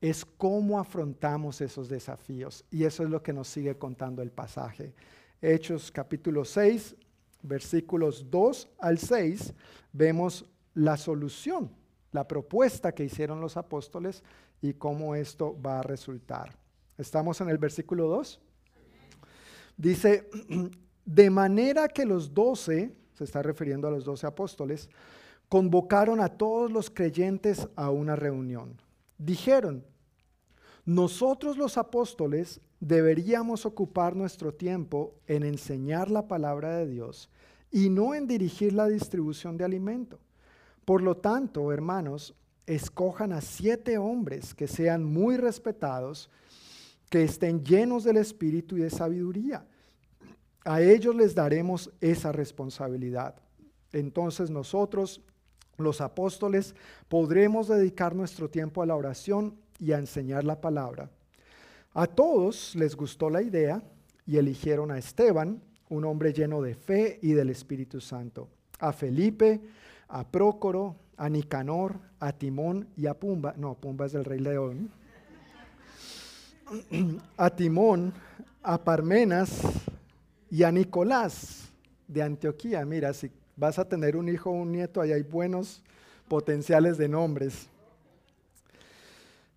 es 0.00 0.24
cómo 0.24 0.78
afrontamos 0.78 1.60
esos 1.60 1.88
desafíos. 1.88 2.64
Y 2.70 2.84
eso 2.84 3.02
es 3.02 3.10
lo 3.10 3.22
que 3.22 3.32
nos 3.32 3.48
sigue 3.48 3.76
contando 3.76 4.22
el 4.22 4.30
pasaje. 4.30 4.94
Hechos 5.40 5.90
capítulo 5.90 6.44
6, 6.44 6.94
versículos 7.42 8.30
2 8.30 8.68
al 8.78 8.98
6, 8.98 9.54
vemos 9.92 10.44
la 10.74 10.96
solución, 10.96 11.70
la 12.12 12.26
propuesta 12.26 12.92
que 12.92 13.04
hicieron 13.04 13.40
los 13.40 13.56
apóstoles 13.56 14.22
y 14.60 14.74
cómo 14.74 15.14
esto 15.14 15.60
va 15.60 15.80
a 15.80 15.82
resultar. 15.82 16.56
Estamos 16.96 17.40
en 17.40 17.48
el 17.48 17.58
versículo 17.58 18.08
2. 18.08 18.40
Dice, 19.76 20.28
de 21.04 21.30
manera 21.30 21.88
que 21.88 22.04
los 22.04 22.34
doce, 22.34 22.94
se 23.14 23.24
está 23.24 23.42
refiriendo 23.42 23.88
a 23.88 23.90
los 23.90 24.04
doce 24.04 24.26
apóstoles, 24.26 24.88
convocaron 25.48 26.20
a 26.20 26.28
todos 26.28 26.70
los 26.70 26.90
creyentes 26.90 27.68
a 27.76 27.90
una 27.90 28.16
reunión 28.16 28.80
dijeron, 29.18 29.84
nosotros 30.84 31.58
los 31.58 31.76
apóstoles 31.76 32.60
deberíamos 32.80 33.66
ocupar 33.66 34.16
nuestro 34.16 34.54
tiempo 34.54 35.14
en 35.26 35.42
enseñar 35.42 36.10
la 36.10 36.28
palabra 36.28 36.78
de 36.78 36.86
Dios 36.86 37.28
y 37.70 37.90
no 37.90 38.14
en 38.14 38.26
dirigir 38.26 38.72
la 38.72 38.86
distribución 38.86 39.58
de 39.58 39.64
alimento. 39.64 40.18
Por 40.88 41.02
lo 41.02 41.18
tanto, 41.18 41.70
hermanos, 41.70 42.34
escojan 42.64 43.34
a 43.34 43.42
siete 43.42 43.98
hombres 43.98 44.54
que 44.54 44.66
sean 44.66 45.04
muy 45.04 45.36
respetados, 45.36 46.30
que 47.10 47.24
estén 47.24 47.62
llenos 47.62 48.04
del 48.04 48.16
espíritu 48.16 48.78
y 48.78 48.80
de 48.80 48.88
sabiduría. 48.88 49.66
A 50.64 50.80
ellos 50.80 51.14
les 51.14 51.34
daremos 51.34 51.90
esa 52.00 52.32
responsabilidad. 52.32 53.34
Entonces 53.92 54.48
nosotros 54.48 55.20
los 55.76 56.00
apóstoles, 56.00 56.74
podremos 57.08 57.68
dedicar 57.68 58.14
nuestro 58.14 58.48
tiempo 58.48 58.80
a 58.80 58.86
la 58.86 58.96
oración 58.96 59.58
y 59.78 59.92
a 59.92 59.98
enseñar 59.98 60.42
la 60.44 60.58
palabra. 60.58 61.10
A 61.92 62.06
todos 62.06 62.74
les 62.74 62.96
gustó 62.96 63.28
la 63.28 63.42
idea 63.42 63.82
y 64.24 64.38
eligieron 64.38 64.90
a 64.90 64.96
Esteban, 64.96 65.62
un 65.90 66.06
hombre 66.06 66.32
lleno 66.32 66.62
de 66.62 66.74
fe 66.74 67.18
y 67.20 67.32
del 67.32 67.50
Espíritu 67.50 68.00
Santo, 68.00 68.48
a 68.78 68.90
Felipe, 68.94 69.60
a 70.08 70.26
Prócoro, 70.26 70.96
a 71.16 71.28
Nicanor, 71.28 71.98
a 72.20 72.32
Timón 72.32 72.88
y 72.96 73.06
a 73.06 73.14
Pumba, 73.14 73.54
no, 73.56 73.74
Pumba 73.74 74.06
es 74.06 74.12
del 74.12 74.24
rey 74.24 74.40
León, 74.40 74.90
a 77.36 77.50
Timón, 77.50 78.12
a 78.62 78.78
Parmenas 78.82 79.60
y 80.50 80.62
a 80.62 80.72
Nicolás 80.72 81.68
de 82.06 82.22
Antioquía. 82.22 82.84
Mira, 82.84 83.12
si 83.12 83.30
vas 83.56 83.78
a 83.78 83.88
tener 83.88 84.16
un 84.16 84.28
hijo 84.28 84.50
o 84.50 84.54
un 84.54 84.72
nieto, 84.72 85.00
ahí 85.00 85.12
hay 85.12 85.22
buenos 85.22 85.82
potenciales 86.28 86.98
de 86.98 87.08
nombres. 87.08 87.68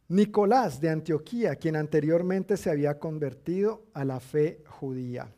Nicolás 0.08 0.82
de 0.82 0.90
Antioquía, 0.90 1.56
quien 1.56 1.78
anteriormente 1.78 2.58
se 2.58 2.70
había 2.70 3.00
convertido 3.00 3.84
a 3.94 4.04
la 4.04 4.20
fe 4.20 4.62
judía. 4.68 5.30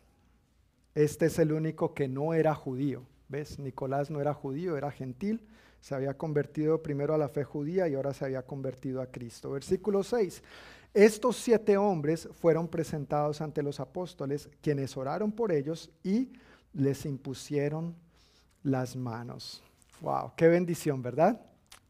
Este 0.95 1.27
es 1.27 1.37
el 1.37 1.51
único 1.51 1.93
que 1.93 2.07
no 2.07 2.33
era 2.33 2.55
judío. 2.55 3.03
Nicolás 3.59 4.09
no 4.09 4.21
era 4.21 4.33
judío, 4.33 4.77
era 4.77 4.91
gentil. 4.91 5.41
Se 5.81 5.95
había 5.95 6.13
convertido 6.15 6.81
primero 6.81 7.13
a 7.13 7.17
la 7.17 7.27
fe 7.27 7.43
judía 7.43 7.87
y 7.87 7.95
ahora 7.95 8.13
se 8.13 8.25
había 8.25 8.43
convertido 8.43 9.01
a 9.01 9.07
Cristo. 9.07 9.51
Versículo 9.51 10.03
6. 10.03 10.41
Estos 10.93 11.37
siete 11.37 11.75
hombres 11.75 12.29
fueron 12.39 12.67
presentados 12.67 13.41
ante 13.41 13.63
los 13.63 13.79
apóstoles, 13.79 14.47
quienes 14.61 14.95
oraron 14.95 15.31
por 15.31 15.51
ellos 15.51 15.89
y 16.03 16.31
les 16.73 17.05
impusieron 17.05 17.95
las 18.61 18.95
manos. 18.95 19.63
Wow, 20.01 20.33
qué 20.35 20.47
bendición, 20.47 21.01
¿verdad? 21.01 21.41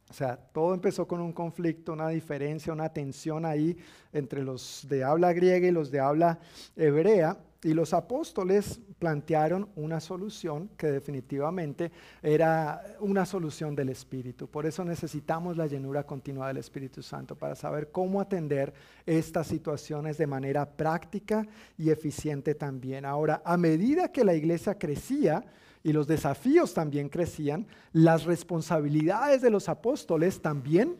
O 0.10 0.14
sea, 0.14 0.38
todo 0.38 0.74
empezó 0.74 1.08
con 1.08 1.20
un 1.20 1.34
conflicto, 1.34 1.92
una 1.92 2.10
diferencia, 2.10 2.72
una 2.72 2.90
tensión 2.90 3.46
ahí 3.46 3.76
entre 4.14 4.44
los 4.44 4.86
de 4.88 5.04
habla 5.04 5.34
griega 5.34 5.68
y 5.68 5.72
los 5.72 5.92
de 5.92 6.00
habla 6.00 6.40
hebrea. 6.76 7.38
Y 7.64 7.74
los 7.74 7.94
apóstoles 7.94 8.82
plantearon 9.00 9.70
una 9.76 10.02
solución 10.02 10.70
que 10.78 10.92
definitivamente 10.92 11.92
era 12.22 12.82
una 13.00 13.26
solución 13.26 13.74
del 13.74 13.90
Espíritu. 13.90 14.48
Por 14.48 14.66
eso 14.66 14.84
necesitamos 14.84 15.56
la 15.56 15.68
llenura 15.68 16.06
continua 16.06 16.48
del 16.50 16.58
Espíritu 16.58 17.02
Santo 17.02 17.36
para 17.36 17.56
saber 17.56 17.90
cómo 17.92 18.20
atender 18.20 18.74
estas 19.06 19.48
situaciones 19.48 20.18
de 20.18 20.28
manera 20.28 20.70
práctica 20.70 21.48
y 21.78 21.90
eficiente 21.90 22.54
también. 22.54 23.06
Ahora, 23.06 23.42
a 23.46 23.56
medida 23.56 24.12
que 24.12 24.26
la 24.26 24.36
iglesia 24.36 24.78
crecía, 24.78 25.46
y 25.84 25.92
los 25.92 26.08
desafíos 26.08 26.74
también 26.74 27.10
crecían, 27.10 27.68
las 27.92 28.24
responsabilidades 28.24 29.42
de 29.42 29.50
los 29.50 29.68
apóstoles 29.68 30.42
también 30.42 30.98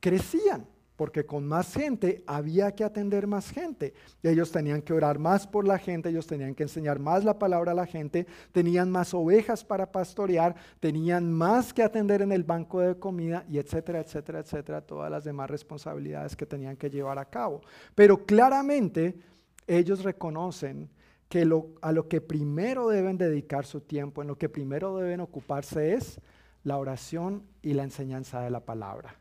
crecían, 0.00 0.66
porque 0.96 1.26
con 1.26 1.46
más 1.46 1.74
gente 1.74 2.24
había 2.26 2.72
que 2.72 2.84
atender 2.84 3.26
más 3.26 3.50
gente. 3.50 3.94
Ellos 4.22 4.50
tenían 4.50 4.82
que 4.82 4.92
orar 4.92 5.18
más 5.18 5.46
por 5.46 5.66
la 5.66 5.78
gente, 5.78 6.08
ellos 6.08 6.26
tenían 6.26 6.54
que 6.54 6.64
enseñar 6.64 6.98
más 6.98 7.22
la 7.24 7.38
palabra 7.38 7.72
a 7.72 7.74
la 7.74 7.86
gente, 7.86 8.26
tenían 8.52 8.90
más 8.90 9.14
ovejas 9.14 9.64
para 9.64 9.92
pastorear, 9.92 10.56
tenían 10.80 11.32
más 11.32 11.72
que 11.72 11.82
atender 11.82 12.22
en 12.22 12.32
el 12.32 12.44
banco 12.44 12.80
de 12.80 12.98
comida 12.98 13.44
y 13.48 13.58
etcétera, 13.58 14.00
etcétera, 14.00 14.40
etcétera, 14.40 14.80
todas 14.80 15.10
las 15.10 15.24
demás 15.24 15.50
responsabilidades 15.50 16.34
que 16.34 16.46
tenían 16.46 16.76
que 16.76 16.90
llevar 16.90 17.18
a 17.18 17.26
cabo. 17.26 17.60
Pero 17.94 18.24
claramente 18.24 19.18
ellos 19.66 20.02
reconocen 20.02 20.88
que 21.28 21.42
a 21.82 21.92
lo 21.92 22.08
que 22.08 22.20
primero 22.20 22.88
deben 22.88 23.18
dedicar 23.18 23.66
su 23.66 23.80
tiempo, 23.80 24.22
en 24.22 24.28
lo 24.28 24.38
que 24.38 24.48
primero 24.48 24.96
deben 24.96 25.20
ocuparse 25.20 25.94
es 25.94 26.20
la 26.62 26.78
oración 26.78 27.42
y 27.62 27.74
la 27.74 27.82
enseñanza 27.82 28.40
de 28.40 28.50
la 28.50 28.60
palabra. 28.60 29.16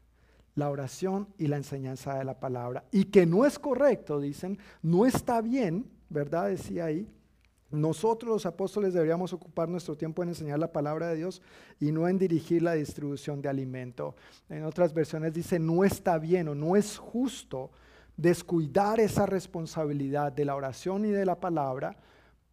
La 0.55 0.69
oración 0.69 1.27
y 1.37 1.47
la 1.47 1.57
enseñanza 1.57 2.17
de 2.17 2.25
la 2.25 2.39
palabra. 2.39 2.85
Y 2.91 3.05
que 3.05 3.25
no 3.25 3.45
es 3.45 3.59
correcto, 3.59 4.19
dicen, 4.19 4.57
no 4.81 5.05
está 5.05 5.41
bien, 5.41 5.85
¿verdad? 6.09 6.49
Decía 6.49 6.85
ahí. 6.85 7.07
Nosotros 7.71 8.31
los 8.31 8.45
apóstoles 8.45 8.93
deberíamos 8.93 9.33
ocupar 9.33 9.67
nuestro 9.67 9.97
tiempo 9.97 10.23
en 10.23 10.29
enseñar 10.29 10.59
la 10.59 10.71
palabra 10.71 11.09
de 11.09 11.17
Dios 11.17 11.41
y 11.79 11.91
no 11.91 12.07
en 12.07 12.17
dirigir 12.17 12.61
la 12.61 12.73
distribución 12.73 13.41
de 13.41 13.49
alimento. 13.49 14.15
En 14.49 14.63
otras 14.63 14.93
versiones 14.93 15.33
dice, 15.33 15.59
no 15.59 15.83
está 15.83 16.17
bien 16.17 16.47
o 16.47 16.55
no 16.55 16.75
es 16.75 16.97
justo 16.97 17.71
descuidar 18.15 18.99
esa 18.99 19.25
responsabilidad 19.25 20.31
de 20.31 20.45
la 20.45 20.55
oración 20.55 21.05
y 21.05 21.11
de 21.11 21.25
la 21.25 21.39
palabra 21.39 21.97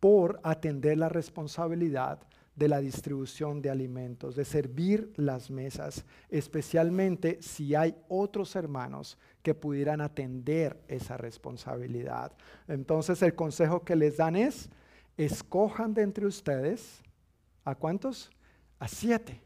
por 0.01 0.41
atender 0.43 0.99
la 0.99 1.09
responsabilidad 1.09 2.19
de 2.55 2.69
la 2.69 2.81
distribución 2.81 3.63
de 3.63 3.71
alimentos, 3.71 4.37
de 4.37 4.45
servir 4.45 5.13
las 5.17 5.51
mesas, 5.51 6.05
especialmente 6.29 7.39
si 7.41 7.75
hay 7.75 7.97
otros 8.09 8.57
hermanos 8.57 9.19
que 9.43 9.55
pudieran 9.55 10.01
atender 10.01 10.83
esa 10.87 11.17
responsabilidad. 11.17 12.33
Entonces 12.69 13.23
el 13.23 13.35
consejo 13.35 13.85
que 13.85 13.97
les 13.97 14.19
dan 14.19 14.37
es, 14.37 14.69
escojan 15.17 15.95
de 15.95 16.03
entre 16.03 16.27
ustedes, 16.27 17.03
¿a 17.65 17.75
cuántos? 17.75 18.31
A 18.79 18.89
siete. 18.89 19.41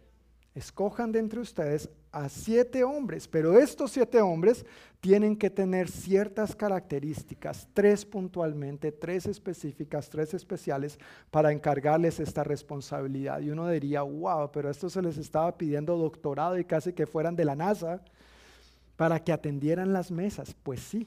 Escojan 0.54 1.12
de 1.12 1.20
entre 1.20 1.40
ustedes 1.40 1.90
a 2.16 2.30
siete 2.30 2.82
hombres, 2.82 3.28
pero 3.28 3.58
estos 3.58 3.90
siete 3.90 4.22
hombres 4.22 4.64
tienen 5.02 5.36
que 5.36 5.50
tener 5.50 5.90
ciertas 5.90 6.56
características, 6.56 7.68
tres 7.74 8.06
puntualmente, 8.06 8.90
tres 8.90 9.26
específicas, 9.26 10.08
tres 10.08 10.32
especiales, 10.32 10.98
para 11.30 11.52
encargarles 11.52 12.18
esta 12.18 12.42
responsabilidad. 12.42 13.40
Y 13.40 13.50
uno 13.50 13.68
diría, 13.68 14.00
wow, 14.00 14.50
pero 14.50 14.70
esto 14.70 14.88
se 14.88 15.02
les 15.02 15.18
estaba 15.18 15.58
pidiendo 15.58 15.98
doctorado 15.98 16.58
y 16.58 16.64
casi 16.64 16.94
que 16.94 17.06
fueran 17.06 17.36
de 17.36 17.44
la 17.44 17.54
NASA 17.54 18.00
para 18.96 19.22
que 19.22 19.32
atendieran 19.32 19.92
las 19.92 20.10
mesas. 20.10 20.56
Pues 20.62 20.80
sí, 20.80 21.06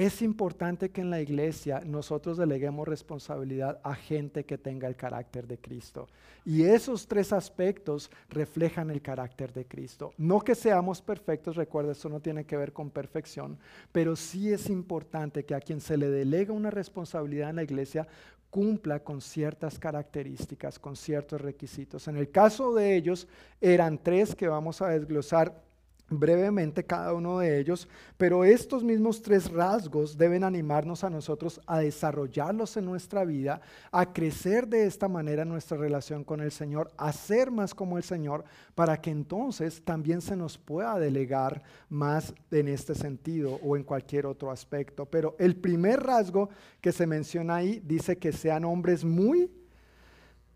es 0.00 0.22
importante 0.22 0.88
que 0.88 1.02
en 1.02 1.10
la 1.10 1.20
iglesia 1.20 1.82
nosotros 1.84 2.38
deleguemos 2.38 2.88
responsabilidad 2.88 3.80
a 3.84 3.94
gente 3.94 4.46
que 4.46 4.56
tenga 4.56 4.88
el 4.88 4.96
carácter 4.96 5.46
de 5.46 5.58
Cristo. 5.58 6.08
Y 6.42 6.62
esos 6.62 7.06
tres 7.06 7.34
aspectos 7.34 8.10
reflejan 8.30 8.90
el 8.90 9.02
carácter 9.02 9.52
de 9.52 9.66
Cristo. 9.66 10.14
No 10.16 10.40
que 10.40 10.54
seamos 10.54 11.02
perfectos, 11.02 11.56
recuerda, 11.56 11.92
eso 11.92 12.08
no 12.08 12.20
tiene 12.20 12.46
que 12.46 12.56
ver 12.56 12.72
con 12.72 12.88
perfección, 12.88 13.58
pero 13.92 14.16
sí 14.16 14.50
es 14.50 14.70
importante 14.70 15.44
que 15.44 15.54
a 15.54 15.60
quien 15.60 15.82
se 15.82 15.98
le 15.98 16.08
delega 16.08 16.54
una 16.54 16.70
responsabilidad 16.70 17.50
en 17.50 17.56
la 17.56 17.64
iglesia 17.64 18.08
cumpla 18.48 19.00
con 19.00 19.20
ciertas 19.20 19.78
características, 19.78 20.78
con 20.78 20.96
ciertos 20.96 21.42
requisitos. 21.42 22.08
En 22.08 22.16
el 22.16 22.30
caso 22.30 22.72
de 22.72 22.96
ellos 22.96 23.28
eran 23.60 23.98
tres 23.98 24.34
que 24.34 24.48
vamos 24.48 24.80
a 24.80 24.88
desglosar 24.88 25.69
brevemente 26.10 26.84
cada 26.84 27.14
uno 27.14 27.38
de 27.38 27.58
ellos, 27.58 27.88
pero 28.16 28.44
estos 28.44 28.82
mismos 28.82 29.22
tres 29.22 29.50
rasgos 29.50 30.18
deben 30.18 30.42
animarnos 30.42 31.04
a 31.04 31.10
nosotros 31.10 31.60
a 31.66 31.78
desarrollarlos 31.78 32.76
en 32.76 32.84
nuestra 32.84 33.24
vida, 33.24 33.60
a 33.92 34.12
crecer 34.12 34.66
de 34.66 34.86
esta 34.86 35.08
manera 35.08 35.44
nuestra 35.44 35.78
relación 35.78 36.24
con 36.24 36.40
el 36.40 36.50
Señor, 36.50 36.90
a 36.96 37.12
ser 37.12 37.50
más 37.50 37.74
como 37.74 37.96
el 37.96 38.02
Señor, 38.02 38.44
para 38.74 39.00
que 39.00 39.10
entonces 39.10 39.82
también 39.84 40.20
se 40.20 40.36
nos 40.36 40.58
pueda 40.58 40.98
delegar 40.98 41.62
más 41.88 42.34
en 42.50 42.68
este 42.68 42.94
sentido 42.94 43.60
o 43.62 43.76
en 43.76 43.84
cualquier 43.84 44.26
otro 44.26 44.50
aspecto. 44.50 45.06
Pero 45.06 45.36
el 45.38 45.56
primer 45.56 46.02
rasgo 46.02 46.50
que 46.80 46.90
se 46.90 47.06
menciona 47.06 47.56
ahí 47.56 47.80
dice 47.84 48.18
que 48.18 48.32
sean 48.32 48.64
hombres 48.64 49.04
muy 49.04 49.50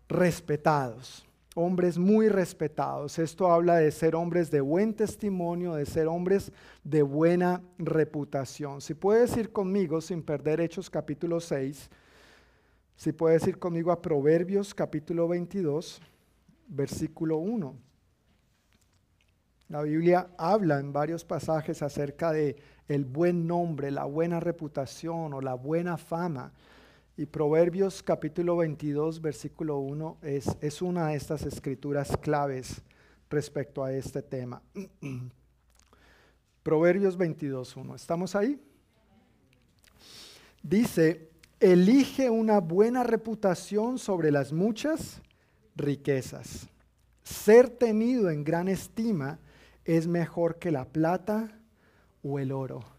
respetados 0.09 1.25
hombres 1.55 1.97
muy 1.97 2.27
respetados. 2.27 3.17
Esto 3.17 3.51
habla 3.51 3.77
de 3.77 3.89
ser 3.91 4.13
hombres 4.13 4.51
de 4.51 4.59
buen 4.59 4.93
testimonio, 4.93 5.73
de 5.73 5.85
ser 5.85 6.07
hombres 6.07 6.51
de 6.83 7.01
buena 7.01 7.61
reputación. 7.79 8.81
Si 8.81 8.93
puedes 8.93 9.35
ir 9.37 9.51
conmigo 9.51 10.01
sin 10.01 10.21
perder 10.21 10.59
Hechos 10.59 10.89
capítulo 10.89 11.39
6, 11.39 11.89
si 12.97 13.11
puedes 13.13 13.47
ir 13.47 13.57
conmigo 13.57 13.91
a 13.91 14.01
Proverbios 14.01 14.73
capítulo 14.75 15.29
22, 15.29 16.01
versículo 16.67 17.37
1. 17.37 17.73
La 19.69 19.81
Biblia 19.81 20.27
habla 20.37 20.79
en 20.79 20.91
varios 20.91 21.23
pasajes 21.23 21.81
acerca 21.81 22.33
de 22.33 22.57
el 22.89 23.05
buen 23.05 23.47
nombre, 23.47 23.91
la 23.91 24.03
buena 24.03 24.41
reputación 24.41 25.33
o 25.33 25.41
la 25.41 25.53
buena 25.55 25.97
fama 25.97 26.51
y 27.17 27.25
Proverbios 27.25 28.03
capítulo 28.03 28.57
22, 28.57 29.21
versículo 29.21 29.77
1 29.77 30.17
es, 30.21 30.57
es 30.59 30.81
una 30.81 31.07
de 31.07 31.15
estas 31.15 31.43
escrituras 31.43 32.17
claves 32.17 32.81
respecto 33.29 33.83
a 33.83 33.93
este 33.93 34.21
tema. 34.21 34.61
Proverbios 36.63 37.15
22, 37.15 37.77
1. 37.77 37.95
¿Estamos 37.95 38.35
ahí? 38.35 38.59
Dice, 40.61 41.29
elige 41.59 42.29
una 42.29 42.59
buena 42.59 43.03
reputación 43.03 43.97
sobre 43.97 44.31
las 44.31 44.51
muchas 44.51 45.21
riquezas. 45.75 46.67
Ser 47.23 47.69
tenido 47.69 48.29
en 48.29 48.43
gran 48.43 48.67
estima 48.67 49.39
es 49.85 50.07
mejor 50.07 50.59
que 50.59 50.71
la 50.71 50.85
plata 50.85 51.59
o 52.23 52.39
el 52.39 52.51
oro. 52.51 52.94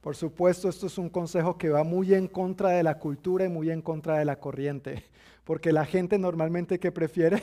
Por 0.00 0.16
supuesto, 0.16 0.68
esto 0.68 0.86
es 0.86 0.96
un 0.96 1.10
consejo 1.10 1.58
que 1.58 1.68
va 1.68 1.84
muy 1.84 2.14
en 2.14 2.26
contra 2.26 2.70
de 2.70 2.82
la 2.82 2.98
cultura 2.98 3.44
y 3.44 3.48
muy 3.48 3.70
en 3.70 3.82
contra 3.82 4.18
de 4.18 4.24
la 4.24 4.40
corriente, 4.40 5.04
porque 5.44 5.72
la 5.72 5.84
gente 5.84 6.18
normalmente 6.18 6.78
que 6.78 6.90
prefiere 6.90 7.42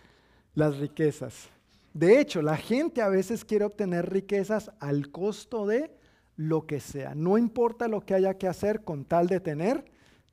las 0.54 0.78
riquezas. 0.78 1.50
De 1.92 2.20
hecho, 2.20 2.40
la 2.40 2.56
gente 2.56 3.02
a 3.02 3.08
veces 3.08 3.44
quiere 3.44 3.64
obtener 3.64 4.10
riquezas 4.10 4.70
al 4.80 5.10
costo 5.10 5.66
de 5.66 5.90
lo 6.36 6.66
que 6.66 6.80
sea. 6.80 7.14
No 7.14 7.36
importa 7.36 7.88
lo 7.88 8.00
que 8.00 8.14
haya 8.14 8.38
que 8.38 8.46
hacer 8.46 8.84
con 8.84 9.04
tal 9.04 9.26
de 9.26 9.40
tener 9.40 9.84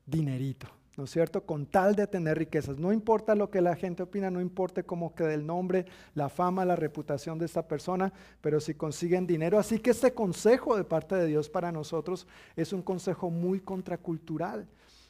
dinerito. 0.06 0.68
¿No 0.96 1.04
es 1.04 1.10
cierto? 1.10 1.44
Con 1.44 1.66
tal 1.66 1.94
de 1.94 2.06
tener 2.06 2.38
riquezas. 2.38 2.78
No 2.78 2.92
importa 2.92 3.34
lo 3.34 3.50
que 3.50 3.60
la 3.60 3.76
gente 3.76 4.02
opina, 4.02 4.30
no 4.30 4.40
importa 4.40 4.82
cómo 4.82 5.14
quede 5.14 5.34
el 5.34 5.46
nombre, 5.46 5.84
la 6.14 6.28
fama, 6.30 6.64
la 6.64 6.74
reputación 6.74 7.38
de 7.38 7.44
esta 7.44 7.68
persona, 7.68 8.12
pero 8.40 8.60
si 8.60 8.74
consiguen 8.74 9.26
dinero. 9.26 9.58
Así 9.58 9.78
que 9.78 9.90
este 9.90 10.14
consejo 10.14 10.76
de 10.76 10.84
parte 10.84 11.14
de 11.14 11.26
Dios 11.26 11.50
para 11.50 11.70
nosotros 11.70 12.26
es 12.56 12.72
un 12.72 12.82
consejo 12.82 13.30
muy 13.30 13.60
contracultural. 13.60 14.66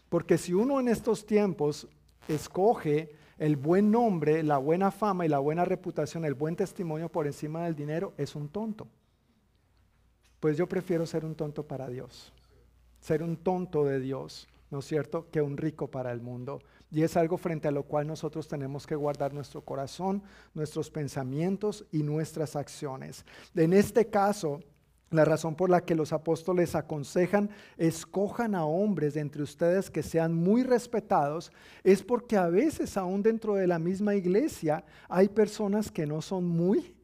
Porque 0.08 0.38
si 0.38 0.52
uno 0.52 0.80
en 0.80 0.88
estos 0.88 1.24
tiempos 1.24 1.88
escoge 2.26 3.10
el 3.38 3.56
buen 3.56 3.90
nombre, 3.90 4.42
la 4.42 4.58
buena 4.58 4.90
fama 4.90 5.24
y 5.24 5.28
la 5.28 5.38
buena 5.38 5.64
reputación, 5.64 6.24
el 6.24 6.34
buen 6.34 6.56
testimonio 6.56 7.08
por 7.08 7.26
encima 7.26 7.64
del 7.64 7.76
dinero, 7.76 8.12
es 8.16 8.34
un 8.34 8.48
tonto. 8.48 8.88
Pues 10.40 10.56
yo 10.56 10.68
prefiero 10.68 11.06
ser 11.06 11.24
un 11.24 11.34
tonto 11.34 11.62
para 11.62 11.88
Dios, 11.88 12.32
ser 13.00 13.22
un 13.22 13.36
tonto 13.36 13.84
de 13.84 14.00
Dios 14.00 14.48
¿no 14.70 14.80
es 14.80 14.84
cierto?, 14.86 15.28
que 15.30 15.42
un 15.42 15.56
rico 15.56 15.90
para 15.90 16.12
el 16.12 16.20
mundo. 16.20 16.60
Y 16.90 17.02
es 17.02 17.16
algo 17.16 17.36
frente 17.36 17.68
a 17.68 17.72
lo 17.72 17.84
cual 17.84 18.06
nosotros 18.06 18.48
tenemos 18.48 18.86
que 18.86 18.94
guardar 18.94 19.32
nuestro 19.32 19.62
corazón, 19.62 20.22
nuestros 20.54 20.90
pensamientos 20.90 21.84
y 21.92 22.02
nuestras 22.02 22.56
acciones. 22.56 23.24
En 23.54 23.72
este 23.72 24.08
caso, 24.08 24.60
la 25.10 25.24
razón 25.24 25.54
por 25.54 25.70
la 25.70 25.84
que 25.84 25.94
los 25.94 26.12
apóstoles 26.12 26.74
aconsejan, 26.74 27.50
escojan 27.76 28.54
a 28.54 28.64
hombres 28.64 29.14
de 29.14 29.20
entre 29.20 29.42
ustedes 29.42 29.88
que 29.90 30.02
sean 30.02 30.34
muy 30.34 30.64
respetados, 30.64 31.52
es 31.84 32.02
porque 32.02 32.36
a 32.36 32.48
veces 32.48 32.96
aún 32.96 33.22
dentro 33.22 33.54
de 33.54 33.66
la 33.66 33.78
misma 33.78 34.14
iglesia 34.16 34.84
hay 35.08 35.28
personas 35.28 35.92
que 35.92 36.06
no 36.06 36.20
son 36.22 36.44
muy 36.48 36.94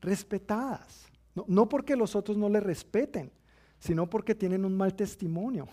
respetadas. 0.00 1.06
No, 1.34 1.44
no 1.48 1.68
porque 1.68 1.96
los 1.96 2.14
otros 2.14 2.36
no 2.36 2.48
les 2.48 2.62
respeten, 2.62 3.32
sino 3.78 4.10
porque 4.10 4.34
tienen 4.34 4.64
un 4.64 4.76
mal 4.76 4.94
testimonio. 4.94 5.68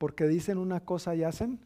Porque 0.00 0.26
dicen 0.26 0.56
una 0.56 0.80
cosa 0.80 1.14
y 1.14 1.24
hacen 1.24 1.60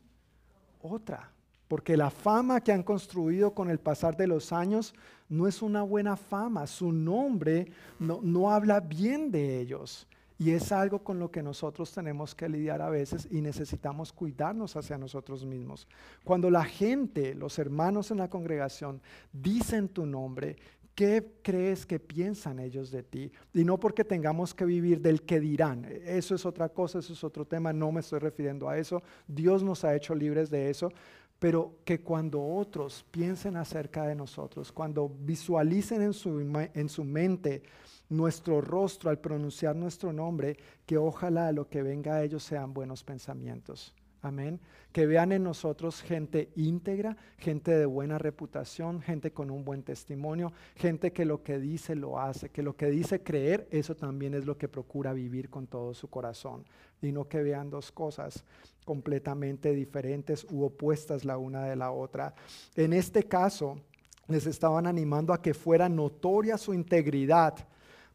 otra. 0.83 1.31
Porque 1.69 1.97
la 1.97 2.11
fama 2.11 2.61
que 2.61 2.73
han 2.73 2.83
construido 2.83 3.55
con 3.55 3.71
el 3.71 3.79
pasar 3.79 4.17
de 4.17 4.27
los 4.27 4.53
años 4.53 4.93
no 5.29 5.47
es 5.47 5.63
una 5.63 5.85
buena 5.85 6.17
fama. 6.17 6.67
Su 6.67 6.91
nombre 6.91 7.69
no, 8.01 8.19
no 8.25 8.51
habla 8.51 8.81
bien 8.81 9.31
de 9.31 9.61
ellos. 9.61 10.09
Y 10.37 10.51
es 10.51 10.73
algo 10.73 10.99
con 11.05 11.21
lo 11.21 11.31
que 11.31 11.45
nosotros 11.45 11.93
tenemos 11.93 12.35
que 12.35 12.49
lidiar 12.49 12.83
a 12.83 12.91
veces 12.91 13.29
y 13.31 13.41
necesitamos 13.41 14.13
cuidarnos 14.13 14.75
hacia 14.75 14.99
nosotros 14.99 15.45
mismos. 15.45 15.87
Cuando 16.25 16.51
la 16.51 16.65
gente, 16.65 17.37
los 17.37 17.57
hermanos 17.61 18.11
en 18.11 18.19
la 18.19 18.29
congregación, 18.29 19.01
dicen 19.33 19.89
tu 19.89 20.07
nombre, 20.07 20.57
¿qué 20.95 21.39
crees 21.43 21.85
que 21.87 21.99
piensan 21.99 22.59
ellos 22.59 22.91
de 22.91 23.03
ti? 23.03 23.33
Y 23.53 23.65
no 23.65 23.79
porque 23.79 24.05
tengamos 24.05 24.55
que 24.55 24.65
vivir 24.65 25.01
del 25.01 25.23
que 25.23 25.41
dirán. 25.41 25.87
Eso 26.05 26.35
es 26.35 26.47
otra 26.47 26.69
cosa, 26.69 27.01
eso 27.01 27.13
es 27.13 27.25
otro 27.25 27.45
tema, 27.45 27.73
no 27.73 27.93
me 27.93 28.01
estoy 28.01 28.21
refiriendo 28.21 28.69
a 28.69 28.79
eso. 28.79 29.03
Dios 29.27 29.63
nos 29.63 29.85
ha 29.85 29.95
hecho 29.95 30.15
libres 30.15 30.51
de 30.51 30.71
eso. 30.71 30.93
Pero 31.39 31.79
que 31.85 32.01
cuando 32.01 32.43
otros 32.43 33.05
piensen 33.11 33.57
acerca 33.57 34.07
de 34.07 34.15
nosotros, 34.15 34.71
cuando 34.73 35.09
visualicen 35.09 36.01
en 36.01 36.13
su, 36.13 36.41
en 36.41 36.89
su 36.89 37.05
mente, 37.05 37.63
nuestro 38.09 38.61
rostro 38.61 39.11
al 39.11 39.19
pronunciar 39.19 39.75
nuestro 39.75 40.13
nombre, 40.13 40.57
que 40.87 40.97
ojalá 40.97 41.53
lo 41.53 41.69
que 41.69 41.83
venga 41.83 42.15
a 42.15 42.23
ellos 42.23 42.45
sean 42.45 42.73
buenos 42.73 43.03
pensamientos. 43.03 43.95
Amén. 44.25 44.59
Que 44.91 45.05
vean 45.05 45.33
en 45.33 45.43
nosotros 45.43 46.01
gente 46.01 46.49
íntegra, 46.57 47.15
gente 47.37 47.73
de 47.73 47.85
buena 47.85 48.17
reputación, 48.17 49.03
gente 49.03 49.33
con 49.33 49.51
un 49.51 49.67
buen 49.67 49.83
testimonio, 49.83 50.51
gente 50.77 51.13
que 51.13 51.27
lo 51.27 51.43
que 51.43 51.59
dice 51.59 51.95
lo 51.95 52.19
hace, 52.19 52.49
que 52.49 52.63
lo 52.63 52.75
que 52.75 52.87
dice 52.87 53.23
creer, 53.23 53.69
eso 53.71 53.95
también 53.95 54.33
es 54.33 54.47
lo 54.47 54.57
que 54.57 54.67
procura 54.67 55.13
vivir 55.13 55.51
con 55.51 55.67
todo 55.67 55.93
su 55.93 56.09
corazón. 56.09 56.65
Y 57.03 57.13
no 57.13 57.29
que 57.29 57.43
vean 57.43 57.69
dos 57.69 57.93
cosas 57.93 58.45
completamente 58.87 59.75
diferentes 59.75 60.47
u 60.51 60.65
opuestas 60.65 61.27
la 61.27 61.37
una 61.37 61.67
de 61.67 61.77
la 61.77 61.93
otra. 61.93 62.35
En 62.75 62.95
este 62.95 63.25
caso, 63.25 63.79
les 64.27 64.47
estaban 64.47 64.87
animando 64.87 65.35
a 65.35 65.43
que 65.43 65.53
fuera 65.53 65.87
notoria 65.91 66.57
su 66.57 66.73
integridad 66.73 67.57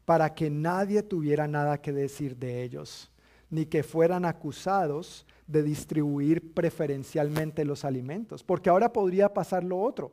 para 0.04 0.34
que 0.34 0.50
nadie 0.50 1.04
tuviera 1.04 1.46
nada 1.46 1.80
que 1.80 1.92
decir 1.92 2.36
de 2.36 2.64
ellos, 2.64 3.12
ni 3.48 3.66
que 3.66 3.84
fueran 3.84 4.24
acusados 4.24 5.24
de 5.50 5.62
distribuir 5.64 6.54
preferencialmente 6.54 7.64
los 7.64 7.84
alimentos, 7.84 8.44
porque 8.44 8.70
ahora 8.70 8.92
podría 8.92 9.34
pasar 9.34 9.64
lo 9.64 9.80
otro, 9.80 10.12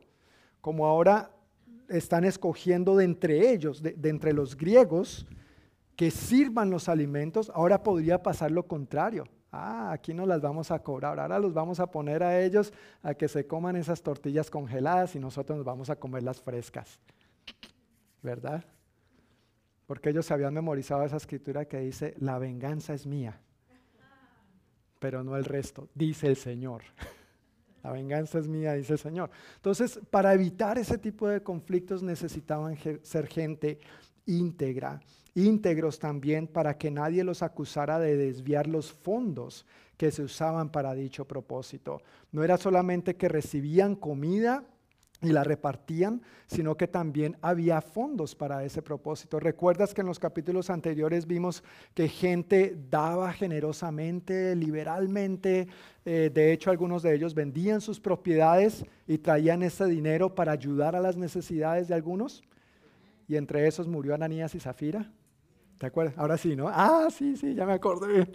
como 0.60 0.86
ahora 0.86 1.30
están 1.88 2.24
escogiendo 2.24 2.96
de 2.96 3.04
entre 3.04 3.52
ellos, 3.52 3.82
de, 3.82 3.96
entre 4.04 4.32
los 4.32 4.56
griegos, 4.56 5.26
que 5.94 6.10
sirvan 6.10 6.70
los 6.70 6.88
alimentos, 6.88 7.50
ahora 7.54 7.82
podría 7.82 8.22
pasar 8.22 8.50
lo 8.50 8.66
contrario. 8.66 9.24
Ah, 9.50 9.92
aquí 9.92 10.12
no 10.12 10.26
las 10.26 10.42
vamos 10.42 10.70
a 10.70 10.82
cobrar, 10.82 11.18
ahora 11.18 11.38
los 11.38 11.54
vamos 11.54 11.80
a 11.80 11.90
poner 11.90 12.22
a 12.22 12.40
ellos 12.40 12.72
a 13.02 13.14
que 13.14 13.28
se 13.28 13.46
coman 13.46 13.76
esas 13.76 14.02
tortillas 14.02 14.50
congeladas 14.50 15.14
y 15.14 15.20
nosotros 15.20 15.56
nos 15.56 15.64
vamos 15.64 15.88
a 15.88 15.96
comer 15.96 16.22
las 16.24 16.42
frescas. 16.42 16.98
¿Verdad? 18.22 18.64
Porque 19.86 20.10
ellos 20.10 20.26
se 20.26 20.34
habían 20.34 20.52
memorizado 20.52 21.04
esa 21.04 21.16
escritura 21.16 21.64
que 21.64 21.78
dice, 21.78 22.14
la 22.18 22.38
venganza 22.38 22.92
es 22.92 23.06
mía, 23.06 23.40
pero 24.98 25.22
no 25.22 25.36
el 25.36 25.44
resto, 25.44 25.88
dice 25.94 26.26
el 26.26 26.36
Señor. 26.36 26.82
La 27.82 27.92
venganza 27.92 28.38
es 28.38 28.48
mía, 28.48 28.74
dice 28.74 28.94
el 28.94 28.98
Señor. 28.98 29.30
Entonces, 29.56 30.00
para 30.10 30.34
evitar 30.34 30.78
ese 30.78 30.98
tipo 30.98 31.28
de 31.28 31.42
conflictos 31.42 32.02
necesitaban 32.02 32.76
ser 33.02 33.28
gente 33.28 33.78
íntegra, 34.26 35.00
íntegros 35.34 35.98
también 35.98 36.48
para 36.48 36.76
que 36.76 36.90
nadie 36.90 37.24
los 37.24 37.42
acusara 37.42 37.98
de 37.98 38.16
desviar 38.16 38.66
los 38.66 38.92
fondos 38.92 39.64
que 39.96 40.10
se 40.10 40.22
usaban 40.22 40.70
para 40.70 40.94
dicho 40.94 41.26
propósito. 41.26 42.02
No 42.32 42.44
era 42.44 42.56
solamente 42.56 43.16
que 43.16 43.28
recibían 43.28 43.96
comida 43.96 44.64
y 45.20 45.28
la 45.30 45.42
repartían, 45.42 46.22
sino 46.46 46.76
que 46.76 46.86
también 46.86 47.36
había 47.42 47.80
fondos 47.80 48.34
para 48.34 48.64
ese 48.64 48.82
propósito. 48.82 49.40
¿Recuerdas 49.40 49.92
que 49.92 50.02
en 50.02 50.06
los 50.06 50.18
capítulos 50.18 50.70
anteriores 50.70 51.26
vimos 51.26 51.64
que 51.94 52.08
gente 52.08 52.76
daba 52.88 53.32
generosamente, 53.32 54.54
liberalmente? 54.54 55.66
Eh, 56.04 56.30
de 56.32 56.52
hecho, 56.52 56.70
algunos 56.70 57.02
de 57.02 57.14
ellos 57.14 57.34
vendían 57.34 57.80
sus 57.80 57.98
propiedades 57.98 58.84
y 59.06 59.18
traían 59.18 59.62
ese 59.62 59.86
dinero 59.86 60.34
para 60.34 60.52
ayudar 60.52 60.94
a 60.94 61.00
las 61.00 61.16
necesidades 61.16 61.88
de 61.88 61.94
algunos. 61.94 62.42
Y 63.26 63.36
entre 63.36 63.66
esos 63.66 63.88
murió 63.88 64.14
Ananías 64.14 64.54
y 64.54 64.60
Zafira. 64.60 65.10
¿Te 65.78 65.86
acuerdas? 65.86 66.14
Ahora 66.16 66.38
sí, 66.38 66.54
¿no? 66.54 66.68
Ah, 66.68 67.08
sí, 67.10 67.36
sí, 67.36 67.54
ya 67.54 67.66
me 67.66 67.72
acordé. 67.72 68.28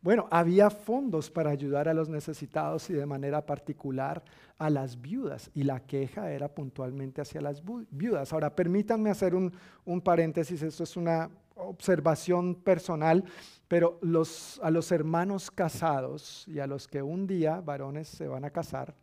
Bueno, 0.00 0.28
había 0.30 0.70
fondos 0.70 1.28
para 1.28 1.50
ayudar 1.50 1.88
a 1.88 1.94
los 1.94 2.08
necesitados 2.08 2.88
y 2.88 2.92
de 2.92 3.04
manera 3.04 3.44
particular 3.44 4.22
a 4.56 4.70
las 4.70 5.00
viudas 5.00 5.50
y 5.54 5.64
la 5.64 5.80
queja 5.80 6.30
era 6.30 6.48
puntualmente 6.48 7.20
hacia 7.20 7.40
las 7.40 7.62
viudas. 7.90 8.32
Ahora, 8.32 8.54
permítanme 8.54 9.10
hacer 9.10 9.34
un, 9.34 9.52
paréntesis, 10.02 10.62
esto 10.62 10.84
es 10.84 10.96
una 10.96 11.28
observación 11.56 12.54
personal, 12.54 13.24
pero 13.66 13.98
los, 14.00 14.60
a 14.62 14.70
los 14.70 14.92
hermanos 14.92 15.50
casados 15.50 16.46
y 16.46 16.60
a 16.60 16.68
los 16.68 16.86
que 16.86 17.02
un 17.02 17.26
día 17.26 17.60
varones 17.60 18.06
se 18.06 18.28
van 18.28 18.44
a 18.44 18.50
casar, 18.50 18.94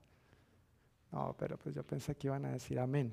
no, 1.11 1.35
pero 1.38 1.57
pues 1.57 1.76
yo 1.76 1.84
pensé 1.84 2.15
que 2.15 2.27
iban 2.27 2.45
a 2.45 2.51
decir 2.51 2.80
amén. 2.80 3.11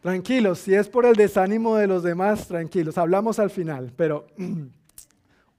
Tranquilos, 0.00 0.60
si 0.60 0.74
es 0.74 0.88
por 0.88 1.04
el 1.04 1.14
desánimo 1.14 1.76
de 1.76 1.86
los 1.86 2.02
demás, 2.02 2.48
tranquilos, 2.48 2.96
hablamos 2.98 3.38
al 3.38 3.50
final, 3.50 3.92
pero 3.94 4.26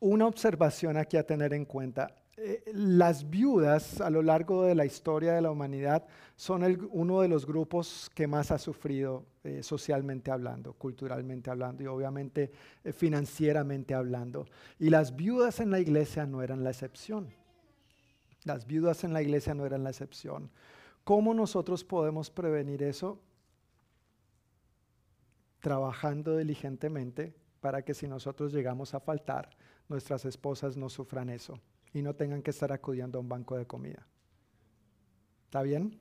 una 0.02 0.28
observación 0.28 0.98
aquí 0.98 1.16
a 1.16 1.26
tener 1.26 1.54
en 1.54 1.66
cuenta. 1.66 2.16
Eh, 2.36 2.64
las 2.74 3.30
viudas 3.30 4.02
a 4.02 4.10
lo 4.10 4.24
largo 4.24 4.64
de 4.64 4.74
la 4.74 4.84
historia 4.84 5.34
de 5.34 5.42
la 5.42 5.52
humanidad 5.52 6.06
son 6.36 6.90
uno 6.92 7.22
de 7.22 7.28
los 7.28 7.46
grupos 7.46 8.10
que 8.16 8.26
más 8.26 8.50
ha 8.50 8.58
sufrido 8.58 9.26
eh, 9.44 9.62
socialmente 9.62 10.32
hablando, 10.32 10.74
culturalmente 10.74 11.52
hablando 11.52 11.84
y 11.84 11.88
obviamente 11.88 12.52
eh, 12.84 12.94
financieramente 12.94 13.94
hablando. 13.94 14.48
Y 14.80 14.90
las 14.90 15.16
viudas 15.16 15.60
en 15.60 15.70
la 15.70 15.80
iglesia 15.80 16.26
no 16.26 16.42
eran 16.42 16.64
la 16.64 16.72
excepción. 16.72 17.32
Las 18.44 18.66
viudas 18.66 19.04
en 19.04 19.14
la 19.14 19.22
iglesia 19.22 19.54
no 19.54 19.68
eran 19.68 19.84
la 19.84 19.92
excepción. 19.92 20.50
¿Cómo 21.04 21.36
nosotros 21.36 21.84
podemos 21.84 22.32
prevenir 22.32 22.82
eso? 22.82 23.20
Trabajando 25.60 26.38
diligentemente 26.38 27.36
para 27.60 27.84
que 27.84 27.94
si 27.94 28.08
nosotros 28.08 28.52
llegamos 28.52 28.96
a 28.96 29.00
faltar, 29.00 29.52
nuestras 29.92 30.26
esposas 30.26 30.76
no 30.76 30.90
sufran 30.90 31.30
eso 31.30 31.60
y 31.94 32.02
no 32.02 32.16
tengan 32.16 32.42
que 32.42 32.50
estar 32.50 32.72
acudiendo 32.72 33.20
a 33.20 33.22
un 33.22 33.30
banco 33.30 33.56
de 33.56 33.68
comida. 33.68 34.08
¿Está 35.46 35.62
bien? 35.62 36.00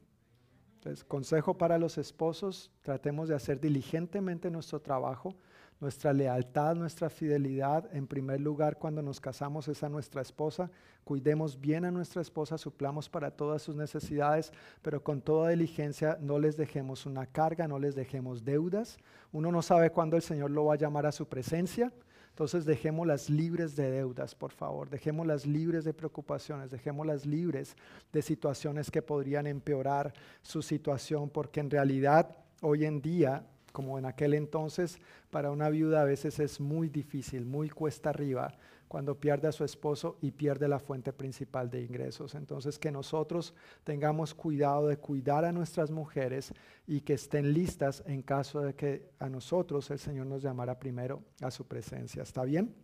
Entonces, 0.77 1.05
consejo 1.05 1.59
para 1.59 1.77
los 1.77 1.99
esposos, 1.99 2.71
tratemos 2.81 3.29
de 3.29 3.35
hacer 3.35 3.61
diligentemente 3.61 4.51
nuestro 4.51 4.81
trabajo, 4.81 5.35
nuestra 5.79 6.13
lealtad, 6.13 6.75
nuestra 6.75 7.11
fidelidad. 7.11 7.95
En 7.95 8.07
primer 8.07 8.41
lugar, 8.41 8.79
cuando 8.79 9.03
nos 9.03 9.21
casamos 9.21 9.69
es 9.69 9.83
a 9.83 9.91
nuestra 9.91 10.23
esposa. 10.23 10.71
Cuidemos 11.05 11.61
bien 11.61 11.85
a 11.85 11.91
nuestra 11.91 12.23
esposa, 12.23 12.57
suplamos 12.57 13.11
para 13.11 13.31
todas 13.31 13.61
sus 13.61 13.77
necesidades, 13.77 14.53
pero 14.81 15.03
con 15.03 15.21
toda 15.21 15.51
diligencia 15.51 16.17
no 16.21 16.39
les 16.39 16.57
dejemos 16.57 17.05
una 17.05 17.27
carga, 17.27 17.69
no 17.69 17.79
les 17.79 17.95
dejemos 17.95 18.45
deudas. 18.45 18.99
Uno 19.33 19.53
no 19.53 19.61
sabe 19.61 19.91
cuándo 19.91 20.17
el 20.17 20.23
Señor 20.23 20.51
lo 20.51 20.67
va 20.67 20.75
a 20.75 20.79
llamar 20.79 21.05
a 21.05 21.13
su 21.13 21.29
presencia. 21.29 21.93
Entonces 22.41 22.65
dejémoslas 22.65 23.29
libres 23.29 23.77
de 23.77 23.91
deudas, 23.91 24.35
por 24.35 24.51
favor. 24.51 24.89
Dejémoslas 24.89 25.45
libres 25.45 25.85
de 25.85 25.93
preocupaciones. 25.93 26.71
Dejémoslas 26.71 27.27
libres 27.27 27.77
de 28.15 28.23
situaciones 28.23 28.91
que 28.91 29.03
podrían 29.03 29.47
empeorar 29.47 30.15
su 30.41 30.63
situación, 30.63 31.29
porque 31.29 31.61
en 31.61 31.69
realidad 31.69 32.35
hoy 32.63 32.87
en 32.87 33.03
día, 33.03 33.45
como 33.73 33.99
en 33.99 34.07
aquel 34.07 34.33
entonces, 34.33 34.99
para 35.29 35.51
una 35.51 35.69
viuda 35.69 36.01
a 36.01 36.07
veces 36.07 36.41
es 36.41 36.61
muy 36.61 36.89
difícil, 36.89 37.45
muy 37.45 37.69
cuesta 37.69 38.09
arriba 38.09 38.57
cuando 38.91 39.15
pierde 39.15 39.47
a 39.47 39.53
su 39.53 39.63
esposo 39.63 40.19
y 40.21 40.33
pierde 40.33 40.67
la 40.67 40.81
fuente 40.81 41.13
principal 41.13 41.71
de 41.71 41.81
ingresos. 41.81 42.35
Entonces, 42.35 42.77
que 42.77 42.91
nosotros 42.91 43.55
tengamos 43.85 44.35
cuidado 44.35 44.89
de 44.89 44.97
cuidar 44.97 45.45
a 45.45 45.53
nuestras 45.53 45.93
mujeres 45.93 46.53
y 46.89 47.01
que 47.03 47.13
estén 47.13 47.53
listas 47.53 48.03
en 48.05 48.23
caso 48.23 48.63
de 48.63 48.75
que 48.75 49.13
a 49.21 49.29
nosotros 49.29 49.89
el 49.93 50.01
Señor 50.01 50.27
nos 50.27 50.43
llamara 50.43 50.77
primero 50.77 51.23
a 51.41 51.53
su 51.53 51.69
presencia. 51.69 52.25
¿Está 52.25 52.43
bien? 52.43 52.75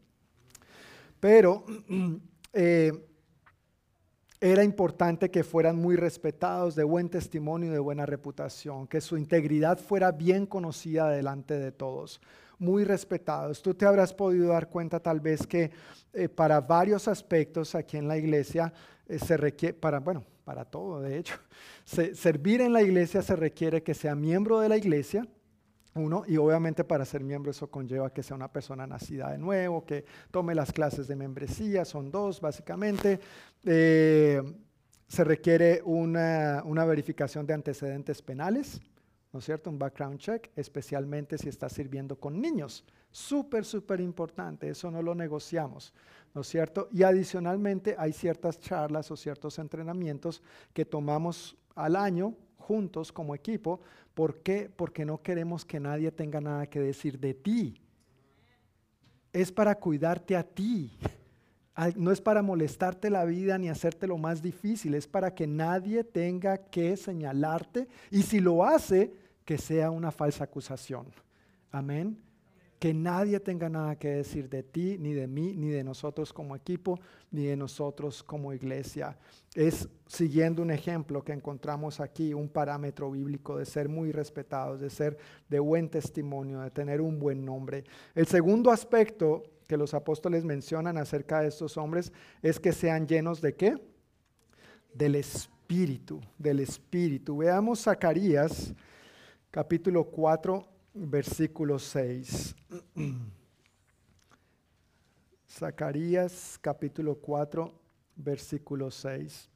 Pero 1.19 1.65
eh, 2.53 2.93
era 4.41 4.63
importante 4.63 5.29
que 5.29 5.43
fueran 5.43 5.75
muy 5.75 5.97
respetados, 5.97 6.77
de 6.77 6.85
buen 6.85 7.09
testimonio 7.09 7.71
y 7.71 7.73
de 7.73 7.81
buena 7.81 8.07
reputación, 8.07 8.87
que 8.87 9.01
su 9.01 9.17
integridad 9.17 9.77
fuera 9.77 10.13
bien 10.13 10.47
conocida 10.47 11.09
delante 11.09 11.59
de 11.59 11.73
todos 11.73 12.21
muy 12.59 12.85
respetados. 12.85 13.63
Tú 13.63 13.75
te 13.75 13.87
habrás 13.87 14.15
podido 14.15 14.49
dar 14.49 14.69
cuenta 14.69 15.01
tal 15.01 15.21
vez 15.21 15.47
que 15.47 15.71
eh, 16.13 16.29
para 16.29 16.61
varios 16.61 17.09
aspectos 17.09 17.75
aquí 17.75 17.97
en 17.97 18.09
la 18.09 18.17
iglesia 18.17 18.73
eh, 19.07 19.19
se 19.19 19.37
requiere, 19.37 19.75
para, 19.75 20.01
bueno, 20.01 20.25
para 20.45 20.65
todo, 20.65 21.01
de 21.01 21.19
hecho. 21.19 21.39
servir 21.85 22.61
en 22.61 22.73
la 22.73 22.83
iglesia 22.83 23.23
se 23.23 23.37
requiere 23.37 23.83
que 23.83 23.95
sea 23.95 24.15
miembro 24.15 24.61
de 24.61 24.69
la 24.69 24.77
iglesia, 24.77 25.27
uno, 25.97 26.25
y 26.27 26.37
obviamente 26.37 26.85
para 26.85 27.05
ser 27.05 27.25
miembro 27.25 27.51
eso 27.51 27.71
conlleva 27.71 28.13
que 28.13 28.23
sea 28.23 28.37
una 28.37 28.53
persona 28.53 28.87
nacida 28.87 29.31
de 29.31 29.39
nuevo, 29.39 29.87
que 29.87 30.05
tome 30.31 30.55
las 30.55 30.73
clases 30.73 31.09
de 31.09 31.17
membresía, 31.17 31.85
son 31.85 32.11
dos 32.11 32.41
básicamente. 32.41 33.19
Eh, 33.65 34.43
se 35.09 35.25
requiere 35.25 35.81
una, 35.85 36.63
una, 36.65 36.85
verificación 36.85 37.47
de 37.47 37.55
antecedentes 37.55 38.21
penales, 38.23 38.81
¿no 39.33 39.39
es 39.39 39.45
cierto? 39.45 39.71
Un 39.71 39.79
background 39.79 40.19
check, 40.19 40.51
especialmente 40.57 41.39
si 41.39 41.49
está 41.49 41.69
sirviendo 41.69 42.19
con 42.19 42.41
niños. 42.41 42.85
Súper, 43.11 43.65
súper 43.65 44.01
importante, 44.01 44.69
eso 44.69 44.91
no 44.91 45.03
lo 45.03 45.15
negociamos, 45.15 45.93
¿no 46.35 46.43
es 46.43 46.49
cierto? 46.49 46.89
Y 46.93 47.03
adicionalmente 47.03 47.95
hay 47.99 48.13
ciertas 48.13 48.61
charlas 48.61 49.11
o 49.11 49.17
ciertos 49.17 49.59
entrenamientos 49.59 50.43
que 50.73 50.85
tomamos 50.85 51.57
al 51.75 51.97
año 51.97 52.35
juntos 52.59 53.13
como 53.13 53.35
equipo. 53.35 53.81
¿Por 54.15 54.41
qué? 54.41 54.71
Porque 54.75 55.05
no 55.05 55.23
queremos 55.23 55.65
que 55.65 55.81
nadie 55.81 56.11
tenga 56.11 56.41
nada 56.41 56.67
que 56.67 56.81
decir 56.81 57.19
de 57.19 57.35
ti. 57.35 57.81
Es 59.33 59.53
para 59.53 59.75
cuidarte 59.75 60.37
a 60.37 60.43
ti. 60.43 60.93
No 61.97 62.11
es 62.11 62.21
para 62.21 62.43
molestarte 62.43 63.11
la 63.11 63.25
vida 63.25 63.59
ni 63.59 63.69
hacerte 63.69 64.07
lo 64.07 64.17
más 64.17 64.41
difícil, 64.41 64.95
es 64.95 65.07
para 65.07 65.35
que 65.35 65.47
nadie 65.47 66.05
tenga 66.05 66.57
que 66.57 66.97
señalarte 66.97 67.87
y 68.11 68.23
si 68.23 68.41
lo 68.41 68.65
hace, 68.65 69.13
que 69.45 69.59
sea 69.59 69.91
una 69.91 70.11
falsa 70.11 70.45
acusación. 70.45 71.07
Amén 71.71 72.27
que 72.79 72.93
nadie 72.93 73.41
tenga 73.41 73.69
nada 73.69 73.97
que 73.97 74.09
decir 74.09 74.49
de 74.49 74.63
ti, 74.63 74.97
ni 74.99 75.15
de 75.15 75.27
mí, 75.27 75.55
ni 75.57 75.69
de 75.69 75.83
nosotros 75.83 76.33
como 76.33 76.55
equipo, 76.55 77.01
ni 77.31 77.47
de 77.47 77.57
nosotros 77.57 78.23
como 78.23 78.53
iglesia. 78.53 79.17
Es 79.55 79.89
siguiendo 80.07 80.63
un 80.63 80.71
ejemplo 80.71 81.25
que 81.25 81.33
encontramos 81.33 82.01
aquí, 82.01 82.35
un 82.35 82.49
parámetro 82.49 83.11
bíblico 83.11 83.57
de 83.57 83.65
ser 83.65 83.89
muy 83.89 84.13
respetados, 84.13 84.81
de 84.81 84.91
ser 84.91 85.17
de 85.49 85.59
buen 85.59 85.89
testimonio, 85.89 86.61
de 86.61 86.71
tener 86.71 87.01
un 87.01 87.19
buen 87.19 87.45
nombre. 87.45 87.85
El 88.15 88.27
segundo 88.27 88.71
aspecto 88.71 89.43
que 89.67 89.77
los 89.77 89.95
apóstoles 89.95 90.45
mencionan 90.45 90.99
acerca 90.99 91.41
de 91.41 91.49
estos 91.49 91.77
hombres 91.77 92.13
es 92.43 92.61
que 92.61 92.73
sean 92.73 93.07
llenos 93.07 93.41
de 93.41 93.55
qué? 93.55 93.77
Del 94.95 95.15
Espíritu, 95.17 96.21
del 96.39 96.61
Espíritu. 96.61 97.39
Veamos 97.39 97.83
Zacarías 97.83 98.73
capítulo 99.51 100.05
4 100.05 100.77
versículo 100.97 101.79
6. 101.79 102.55
Zacarías 105.49 106.59
capítulo 106.61 107.15
4, 107.17 107.73
versículo 108.17 108.91
6. 108.91 109.49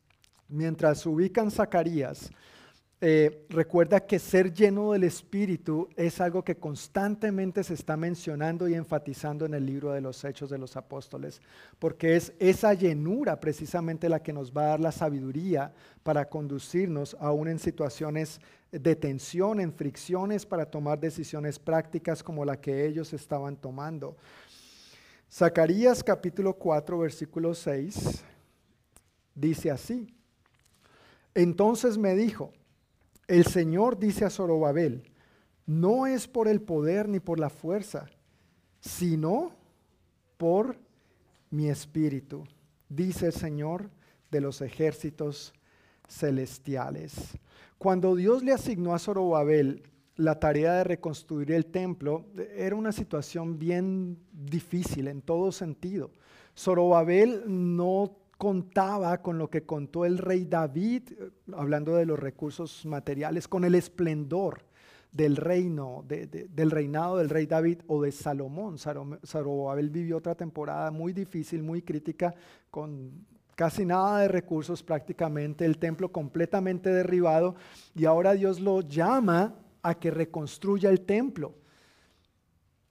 Mientras 0.49 1.05
ubican 1.07 1.51
Zacarías, 1.51 2.31
eh, 3.03 3.47
recuerda 3.49 4.01
que 4.01 4.19
ser 4.19 4.53
lleno 4.53 4.93
del 4.93 5.05
Espíritu 5.05 5.89
es 5.97 6.21
algo 6.21 6.45
que 6.45 6.57
constantemente 6.57 7.65
se 7.65 7.73
está 7.73 7.97
mencionando 7.97 8.69
y 8.69 8.75
enfatizando 8.75 9.47
en 9.47 9.55
el 9.55 9.65
libro 9.65 9.93
de 9.93 10.03
los 10.03 10.23
Hechos 10.23 10.51
de 10.51 10.59
los 10.59 10.77
Apóstoles, 10.77 11.41
porque 11.79 12.17
es 12.17 12.35
esa 12.39 12.75
llenura 12.75 13.41
precisamente 13.41 14.11
la 14.11 14.23
que 14.23 14.35
nos 14.35 14.53
va 14.53 14.65
a 14.65 14.69
dar 14.69 14.81
la 14.81 14.93
sabiduría 14.93 15.73
para 16.03 16.29
conducirnos 16.29 17.17
aún 17.21 17.49
en 17.49 17.59
situaciones 17.59 18.39
de 18.71 18.95
tensión, 18.97 19.61
en 19.61 19.73
fricciones 19.73 20.45
para 20.45 20.67
tomar 20.67 21.01
decisiones 21.01 21.59
prácticas 21.59 22.23
como 22.23 22.45
la 22.45 22.61
que 22.61 22.87
ellos 22.87 23.15
estaban 23.15 23.57
tomando. 23.57 24.17
Zacarías 25.33 26.05
capítulo 26.05 26.53
4, 26.53 26.99
versículo 26.99 27.55
6 27.55 28.25
dice 29.35 29.71
así. 29.71 30.15
Entonces 31.35 31.97
me 31.97 32.15
dijo, 32.15 32.53
el 33.31 33.47
Señor 33.47 33.97
dice 33.97 34.25
a 34.25 34.31
Zorobabel, 34.31 35.05
no 35.65 36.09
es 36.09 36.27
por 36.27 36.49
el 36.49 36.61
poder 36.61 37.09
ni 37.09 37.21
por 37.21 37.39
la 37.39 37.49
fuerza, 37.49 38.07
sino 38.81 39.53
por 40.37 40.77
mi 41.49 41.69
espíritu, 41.69 42.45
dice 42.89 43.27
el 43.27 43.33
Señor 43.33 43.89
de 44.33 44.41
los 44.41 44.61
ejércitos 44.63 45.55
celestiales. 46.09 47.39
Cuando 47.79 48.17
Dios 48.17 48.43
le 48.43 48.53
asignó 48.53 48.95
a 48.95 48.99
Zorobabel 48.99 49.85
la 50.17 50.41
tarea 50.41 50.75
de 50.75 50.85
reconstruir 50.85 51.53
el 51.53 51.67
templo, 51.67 52.27
era 52.57 52.75
una 52.75 52.91
situación 52.91 53.61
bien 53.61 54.19
difícil 54.33 55.07
en 55.07 55.23
todo 55.23 55.53
sentido. 55.53 56.11
Zorobabel 56.59 57.45
no 57.47 58.17
contaba 58.41 59.21
con 59.21 59.37
lo 59.37 59.51
que 59.51 59.67
contó 59.67 60.07
el 60.07 60.17
rey 60.17 60.47
David, 60.47 61.03
eh, 61.11 61.31
hablando 61.53 61.95
de 61.95 62.07
los 62.07 62.19
recursos 62.19 62.87
materiales, 62.87 63.47
con 63.47 63.67
el 63.67 63.75
esplendor 63.75 64.65
del 65.13 65.37
reino, 65.37 66.07
del 66.07 66.71
reinado 66.71 67.19
del 67.19 67.29
rey 67.29 67.45
David 67.45 67.81
o 67.87 68.01
de 68.01 68.11
Salomón. 68.13 68.79
Zarobabel 68.79 69.91
vivió 69.91 70.17
otra 70.17 70.35
temporada 70.35 70.91
muy 70.91 71.13
difícil, 71.13 71.63
muy 71.63 71.83
crítica, 71.83 72.35
con 72.71 73.27
casi 73.55 73.85
nada 73.85 74.21
de 74.21 74.29
recursos 74.29 74.83
prácticamente, 74.83 75.67
el 75.67 75.77
templo 75.77 76.11
completamente 76.11 76.89
derribado, 76.89 77.57
y 77.95 78.07
ahora 78.07 78.33
Dios 78.33 78.59
lo 78.59 78.81
llama 78.81 79.55
a 79.83 79.95
que 79.97 80.11
reconstruya 80.11 80.89
el 80.89 81.03
templo. 81.03 81.60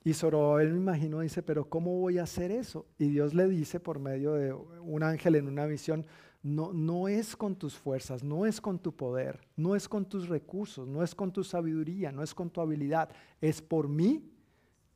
Y 0.04 0.14
Zorobabel 0.14 0.72
me 0.72 0.78
imagino 0.78 1.20
dice, 1.20 1.44
pero 1.44 1.70
¿cómo 1.70 2.00
voy 2.00 2.18
a 2.18 2.24
hacer 2.24 2.52
eso? 2.52 2.86
Y 2.98 3.10
Dios 3.10 3.34
le 3.34 3.48
dice 3.48 3.80
por 3.80 4.00
medio 4.00 4.34
de 4.34 4.54
un 4.54 5.04
ángel 5.04 5.36
en 5.36 5.48
una 5.48 5.66
visión, 5.66 6.06
no, 6.42 6.72
no 6.72 7.10
es 7.10 7.36
con 7.36 7.56
tus 7.58 7.78
fuerzas, 7.78 8.24
no 8.24 8.46
es 8.46 8.62
con 8.62 8.80
tu 8.80 8.96
poder, 8.96 9.42
no 9.58 9.76
es 9.76 9.90
con 9.90 10.06
tus 10.06 10.30
recursos, 10.30 10.88
no 10.88 11.04
es 11.04 11.14
con 11.14 11.34
tu 11.34 11.44
sabiduría, 11.44 12.14
no 12.14 12.24
es 12.24 12.34
con 12.34 12.50
tu 12.50 12.62
habilidad, 12.62 13.10
es 13.42 13.62
por 13.62 13.90
mi 13.90 14.24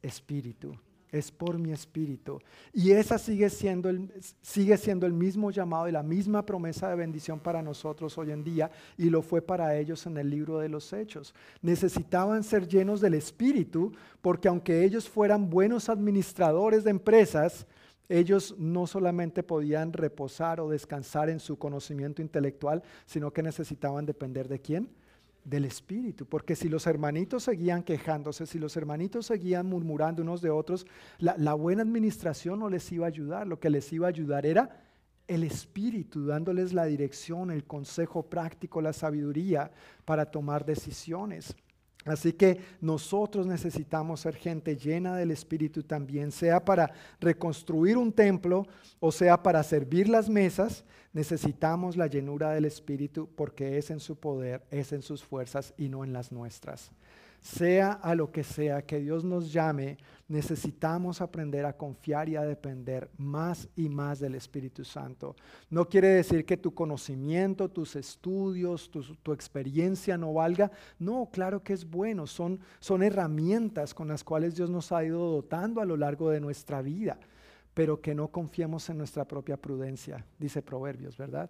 espíritu 0.02 0.78
es 1.14 1.32
por 1.32 1.60
mi 1.60 1.72
espíritu. 1.72 2.42
Y 2.74 2.92
esa 2.92 3.20
sigue 3.20 3.50
siendo, 3.52 3.88
el, 3.88 4.12
sigue 4.42 4.78
siendo 4.78 5.06
el 5.06 5.14
mismo 5.14 5.52
llamado 5.52 5.88
y 5.88 5.92
la 5.92 6.02
misma 6.02 6.44
promesa 6.44 6.90
de 6.90 6.96
bendición 6.96 7.40
para 7.40 7.62
nosotros 7.62 8.18
hoy 8.18 8.32
en 8.32 8.44
día 8.44 8.72
y 8.98 9.12
lo 9.12 9.22
fue 9.22 9.42
para 9.42 9.78
ellos 9.78 10.06
en 10.08 10.18
el 10.18 10.30
libro 10.30 10.58
de 10.58 10.70
los 10.70 10.92
Hechos. 10.92 11.36
Necesitaban 11.62 12.44
ser 12.44 12.68
llenos 12.68 13.00
del 13.00 13.14
espíritu 13.14 13.94
porque 14.22 14.48
aunque 14.48 14.84
ellos 14.84 15.08
fueran 15.08 15.52
buenos 15.52 15.88
administradores 15.88 16.84
de 16.84 16.90
empresas, 16.90 17.68
ellos 18.10 18.56
no 18.58 18.88
solamente 18.88 19.44
podían 19.44 19.94
reposar 19.94 20.60
o 20.60 20.70
descansar 20.70 21.30
en 21.30 21.40
su 21.40 21.58
conocimiento 21.58 22.24
intelectual, 22.24 22.82
sino 23.06 23.32
que 23.32 23.44
necesitaban 23.44 24.08
depender 24.08 24.48
de 24.48 24.60
quién? 24.60 24.90
Del 25.44 25.66
Espíritu, 25.66 26.26
porque 26.26 26.56
si 26.56 26.70
los 26.70 26.88
hermanitos 26.88 27.44
seguían 27.44 27.84
quejándose, 27.84 28.46
si 28.46 28.60
los 28.60 28.78
hermanitos 28.78 29.26
seguían 29.26 29.66
murmurando 29.66 30.22
unos 30.22 30.42
de 30.42 30.50
otros, 30.50 30.86
la, 31.20 31.54
buena 31.54 31.82
administración 31.82 32.60
no 32.60 32.70
les 32.70 32.92
iba 32.92 33.06
a 33.06 33.10
ayudar, 33.10 33.48
lo 33.48 33.60
que 33.60 33.70
les 33.70 33.92
iba 33.92 34.08
a 34.08 34.10
ayudar 34.10 34.46
era 34.46 34.82
el 35.28 35.44
Espíritu, 35.44 36.26
dándoles 36.26 36.74
la 36.74 36.86
dirección, 36.86 37.52
el 37.52 37.66
consejo 37.66 38.24
práctico, 38.24 38.82
la 38.82 38.94
sabiduría 38.94 39.72
para 40.06 40.26
tomar 40.26 40.66
decisiones. 40.66 41.56
Así 42.06 42.34
que 42.34 42.60
nosotros 42.82 43.46
necesitamos 43.48 44.22
ser 44.22 44.36
gente 44.36 44.76
llena 44.76 45.16
del 45.16 45.32
Espíritu 45.32 45.84
también, 45.84 46.32
sea 46.32 46.64
para 46.64 46.92
reconstruir 47.20 47.98
un 47.98 48.12
templo 48.12 48.68
o 49.00 49.12
sea 49.12 49.42
para 49.42 49.64
servir 49.64 50.10
las 50.10 50.30
mesas, 50.30 50.84
necesitamos 51.14 51.96
la 51.96 52.08
llenura 52.08 52.52
del 52.52 52.66
Espíritu 52.66 53.30
porque 53.36 53.78
es 53.78 53.90
en 53.90 54.00
su 54.00 54.16
poder, 54.18 54.64
es 54.72 54.92
en 54.92 55.02
sus 55.02 55.24
fuerzas 55.24 55.74
y 55.78 55.90
no 55.90 56.04
en 56.04 56.12
las 56.12 56.32
nuestras 56.32 56.92
sea 57.44 57.92
a 57.92 58.16
lo 58.16 58.32
que 58.32 58.42
sea 58.42 58.84
que 58.84 59.02
Dios 59.02 59.26
nos 59.26 59.52
llame, 59.52 59.98
necesitamos 60.30 61.20
aprender 61.20 61.66
a 61.66 61.76
confiar 61.76 62.30
y 62.30 62.38
a 62.38 62.44
depender 62.44 63.12
más 63.18 63.68
y 63.76 63.90
más 63.90 64.22
del 64.22 64.36
Espíritu 64.36 64.86
Santo. 64.86 65.36
No 65.70 65.90
quiere 65.90 66.08
decir 66.08 66.46
que 66.46 66.56
tu 66.56 66.74
conocimiento, 66.74 67.70
tus 67.70 67.98
estudios, 67.98 68.90
tu, 68.90 69.34
experiencia 69.34 70.18
no 70.18 70.34
valga. 70.34 70.72
No, 70.98 71.30
claro 71.34 71.62
que 71.62 71.74
es 71.74 71.84
bueno. 71.84 72.28
Son, 72.28 72.62
son 72.80 73.04
herramientas 73.04 73.94
con 73.94 74.08
las 74.08 74.24
cuales 74.24 74.56
Dios 74.56 74.70
nos 74.70 74.94
ha 74.94 75.04
ido 75.04 75.20
dotando 75.30 75.82
a 75.82 75.86
lo 75.86 75.98
largo 75.98 76.30
de 76.30 76.40
nuestra 76.40 76.82
vida, 76.82 77.20
pero 77.74 78.00
que 78.00 78.16
no 78.16 78.30
confiemos 78.30 78.90
en 78.90 78.98
nuestra 78.98 79.26
propia 79.26 79.58
prudencia, 79.58 80.26
dice 80.40 80.62
Proverbios, 80.62 81.18
¿verdad? 81.18 81.50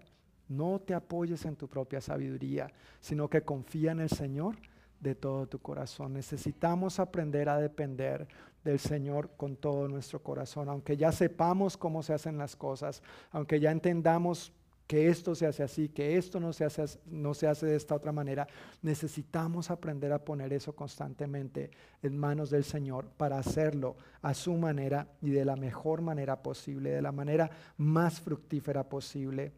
No 0.50 0.80
te 0.80 0.96
apoyes 0.96 1.46
en 1.46 1.56
tu 1.56 1.68
propia 1.68 2.02
sabiduría, 2.02 2.72
sino 3.00 3.30
que 3.30 3.44
confía 3.44 3.92
en 3.92 4.00
el 4.00 4.10
Señor 4.10 4.58
de 5.04 5.16
todo 5.16 5.46
tu 5.48 5.60
corazón. 5.60 6.14
Necesitamos 6.14 7.00
aprender 7.00 7.50
a 7.50 7.60
depender 7.60 8.28
del 8.64 8.80
Señor 8.80 9.32
con 9.36 9.58
todo 9.58 9.88
nuestro 9.88 10.24
corazón, 10.24 10.70
aunque 10.70 10.96
ya 10.96 11.12
sepamos 11.12 11.76
cómo 11.78 12.02
se 12.02 12.14
hacen 12.14 12.38
las 12.38 12.56
cosas, 12.56 13.04
aunque 13.32 13.60
ya 13.60 13.72
entendamos 13.72 14.54
que 14.88 15.08
esto 15.08 15.34
se 15.34 15.46
hace 15.46 15.64
así, 15.64 15.90
que 15.90 16.18
esto 16.18 16.40
no 16.40 16.54
se 16.54 16.66
hace, 16.66 16.86
no 17.06 17.34
se 17.34 17.48
hace 17.48 17.66
de 17.66 17.76
esta 17.76 17.96
otra 17.96 18.12
manera, 18.12 18.48
necesitamos 18.82 19.72
aprender 19.72 20.12
a 20.12 20.24
poner 20.24 20.54
eso 20.54 20.76
constantemente 20.76 21.72
en 22.02 22.18
manos 22.18 22.50
del 22.50 22.64
Señor 22.64 23.06
para 23.18 23.40
hacerlo 23.40 23.96
a 24.22 24.34
su 24.34 24.54
manera 24.54 25.08
y 25.22 25.32
de 25.32 25.46
la 25.46 25.56
mejor 25.56 26.02
manera 26.02 26.42
posible, 26.42 26.92
de 26.92 27.02
la 27.02 27.12
manera 27.12 27.50
más 27.78 28.20
fructífera 28.22 28.88
posible. 28.88 29.52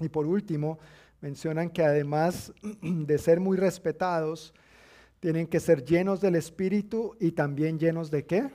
Y 0.00 0.08
por 0.08 0.26
último, 0.26 0.78
mencionan 1.20 1.70
que 1.70 1.84
además 1.84 2.52
de 2.82 3.18
ser 3.18 3.40
muy 3.40 3.56
respetados, 3.56 4.54
tienen 5.22 5.46
que 5.46 5.60
ser 5.60 5.84
llenos 5.84 6.20
del 6.20 6.34
Espíritu 6.34 7.14
y 7.20 7.30
también 7.30 7.78
llenos 7.78 8.10
de 8.10 8.26
qué? 8.26 8.50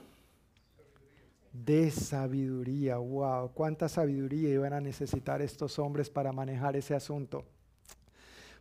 De 1.54 1.90
sabiduría. 1.92 2.98
Wow, 2.98 3.54
cuánta 3.54 3.88
sabiduría 3.88 4.50
iban 4.50 4.74
a 4.74 4.82
necesitar 4.82 5.42
estos 5.42 5.80
hombres 5.80 6.10
para 6.10 6.34
manejar 6.34 6.76
ese 6.76 6.94
asunto. 6.94 7.46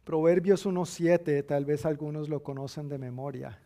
Proverbios 0.05 0.67
1.7, 0.67 1.45
tal 1.45 1.65
vez 1.65 1.85
algunos 1.85 2.29
lo 2.29 2.45
conocen 2.45 2.89
de 2.89 2.97
memoria. 2.97 3.59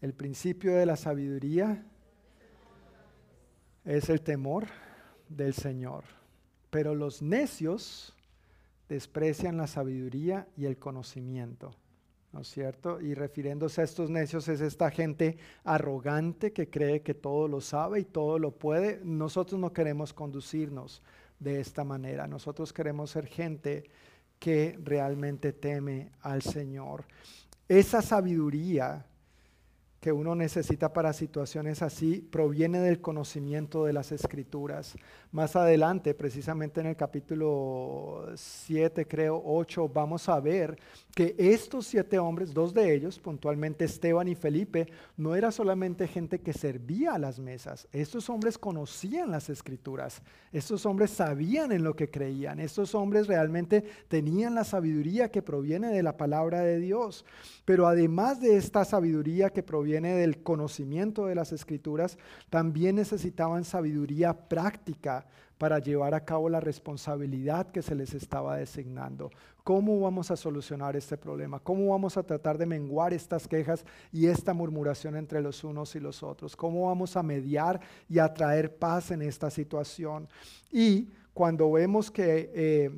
El 0.00 0.14
principio 0.14 0.74
de 0.74 0.86
la 0.86 0.96
sabiduría 0.96 1.84
es 3.84 4.08
el 4.08 4.22
temor 4.22 4.68
del 5.28 5.52
Señor. 5.52 6.04
Pero 6.70 6.94
los 6.94 7.20
necios 7.20 8.14
desprecian 8.88 9.58
la 9.58 9.66
sabiduría 9.66 10.48
y 10.56 10.64
el 10.64 10.78
conocimiento. 10.78 11.76
¿No 12.34 12.40
es 12.40 12.48
cierto? 12.48 13.00
Y 13.00 13.14
refiriéndose 13.14 13.80
a 13.80 13.84
estos 13.84 14.10
necios 14.10 14.48
es 14.48 14.60
esta 14.60 14.90
gente 14.90 15.38
arrogante 15.62 16.52
que 16.52 16.68
cree 16.68 17.00
que 17.00 17.14
todo 17.14 17.46
lo 17.46 17.60
sabe 17.60 18.00
y 18.00 18.04
todo 18.04 18.40
lo 18.40 18.50
puede. 18.50 19.00
Nosotros 19.04 19.60
no 19.60 19.72
queremos 19.72 20.12
conducirnos 20.12 21.00
de 21.38 21.60
esta 21.60 21.84
manera. 21.84 22.26
Nosotros 22.26 22.72
queremos 22.72 23.12
ser 23.12 23.28
gente 23.28 23.84
que 24.40 24.76
realmente 24.82 25.52
teme 25.52 26.10
al 26.22 26.42
Señor. 26.42 27.04
Esa 27.68 28.02
sabiduría 28.02 29.06
que 30.04 30.12
uno 30.12 30.34
necesita 30.34 30.92
para 30.92 31.14
situaciones 31.14 31.80
así 31.80 32.20
proviene 32.30 32.78
del 32.78 33.00
conocimiento 33.00 33.86
de 33.86 33.94
las 33.94 34.12
escrituras. 34.12 34.94
Más 35.32 35.56
adelante, 35.56 36.12
precisamente 36.12 36.82
en 36.82 36.88
el 36.88 36.94
capítulo 36.94 38.26
7, 38.34 39.08
creo, 39.08 39.42
8, 39.42 39.88
vamos 39.88 40.28
a 40.28 40.38
ver 40.40 40.78
que 41.14 41.34
estos 41.38 41.86
siete 41.86 42.18
hombres, 42.18 42.52
dos 42.52 42.74
de 42.74 42.94
ellos, 42.94 43.18
puntualmente 43.18 43.86
Esteban 43.86 44.28
y 44.28 44.34
Felipe, 44.34 44.88
no 45.16 45.34
era 45.34 45.50
solamente 45.50 46.06
gente 46.06 46.38
que 46.40 46.52
servía 46.52 47.14
a 47.14 47.18
las 47.18 47.40
mesas, 47.40 47.88
estos 47.90 48.28
hombres 48.28 48.58
conocían 48.58 49.30
las 49.30 49.48
escrituras, 49.48 50.20
estos 50.52 50.84
hombres 50.84 51.12
sabían 51.12 51.72
en 51.72 51.82
lo 51.82 51.96
que 51.96 52.10
creían, 52.10 52.60
estos 52.60 52.94
hombres 52.94 53.26
realmente 53.26 53.82
tenían 54.08 54.54
la 54.54 54.64
sabiduría 54.64 55.30
que 55.30 55.40
proviene 55.40 55.88
de 55.88 56.02
la 56.02 56.18
palabra 56.18 56.60
de 56.60 56.78
Dios. 56.78 57.24
Pero 57.64 57.86
además 57.86 58.40
de 58.40 58.56
esta 58.58 58.84
sabiduría 58.84 59.48
que 59.48 59.62
proviene 59.62 59.93
del 60.02 60.42
conocimiento 60.42 61.26
de 61.26 61.34
las 61.34 61.52
escrituras, 61.52 62.18
también 62.50 62.96
necesitaban 62.96 63.64
sabiduría 63.64 64.48
práctica 64.48 65.26
para 65.58 65.78
llevar 65.78 66.14
a 66.14 66.24
cabo 66.24 66.48
la 66.48 66.60
responsabilidad 66.60 67.70
que 67.70 67.82
se 67.82 67.94
les 67.94 68.12
estaba 68.14 68.56
designando. 68.56 69.30
¿Cómo 69.62 70.00
vamos 70.00 70.30
a 70.30 70.36
solucionar 70.36 70.96
este 70.96 71.16
problema? 71.16 71.60
¿Cómo 71.60 71.88
vamos 71.88 72.16
a 72.16 72.22
tratar 72.22 72.58
de 72.58 72.66
menguar 72.66 73.14
estas 73.14 73.48
quejas 73.48 73.84
y 74.12 74.26
esta 74.26 74.52
murmuración 74.52 75.16
entre 75.16 75.40
los 75.40 75.64
unos 75.64 75.94
y 75.94 76.00
los 76.00 76.22
otros? 76.22 76.56
¿Cómo 76.56 76.86
vamos 76.86 77.16
a 77.16 77.22
mediar 77.22 77.80
y 78.08 78.18
a 78.18 78.34
traer 78.34 78.76
paz 78.76 79.10
en 79.10 79.22
esta 79.22 79.48
situación? 79.50 80.28
Y 80.70 81.08
cuando 81.32 81.70
vemos 81.70 82.10
que... 82.10 82.50
Eh, 82.54 82.90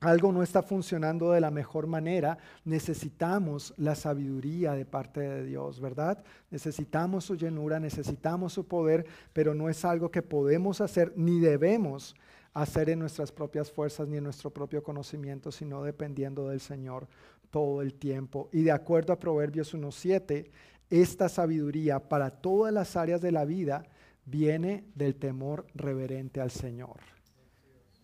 algo 0.00 0.32
no 0.32 0.42
está 0.42 0.62
funcionando 0.62 1.32
de 1.32 1.40
la 1.40 1.50
mejor 1.50 1.86
manera, 1.86 2.38
necesitamos 2.64 3.74
la 3.76 3.94
sabiduría 3.94 4.74
de 4.74 4.84
parte 4.84 5.20
de 5.20 5.44
Dios, 5.44 5.80
¿verdad? 5.80 6.22
Necesitamos 6.50 7.24
su 7.24 7.34
llenura, 7.36 7.80
necesitamos 7.80 8.52
su 8.52 8.66
poder, 8.66 9.06
pero 9.32 9.54
no 9.54 9.68
es 9.68 9.84
algo 9.84 10.10
que 10.10 10.22
podemos 10.22 10.80
hacer 10.80 11.12
ni 11.16 11.40
debemos 11.40 12.14
hacer 12.54 12.90
en 12.90 13.00
nuestras 13.00 13.32
propias 13.32 13.70
fuerzas 13.70 14.08
ni 14.08 14.16
en 14.16 14.24
nuestro 14.24 14.50
propio 14.50 14.82
conocimiento, 14.82 15.50
sino 15.50 15.82
dependiendo 15.82 16.48
del 16.48 16.60
Señor 16.60 17.08
todo 17.50 17.82
el 17.82 17.94
tiempo. 17.94 18.48
Y 18.52 18.62
de 18.62 18.72
acuerdo 18.72 19.12
a 19.12 19.18
Proverbios 19.18 19.74
1.7, 19.74 20.48
esta 20.90 21.28
sabiduría 21.28 22.08
para 22.08 22.30
todas 22.30 22.72
las 22.72 22.96
áreas 22.96 23.20
de 23.20 23.32
la 23.32 23.44
vida 23.44 23.84
viene 24.24 24.84
del 24.94 25.16
temor 25.16 25.66
reverente 25.74 26.40
al 26.40 26.50
Señor. 26.50 27.17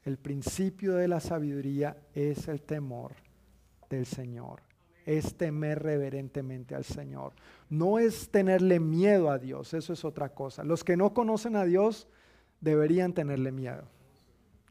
El 0.04 0.18
principio 0.18 0.94
de 0.94 1.08
la 1.08 1.20
sabiduría 1.20 1.96
es 2.14 2.48
el 2.48 2.60
temor 2.60 3.12
del 3.88 4.04
Señor. 4.04 4.60
Es 5.06 5.36
temer 5.36 5.82
reverentemente 5.82 6.74
al 6.74 6.84
Señor. 6.84 7.32
No 7.70 7.98
es 7.98 8.30
tenerle 8.30 8.80
miedo 8.80 9.30
a 9.30 9.38
Dios, 9.38 9.74
eso 9.74 9.92
es 9.92 10.04
otra 10.04 10.30
cosa. 10.30 10.64
Los 10.64 10.84
que 10.84 10.96
no 10.96 11.14
conocen 11.14 11.56
a 11.56 11.64
Dios 11.64 12.06
deberían 12.60 13.12
tenerle 13.12 13.52
miedo. 13.52 13.84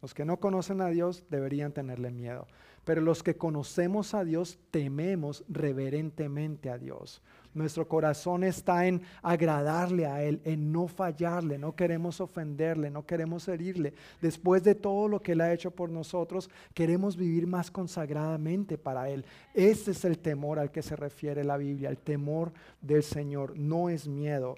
Los 0.01 0.13
que 0.13 0.25
no 0.25 0.37
conocen 0.39 0.81
a 0.81 0.89
Dios 0.89 1.23
deberían 1.29 1.71
tenerle 1.71 2.11
miedo. 2.11 2.47
Pero 2.83 3.01
los 3.01 3.23
que 3.23 3.37
conocemos 3.37 4.13
a 4.13 4.23
Dios 4.23 4.59
tememos 4.69 5.45
reverentemente 5.47 6.69
a 6.69 6.77
Dios. 6.77 7.21
Nuestro 7.53 7.87
corazón 7.87 8.43
está 8.43 8.87
en 8.87 9.01
agradarle 9.21 10.07
a 10.07 10.23
Él, 10.23 10.41
en 10.43 10.71
no 10.71 10.87
fallarle, 10.87 11.59
no 11.59 11.75
queremos 11.75 12.19
ofenderle, 12.19 12.89
no 12.89 13.05
queremos 13.05 13.47
herirle. 13.47 13.93
Después 14.21 14.63
de 14.63 14.73
todo 14.73 15.07
lo 15.07 15.21
que 15.21 15.33
Él 15.33 15.41
ha 15.41 15.53
hecho 15.53 15.69
por 15.69 15.91
nosotros, 15.91 16.49
queremos 16.73 17.15
vivir 17.15 17.45
más 17.45 17.69
consagradamente 17.69 18.79
para 18.79 19.07
Él. 19.09 19.23
Ese 19.53 19.91
es 19.91 20.03
el 20.03 20.17
temor 20.17 20.57
al 20.57 20.71
que 20.71 20.81
se 20.81 20.95
refiere 20.95 21.43
la 21.43 21.57
Biblia, 21.57 21.89
el 21.89 21.97
temor 21.97 22.51
del 22.81 23.03
Señor, 23.03 23.55
no 23.55 23.89
es 23.89 24.07
miedo 24.07 24.55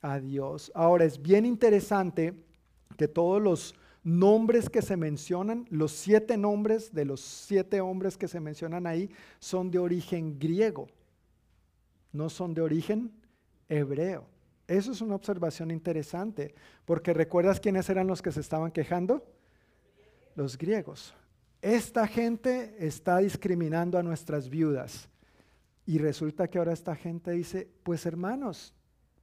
a 0.00 0.18
Dios. 0.18 0.72
Ahora 0.74 1.04
es 1.04 1.20
bien 1.20 1.44
interesante 1.44 2.32
que 2.96 3.08
todos 3.08 3.42
los 3.42 3.74
nombres 4.02 4.70
que 4.70 4.80
se 4.80 4.96
mencionan, 4.96 5.66
los 5.68 5.92
siete 5.92 6.38
nombres 6.38 6.94
de 6.94 7.04
los 7.04 7.20
siete 7.20 7.82
hombres 7.82 8.16
que 8.16 8.26
se 8.26 8.40
mencionan 8.40 8.86
ahí, 8.86 9.10
son 9.38 9.70
de 9.70 9.78
origen 9.78 10.38
griego 10.38 10.88
no 12.12 12.28
son 12.28 12.54
de 12.54 12.62
origen 12.62 13.12
hebreo. 13.68 14.26
Eso 14.66 14.92
es 14.92 15.00
una 15.00 15.14
observación 15.14 15.70
interesante, 15.70 16.54
porque 16.84 17.14
¿recuerdas 17.14 17.60
quiénes 17.60 17.88
eran 17.88 18.06
los 18.06 18.20
que 18.20 18.32
se 18.32 18.40
estaban 18.40 18.70
quejando? 18.70 19.26
Los 20.34 20.58
griegos. 20.58 21.14
Esta 21.62 22.06
gente 22.06 22.76
está 22.78 23.18
discriminando 23.18 23.98
a 23.98 24.02
nuestras 24.02 24.48
viudas. 24.48 25.08
Y 25.86 25.98
resulta 25.98 26.48
que 26.48 26.58
ahora 26.58 26.74
esta 26.74 26.94
gente 26.94 27.30
dice, 27.30 27.68
pues 27.82 28.04
hermanos, 28.04 28.74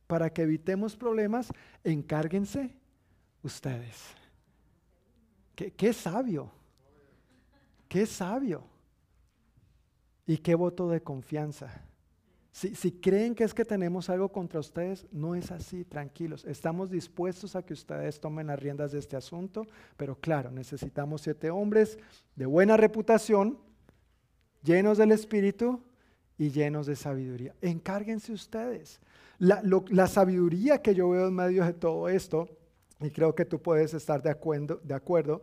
para 0.08 0.32
que 0.32 0.42
evitemos 0.42 0.96
problemas, 0.96 1.52
encárguense 1.84 2.76
ustedes. 3.44 4.02
Qué, 5.56 5.72
qué 5.72 5.94
sabio, 5.94 6.52
qué 7.88 8.06
sabio. 8.06 8.64
Y 10.28 10.38
qué 10.38 10.56
voto 10.56 10.90
de 10.90 11.04
confianza. 11.04 11.86
Si, 12.56 12.90
creen 12.94 13.36
que 13.36 13.44
es 13.44 13.54
que 13.54 13.66
tenemos 13.66 14.10
algo 14.10 14.30
contra 14.30 14.62
ustedes, 14.62 15.06
no 15.12 15.36
es 15.36 15.52
así, 15.52 15.84
tranquilos. 15.84 16.46
Estamos 16.46 16.90
dispuestos 16.90 17.54
a 17.58 17.66
que 17.66 17.74
ustedes 17.74 18.22
tomen 18.22 18.48
las 18.48 18.58
riendas 18.58 18.94
de 18.94 19.00
este 19.00 19.18
asunto, 19.18 19.68
pero 19.98 20.16
claro, 20.16 20.52
necesitamos 20.52 21.20
siete 21.20 21.50
hombres 21.50 22.00
de 22.34 22.46
buena 22.46 22.78
reputación, 22.78 23.60
llenos 24.64 24.98
del 24.98 25.12
Espíritu 25.12 25.82
y 26.38 26.50
llenos 26.50 26.88
de 26.88 26.96
sabiduría. 26.96 27.54
Encárguense 27.60 28.32
ustedes. 28.32 29.02
La, 29.38 29.62
la 29.90 30.08
sabiduría 30.08 30.82
que 30.82 30.96
yo 30.96 31.10
veo 31.10 31.28
en 31.28 31.36
medio 31.36 31.66
de 31.66 31.74
todo 31.74 32.08
esto, 32.08 32.48
y 33.02 33.10
creo 33.10 33.36
que 33.36 33.44
tú 33.44 33.62
puedes 33.62 33.94
estar 33.94 34.24
de 34.24 34.30
acuerdo, 34.30 34.80
de 34.82 34.94
acuerdo 34.94 35.42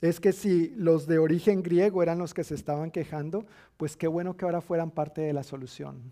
es 0.00 0.18
que 0.18 0.32
si 0.32 0.70
los 0.76 1.06
de 1.06 1.18
origen 1.18 1.62
griego 1.62 2.02
eran 2.02 2.18
los 2.18 2.32
que 2.32 2.42
se 2.42 2.54
estaban 2.54 2.90
quejando, 2.90 3.44
pues 3.76 3.98
qué 3.98 4.06
bueno 4.06 4.34
que 4.34 4.46
ahora 4.46 4.62
fueran 4.62 4.90
parte 4.90 5.20
de 5.20 5.34
la 5.34 5.42
solución. 5.42 6.10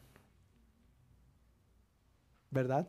¿Verdad? 2.53 2.89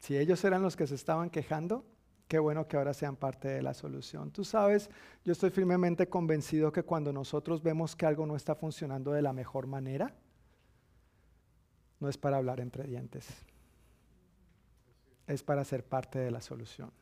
Si 0.00 0.18
ellos 0.18 0.44
eran 0.44 0.62
los 0.62 0.76
que 0.76 0.86
se 0.86 0.96
estaban 0.96 1.30
quejando, 1.30 1.86
qué 2.26 2.38
bueno 2.38 2.68
que 2.68 2.76
ahora 2.76 2.92
sean 2.92 3.16
parte 3.16 3.48
de 3.48 3.62
la 3.62 3.72
solución. 3.72 4.30
Tú 4.30 4.44
sabes, 4.44 4.90
yo 5.24 5.32
estoy 5.32 5.50
firmemente 5.50 6.08
convencido 6.08 6.72
que 6.72 6.82
cuando 6.82 7.12
nosotros 7.12 7.62
vemos 7.62 7.96
que 7.96 8.04
algo 8.04 8.26
no 8.26 8.36
está 8.36 8.54
funcionando 8.54 9.12
de 9.12 9.22
la 9.22 9.32
mejor 9.32 9.66
manera, 9.66 10.14
no 12.00 12.08
es 12.08 12.18
para 12.18 12.36
hablar 12.36 12.60
entre 12.60 12.84
dientes, 12.84 13.26
es 15.26 15.42
para 15.42 15.64
ser 15.64 15.84
parte 15.84 16.18
de 16.18 16.30
la 16.30 16.40
solución. 16.40 16.92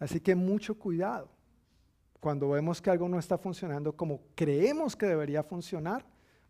Así 0.00 0.20
que 0.20 0.34
mucho 0.34 0.76
cuidado. 0.76 1.30
Cuando 2.18 2.50
vemos 2.50 2.80
que 2.82 2.90
algo 2.90 3.08
no 3.08 3.18
está 3.18 3.38
funcionando 3.38 3.94
como 3.94 4.22
creemos 4.34 4.96
que 4.96 5.06
debería 5.06 5.42
funcionar, 5.42 6.04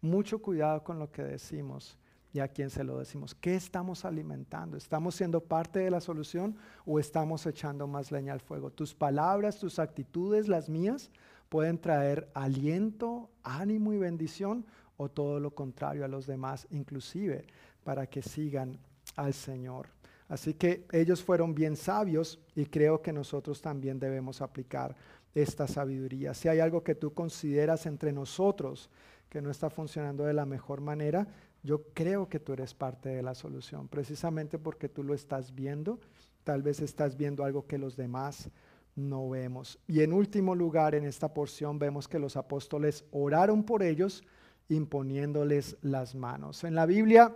mucho 0.05 0.41
cuidado 0.41 0.85
con 0.85 0.99
lo 0.99 1.11
que 1.11 1.25
decimos 1.25 1.99
y 2.33 2.41
a 2.41 2.49
quién 2.49 2.69
se 2.69 2.85
lo 2.85 2.99
decimos. 2.99 3.35
¿Qué 3.35 3.55
estamos 3.55 4.05
alimentando? 4.05 4.77
¿Estamos 4.77 5.15
siendo 5.15 5.41
parte 5.41 5.79
de 5.79 5.91
la 5.91 6.01
solución 6.01 6.57
o 6.85 6.99
estamos 6.99 7.47
echando 7.47 7.87
más 7.87 8.13
leña 8.13 8.33
al 8.33 8.41
fuego? 8.41 8.71
Tus 8.71 8.95
palabras, 8.95 9.59
tus 9.59 9.79
actitudes, 9.79 10.49
las 10.49 10.69
mías, 10.69 11.11
pueden 11.49 11.79
traer 11.79 12.29
aliento, 12.35 13.31
ánimo 13.43 13.93
y 13.93 13.99
bendición 13.99 14.67
o 14.97 15.09
todo 15.09 15.41
lo 15.41 15.55
contrario 15.55 16.05
a 16.05 16.09
los 16.09 16.27
demás, 16.27 16.67
inclusive 16.71 17.47
para 17.85 18.07
que 18.07 18.21
sigan 18.21 18.79
al 19.17 19.33
Señor. 19.33 19.89
Así 20.29 20.55
que 20.55 20.87
ellos 20.91 21.23
fueron 21.23 21.55
bien 21.55 21.77
sabios 21.77 22.41
y 22.55 22.67
creo 22.67 23.01
que 23.01 23.13
nosotros 23.13 23.61
también 23.61 23.99
debemos 23.99 24.41
aplicar 24.41 24.97
esta 25.35 25.67
sabiduría. 25.67 26.35
Si 26.35 26.49
hay 26.49 26.61
algo 26.61 26.83
que 26.83 26.95
tú 26.95 27.13
consideras 27.13 27.87
entre 27.87 28.13
nosotros 28.13 28.91
que 29.35 29.43
no 29.43 29.51
está 29.51 29.69
funcionando 29.69 30.23
de 30.23 30.33
la 30.33 30.47
mejor 30.47 30.81
manera, 30.81 31.27
yo 31.65 31.83
creo 31.93 32.29
que 32.29 32.39
tú 32.39 32.53
eres 32.53 32.73
parte 32.73 33.09
de 33.09 33.21
la 33.21 33.35
solución, 33.35 33.89
precisamente 33.89 34.61
porque 34.61 34.89
tú 34.89 35.03
lo 35.03 35.13
estás 35.13 35.53
viendo. 35.57 35.99
Tal 36.45 36.63
vez 36.63 36.79
estás 36.79 37.17
viendo 37.17 37.43
algo 37.43 37.67
que 37.67 37.77
los 37.77 37.97
demás 37.97 38.49
no 38.95 39.29
vemos. 39.29 39.81
Y 39.89 40.03
en 40.03 40.13
último 40.13 40.55
lugar, 40.55 40.95
en 40.95 41.05
esta 41.05 41.35
porción 41.35 41.81
vemos 41.81 42.07
que 42.07 42.21
los 42.21 42.37
apóstoles 42.37 43.05
oraron 43.11 43.65
por 43.65 43.83
ellos 43.83 44.23
imponiéndoles 44.69 45.79
las 45.83 46.15
manos. 46.15 46.63
En 46.63 46.77
la 46.77 46.87
Biblia 46.87 47.35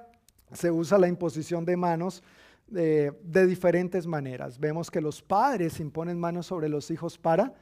se 0.53 0.71
usa 0.71 0.99
la 0.99 1.09
imposición 1.09 1.65
de 1.65 1.77
manos 1.77 2.23
de, 2.69 3.13
de 3.25 3.45
diferentes 3.45 4.07
maneras. 4.07 4.61
Vemos 4.61 4.89
que 4.89 5.01
los 5.01 5.21
padres 5.21 5.81
imponen 5.81 6.17
manos 6.17 6.47
sobre 6.47 6.69
los 6.69 6.93
hijos 6.93 7.19
para 7.19 7.55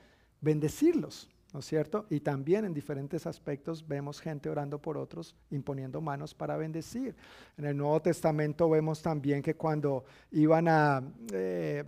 bendecirlos. 0.42 1.30
¿No 1.56 1.60
es 1.60 1.66
cierto? 1.68 2.04
Y 2.10 2.20
también 2.20 2.66
en 2.66 2.74
diferentes 2.74 3.26
aspectos 3.26 3.88
vemos 3.88 4.20
gente 4.20 4.50
orando 4.50 4.78
por 4.78 4.98
otros, 4.98 5.34
imponiendo 5.50 6.02
manos 6.02 6.34
para 6.34 6.58
bendecir. 6.58 7.16
En 7.56 7.64
el 7.64 7.74
Nuevo 7.74 8.02
Testamento 8.02 8.68
vemos 8.68 9.00
también 9.00 9.40
que 9.40 9.56
cuando 9.56 10.04
iban 10.32 10.68
a 10.68 11.02
eh, 11.32 11.82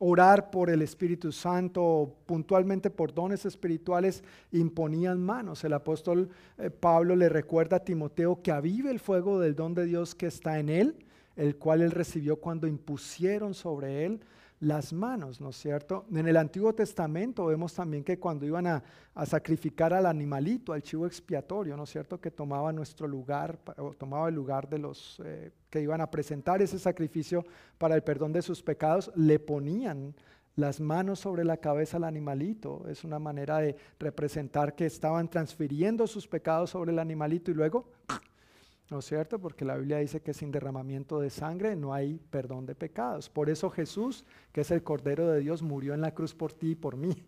orar 0.00 0.50
por 0.50 0.70
el 0.70 0.82
Espíritu 0.82 1.30
Santo, 1.30 2.16
puntualmente 2.26 2.90
por 2.90 3.14
dones 3.14 3.46
espirituales, 3.46 4.24
imponían 4.50 5.22
manos. 5.22 5.62
El 5.62 5.74
apóstol 5.74 6.28
eh, 6.58 6.68
Pablo 6.70 7.14
le 7.14 7.28
recuerda 7.28 7.76
a 7.76 7.84
Timoteo 7.84 8.42
que 8.42 8.50
avive 8.50 8.90
el 8.90 8.98
fuego 8.98 9.38
del 9.38 9.54
don 9.54 9.72
de 9.72 9.84
Dios 9.84 10.16
que 10.16 10.26
está 10.26 10.58
en 10.58 10.68
él, 10.68 10.96
el 11.36 11.54
cual 11.58 11.80
él 11.80 11.92
recibió 11.92 12.40
cuando 12.40 12.66
impusieron 12.66 13.54
sobre 13.54 14.04
él 14.04 14.20
las 14.62 14.92
manos, 14.92 15.40
¿no 15.40 15.50
es 15.50 15.56
cierto? 15.56 16.06
En 16.14 16.28
el 16.28 16.36
Antiguo 16.36 16.72
Testamento 16.72 17.46
vemos 17.46 17.74
también 17.74 18.04
que 18.04 18.20
cuando 18.20 18.46
iban 18.46 18.68
a, 18.68 18.82
sacrificar 19.26 19.92
al 19.92 20.06
animalito, 20.06 20.72
al 20.72 20.82
chivo 20.82 21.04
expiatorio, 21.04 21.76
¿no 21.76 21.82
es 21.82 21.90
cierto? 21.90 22.20
Que 22.20 22.30
tomaba 22.30 22.72
nuestro 22.72 23.08
lugar, 23.08 23.58
o 23.76 23.92
tomaba 23.92 24.28
el 24.28 24.36
lugar 24.36 24.68
de 24.68 24.78
los 24.78 25.20
eh, 25.24 25.50
que 25.68 25.80
iban 25.80 26.00
a 26.00 26.08
presentar 26.08 26.62
ese 26.62 26.78
sacrificio 26.78 27.44
para 27.76 27.96
el 27.96 28.04
perdón 28.04 28.32
de 28.32 28.40
sus 28.40 28.62
pecados, 28.62 29.10
le 29.16 29.40
ponían 29.40 30.14
las 30.54 30.80
manos 30.80 31.18
sobre 31.18 31.44
la 31.44 31.56
cabeza 31.56 31.96
al 31.96 32.04
animalito. 32.04 32.84
Es 32.88 33.02
una 33.02 33.18
manera 33.18 33.58
de 33.58 33.74
representar 33.98 34.76
que 34.76 34.86
estaban 34.86 35.28
transfiriendo 35.28 36.06
sus 36.06 36.28
pecados 36.28 36.70
sobre 36.70 36.92
el 36.92 37.00
animalito 37.00 37.50
y 37.50 37.54
luego 37.54 37.88
¿no 38.92 38.98
es 38.98 39.06
cierto? 39.06 39.38
Porque 39.38 39.64
la 39.64 39.78
Biblia 39.78 39.98
dice 39.98 40.20
que 40.20 40.34
sin 40.34 40.52
derramamiento 40.52 41.18
de 41.18 41.30
sangre 41.30 41.74
no 41.74 41.94
hay 41.94 42.20
perdón 42.30 42.66
de 42.66 42.74
pecados. 42.74 43.30
Por 43.30 43.48
eso 43.48 43.70
Jesús, 43.70 44.26
que 44.52 44.60
es 44.60 44.70
el 44.70 44.82
Cordero 44.82 45.28
de 45.28 45.40
Dios, 45.40 45.62
murió 45.62 45.94
en 45.94 46.02
la 46.02 46.12
cruz 46.12 46.34
por 46.34 46.52
ti 46.52 46.72
y 46.72 46.74
por 46.74 46.98
mí. 46.98 47.24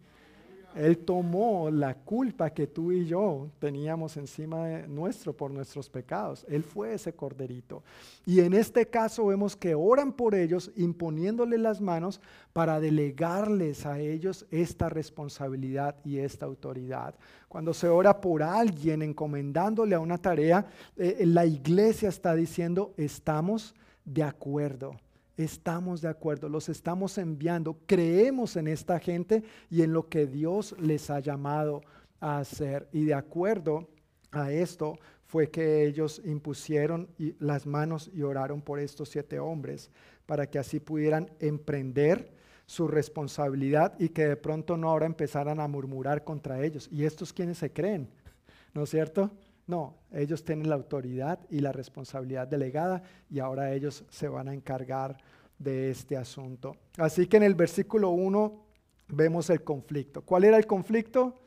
Él 0.74 0.98
tomó 0.98 1.70
la 1.70 1.94
culpa 1.94 2.51
que 2.51 2.66
tú 2.66 2.90
y 2.90 3.06
yo 3.06 3.48
teníamos 3.59 4.16
encima 4.16 4.66
de 4.66 4.88
nuestro 4.88 5.32
por 5.32 5.51
nuestros 5.51 5.88
pecados. 5.88 6.44
Él 6.48 6.64
fue 6.64 6.94
ese 6.94 7.12
corderito. 7.12 7.82
Y 8.26 8.40
en 8.40 8.55
este 8.55 8.86
caso 8.86 9.26
vemos 9.26 9.55
que 9.56 9.74
oran 9.74 10.12
por 10.12 10.34
ellos 10.34 10.70
imponiéndole 10.76 11.59
las 11.59 11.80
manos 11.80 12.20
para 12.52 12.80
delegarles 12.80 13.86
a 13.86 14.01
ellos 14.01 14.46
esta 14.51 14.88
responsabilidad 14.88 15.96
y 16.05 16.18
esta 16.18 16.46
autoridad. 16.46 17.14
Cuando 17.48 17.72
se 17.72 17.88
ora 17.88 18.20
por 18.20 18.42
alguien 18.42 19.02
encomendándole 19.02 19.94
a 19.94 20.01
una 20.01 20.18
tarea, 20.18 20.66
eh, 20.96 21.24
la 21.26 21.46
iglesia 21.46 22.09
está 22.09 22.34
diciendo, 22.34 22.92
estamos 22.96 23.74
de 24.05 24.22
acuerdo 24.24 24.96
estamos 25.36 26.01
de 26.01 26.09
acuerdo, 26.09 26.48
los 26.48 26.69
estamos 26.69 27.19
enviando, 27.19 27.77
creemos 27.86 28.56
en 28.56 28.69
esta 28.69 28.98
gente 28.98 29.43
y 29.70 29.82
en 29.82 29.93
lo 29.93 30.09
que 30.09 30.27
Dios 30.27 30.74
les 30.81 31.11
ha 31.11 31.20
llamado 31.20 31.82
a 32.20 32.39
hacer. 32.39 32.89
Y 32.93 33.05
de 33.05 33.15
acuerdo 33.15 33.89
a 34.31 34.52
esto 34.52 34.98
fue 35.27 35.51
que 35.51 35.85
ellos 35.85 36.23
impusieron 36.24 37.09
las 37.39 37.66
manos 37.66 38.11
y 38.15 38.23
oraron 38.23 38.62
por 38.62 38.78
estos 38.78 39.09
siete 39.09 39.39
hombres 39.39 39.90
para 40.27 40.48
que 40.48 40.59
así 40.59 40.81
pudieran 40.81 41.31
emprender 41.40 42.32
su 42.66 42.89
responsabilidad 42.89 43.94
y 43.98 44.09
que 44.09 44.27
de 44.27 44.36
pronto 44.36 44.77
no 44.77 44.89
ahora 44.89 45.06
empezaran 45.06 45.61
a 45.61 45.69
murmurar 45.69 46.24
contra 46.24 46.65
ellos. 46.65 46.89
¿Y 46.90 47.05
estos 47.05 47.32
quienes 47.32 47.59
se 47.59 47.73
creen? 47.73 48.09
¿No 48.73 48.85
es 48.85 48.90
cierto? 48.90 49.31
No, 49.66 49.96
ellos 50.12 50.44
tienen 50.44 50.68
la 50.68 50.74
autoridad 50.74 51.38
y 51.48 51.60
la 51.60 51.72
responsabilidad 51.72 52.46
delegada 52.46 53.02
y 53.30 53.38
ahora 53.38 53.72
ellos 53.72 54.04
se 54.10 54.28
van 54.28 54.48
a 54.48 54.54
encargar 54.54 55.16
de 55.58 55.90
este 55.90 56.16
asunto. 56.16 56.76
Así 56.98 57.26
que 57.26 57.38
en 57.38 57.44
el 57.44 57.54
versículo 57.54 58.10
1 58.10 58.64
vemos 59.08 59.48
el 59.50 59.62
conflicto. 59.62 60.22
¿Cuál 60.22 60.44
era 60.44 60.58
el 60.58 60.66
conflicto? 60.66 61.40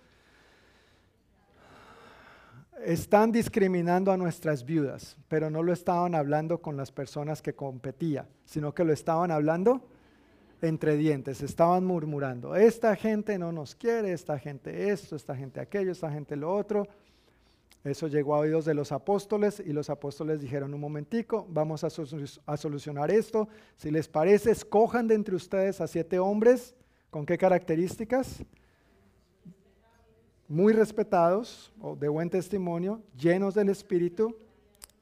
Están 2.83 3.31
discriminando 3.31 4.11
a 4.11 4.17
nuestras 4.17 4.63
viudas, 4.63 5.17
pero 5.27 5.49
no 5.49 5.61
lo 5.61 5.73
estaban 5.73 6.15
hablando 6.15 6.61
con 6.61 6.77
las 6.77 6.91
personas 6.91 7.41
que 7.41 7.53
competía, 7.53 8.27
sino 8.45 8.73
que 8.73 8.83
lo 8.83 8.93
estaban 8.93 9.31
hablando 9.31 9.87
entre 10.61 10.95
dientes, 10.97 11.41
estaban 11.41 11.85
murmurando, 11.85 12.55
esta 12.55 12.95
gente 12.95 13.37
no 13.37 13.51
nos 13.51 13.75
quiere, 13.75 14.11
esta 14.11 14.39
gente 14.39 14.89
esto, 14.89 15.15
esta 15.15 15.35
gente 15.35 15.59
aquello, 15.59 15.91
esta 15.91 16.11
gente 16.11 16.35
lo 16.35 16.51
otro. 16.51 16.87
Eso 17.87 18.07
llegó 18.07 18.35
a 18.35 18.39
oídos 18.39 18.65
de 18.65 18.73
los 18.73 18.91
apóstoles 18.91 19.61
y 19.65 19.71
los 19.71 19.89
apóstoles 19.89 20.41
dijeron 20.41 20.73
un 20.73 20.81
momentico, 20.81 21.47
vamos 21.49 21.85
a, 21.85 22.57
solucionar 22.57 23.11
esto. 23.11 23.47
Si 23.77 23.91
les 23.91 24.09
parece, 24.09 24.51
escojan 24.51 25.07
de 25.07 25.15
entre 25.15 25.35
ustedes 25.35 25.79
a 25.79 25.87
siete 25.87 26.19
hombres. 26.19 26.75
¿Con 27.09 27.25
qué 27.25 27.37
características? 27.37 28.43
Muy 30.49 30.73
respetados 30.73 31.71
o 31.79 31.95
de 31.95 32.09
buen 32.09 32.29
testimonio, 32.29 33.01
llenos 33.17 33.53
del 33.53 33.69
Espíritu 33.69 34.35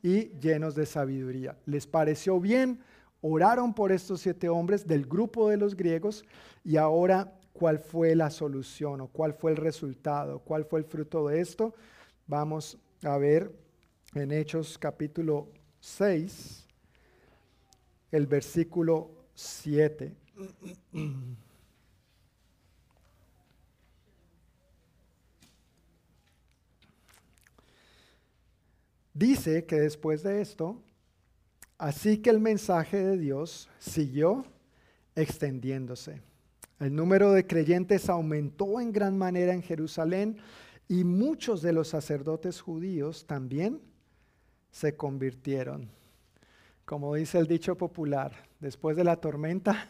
y 0.04 0.30
llenos 0.40 0.76
de 0.76 0.86
sabiduría. 0.86 1.58
Les 1.66 1.88
pareció 1.88 2.40
bien, 2.40 2.80
oraron 3.22 3.74
por 3.74 3.92
estos 3.92 4.22
siete 4.22 4.48
hombres 4.48 4.86
del 4.86 5.08
grupo 5.08 5.50
de 5.50 5.58
los 5.58 5.76
griegos 5.76 6.24
y 6.64 6.78
ahora, 6.78 7.34
¿cuál 7.52 7.80
fue 7.80 8.14
la 8.14 8.30
solución 8.30 9.02
o 9.02 9.08
cuál 9.08 9.34
fue 9.34 9.52
el 9.52 9.58
resultado? 9.58 10.38
¿Cuál 10.38 10.66
fue 10.66 10.82
el 10.82 10.86
fruto 10.86 11.28
de 11.28 11.42
esto? 11.42 11.74
Vamos 12.28 12.76
a 13.04 13.20
ver 13.20 13.52
en 14.16 14.32
Hechos 14.32 14.80
capítulo 14.80 15.48
6, 15.80 16.66
el 18.10 18.26
versículo 18.26 19.12
7. 19.36 20.12
Dice 29.14 29.66
que 29.68 29.80
después 29.80 30.24
de 30.24 30.42
esto, 30.42 30.82
así 31.78 32.18
que 32.18 32.32
el 32.32 32.40
mensaje 32.40 33.04
de 33.04 33.20
Dios 33.20 33.70
siguió 33.78 34.46
extendiéndose. 35.16 36.24
El 36.80 36.96
número 36.96 37.34
de 37.34 37.46
creyentes 37.46 38.10
aumentó 38.10 38.82
en 38.82 38.92
gran 38.92 39.16
manera 39.16 39.54
en 39.54 39.62
Jerusalén 39.62 40.40
y 40.88 41.04
muchos 41.04 41.62
de 41.62 41.74
los 41.74 41.88
sacerdotes 41.88 42.62
judíos 42.62 43.26
también 43.26 43.82
se 44.72 44.96
convirtieron. 44.96 45.90
Como 46.86 47.16
dice 47.16 47.40
el 47.40 47.48
dicho 47.48 47.76
popular, 47.76 48.34
después 48.60 48.96
de 48.96 49.04
la 49.04 49.16
tormenta 49.16 49.88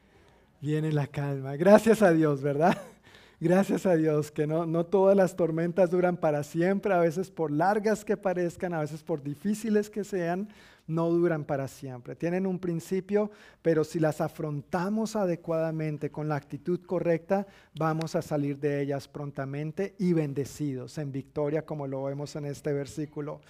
viene 0.60 0.92
la 0.92 1.06
calma. 1.06 1.56
Gracias 1.56 2.02
a 2.02 2.12
Dios, 2.12 2.42
¿verdad? 2.42 2.76
Gracias 3.40 3.86
a 3.86 3.96
Dios 3.96 4.30
que 4.30 4.46
no, 4.46 4.66
no 4.66 4.86
todas 4.86 5.16
las 5.16 5.36
tormentas 5.36 5.90
duran 5.90 6.16
para 6.16 6.42
siempre, 6.42 6.94
a 6.94 6.98
veces 6.98 7.30
por 7.30 7.50
largas 7.50 8.04
que 8.04 8.16
parezcan, 8.16 8.72
a 8.72 8.80
veces 8.80 9.02
por 9.02 9.22
difíciles 9.22 9.90
que 9.90 10.04
sean, 10.04 10.48
no 10.86 11.10
duran 11.10 11.44
para 11.44 11.68
siempre. 11.68 12.16
Tienen 12.16 12.46
un 12.46 12.58
principio, 12.58 13.30
pero 13.62 13.84
si 13.84 14.00
las 14.00 14.20
afrontamos 14.20 15.16
adecuadamente 15.16 16.10
con 16.10 16.28
la 16.28 16.36
actitud 16.36 16.80
correcta, 16.84 17.46
vamos 17.74 18.14
a 18.14 18.22
salir 18.22 18.58
de 18.58 18.82
ellas 18.82 19.08
prontamente 19.08 19.94
y 19.98 20.12
bendecidos 20.12 20.98
en 20.98 21.12
victoria, 21.12 21.64
como 21.64 21.86
lo 21.86 22.04
vemos 22.04 22.36
en 22.36 22.46
este 22.46 22.72
versículo. 22.72 23.40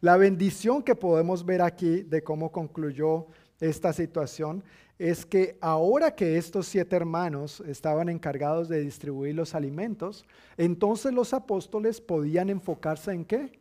La 0.00 0.16
bendición 0.16 0.82
que 0.82 0.96
podemos 0.96 1.44
ver 1.44 1.62
aquí 1.62 2.02
de 2.02 2.22
cómo 2.22 2.50
concluyó 2.50 3.26
esta 3.60 3.92
situación 3.92 4.64
es 4.98 5.24
que 5.24 5.56
ahora 5.60 6.14
que 6.14 6.36
estos 6.36 6.66
siete 6.66 6.96
hermanos 6.96 7.62
estaban 7.66 8.08
encargados 8.08 8.68
de 8.68 8.80
distribuir 8.80 9.34
los 9.34 9.54
alimentos, 9.54 10.24
entonces 10.56 11.12
los 11.12 11.32
apóstoles 11.32 12.00
podían 12.00 12.50
enfocarse 12.50 13.12
en 13.12 13.24
qué? 13.24 13.52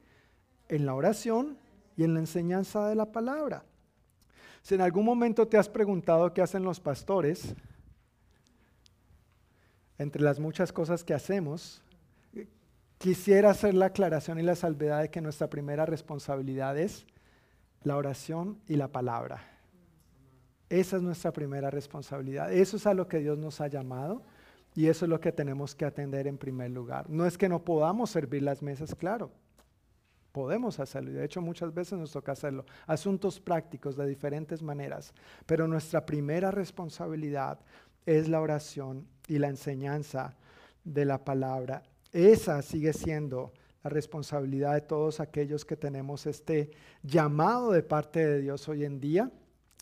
En 0.68 0.85
la 0.85 0.95
oración 0.95 1.57
en 2.03 2.14
la 2.14 2.19
enseñanza 2.19 2.88
de 2.88 2.95
la 2.95 3.11
palabra. 3.11 3.64
Si 4.61 4.76
en 4.76 4.82
algún 4.82 5.06
momento 5.06 5.48
te 5.48 5.57
has 5.57 5.68
preguntado 5.68 6.34
qué 6.34 6.41
hacen 6.41 6.64
los 6.64 6.80
pastores, 6.80 7.56
entre 9.98 10.22
las 10.22 10.40
muchas 10.40 10.72
cosas 10.72 11.03
que 11.03 11.14
hacemos, 11.14 11.82
quisiera 12.98 13.52
hacer 13.52 13.73
la 13.73 13.88
aclaración 13.88 14.40
y 14.40 14.44
la 14.44 14.56
salvedad 14.56 15.02
de 15.02 15.10
que 15.10 15.22
nuestra 15.22 15.49
primera 15.49 15.86
responsabilidad 15.86 16.78
es 16.78 17.06
la 17.84 17.98
oración 17.98 18.60
y 18.68 18.76
la 18.76 18.88
palabra. 18.88 19.44
Esa 20.69 20.98
es 20.98 21.03
nuestra 21.03 21.34
primera 21.34 21.69
responsabilidad. 21.69 22.52
Eso 22.53 22.78
es 22.78 22.88
a 22.88 22.94
lo 22.94 23.07
que 23.07 23.19
Dios 23.19 23.38
nos 23.38 23.60
ha 23.60 23.68
llamado 23.68 24.23
y 24.73 24.88
eso 24.88 25.06
es 25.06 25.10
lo 25.10 25.19
que 25.19 25.32
tenemos 25.32 25.76
que 25.76 25.86
atender 25.86 26.28
en 26.28 26.38
primer 26.38 26.72
lugar. 26.72 27.10
No 27.10 27.26
es 27.26 27.38
que 27.38 27.49
no 27.49 27.64
podamos 27.64 28.10
servir 28.10 28.44
las 28.44 28.61
mesas, 28.61 28.95
claro. 28.95 29.32
Podemos 30.32 30.80
hacerlo 30.80 31.12
y 31.12 31.14
de 31.14 31.26
hecho 31.26 31.41
muchas 31.41 31.74
veces 31.74 31.99
nos 31.99 32.12
toca 32.12 32.32
hacerlo. 32.32 32.66
Asuntos 32.88 33.40
prácticos 33.40 33.98
de 33.98 34.08
diferentes 34.08 34.62
maneras. 34.62 35.14
Pero 35.45 35.68
nuestra 35.68 36.06
primera 36.06 36.52
responsabilidad 36.52 37.60
es 38.06 38.28
la 38.30 38.41
oración 38.41 39.08
y 39.28 39.40
la 39.40 39.49
enseñanza 39.49 40.36
de 40.84 41.06
la 41.06 41.24
palabra. 41.24 41.84
Esa 42.12 42.62
sigue 42.62 42.94
siendo 42.94 43.53
la 43.84 43.90
responsabilidad 43.90 44.74
de 44.74 44.82
todos 44.82 45.20
aquellos 45.20 45.66
que 45.66 45.76
tenemos 45.76 46.26
este 46.26 46.72
llamado 47.03 47.72
de 47.72 47.84
parte 47.84 48.26
de 48.26 48.41
Dios 48.41 48.68
hoy 48.70 48.86
en 48.86 48.99
día 48.99 49.32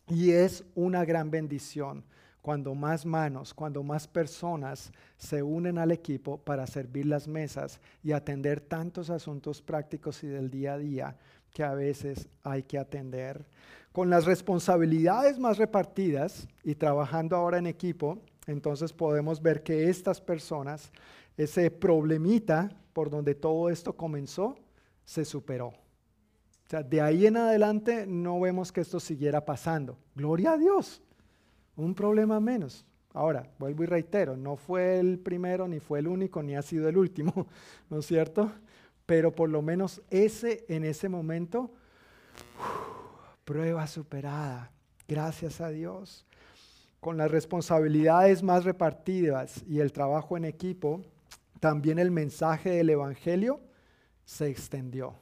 y 0.07 0.31
es 0.31 0.63
una 0.75 1.05
gran 1.05 1.29
bendición 1.29 2.03
cuando 2.41 2.73
más 2.73 3.05
manos, 3.05 3.53
cuando 3.53 3.83
más 3.83 4.07
personas 4.07 4.91
se 5.17 5.43
unen 5.43 5.77
al 5.77 5.91
equipo 5.91 6.37
para 6.37 6.65
servir 6.67 7.05
las 7.05 7.27
mesas 7.27 7.79
y 8.03 8.11
atender 8.11 8.61
tantos 8.61 9.09
asuntos 9.09 9.61
prácticos 9.61 10.23
y 10.23 10.27
del 10.27 10.49
día 10.49 10.73
a 10.73 10.77
día 10.77 11.17
que 11.53 11.63
a 11.63 11.73
veces 11.73 12.27
hay 12.43 12.63
que 12.63 12.77
atender. 12.77 13.45
Con 13.91 14.09
las 14.09 14.25
responsabilidades 14.25 15.39
más 15.39 15.57
repartidas 15.57 16.47
y 16.63 16.75
trabajando 16.75 17.35
ahora 17.35 17.57
en 17.57 17.67
equipo, 17.67 18.19
entonces 18.47 18.93
podemos 18.93 19.41
ver 19.41 19.63
que 19.63 19.89
estas 19.89 20.21
personas, 20.21 20.91
ese 21.37 21.69
problemita 21.71 22.69
por 22.93 23.09
donde 23.09 23.35
todo 23.35 23.69
esto 23.69 23.93
comenzó, 23.93 24.55
se 25.05 25.25
superó. 25.25 25.67
O 25.67 26.69
sea, 26.69 26.83
de 26.83 27.01
ahí 27.01 27.25
en 27.25 27.37
adelante 27.37 28.05
no 28.05 28.39
vemos 28.39 28.71
que 28.71 28.81
esto 28.81 28.99
siguiera 28.99 29.43
pasando. 29.43 29.97
Gloria 30.15 30.53
a 30.53 30.57
Dios. 30.57 31.01
Un 31.79 31.95
problema 31.95 32.39
menos. 32.39 32.85
Ahora, 33.13 33.49
vuelvo 33.57 33.83
y 33.83 33.85
reitero, 33.85 34.35
no 34.35 34.57
fue 34.57 34.99
el 34.99 35.17
primero, 35.17 35.67
ni 35.67 35.79
fue 35.79 35.99
el 35.99 36.07
único, 36.07 36.43
ni 36.43 36.55
ha 36.55 36.61
sido 36.61 36.89
el 36.89 36.97
último, 36.97 37.47
¿no 37.89 37.99
es 37.99 38.05
cierto? 38.05 38.51
Pero 39.05 39.33
por 39.33 39.49
lo 39.49 39.61
menos 39.61 40.01
ese, 40.09 40.65
en 40.67 40.83
ese 40.83 41.07
momento, 41.07 41.71
prueba 43.45 43.87
superada. 43.87 44.71
Gracias 45.07 45.61
a 45.61 45.69
Dios 45.69 46.25
con 46.99 47.15
las 47.15 47.31
responsabilidades 47.31 48.43
más 48.43 48.65
repartidas 48.65 49.63
y 49.65 49.79
el 49.79 49.93
trabajo 49.93 50.35
en 50.35 50.43
equipo, 50.43 51.01
también 51.61 51.97
el 51.97 52.11
mensaje 52.11 52.71
del 52.71 52.89
Evangelio 52.89 53.61
se 54.25 54.49
extendió. 54.49 55.15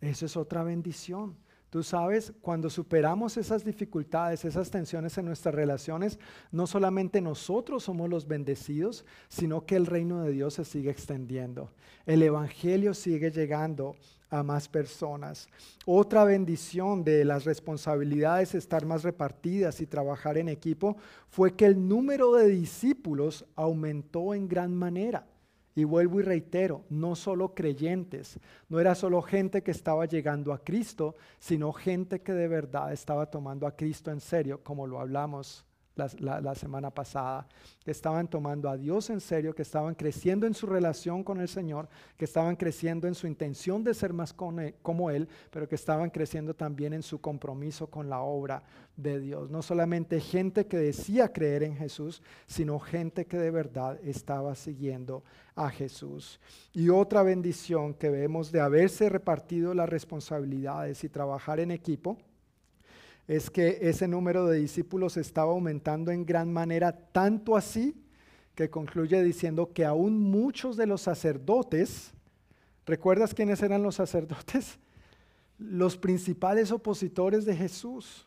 Eso 0.00 0.26
es 0.26 0.36
otra 0.36 0.64
bendición. 0.64 1.36
Tú 1.70 1.84
sabes, 1.84 2.32
cuando 2.42 2.68
superamos 2.68 3.36
esas 3.36 3.64
dificultades, 3.64 4.44
esas 4.44 4.70
tensiones 4.70 5.16
en 5.18 5.26
nuestras 5.26 5.54
relaciones, 5.54 6.18
no 6.50 6.66
solamente 6.66 7.20
nosotros 7.20 7.84
somos 7.84 8.10
los 8.10 8.26
bendecidos, 8.26 9.04
sino 9.28 9.64
que 9.64 9.76
el 9.76 9.86
reino 9.86 10.22
de 10.22 10.32
Dios 10.32 10.54
se 10.54 10.64
sigue 10.64 10.90
extendiendo. 10.90 11.70
El 12.06 12.24
Evangelio 12.24 12.92
sigue 12.92 13.30
llegando 13.30 13.94
a 14.30 14.42
más 14.42 14.68
personas. 14.68 15.48
Otra 15.86 16.24
bendición 16.24 17.04
de 17.04 17.24
las 17.24 17.44
responsabilidades 17.44 18.56
estar 18.56 18.84
más 18.84 19.04
repartidas 19.04 19.80
y 19.80 19.86
trabajar 19.86 20.38
en 20.38 20.48
equipo 20.48 20.96
fue 21.28 21.54
que 21.54 21.66
el 21.66 21.88
número 21.88 22.32
de 22.32 22.48
discípulos 22.48 23.44
aumentó 23.54 24.34
en 24.34 24.48
gran 24.48 24.74
manera. 24.74 25.24
Y 25.74 25.84
vuelvo 25.84 26.20
y 26.20 26.24
reitero, 26.24 26.84
no 26.90 27.14
solo 27.14 27.54
creyentes, 27.54 28.40
no 28.68 28.80
era 28.80 28.94
solo 28.94 29.22
gente 29.22 29.62
que 29.62 29.70
estaba 29.70 30.06
llegando 30.06 30.52
a 30.52 30.64
Cristo, 30.64 31.14
sino 31.38 31.72
gente 31.72 32.20
que 32.22 32.32
de 32.32 32.48
verdad 32.48 32.92
estaba 32.92 33.26
tomando 33.30 33.66
a 33.66 33.76
Cristo 33.76 34.10
en 34.10 34.20
serio, 34.20 34.62
como 34.64 34.86
lo 34.86 35.00
hablamos 35.00 35.64
la, 36.18 36.54
semana 36.54 36.90
pasada, 36.90 37.46
que 37.84 37.90
estaban 37.90 38.28
tomando 38.28 38.68
a 38.68 38.76
Dios 38.76 39.10
en 39.10 39.20
serio, 39.20 39.54
que 39.54 39.62
estaban 39.62 39.94
creciendo 39.94 40.46
en 40.46 40.54
su 40.54 40.66
relación 40.66 41.22
con 41.24 41.40
el 41.40 41.48
Señor, 41.48 41.88
que 42.16 42.24
estaban 42.24 42.56
creciendo 42.56 43.06
en 43.06 43.14
su 43.14 43.26
intención 43.26 43.84
de 43.84 43.94
ser 43.94 44.12
más 44.12 44.32
como 44.32 45.10
Él, 45.10 45.28
pero 45.50 45.68
que 45.68 45.74
estaban 45.74 46.10
creciendo 46.10 46.54
también 46.54 46.92
en 46.92 47.02
su 47.02 47.20
compromiso 47.20 47.86
con 47.88 48.08
la 48.08 48.20
obra 48.20 48.62
de 48.96 49.20
Dios. 49.20 49.50
No 49.50 49.62
solamente 49.62 50.20
gente 50.20 50.66
que 50.66 50.76
decía 50.76 51.32
creer 51.32 51.62
en 51.62 51.76
Jesús, 51.76 52.22
sino 52.46 52.78
gente 52.78 53.26
que 53.26 53.38
de 53.38 53.50
verdad 53.50 53.98
estaba 54.04 54.54
siguiendo 54.54 55.22
a 55.54 55.70
Jesús. 55.70 56.40
Y 56.72 56.88
otra 56.88 57.22
bendición 57.22 57.94
que 57.94 58.10
vemos 58.10 58.52
de 58.52 58.60
haberse 58.60 59.08
repartido 59.08 59.74
las 59.74 59.88
responsabilidades 59.88 61.04
y 61.04 61.08
trabajar 61.08 61.60
en 61.60 61.70
equipo 61.70 62.18
es 63.30 63.48
que 63.48 63.78
ese 63.82 64.08
número 64.08 64.48
de 64.48 64.58
discípulos 64.58 65.16
estaba 65.16 65.52
aumentando 65.52 66.10
en 66.10 66.26
gran 66.26 66.52
manera, 66.52 66.90
tanto 66.90 67.54
así 67.54 67.94
que 68.56 68.68
concluye 68.68 69.22
diciendo 69.22 69.72
que 69.72 69.84
aún 69.84 70.18
muchos 70.18 70.76
de 70.76 70.88
los 70.88 71.02
sacerdotes, 71.02 72.10
¿recuerdas 72.84 73.32
quiénes 73.32 73.62
eran 73.62 73.84
los 73.84 73.94
sacerdotes? 73.94 74.80
Los 75.58 75.96
principales 75.96 76.72
opositores 76.72 77.44
de 77.44 77.54
Jesús, 77.54 78.26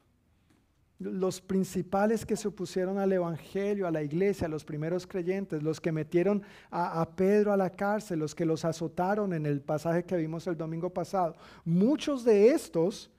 los 0.99 1.41
principales 1.41 2.25
que 2.25 2.37
se 2.37 2.47
opusieron 2.47 2.97
al 2.97 3.11
Evangelio, 3.11 3.87
a 3.87 3.91
la 3.91 4.03
iglesia, 4.03 4.47
a 4.47 4.49
los 4.49 4.63
primeros 4.63 5.05
creyentes, 5.05 5.63
los 5.63 5.81
que 5.81 5.91
metieron 5.91 6.43
a, 6.71 7.09
Pedro 7.13 7.51
a 7.51 7.57
la 7.57 7.71
cárcel, 7.71 8.19
los 8.19 8.33
que 8.33 8.45
los 8.45 8.63
azotaron 8.63 9.33
en 9.33 9.45
el 9.47 9.59
pasaje 9.59 10.05
que 10.05 10.15
vimos 10.15 10.47
el 10.47 10.55
domingo 10.55 10.89
pasado. 10.91 11.35
Muchos 11.65 12.23
de 12.23 12.51
estos 12.51 13.11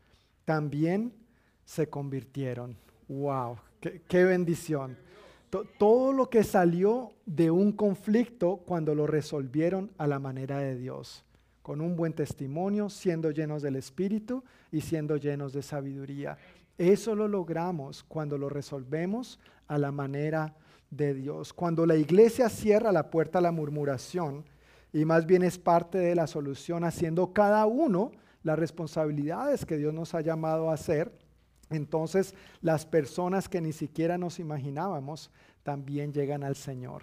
también 0.46 1.12
se 1.64 1.88
convirtieron. 1.88 2.76
¡Wow! 3.08 3.58
¡Qué, 3.80 4.24
bendición! 4.24 4.96
todo 5.78 6.12
lo 6.12 6.28
que 6.28 6.42
salió 6.42 7.12
de 7.26 7.48
un 7.48 7.70
conflicto 7.70 8.56
cuando 8.56 8.92
lo 8.92 9.06
resolvieron 9.06 9.92
a 9.98 10.08
la 10.08 10.18
manera 10.18 10.58
de 10.58 10.76
Dios, 10.76 11.24
con 11.62 11.80
un 11.80 11.94
buen 11.94 12.12
testimonio, 12.12 12.88
siendo 12.88 13.30
llenos 13.30 13.62
del 13.62 13.76
Espíritu 13.76 14.42
y 14.72 14.80
siendo 14.80 15.16
llenos 15.16 15.52
de 15.52 15.62
sabiduría. 15.62 16.38
Eso 16.76 17.14
lo 17.14 17.28
logramos 17.28 18.02
cuando 18.02 18.36
lo 18.36 18.48
resolvemos 18.48 19.38
a 19.68 19.78
la 19.78 19.92
manera 19.92 20.56
de 20.90 21.14
Dios. 21.14 21.52
Cuando 21.52 21.86
la 21.86 21.96
iglesia 21.96 22.48
cierra 22.48 22.90
la 22.90 23.10
puerta 23.10 23.38
a 23.38 23.42
la 23.42 23.52
murmuración 23.52 24.44
y 24.92 25.04
más 25.04 25.26
bien 25.26 25.42
es 25.42 25.58
parte 25.58 25.98
de 25.98 26.14
la 26.14 26.26
solución, 26.26 26.84
haciendo 26.84 27.32
cada 27.32 27.66
uno 27.66 28.12
las 28.42 28.58
responsabilidades 28.58 29.64
que 29.64 29.76
Dios 29.76 29.94
nos 29.94 30.14
ha 30.14 30.20
llamado 30.20 30.70
a 30.70 30.74
hacer, 30.74 31.12
entonces 31.74 32.34
las 32.60 32.86
personas 32.86 33.48
que 33.48 33.60
ni 33.60 33.72
siquiera 33.72 34.18
nos 34.18 34.38
imaginábamos 34.38 35.30
también 35.62 36.12
llegan 36.12 36.44
al 36.44 36.56
Señor. 36.56 37.02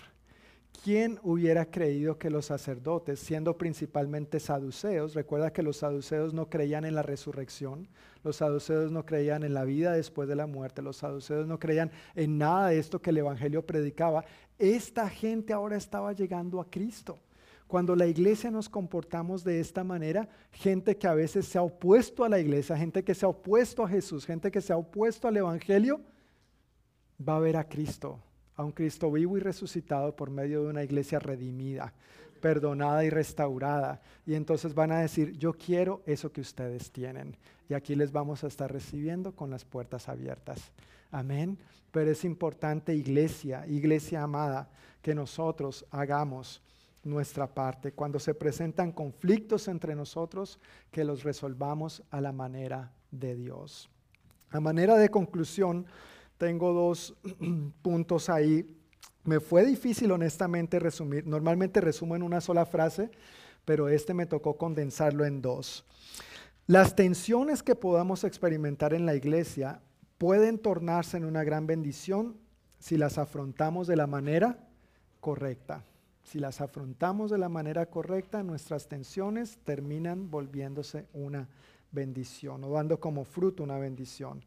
¿Quién 0.84 1.20
hubiera 1.22 1.70
creído 1.70 2.18
que 2.18 2.32
los 2.32 2.48
sacerdotes, 2.48 3.20
siendo 3.20 3.56
principalmente 3.56 4.40
saduceos, 4.40 5.14
recuerda 5.14 5.54
que 5.54 5.62
los 5.62 5.78
saduceos 5.78 6.34
no 6.34 6.50
creían 6.50 6.86
en 6.86 6.96
la 6.96 7.04
resurrección, 7.04 7.88
los 8.24 8.38
saduceos 8.38 8.92
no 8.92 9.06
creían 9.06 9.44
en 9.44 9.54
la 9.54 9.64
vida 9.64 9.92
después 9.92 10.28
de 10.28 10.36
la 10.36 10.48
muerte, 10.48 10.82
los 10.82 10.98
saduceos 10.98 11.46
no 11.46 11.60
creían 11.60 11.92
en 12.16 12.40
nada 12.40 12.70
de 12.70 12.80
esto 12.80 13.00
que 13.00 13.12
el 13.12 13.20
Evangelio 13.20 13.64
predicaba, 13.64 14.26
esta 14.58 15.08
gente 15.08 15.54
ahora 15.54 15.76
estaba 15.76 16.14
llegando 16.14 16.60
a 16.60 16.70
Cristo. 16.70 17.20
Cuando 17.72 17.96
la 17.96 18.06
iglesia 18.06 18.52
nos 18.52 18.68
comportamos 18.68 19.46
de 19.46 19.62
esta 19.62 19.86
manera, 19.86 20.28
gente 20.52 20.98
que 20.98 21.08
a 21.08 21.14
veces 21.14 21.46
se 21.46 21.58
ha 21.58 21.62
opuesto 21.62 22.26
a 22.26 22.28
la 22.28 22.38
iglesia, 22.38 22.76
gente 22.76 23.02
que 23.02 23.16
se 23.16 23.26
ha 23.26 23.30
opuesto 23.30 23.86
a 23.86 23.88
Jesús, 23.88 24.26
gente 24.26 24.52
que 24.52 24.60
se 24.60 24.74
ha 24.74 24.76
opuesto 24.76 25.30
al 25.30 25.38
Evangelio, 25.38 26.02
va 27.26 27.38
a 27.38 27.40
ver 27.40 27.56
a 27.56 27.64
Cristo, 27.64 28.20
a 28.58 28.66
un 28.66 28.74
Cristo 28.74 29.10
vivo 29.10 29.38
y 29.38 29.40
resucitado 29.40 30.14
por 30.18 30.30
medio 30.30 30.64
de 30.64 30.70
una 30.70 30.84
iglesia 30.84 31.20
redimida, 31.20 31.94
perdonada 32.42 33.06
y 33.06 33.10
restaurada. 33.10 34.02
Y 34.26 34.34
entonces 34.34 34.74
van 34.74 34.92
a 34.92 35.00
decir, 35.00 35.38
yo 35.38 35.54
quiero 35.54 36.04
eso 36.06 36.30
que 36.30 36.42
ustedes 36.42 36.92
tienen. 36.92 37.38
Y 37.70 37.74
aquí 37.74 37.96
les 37.96 38.12
vamos 38.12 38.44
a 38.44 38.48
estar 38.48 38.70
recibiendo 38.70 39.34
con 39.34 39.50
las 39.50 39.64
puertas 39.64 40.10
abiertas. 40.10 40.74
Amén. 41.10 41.58
Pero 41.94 42.12
es 42.12 42.26
importante, 42.26 42.94
iglesia, 42.94 43.66
iglesia 43.66 44.24
amada, 44.24 44.70
que 45.02 45.16
nosotros 45.16 45.86
hagamos 45.90 46.62
nuestra 47.04 47.54
parte. 47.54 47.94
Cuando 47.94 48.20
se 48.20 48.34
presentan 48.34 48.92
conflictos 48.92 49.68
entre 49.68 49.96
nosotros, 49.96 50.60
que 50.92 51.04
los 51.04 51.24
resolvamos 51.24 52.04
a 52.12 52.22
la 52.22 52.32
manera 52.32 52.92
de 53.12 53.36
Dios. 53.36 53.90
A 54.50 54.60
manera 54.60 54.98
de 54.98 55.10
conclusión, 55.10 55.86
tengo 56.38 56.74
dos 56.74 57.16
puntos 57.82 58.30
ahí. 58.30 58.78
Me 59.24 59.40
fue 59.40 59.66
difícil 59.66 60.12
honestamente 60.12 60.80
resumir. 60.80 61.26
Normalmente 61.26 61.82
resumo 61.82 62.16
en 62.16 62.24
una 62.24 62.42
sola 62.42 62.66
frase, 62.66 63.12
pero 63.66 63.90
este 63.90 64.14
me 64.14 64.26
tocó 64.26 64.58
condensarlo 64.58 65.26
en 65.26 65.42
dos. 65.42 65.86
Las 66.68 66.96
tensiones 66.96 67.64
que 67.64 67.76
podamos 67.76 68.24
experimentar 68.24 68.94
en 68.94 69.06
la 69.06 69.16
iglesia 69.16 69.82
pueden 70.18 70.60
tornarse 70.60 71.18
en 71.18 71.26
una 71.26 71.44
gran 71.44 71.68
bendición 71.68 72.38
si 72.80 72.98
las 72.98 73.18
afrontamos 73.18 73.88
de 73.88 73.96
la 73.96 74.08
manera 74.08 74.68
correcta. 75.20 75.84
Si 76.32 76.40
las 76.40 76.62
afrontamos 76.62 77.30
de 77.30 77.38
la 77.38 77.50
manera 77.50 77.88
correcta, 77.88 78.42
nuestras 78.42 78.88
tensiones 78.88 79.58
terminan 79.66 80.32
volviéndose 80.32 81.06
una 81.12 81.50
bendición 81.92 82.64
o 82.64 82.70
dando 82.70 83.02
como 83.02 83.26
fruto 83.26 83.64
una 83.64 83.78
bendición. 83.78 84.42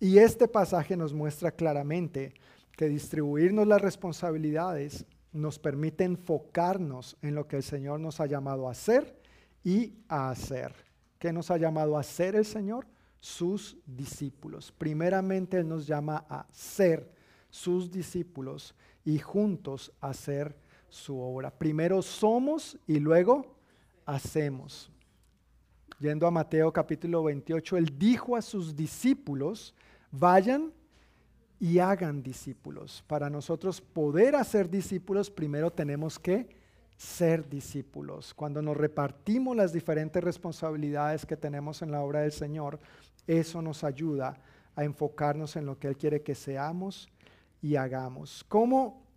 Y 0.00 0.18
este 0.18 0.48
pasaje 0.48 0.96
nos 0.96 1.14
muestra 1.14 1.52
claramente 1.52 2.34
que 2.72 2.88
distribuirnos 2.88 3.68
las 3.68 3.80
responsabilidades 3.80 5.06
nos 5.32 5.60
permite 5.60 6.02
enfocarnos 6.02 7.16
en 7.22 7.36
lo 7.36 7.46
que 7.46 7.54
el 7.54 7.62
Señor 7.62 8.00
nos 8.00 8.18
ha 8.18 8.26
llamado 8.26 8.66
a 8.66 8.72
hacer 8.72 9.16
y 9.62 9.94
a 10.08 10.30
hacer. 10.30 10.74
¿Qué 11.20 11.32
nos 11.32 11.52
ha 11.52 11.56
llamado 11.56 11.96
a 11.96 12.00
hacer 12.00 12.34
el 12.34 12.46
Señor? 12.46 12.84
Sus 13.20 13.76
discípulos. 13.86 14.74
Primeramente 14.76 15.58
Él 15.58 15.68
nos 15.68 15.86
llama 15.86 16.26
a 16.28 16.48
ser 16.50 17.12
sus 17.48 17.92
discípulos 17.92 18.74
y 19.04 19.20
juntos 19.20 19.92
hacer 20.00 20.66
su 20.88 21.18
obra. 21.18 21.50
Primero 21.50 22.02
somos 22.02 22.78
y 22.86 22.98
luego 22.98 23.54
hacemos. 24.06 24.90
Yendo 26.00 26.26
a 26.26 26.30
Mateo 26.30 26.72
capítulo 26.72 27.24
28, 27.24 27.76
Él 27.76 27.98
dijo 27.98 28.36
a 28.36 28.42
sus 28.42 28.76
discípulos, 28.76 29.74
vayan 30.10 30.72
y 31.58 31.78
hagan 31.80 32.22
discípulos. 32.22 33.02
Para 33.06 33.28
nosotros 33.28 33.80
poder 33.80 34.36
hacer 34.36 34.70
discípulos, 34.70 35.30
primero 35.30 35.72
tenemos 35.72 36.18
que 36.18 36.48
ser 36.96 37.48
discípulos. 37.48 38.32
Cuando 38.34 38.62
nos 38.62 38.76
repartimos 38.76 39.56
las 39.56 39.72
diferentes 39.72 40.22
responsabilidades 40.22 41.26
que 41.26 41.36
tenemos 41.36 41.82
en 41.82 41.90
la 41.90 42.02
obra 42.02 42.20
del 42.20 42.32
Señor, 42.32 42.78
eso 43.26 43.60
nos 43.60 43.84
ayuda 43.84 44.40
a 44.74 44.84
enfocarnos 44.84 45.56
en 45.56 45.66
lo 45.66 45.78
que 45.78 45.88
Él 45.88 45.96
quiere 45.96 46.22
que 46.22 46.34
seamos 46.34 47.08
y 47.60 47.76
hagamos. 47.76 48.44
¿Cómo 48.48 49.07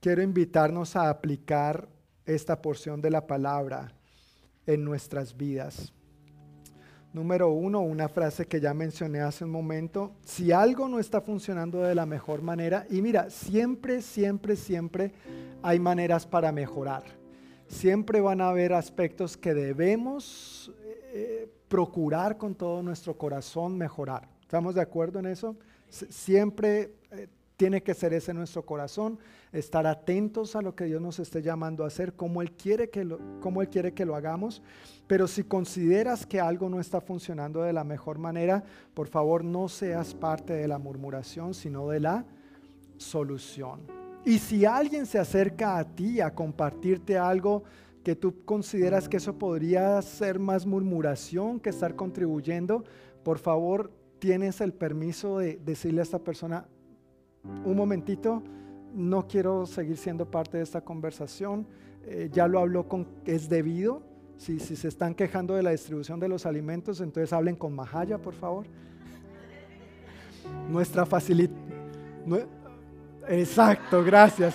quiero 0.00 0.22
invitarnos 0.22 0.96
a 0.96 1.10
aplicar 1.10 1.88
esta 2.24 2.60
porción 2.60 3.00
de 3.00 3.10
la 3.10 3.26
palabra 3.26 3.92
en 4.66 4.84
nuestras 4.84 5.36
vidas? 5.36 5.92
Número 7.12 7.50
uno, 7.50 7.80
una 7.80 8.08
frase 8.08 8.46
que 8.46 8.60
ya 8.60 8.72
mencioné 8.72 9.20
hace 9.20 9.44
un 9.44 9.50
momento, 9.50 10.12
si 10.24 10.52
algo 10.52 10.88
no 10.88 11.00
está 11.00 11.20
funcionando 11.20 11.82
de 11.82 11.94
la 11.94 12.06
mejor 12.06 12.40
manera, 12.40 12.86
y 12.88 13.02
mira, 13.02 13.30
siempre, 13.30 14.00
siempre, 14.00 14.54
siempre 14.54 15.12
hay 15.60 15.80
maneras 15.80 16.24
para 16.24 16.52
mejorar. 16.52 17.02
Siempre 17.66 18.20
van 18.20 18.40
a 18.40 18.50
haber 18.50 18.72
aspectos 18.72 19.36
que 19.36 19.54
debemos 19.54 20.72
eh, 21.12 21.52
procurar 21.68 22.38
con 22.38 22.54
todo 22.54 22.82
nuestro 22.82 23.18
corazón 23.18 23.76
mejorar. 23.76 24.28
¿Estamos 24.40 24.76
de 24.76 24.80
acuerdo 24.80 25.18
en 25.18 25.26
eso? 25.26 25.56
Siempre 25.88 26.94
tiene 27.60 27.82
que 27.82 27.92
ser 27.92 28.14
ese 28.14 28.32
nuestro 28.32 28.64
corazón, 28.64 29.18
estar 29.52 29.86
atentos 29.86 30.56
a 30.56 30.62
lo 30.62 30.74
que 30.74 30.86
Dios 30.86 31.02
nos 31.02 31.18
esté 31.18 31.42
llamando 31.42 31.84
a 31.84 31.88
hacer, 31.88 32.14
como 32.14 32.40
Él 32.40 32.52
quiere 32.52 32.88
que 32.88 33.04
lo, 33.04 33.18
Él 33.60 33.68
quiere 33.68 33.92
que 33.92 34.06
lo 34.06 34.16
hagamos. 34.16 34.62
Pero 35.06 35.28
si 35.28 35.44
consideras 35.44 36.24
que 36.24 36.40
algo 36.40 36.70
no 36.70 36.80
está 36.80 37.02
funcionando 37.02 37.60
de 37.60 37.74
la 37.74 37.84
mejor 37.84 38.16
manera, 38.16 38.64
por 38.94 39.08
favor 39.08 39.44
no 39.44 39.68
seas 39.68 40.14
parte 40.14 40.54
de 40.54 40.68
la 40.68 40.78
murmuración, 40.78 41.52
sino 41.52 41.86
de 41.90 42.00
la 42.00 42.24
solución. 42.96 43.80
Y 44.24 44.38
si 44.38 44.64
alguien 44.64 45.04
se 45.04 45.18
acerca 45.18 45.76
a 45.76 45.84
ti 45.84 46.22
a 46.22 46.34
compartirte 46.34 47.18
algo 47.18 47.64
que 48.02 48.16
tú 48.16 48.42
consideras 48.46 49.06
que 49.06 49.18
eso 49.18 49.34
podría 49.38 50.00
ser 50.00 50.38
más 50.38 50.64
murmuración 50.64 51.60
que 51.60 51.68
estar 51.68 51.94
contribuyendo, 51.94 52.84
por 53.22 53.38
favor 53.38 53.92
tienes 54.18 54.62
el 54.62 54.72
permiso 54.72 55.40
de 55.40 55.58
decirle 55.62 56.00
a 56.00 56.04
esta 56.04 56.20
persona, 56.20 56.66
un 57.44 57.76
momentito, 57.76 58.42
no 58.94 59.26
quiero 59.26 59.66
seguir 59.66 59.96
siendo 59.96 60.30
parte 60.30 60.58
de 60.58 60.62
esta 60.62 60.80
conversación, 60.80 61.66
eh, 62.04 62.28
ya 62.32 62.48
lo 62.48 62.58
habló 62.58 62.88
con, 62.88 63.06
es 63.24 63.48
debido, 63.48 64.02
si, 64.36 64.58
si 64.58 64.76
se 64.76 64.88
están 64.88 65.14
quejando 65.14 65.54
de 65.54 65.62
la 65.62 65.70
distribución 65.70 66.18
de 66.18 66.28
los 66.28 66.46
alimentos, 66.46 67.00
entonces 67.00 67.32
hablen 67.32 67.56
con 67.56 67.74
Mahaya, 67.74 68.18
por 68.18 68.34
favor. 68.34 68.66
Nuestra 70.70 71.04
facilidad... 71.04 71.50
exacto, 73.28 74.02
gracias 74.02 74.54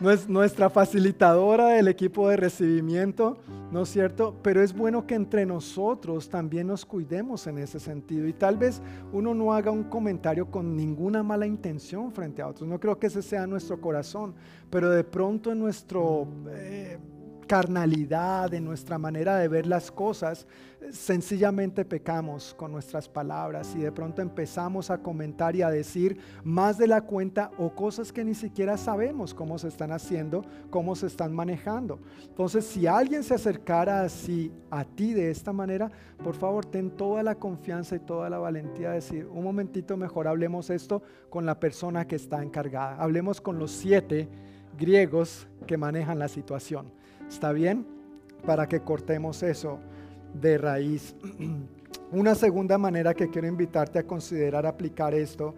nuestra 0.00 0.70
facilitadora 0.70 1.68
del 1.68 1.88
equipo 1.88 2.28
de 2.28 2.36
recibimiento, 2.36 3.38
¿no 3.72 3.82
es 3.82 3.88
cierto? 3.88 4.36
Pero 4.42 4.62
es 4.62 4.72
bueno 4.72 5.06
que 5.06 5.14
entre 5.14 5.44
nosotros 5.44 6.28
también 6.28 6.68
nos 6.68 6.84
cuidemos 6.84 7.46
en 7.48 7.58
ese 7.58 7.80
sentido 7.80 8.28
y 8.28 8.32
tal 8.32 8.56
vez 8.56 8.80
uno 9.12 9.34
no 9.34 9.52
haga 9.52 9.70
un 9.70 9.84
comentario 9.84 10.50
con 10.50 10.76
ninguna 10.76 11.22
mala 11.22 11.46
intención 11.46 12.12
frente 12.12 12.42
a 12.42 12.48
otros. 12.48 12.68
No 12.68 12.78
creo 12.78 12.98
que 12.98 13.08
ese 13.08 13.22
sea 13.22 13.46
nuestro 13.46 13.80
corazón, 13.80 14.34
pero 14.70 14.90
de 14.90 15.04
pronto 15.04 15.50
en 15.50 15.58
nuestro... 15.58 16.28
Eh, 16.50 16.98
carnalidad, 17.48 18.54
en 18.54 18.64
nuestra 18.64 18.98
manera 18.98 19.38
de 19.38 19.48
ver 19.48 19.66
las 19.66 19.90
cosas, 19.90 20.46
sencillamente 20.92 21.84
pecamos 21.84 22.54
con 22.54 22.70
nuestras 22.70 23.08
palabras 23.08 23.74
y 23.74 23.80
de 23.80 23.90
pronto 23.90 24.22
empezamos 24.22 24.90
a 24.90 24.98
comentar 24.98 25.56
y 25.56 25.62
a 25.62 25.70
decir 25.70 26.20
más 26.44 26.78
de 26.78 26.86
la 26.86 27.00
cuenta 27.00 27.50
o 27.58 27.74
cosas 27.74 28.12
que 28.12 28.24
ni 28.24 28.34
siquiera 28.34 28.76
sabemos 28.76 29.34
cómo 29.34 29.58
se 29.58 29.68
están 29.68 29.90
haciendo, 29.90 30.44
cómo 30.70 30.94
se 30.94 31.08
están 31.08 31.32
manejando. 31.32 31.98
Entonces, 32.28 32.64
si 32.64 32.86
alguien 32.86 33.24
se 33.24 33.34
acercara 33.34 34.02
así 34.02 34.52
a 34.70 34.84
ti 34.84 35.12
de 35.12 35.30
esta 35.30 35.52
manera, 35.52 35.90
por 36.22 36.36
favor, 36.36 36.64
ten 36.64 36.90
toda 36.90 37.22
la 37.22 37.34
confianza 37.34 37.96
y 37.96 38.00
toda 38.00 38.30
la 38.30 38.38
valentía 38.38 38.90
de 38.90 38.96
decir, 38.96 39.26
un 39.26 39.42
momentito 39.42 39.96
mejor 39.96 40.28
hablemos 40.28 40.70
esto 40.70 41.02
con 41.30 41.44
la 41.44 41.58
persona 41.58 42.06
que 42.06 42.16
está 42.16 42.42
encargada. 42.42 42.96
Hablemos 42.96 43.40
con 43.40 43.58
los 43.58 43.72
siete 43.72 44.28
griegos 44.78 45.48
que 45.66 45.76
manejan 45.76 46.18
la 46.18 46.28
situación. 46.28 46.97
¿Está 47.28 47.52
bien? 47.52 47.86
Para 48.46 48.66
que 48.66 48.80
cortemos 48.80 49.42
eso 49.42 49.78
de 50.34 50.58
raíz. 50.58 51.14
Una 52.12 52.34
segunda 52.34 52.78
manera 52.78 53.14
que 53.14 53.28
quiero 53.28 53.46
invitarte 53.46 53.98
a 53.98 54.06
considerar 54.06 54.66
aplicar 54.66 55.14
esto 55.14 55.54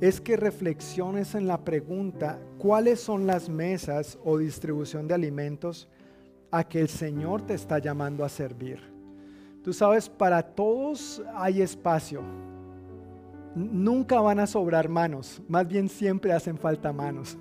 es 0.00 0.20
que 0.20 0.36
reflexiones 0.36 1.34
en 1.34 1.46
la 1.46 1.58
pregunta, 1.58 2.38
¿cuáles 2.58 3.00
son 3.00 3.26
las 3.26 3.48
mesas 3.48 4.18
o 4.24 4.38
distribución 4.38 5.08
de 5.08 5.14
alimentos 5.14 5.88
a 6.50 6.64
que 6.64 6.80
el 6.80 6.88
Señor 6.88 7.42
te 7.42 7.54
está 7.54 7.78
llamando 7.78 8.24
a 8.24 8.28
servir? 8.28 8.80
Tú 9.62 9.72
sabes, 9.72 10.08
para 10.08 10.42
todos 10.42 11.22
hay 11.34 11.60
espacio. 11.60 12.22
Nunca 13.54 14.20
van 14.20 14.38
a 14.38 14.46
sobrar 14.46 14.88
manos, 14.88 15.42
más 15.48 15.66
bien 15.66 15.88
siempre 15.88 16.32
hacen 16.32 16.56
falta 16.56 16.92
manos 16.92 17.36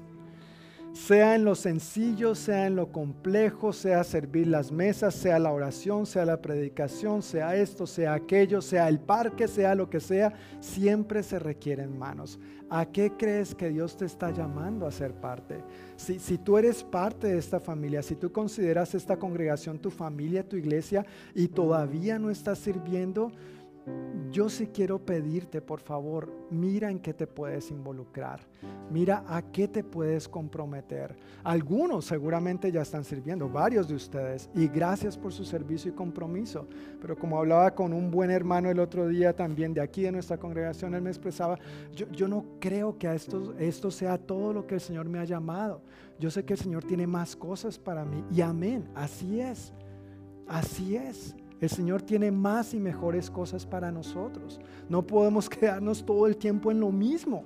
sea 0.93 1.35
en 1.35 1.45
lo 1.45 1.55
sencillo, 1.55 2.35
sea 2.35 2.67
en 2.67 2.75
lo 2.75 2.91
complejo, 2.91 3.73
sea 3.73 4.03
servir 4.03 4.47
las 4.47 4.71
mesas, 4.71 5.15
sea 5.15 5.39
la 5.39 5.51
oración, 5.51 6.05
sea 6.05 6.25
la 6.25 6.41
predicación, 6.41 7.21
sea 7.21 7.55
esto, 7.55 7.85
sea 7.85 8.13
aquello, 8.13 8.61
sea 8.61 8.87
el 8.89 8.99
parque, 8.99 9.47
sea 9.47 9.75
lo 9.75 9.89
que 9.89 9.99
sea, 9.99 10.33
siempre 10.59 11.23
se 11.23 11.39
requieren 11.39 11.97
manos. 11.97 12.39
¿A 12.71 12.85
qué 12.85 13.13
crees 13.17 13.55
que 13.55 13.69
Dios 13.69 13.97
te 13.97 14.05
está 14.05 14.31
llamando 14.31 14.85
a 14.85 14.91
ser 14.91 15.13
parte? 15.13 15.63
Si, 15.95 16.19
si 16.19 16.37
tú 16.37 16.57
eres 16.57 16.83
parte 16.83 17.27
de 17.27 17.37
esta 17.37 17.59
familia, 17.59 18.03
si 18.03 18.15
tú 18.15 18.31
consideras 18.31 18.93
esta 18.93 19.17
congregación 19.17 19.79
tu 19.79 19.89
familia, 19.89 20.47
tu 20.47 20.55
iglesia 20.55 21.05
y 21.33 21.47
todavía 21.47 22.19
no 22.19 22.29
estás 22.29 22.59
sirviendo, 22.59 23.31
yo 24.31 24.47
sí 24.47 24.67
quiero 24.67 25.03
pedirte, 25.03 25.61
por 25.61 25.79
favor, 25.79 26.31
mira 26.51 26.91
en 26.91 26.99
qué 26.99 27.13
te 27.13 27.25
puedes 27.25 27.71
involucrar, 27.71 28.39
mira 28.91 29.23
a 29.27 29.41
qué 29.41 29.67
te 29.67 29.83
puedes 29.83 30.27
comprometer. 30.27 31.15
Algunos 31.43 32.05
seguramente 32.05 32.71
ya 32.71 32.81
están 32.81 33.03
sirviendo, 33.03 33.49
varios 33.49 33.87
de 33.87 33.95
ustedes, 33.95 34.49
y 34.53 34.67
gracias 34.67 35.17
por 35.17 35.33
su 35.33 35.43
servicio 35.43 35.91
y 35.91 35.95
compromiso. 35.95 36.67
Pero 37.01 37.17
como 37.17 37.39
hablaba 37.39 37.73
con 37.73 37.91
un 37.91 38.11
buen 38.11 38.29
hermano 38.29 38.69
el 38.69 38.79
otro 38.79 39.07
día 39.07 39.35
también 39.35 39.73
de 39.73 39.81
aquí 39.81 40.03
de 40.03 40.11
nuestra 40.11 40.37
congregación, 40.37 40.93
él 40.93 41.01
me 41.01 41.09
expresaba, 41.09 41.57
yo, 41.91 42.27
no 42.27 42.45
creo 42.59 42.97
que 42.97 43.07
a 43.07 43.15
esto, 43.15 43.55
esto 43.57 43.89
sea 43.89 44.17
todo 44.17 44.53
lo 44.53 44.67
que 44.67 44.75
el 44.75 44.81
Señor 44.81 45.09
me 45.09 45.19
ha 45.19 45.25
llamado. 45.25 45.81
Yo 46.19 46.29
sé 46.29 46.45
que 46.45 46.53
el 46.53 46.59
Señor 46.59 46.83
tiene 46.83 47.07
más 47.07 47.35
cosas 47.35 47.79
para 47.79 48.05
mí, 48.05 48.23
y 48.31 48.41
amén, 48.41 48.89
así 48.93 49.39
es, 49.39 49.73
así 50.47 50.95
es. 50.95 51.35
El 51.61 51.69
Señor 51.69 52.01
tiene 52.01 52.31
más 52.31 52.73
y 52.73 52.79
mejores 52.79 53.29
cosas 53.29 53.65
para 53.65 53.91
nosotros. 53.91 54.59
No 54.87 55.05
podemos 55.05 55.49
quedarnos 55.49 56.05
todo 56.05 56.27
el 56.27 56.37
tiempo 56.37 56.71
en 56.71 56.79
lo 56.79 56.91
mismo. 56.91 57.43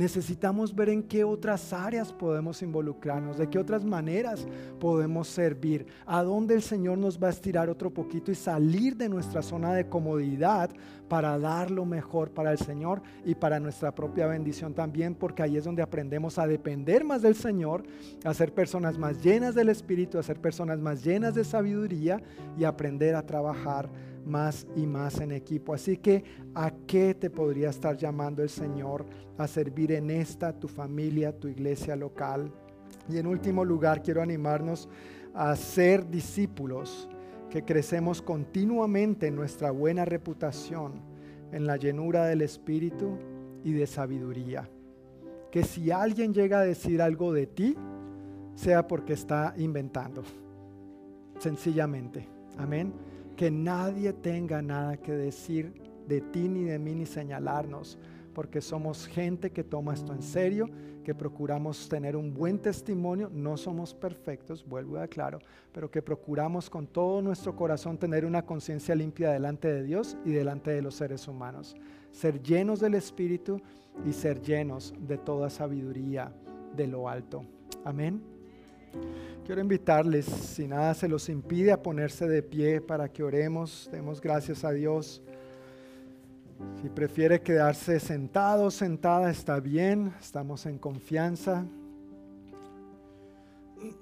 Necesitamos 0.00 0.74
ver 0.74 0.88
en 0.88 1.02
qué 1.02 1.24
otras 1.24 1.74
áreas 1.74 2.10
podemos 2.10 2.62
involucrarnos, 2.62 3.36
de 3.36 3.50
qué 3.50 3.58
otras 3.58 3.84
maneras 3.84 4.46
podemos 4.78 5.28
servir, 5.28 5.84
a 6.06 6.22
dónde 6.22 6.54
el 6.54 6.62
Señor 6.62 6.96
nos 6.96 7.22
va 7.22 7.26
a 7.26 7.32
estirar 7.32 7.68
otro 7.68 7.90
poquito 7.90 8.32
y 8.32 8.34
salir 8.34 8.96
de 8.96 9.10
nuestra 9.10 9.42
zona 9.42 9.74
de 9.74 9.90
comodidad 9.90 10.70
para 11.06 11.38
dar 11.38 11.70
lo 11.70 11.84
mejor 11.84 12.30
para 12.30 12.50
el 12.50 12.56
Señor 12.56 13.02
y 13.26 13.34
para 13.34 13.60
nuestra 13.60 13.94
propia 13.94 14.26
bendición 14.26 14.72
también, 14.72 15.14
porque 15.14 15.42
ahí 15.42 15.58
es 15.58 15.64
donde 15.64 15.82
aprendemos 15.82 16.38
a 16.38 16.46
depender 16.46 17.04
más 17.04 17.20
del 17.20 17.34
Señor, 17.34 17.82
a 18.24 18.32
ser 18.32 18.54
personas 18.54 18.96
más 18.96 19.22
llenas 19.22 19.54
del 19.54 19.68
Espíritu, 19.68 20.18
a 20.18 20.22
ser 20.22 20.40
personas 20.40 20.78
más 20.78 21.04
llenas 21.04 21.34
de 21.34 21.44
sabiduría 21.44 22.22
y 22.58 22.64
aprender 22.64 23.14
a 23.14 23.26
trabajar 23.26 23.90
más 24.24 24.66
y 24.76 24.86
más 24.86 25.20
en 25.20 25.32
equipo. 25.32 25.74
Así 25.74 25.96
que, 25.96 26.24
¿a 26.54 26.70
qué 26.86 27.14
te 27.14 27.30
podría 27.30 27.70
estar 27.70 27.96
llamando 27.96 28.42
el 28.42 28.50
Señor 28.50 29.06
a 29.38 29.46
servir 29.46 29.92
en 29.92 30.10
esta, 30.10 30.52
tu 30.52 30.68
familia, 30.68 31.38
tu 31.38 31.48
iglesia 31.48 31.96
local? 31.96 32.52
Y 33.08 33.18
en 33.18 33.26
último 33.26 33.64
lugar, 33.64 34.02
quiero 34.02 34.22
animarnos 34.22 34.88
a 35.34 35.54
ser 35.56 36.08
discípulos 36.08 37.08
que 37.48 37.64
crecemos 37.64 38.22
continuamente 38.22 39.26
en 39.26 39.36
nuestra 39.36 39.70
buena 39.70 40.04
reputación, 40.04 41.02
en 41.52 41.66
la 41.66 41.76
llenura 41.76 42.26
del 42.26 42.42
Espíritu 42.42 43.18
y 43.64 43.72
de 43.72 43.86
sabiduría. 43.86 44.68
Que 45.50 45.64
si 45.64 45.90
alguien 45.90 46.32
llega 46.32 46.60
a 46.60 46.64
decir 46.64 47.02
algo 47.02 47.32
de 47.32 47.46
ti, 47.46 47.76
sea 48.54 48.86
porque 48.86 49.14
está 49.14 49.54
inventando. 49.56 50.22
Sencillamente. 51.38 52.28
Amén. 52.56 52.92
Que 53.40 53.50
nadie 53.50 54.12
tenga 54.12 54.60
nada 54.60 54.98
que 54.98 55.12
decir 55.12 55.72
de 56.06 56.20
ti 56.20 56.46
ni 56.46 56.64
de 56.64 56.78
mí 56.78 56.94
ni 56.94 57.06
señalarnos, 57.06 57.98
porque 58.34 58.60
somos 58.60 59.06
gente 59.06 59.50
que 59.50 59.64
toma 59.64 59.94
esto 59.94 60.12
en 60.12 60.20
serio, 60.20 60.68
que 61.02 61.14
procuramos 61.14 61.88
tener 61.88 62.18
un 62.18 62.34
buen 62.34 62.58
testimonio, 62.58 63.30
no 63.32 63.56
somos 63.56 63.94
perfectos, 63.94 64.62
vuelvo 64.62 64.98
a 64.98 65.04
aclaro, 65.04 65.38
pero 65.72 65.90
que 65.90 66.02
procuramos 66.02 66.68
con 66.68 66.86
todo 66.86 67.22
nuestro 67.22 67.56
corazón 67.56 67.96
tener 67.96 68.26
una 68.26 68.44
conciencia 68.44 68.94
limpia 68.94 69.30
delante 69.30 69.68
de 69.72 69.84
Dios 69.84 70.18
y 70.26 70.32
delante 70.32 70.72
de 70.72 70.82
los 70.82 70.96
seres 70.96 71.26
humanos, 71.26 71.74
ser 72.12 72.42
llenos 72.42 72.78
del 72.78 72.92
Espíritu 72.92 73.58
y 74.04 74.12
ser 74.12 74.42
llenos 74.42 74.92
de 75.00 75.16
toda 75.16 75.48
sabiduría 75.48 76.30
de 76.76 76.86
lo 76.86 77.08
alto. 77.08 77.46
Amén. 77.86 78.39
Quiero 79.50 79.62
invitarles, 79.62 80.26
si 80.26 80.68
nada 80.68 80.94
se 80.94 81.08
los 81.08 81.28
impide, 81.28 81.72
a 81.72 81.82
ponerse 81.82 82.28
de 82.28 82.40
pie 82.40 82.80
para 82.80 83.08
que 83.08 83.24
oremos, 83.24 83.88
demos 83.90 84.20
gracias 84.20 84.64
a 84.64 84.70
Dios. 84.70 85.22
Si 86.80 86.88
prefiere 86.88 87.40
quedarse 87.40 87.98
sentado, 87.98 88.70
sentada, 88.70 89.28
está 89.28 89.58
bien, 89.58 90.12
estamos 90.20 90.66
en 90.66 90.78
confianza. 90.78 91.64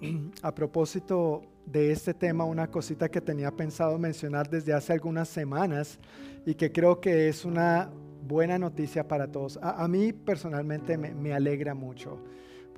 A 0.43 0.55
propósito 0.55 1.41
de 1.65 1.93
este 1.93 2.13
tema, 2.13 2.45
una 2.45 2.71
cosita 2.71 3.09
que 3.09 3.23
tenía 3.23 3.51
pensado 3.51 3.99
mencionar 3.99 4.51
desde 4.51 4.75
hace 4.75 4.93
algunas 4.93 5.29
semanas 5.29 5.99
y 6.45 6.55
que 6.57 6.73
creo 6.73 7.01
que 7.01 7.29
es 7.29 7.45
una 7.47 7.91
buena 8.27 8.59
noticia 8.59 9.09
para 9.09 9.31
todos. 9.31 9.59
A, 9.63 9.89
mí 9.89 10.13
personalmente 10.13 10.99
me 10.99 11.33
alegra 11.33 11.75
mucho 11.75 12.19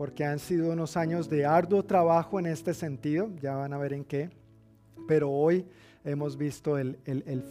porque 0.01 0.24
han 0.24 0.39
sido 0.39 0.72
unos 0.72 0.97
años 0.97 1.28
de 1.28 1.44
arduo 1.44 1.82
trabajo 1.82 2.39
en 2.39 2.47
este 2.47 2.72
sentido, 2.72 3.28
ya 3.39 3.56
van 3.56 3.74
a 3.74 3.77
ver 3.77 3.93
en 3.93 4.02
qué, 4.02 4.31
pero 5.06 5.31
hoy 5.31 5.66
hemos 6.05 6.39
visto 6.39 6.78
el, 6.78 6.97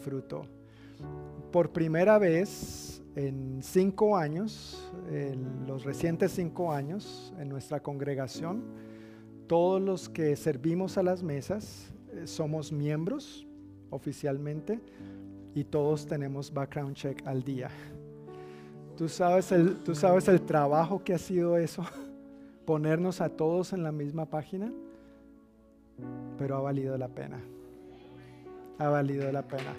fruto. 0.02 0.46
Por 1.52 1.70
primera 1.70 2.18
vez 2.18 3.00
en 3.14 3.60
cinco 3.62 4.16
años, 4.16 4.90
en 5.12 5.64
los 5.68 5.84
recientes 5.84 6.32
cinco 6.32 6.72
años, 6.72 7.32
en 7.38 7.48
nuestra 7.48 7.78
congregación, 7.78 8.64
todos 9.46 9.80
los 9.80 10.08
que 10.08 10.34
servimos 10.34 10.98
a 10.98 11.04
las 11.04 11.22
mesas 11.22 11.94
eh, 12.12 12.26
somos 12.26 12.72
miembros 12.72 13.46
oficialmente 13.90 14.80
y 15.54 15.62
todos 15.62 16.04
tenemos 16.04 16.52
background 16.52 16.96
check 16.96 17.24
al 17.28 17.44
día. 17.44 17.70
¿Tú 18.96 19.08
sabes 19.08 19.52
el, 19.52 19.76
tú 19.84 19.94
sabes 19.94 20.26
el 20.26 20.40
trabajo 20.40 21.00
que 21.04 21.14
ha 21.14 21.18
sido 21.18 21.56
eso? 21.56 21.84
ponernos 22.64 23.20
a 23.20 23.30
todos 23.30 23.72
en 23.72 23.82
la 23.82 23.92
misma 23.92 24.26
página, 24.26 24.72
pero 26.38 26.56
ha 26.56 26.60
valido 26.60 26.96
la 26.96 27.08
pena. 27.08 27.40
Ha 28.78 28.88
valido 28.88 29.30
la 29.30 29.42
pena. 29.42 29.74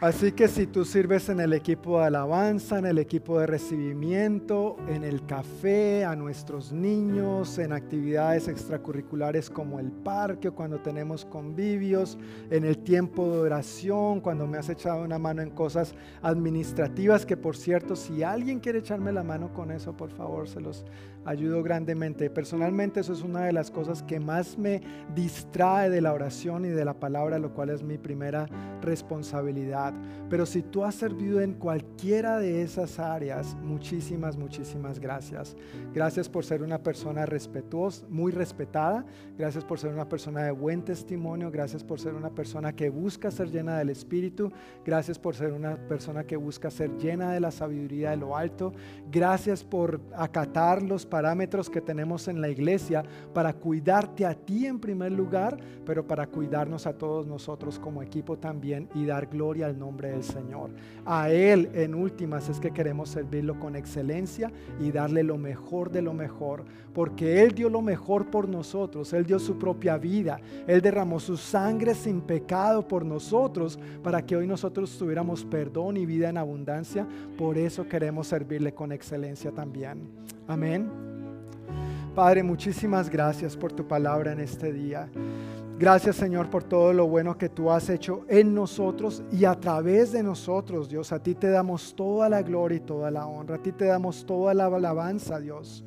Así 0.00 0.30
que 0.30 0.46
si 0.46 0.68
tú 0.68 0.84
sirves 0.84 1.28
en 1.28 1.40
el 1.40 1.52
equipo 1.52 1.98
de 1.98 2.06
alabanza, 2.06 2.78
en 2.78 2.86
el 2.86 2.98
equipo 2.98 3.40
de 3.40 3.48
recibimiento, 3.48 4.76
en 4.86 5.02
el 5.02 5.26
café, 5.26 6.04
a 6.04 6.14
nuestros 6.14 6.72
niños, 6.72 7.58
en 7.58 7.72
actividades 7.72 8.46
extracurriculares 8.46 9.50
como 9.50 9.80
el 9.80 9.90
parque 9.90 10.52
cuando 10.52 10.78
tenemos 10.78 11.24
convivios, 11.24 12.16
en 12.48 12.64
el 12.64 12.78
tiempo 12.78 13.28
de 13.28 13.40
oración, 13.40 14.20
cuando 14.20 14.46
me 14.46 14.58
has 14.58 14.68
echado 14.68 15.02
una 15.02 15.18
mano 15.18 15.42
en 15.42 15.50
cosas 15.50 15.96
administrativas, 16.22 17.26
que 17.26 17.36
por 17.36 17.56
cierto, 17.56 17.96
si 17.96 18.22
alguien 18.22 18.60
quiere 18.60 18.78
echarme 18.78 19.10
la 19.10 19.24
mano 19.24 19.52
con 19.52 19.72
eso, 19.72 19.96
por 19.96 20.10
favor, 20.10 20.48
se 20.48 20.60
los 20.60 20.84
ayudo 21.24 21.62
grandemente. 21.62 22.30
Personalmente 22.30 23.00
eso 23.00 23.12
es 23.12 23.22
una 23.22 23.44
de 23.44 23.52
las 23.52 23.70
cosas 23.70 24.02
que 24.02 24.20
más 24.20 24.58
me 24.58 24.80
distrae 25.14 25.90
de 25.90 26.00
la 26.00 26.12
oración 26.12 26.64
y 26.64 26.68
de 26.68 26.84
la 26.84 26.94
palabra, 26.94 27.38
lo 27.38 27.52
cual 27.52 27.70
es 27.70 27.82
mi 27.82 27.98
primera 27.98 28.46
responsabilidad. 28.80 29.94
Pero 30.30 30.46
si 30.46 30.62
tú 30.62 30.84
has 30.84 30.94
servido 30.94 31.40
en 31.40 31.54
cualquiera 31.54 32.38
de 32.38 32.62
esas 32.62 32.98
áreas, 32.98 33.56
muchísimas, 33.62 34.36
muchísimas 34.36 34.98
gracias. 34.98 35.56
Gracias 35.94 36.28
por 36.28 36.44
ser 36.44 36.62
una 36.62 36.82
persona 36.82 37.26
respetuosa, 37.26 38.06
muy 38.08 38.32
respetada. 38.32 39.04
Gracias 39.36 39.64
por 39.64 39.78
ser 39.78 39.92
una 39.92 40.08
persona 40.08 40.42
de 40.42 40.50
buen 40.50 40.82
testimonio. 40.84 41.50
Gracias 41.50 41.82
por 41.82 42.00
ser 42.00 42.14
una 42.14 42.30
persona 42.30 42.74
que 42.74 42.90
busca 42.90 43.30
ser 43.30 43.50
llena 43.50 43.78
del 43.78 43.90
Espíritu. 43.90 44.52
Gracias 44.84 45.18
por 45.18 45.34
ser 45.34 45.52
una 45.52 45.76
persona 45.88 46.24
que 46.24 46.36
busca 46.36 46.70
ser 46.70 46.96
llena 46.98 47.32
de 47.32 47.40
la 47.40 47.50
sabiduría 47.50 48.10
de 48.10 48.16
lo 48.16 48.36
alto. 48.36 48.72
Gracias 49.10 49.64
por 49.64 50.00
acatar 50.14 50.82
los 50.82 51.06
parámetros 51.08 51.70
que 51.70 51.80
tenemos 51.80 52.28
en 52.28 52.40
la 52.40 52.48
iglesia 52.48 53.02
para 53.32 53.52
cuidarte 53.52 54.26
a 54.26 54.34
ti 54.34 54.66
en 54.66 54.78
primer 54.78 55.12
lugar, 55.12 55.58
pero 55.84 56.06
para 56.06 56.26
cuidarnos 56.26 56.86
a 56.86 56.92
todos 56.92 57.26
nosotros 57.26 57.78
como 57.78 58.02
equipo 58.02 58.38
también 58.38 58.88
y 58.94 59.04
dar 59.04 59.26
gloria 59.26 59.66
al 59.66 59.78
nombre 59.78 60.10
del 60.10 60.22
Señor. 60.22 60.70
A 61.04 61.30
Él 61.30 61.70
en 61.74 61.94
últimas 61.94 62.48
es 62.48 62.60
que 62.60 62.70
queremos 62.70 63.10
servirlo 63.10 63.58
con 63.58 63.76
excelencia 63.76 64.52
y 64.80 64.90
darle 64.90 65.22
lo 65.22 65.38
mejor 65.38 65.90
de 65.90 66.02
lo 66.02 66.12
mejor, 66.12 66.64
porque 66.92 67.42
Él 67.42 67.52
dio 67.52 67.68
lo 67.68 67.82
mejor 67.82 68.30
por 68.30 68.48
nosotros, 68.48 69.12
Él 69.12 69.24
dio 69.24 69.38
su 69.38 69.58
propia 69.58 69.96
vida, 69.96 70.40
Él 70.66 70.80
derramó 70.80 71.20
su 71.20 71.36
sangre 71.36 71.94
sin 71.94 72.20
pecado 72.20 72.86
por 72.86 73.04
nosotros 73.04 73.78
para 74.02 74.24
que 74.24 74.36
hoy 74.36 74.46
nosotros 74.46 74.96
tuviéramos 74.98 75.44
perdón 75.44 75.96
y 75.96 76.06
vida 76.06 76.28
en 76.28 76.38
abundancia. 76.38 77.06
Por 77.36 77.58
eso 77.58 77.88
queremos 77.88 78.26
servirle 78.26 78.72
con 78.72 78.92
excelencia 78.92 79.52
también. 79.52 80.08
Amén. 80.48 80.90
Padre, 82.14 82.42
muchísimas 82.42 83.10
gracias 83.10 83.54
por 83.54 83.70
tu 83.70 83.86
palabra 83.86 84.32
en 84.32 84.40
este 84.40 84.72
día. 84.72 85.10
Gracias 85.78 86.16
Señor 86.16 86.48
por 86.48 86.64
todo 86.64 86.92
lo 86.94 87.06
bueno 87.06 87.36
que 87.36 87.50
tú 87.50 87.70
has 87.70 87.88
hecho 87.90 88.24
en 88.28 88.54
nosotros 88.54 89.22
y 89.30 89.44
a 89.44 89.54
través 89.54 90.10
de 90.10 90.22
nosotros, 90.22 90.88
Dios. 90.88 91.12
A 91.12 91.22
ti 91.22 91.34
te 91.34 91.50
damos 91.50 91.94
toda 91.94 92.30
la 92.30 92.40
gloria 92.40 92.78
y 92.78 92.80
toda 92.80 93.10
la 93.10 93.26
honra. 93.26 93.56
A 93.56 93.62
ti 93.62 93.72
te 93.72 93.84
damos 93.84 94.24
toda 94.24 94.54
la 94.54 94.66
alabanza, 94.66 95.38
Dios. 95.38 95.84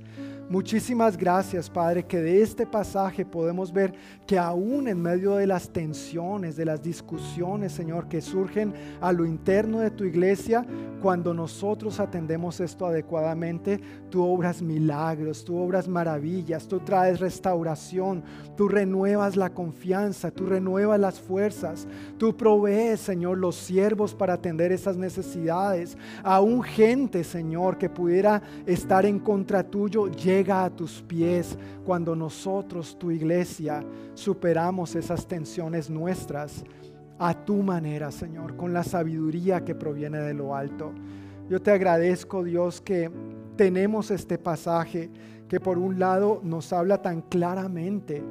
Muchísimas 0.52 1.16
gracias, 1.16 1.70
Padre, 1.70 2.04
que 2.04 2.20
de 2.20 2.42
este 2.42 2.68
pasaje 2.68 3.24
podemos 3.24 3.72
ver 3.72 3.94
que 4.28 4.38
aún 4.38 4.90
en 4.90 5.02
medio 5.02 5.38
de 5.38 5.48
las 5.48 5.70
tensiones, 5.70 6.58
de 6.58 6.66
las 6.66 6.84
discusiones, 6.84 7.72
Señor, 7.72 8.10
que 8.10 8.20
surgen 8.20 8.74
a 9.00 9.14
lo 9.14 9.26
interno 9.26 9.80
de 9.80 9.92
tu 9.92 10.04
iglesia, 10.04 10.66
cuando 11.02 11.34
nosotros 11.34 12.02
atendemos 12.02 12.60
esto 12.60 12.86
adecuadamente, 12.86 13.80
tú 14.10 14.26
obras 14.26 14.62
milagros, 14.62 15.46
tú 15.46 15.58
obras 15.58 15.88
maravillas, 15.88 16.68
tú 16.68 16.82
traes 16.82 17.22
restauración, 17.22 18.22
tú 18.58 18.68
renuevas 18.68 19.38
la 19.38 19.52
confianza, 19.52 20.32
tú 20.32 20.48
renuevas 20.48 21.00
las 21.00 21.18
fuerzas, 21.18 21.88
tú 22.18 22.36
provees, 22.36 23.00
Señor, 23.00 23.38
los 23.38 23.56
siervos 23.56 24.14
para 24.14 24.34
atender 24.34 24.74
esas 24.74 24.98
necesidades. 24.98 25.98
Aún 26.24 26.62
gente, 26.62 27.24
Señor, 27.24 27.78
que 27.78 27.90
pudiera 27.90 28.42
estar 28.66 29.06
en 29.06 29.18
contra 29.18 29.64
tuyo, 29.64 30.12
llega 30.12 30.41
a 30.50 30.70
tus 30.70 31.02
pies 31.02 31.58
cuando 31.86 32.16
nosotros, 32.16 32.98
tu 32.98 33.12
iglesia, 33.12 33.84
superamos 34.14 34.96
esas 34.96 35.28
tensiones 35.28 35.90
nuestras 35.90 36.64
a 37.20 37.34
tu 37.34 37.58
manera, 37.58 38.12
Señor, 38.12 38.56
con 38.56 38.74
la 38.74 38.84
sabiduría 38.84 39.64
que 39.64 39.76
proviene 39.76 40.20
de 40.20 40.34
lo 40.34 40.56
alto. 40.56 40.92
Yo 41.50 41.62
te 41.62 41.72
agradezco, 41.72 42.44
Dios, 42.44 42.82
que 42.82 43.12
tenemos 43.56 44.10
este 44.10 44.38
pasaje 44.38 45.12
que 45.48 45.60
por 45.60 45.78
un 45.78 46.00
lado 46.00 46.40
nos 46.44 46.74
habla 46.74 47.02
tan 47.02 47.22
claramente 47.22 48.24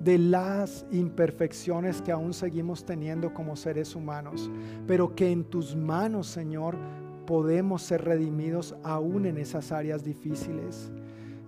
de 0.00 0.18
las 0.18 0.84
imperfecciones 0.90 2.02
que 2.02 2.12
aún 2.12 2.34
seguimos 2.34 2.84
teniendo 2.84 3.32
como 3.32 3.56
seres 3.56 3.94
humanos, 3.94 4.50
pero 4.86 5.14
que 5.14 5.30
en 5.30 5.44
tus 5.44 5.74
manos, 5.74 6.26
Señor, 6.26 6.76
podemos 7.26 7.82
ser 7.82 8.04
redimidos 8.04 8.74
aún 8.82 9.24
en 9.24 9.38
esas 9.38 9.72
áreas 9.72 10.04
difíciles. 10.04 10.92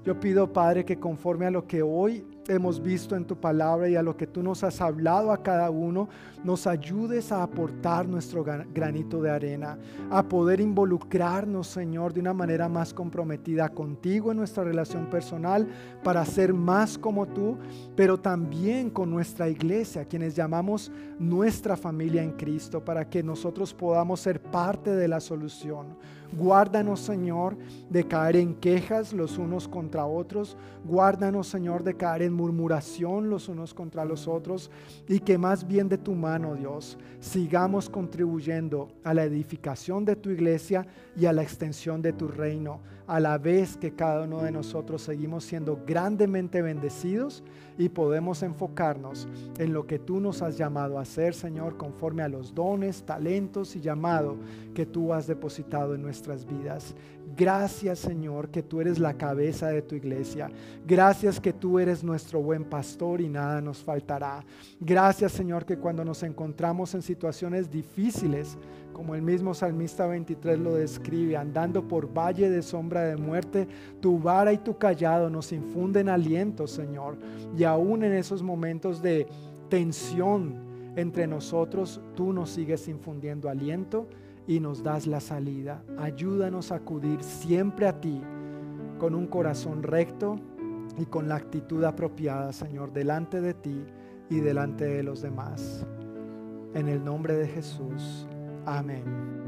Yo 0.06 0.20
pido, 0.20 0.52
Padre, 0.52 0.84
que 0.84 1.00
conforme 1.00 1.46
a 1.46 1.50
lo 1.50 1.66
que 1.66 1.82
hoy 1.82 2.24
hemos 2.46 2.80
visto 2.80 3.16
en 3.16 3.24
tu 3.24 3.40
palabra 3.40 3.88
y 3.88 3.96
a 3.96 4.04
lo 4.04 4.16
que 4.16 4.28
tú 4.28 4.40
nos 4.40 4.62
has 4.62 4.80
hablado 4.80 5.32
a 5.32 5.42
cada 5.42 5.68
uno, 5.68 6.08
nos 6.44 6.68
ayudes 6.68 7.32
a 7.32 7.42
aportar 7.42 8.06
nuestro 8.06 8.44
granito 8.44 9.20
de 9.20 9.30
arena, 9.30 9.76
a 10.08 10.22
poder 10.22 10.60
involucrarnos, 10.60 11.66
Señor, 11.66 12.14
de 12.14 12.20
una 12.20 12.32
manera 12.32 12.68
más 12.68 12.94
comprometida 12.94 13.68
contigo 13.68 14.30
en 14.30 14.36
nuestra 14.36 14.62
relación 14.62 15.10
personal 15.10 15.66
para 16.04 16.24
ser 16.24 16.54
más 16.54 16.96
como 16.96 17.26
tú, 17.26 17.58
pero 17.96 18.16
también 18.16 18.90
con 18.90 19.10
nuestra 19.10 19.48
iglesia, 19.48 20.04
quienes 20.04 20.36
llamamos 20.36 20.92
nuestra 21.18 21.76
familia 21.76 22.22
en 22.22 22.30
Cristo, 22.30 22.84
para 22.84 23.08
que 23.08 23.24
nosotros 23.24 23.74
podamos 23.74 24.20
ser 24.20 24.40
parte 24.40 24.94
de 24.94 25.08
la 25.08 25.18
solución 25.18 25.96
Guárdanos, 26.36 27.00
Señor, 27.00 27.56
de 27.88 28.06
caer 28.06 28.36
en 28.36 28.54
quejas 28.54 29.12
los 29.12 29.38
unos 29.38 29.66
contra 29.68 30.04
otros. 30.04 30.56
Guárdanos, 30.84 31.48
Señor, 31.48 31.82
de 31.82 31.96
caer 31.96 32.22
en 32.22 32.34
murmuración 32.34 33.30
los 33.30 33.48
unos 33.48 33.72
contra 33.72 34.04
los 34.04 34.28
otros. 34.28 34.70
Y 35.08 35.20
que 35.20 35.38
más 35.38 35.66
bien 35.66 35.88
de 35.88 35.96
tu 35.96 36.14
mano, 36.14 36.54
Dios, 36.54 36.98
sigamos 37.20 37.88
contribuyendo 37.88 38.88
a 39.02 39.14
la 39.14 39.24
edificación 39.24 40.04
de 40.04 40.16
tu 40.16 40.30
iglesia 40.30 40.86
y 41.16 41.24
a 41.24 41.32
la 41.32 41.42
extensión 41.42 42.02
de 42.02 42.12
tu 42.12 42.28
reino, 42.28 42.80
a 43.06 43.20
la 43.20 43.38
vez 43.38 43.76
que 43.76 43.94
cada 43.94 44.24
uno 44.24 44.42
de 44.42 44.50
nosotros 44.50 45.02
seguimos 45.02 45.44
siendo 45.44 45.80
grandemente 45.86 46.62
bendecidos 46.62 47.42
y 47.78 47.88
podemos 47.88 48.42
enfocarnos 48.42 49.28
en 49.58 49.72
lo 49.72 49.86
que 49.86 49.98
tú 49.98 50.20
nos 50.20 50.42
has 50.42 50.56
llamado 50.56 50.98
a 50.98 51.02
hacer, 51.02 51.34
Señor, 51.34 51.76
conforme 51.76 52.22
a 52.22 52.28
los 52.28 52.54
dones, 52.54 53.02
talentos 53.04 53.76
y 53.76 53.80
llamado 53.80 54.36
que 54.74 54.86
tú 54.86 55.12
has 55.12 55.26
depositado 55.26 55.94
en 55.94 56.02
nuestras 56.02 56.46
vidas. 56.46 56.94
Gracias 57.36 57.98
Señor 57.98 58.48
que 58.48 58.62
tú 58.62 58.80
eres 58.80 58.98
la 58.98 59.14
cabeza 59.14 59.68
de 59.68 59.82
tu 59.82 59.94
iglesia. 59.94 60.50
Gracias 60.86 61.40
que 61.40 61.52
tú 61.52 61.78
eres 61.78 62.04
nuestro 62.04 62.40
buen 62.40 62.64
pastor 62.64 63.20
y 63.20 63.28
nada 63.28 63.60
nos 63.60 63.78
faltará. 63.78 64.44
Gracias 64.80 65.32
Señor 65.32 65.64
que 65.66 65.78
cuando 65.78 66.04
nos 66.04 66.22
encontramos 66.22 66.94
en 66.94 67.02
situaciones 67.02 67.70
difíciles, 67.70 68.56
como 68.96 69.14
el 69.14 69.20
mismo 69.20 69.52
salmista 69.52 70.06
23 70.06 70.58
lo 70.58 70.72
describe, 70.72 71.36
andando 71.36 71.86
por 71.86 72.16
valle 72.16 72.48
de 72.48 72.62
sombra 72.62 73.02
de 73.02 73.18
muerte, 73.18 73.68
tu 74.00 74.18
vara 74.18 74.54
y 74.54 74.56
tu 74.56 74.78
callado 74.78 75.28
nos 75.28 75.52
infunden 75.52 76.08
aliento, 76.08 76.66
Señor. 76.66 77.18
Y 77.58 77.64
aún 77.64 78.04
en 78.04 78.14
esos 78.14 78.42
momentos 78.42 79.02
de 79.02 79.26
tensión 79.68 80.54
entre 80.96 81.26
nosotros, 81.26 82.00
tú 82.14 82.32
nos 82.32 82.48
sigues 82.48 82.88
infundiendo 82.88 83.50
aliento 83.50 84.08
y 84.46 84.60
nos 84.60 84.82
das 84.82 85.06
la 85.06 85.20
salida. 85.20 85.84
Ayúdanos 85.98 86.72
a 86.72 86.76
acudir 86.76 87.22
siempre 87.22 87.86
a 87.86 88.00
ti 88.00 88.22
con 88.98 89.14
un 89.14 89.26
corazón 89.26 89.82
recto 89.82 90.40
y 90.96 91.04
con 91.04 91.28
la 91.28 91.36
actitud 91.36 91.84
apropiada, 91.84 92.50
Señor, 92.54 92.94
delante 92.94 93.42
de 93.42 93.52
ti 93.52 93.84
y 94.30 94.40
delante 94.40 94.86
de 94.86 95.02
los 95.02 95.20
demás. 95.20 95.86
En 96.72 96.88
el 96.88 97.04
nombre 97.04 97.34
de 97.34 97.46
Jesús. 97.46 98.26
Amén. 98.66 99.45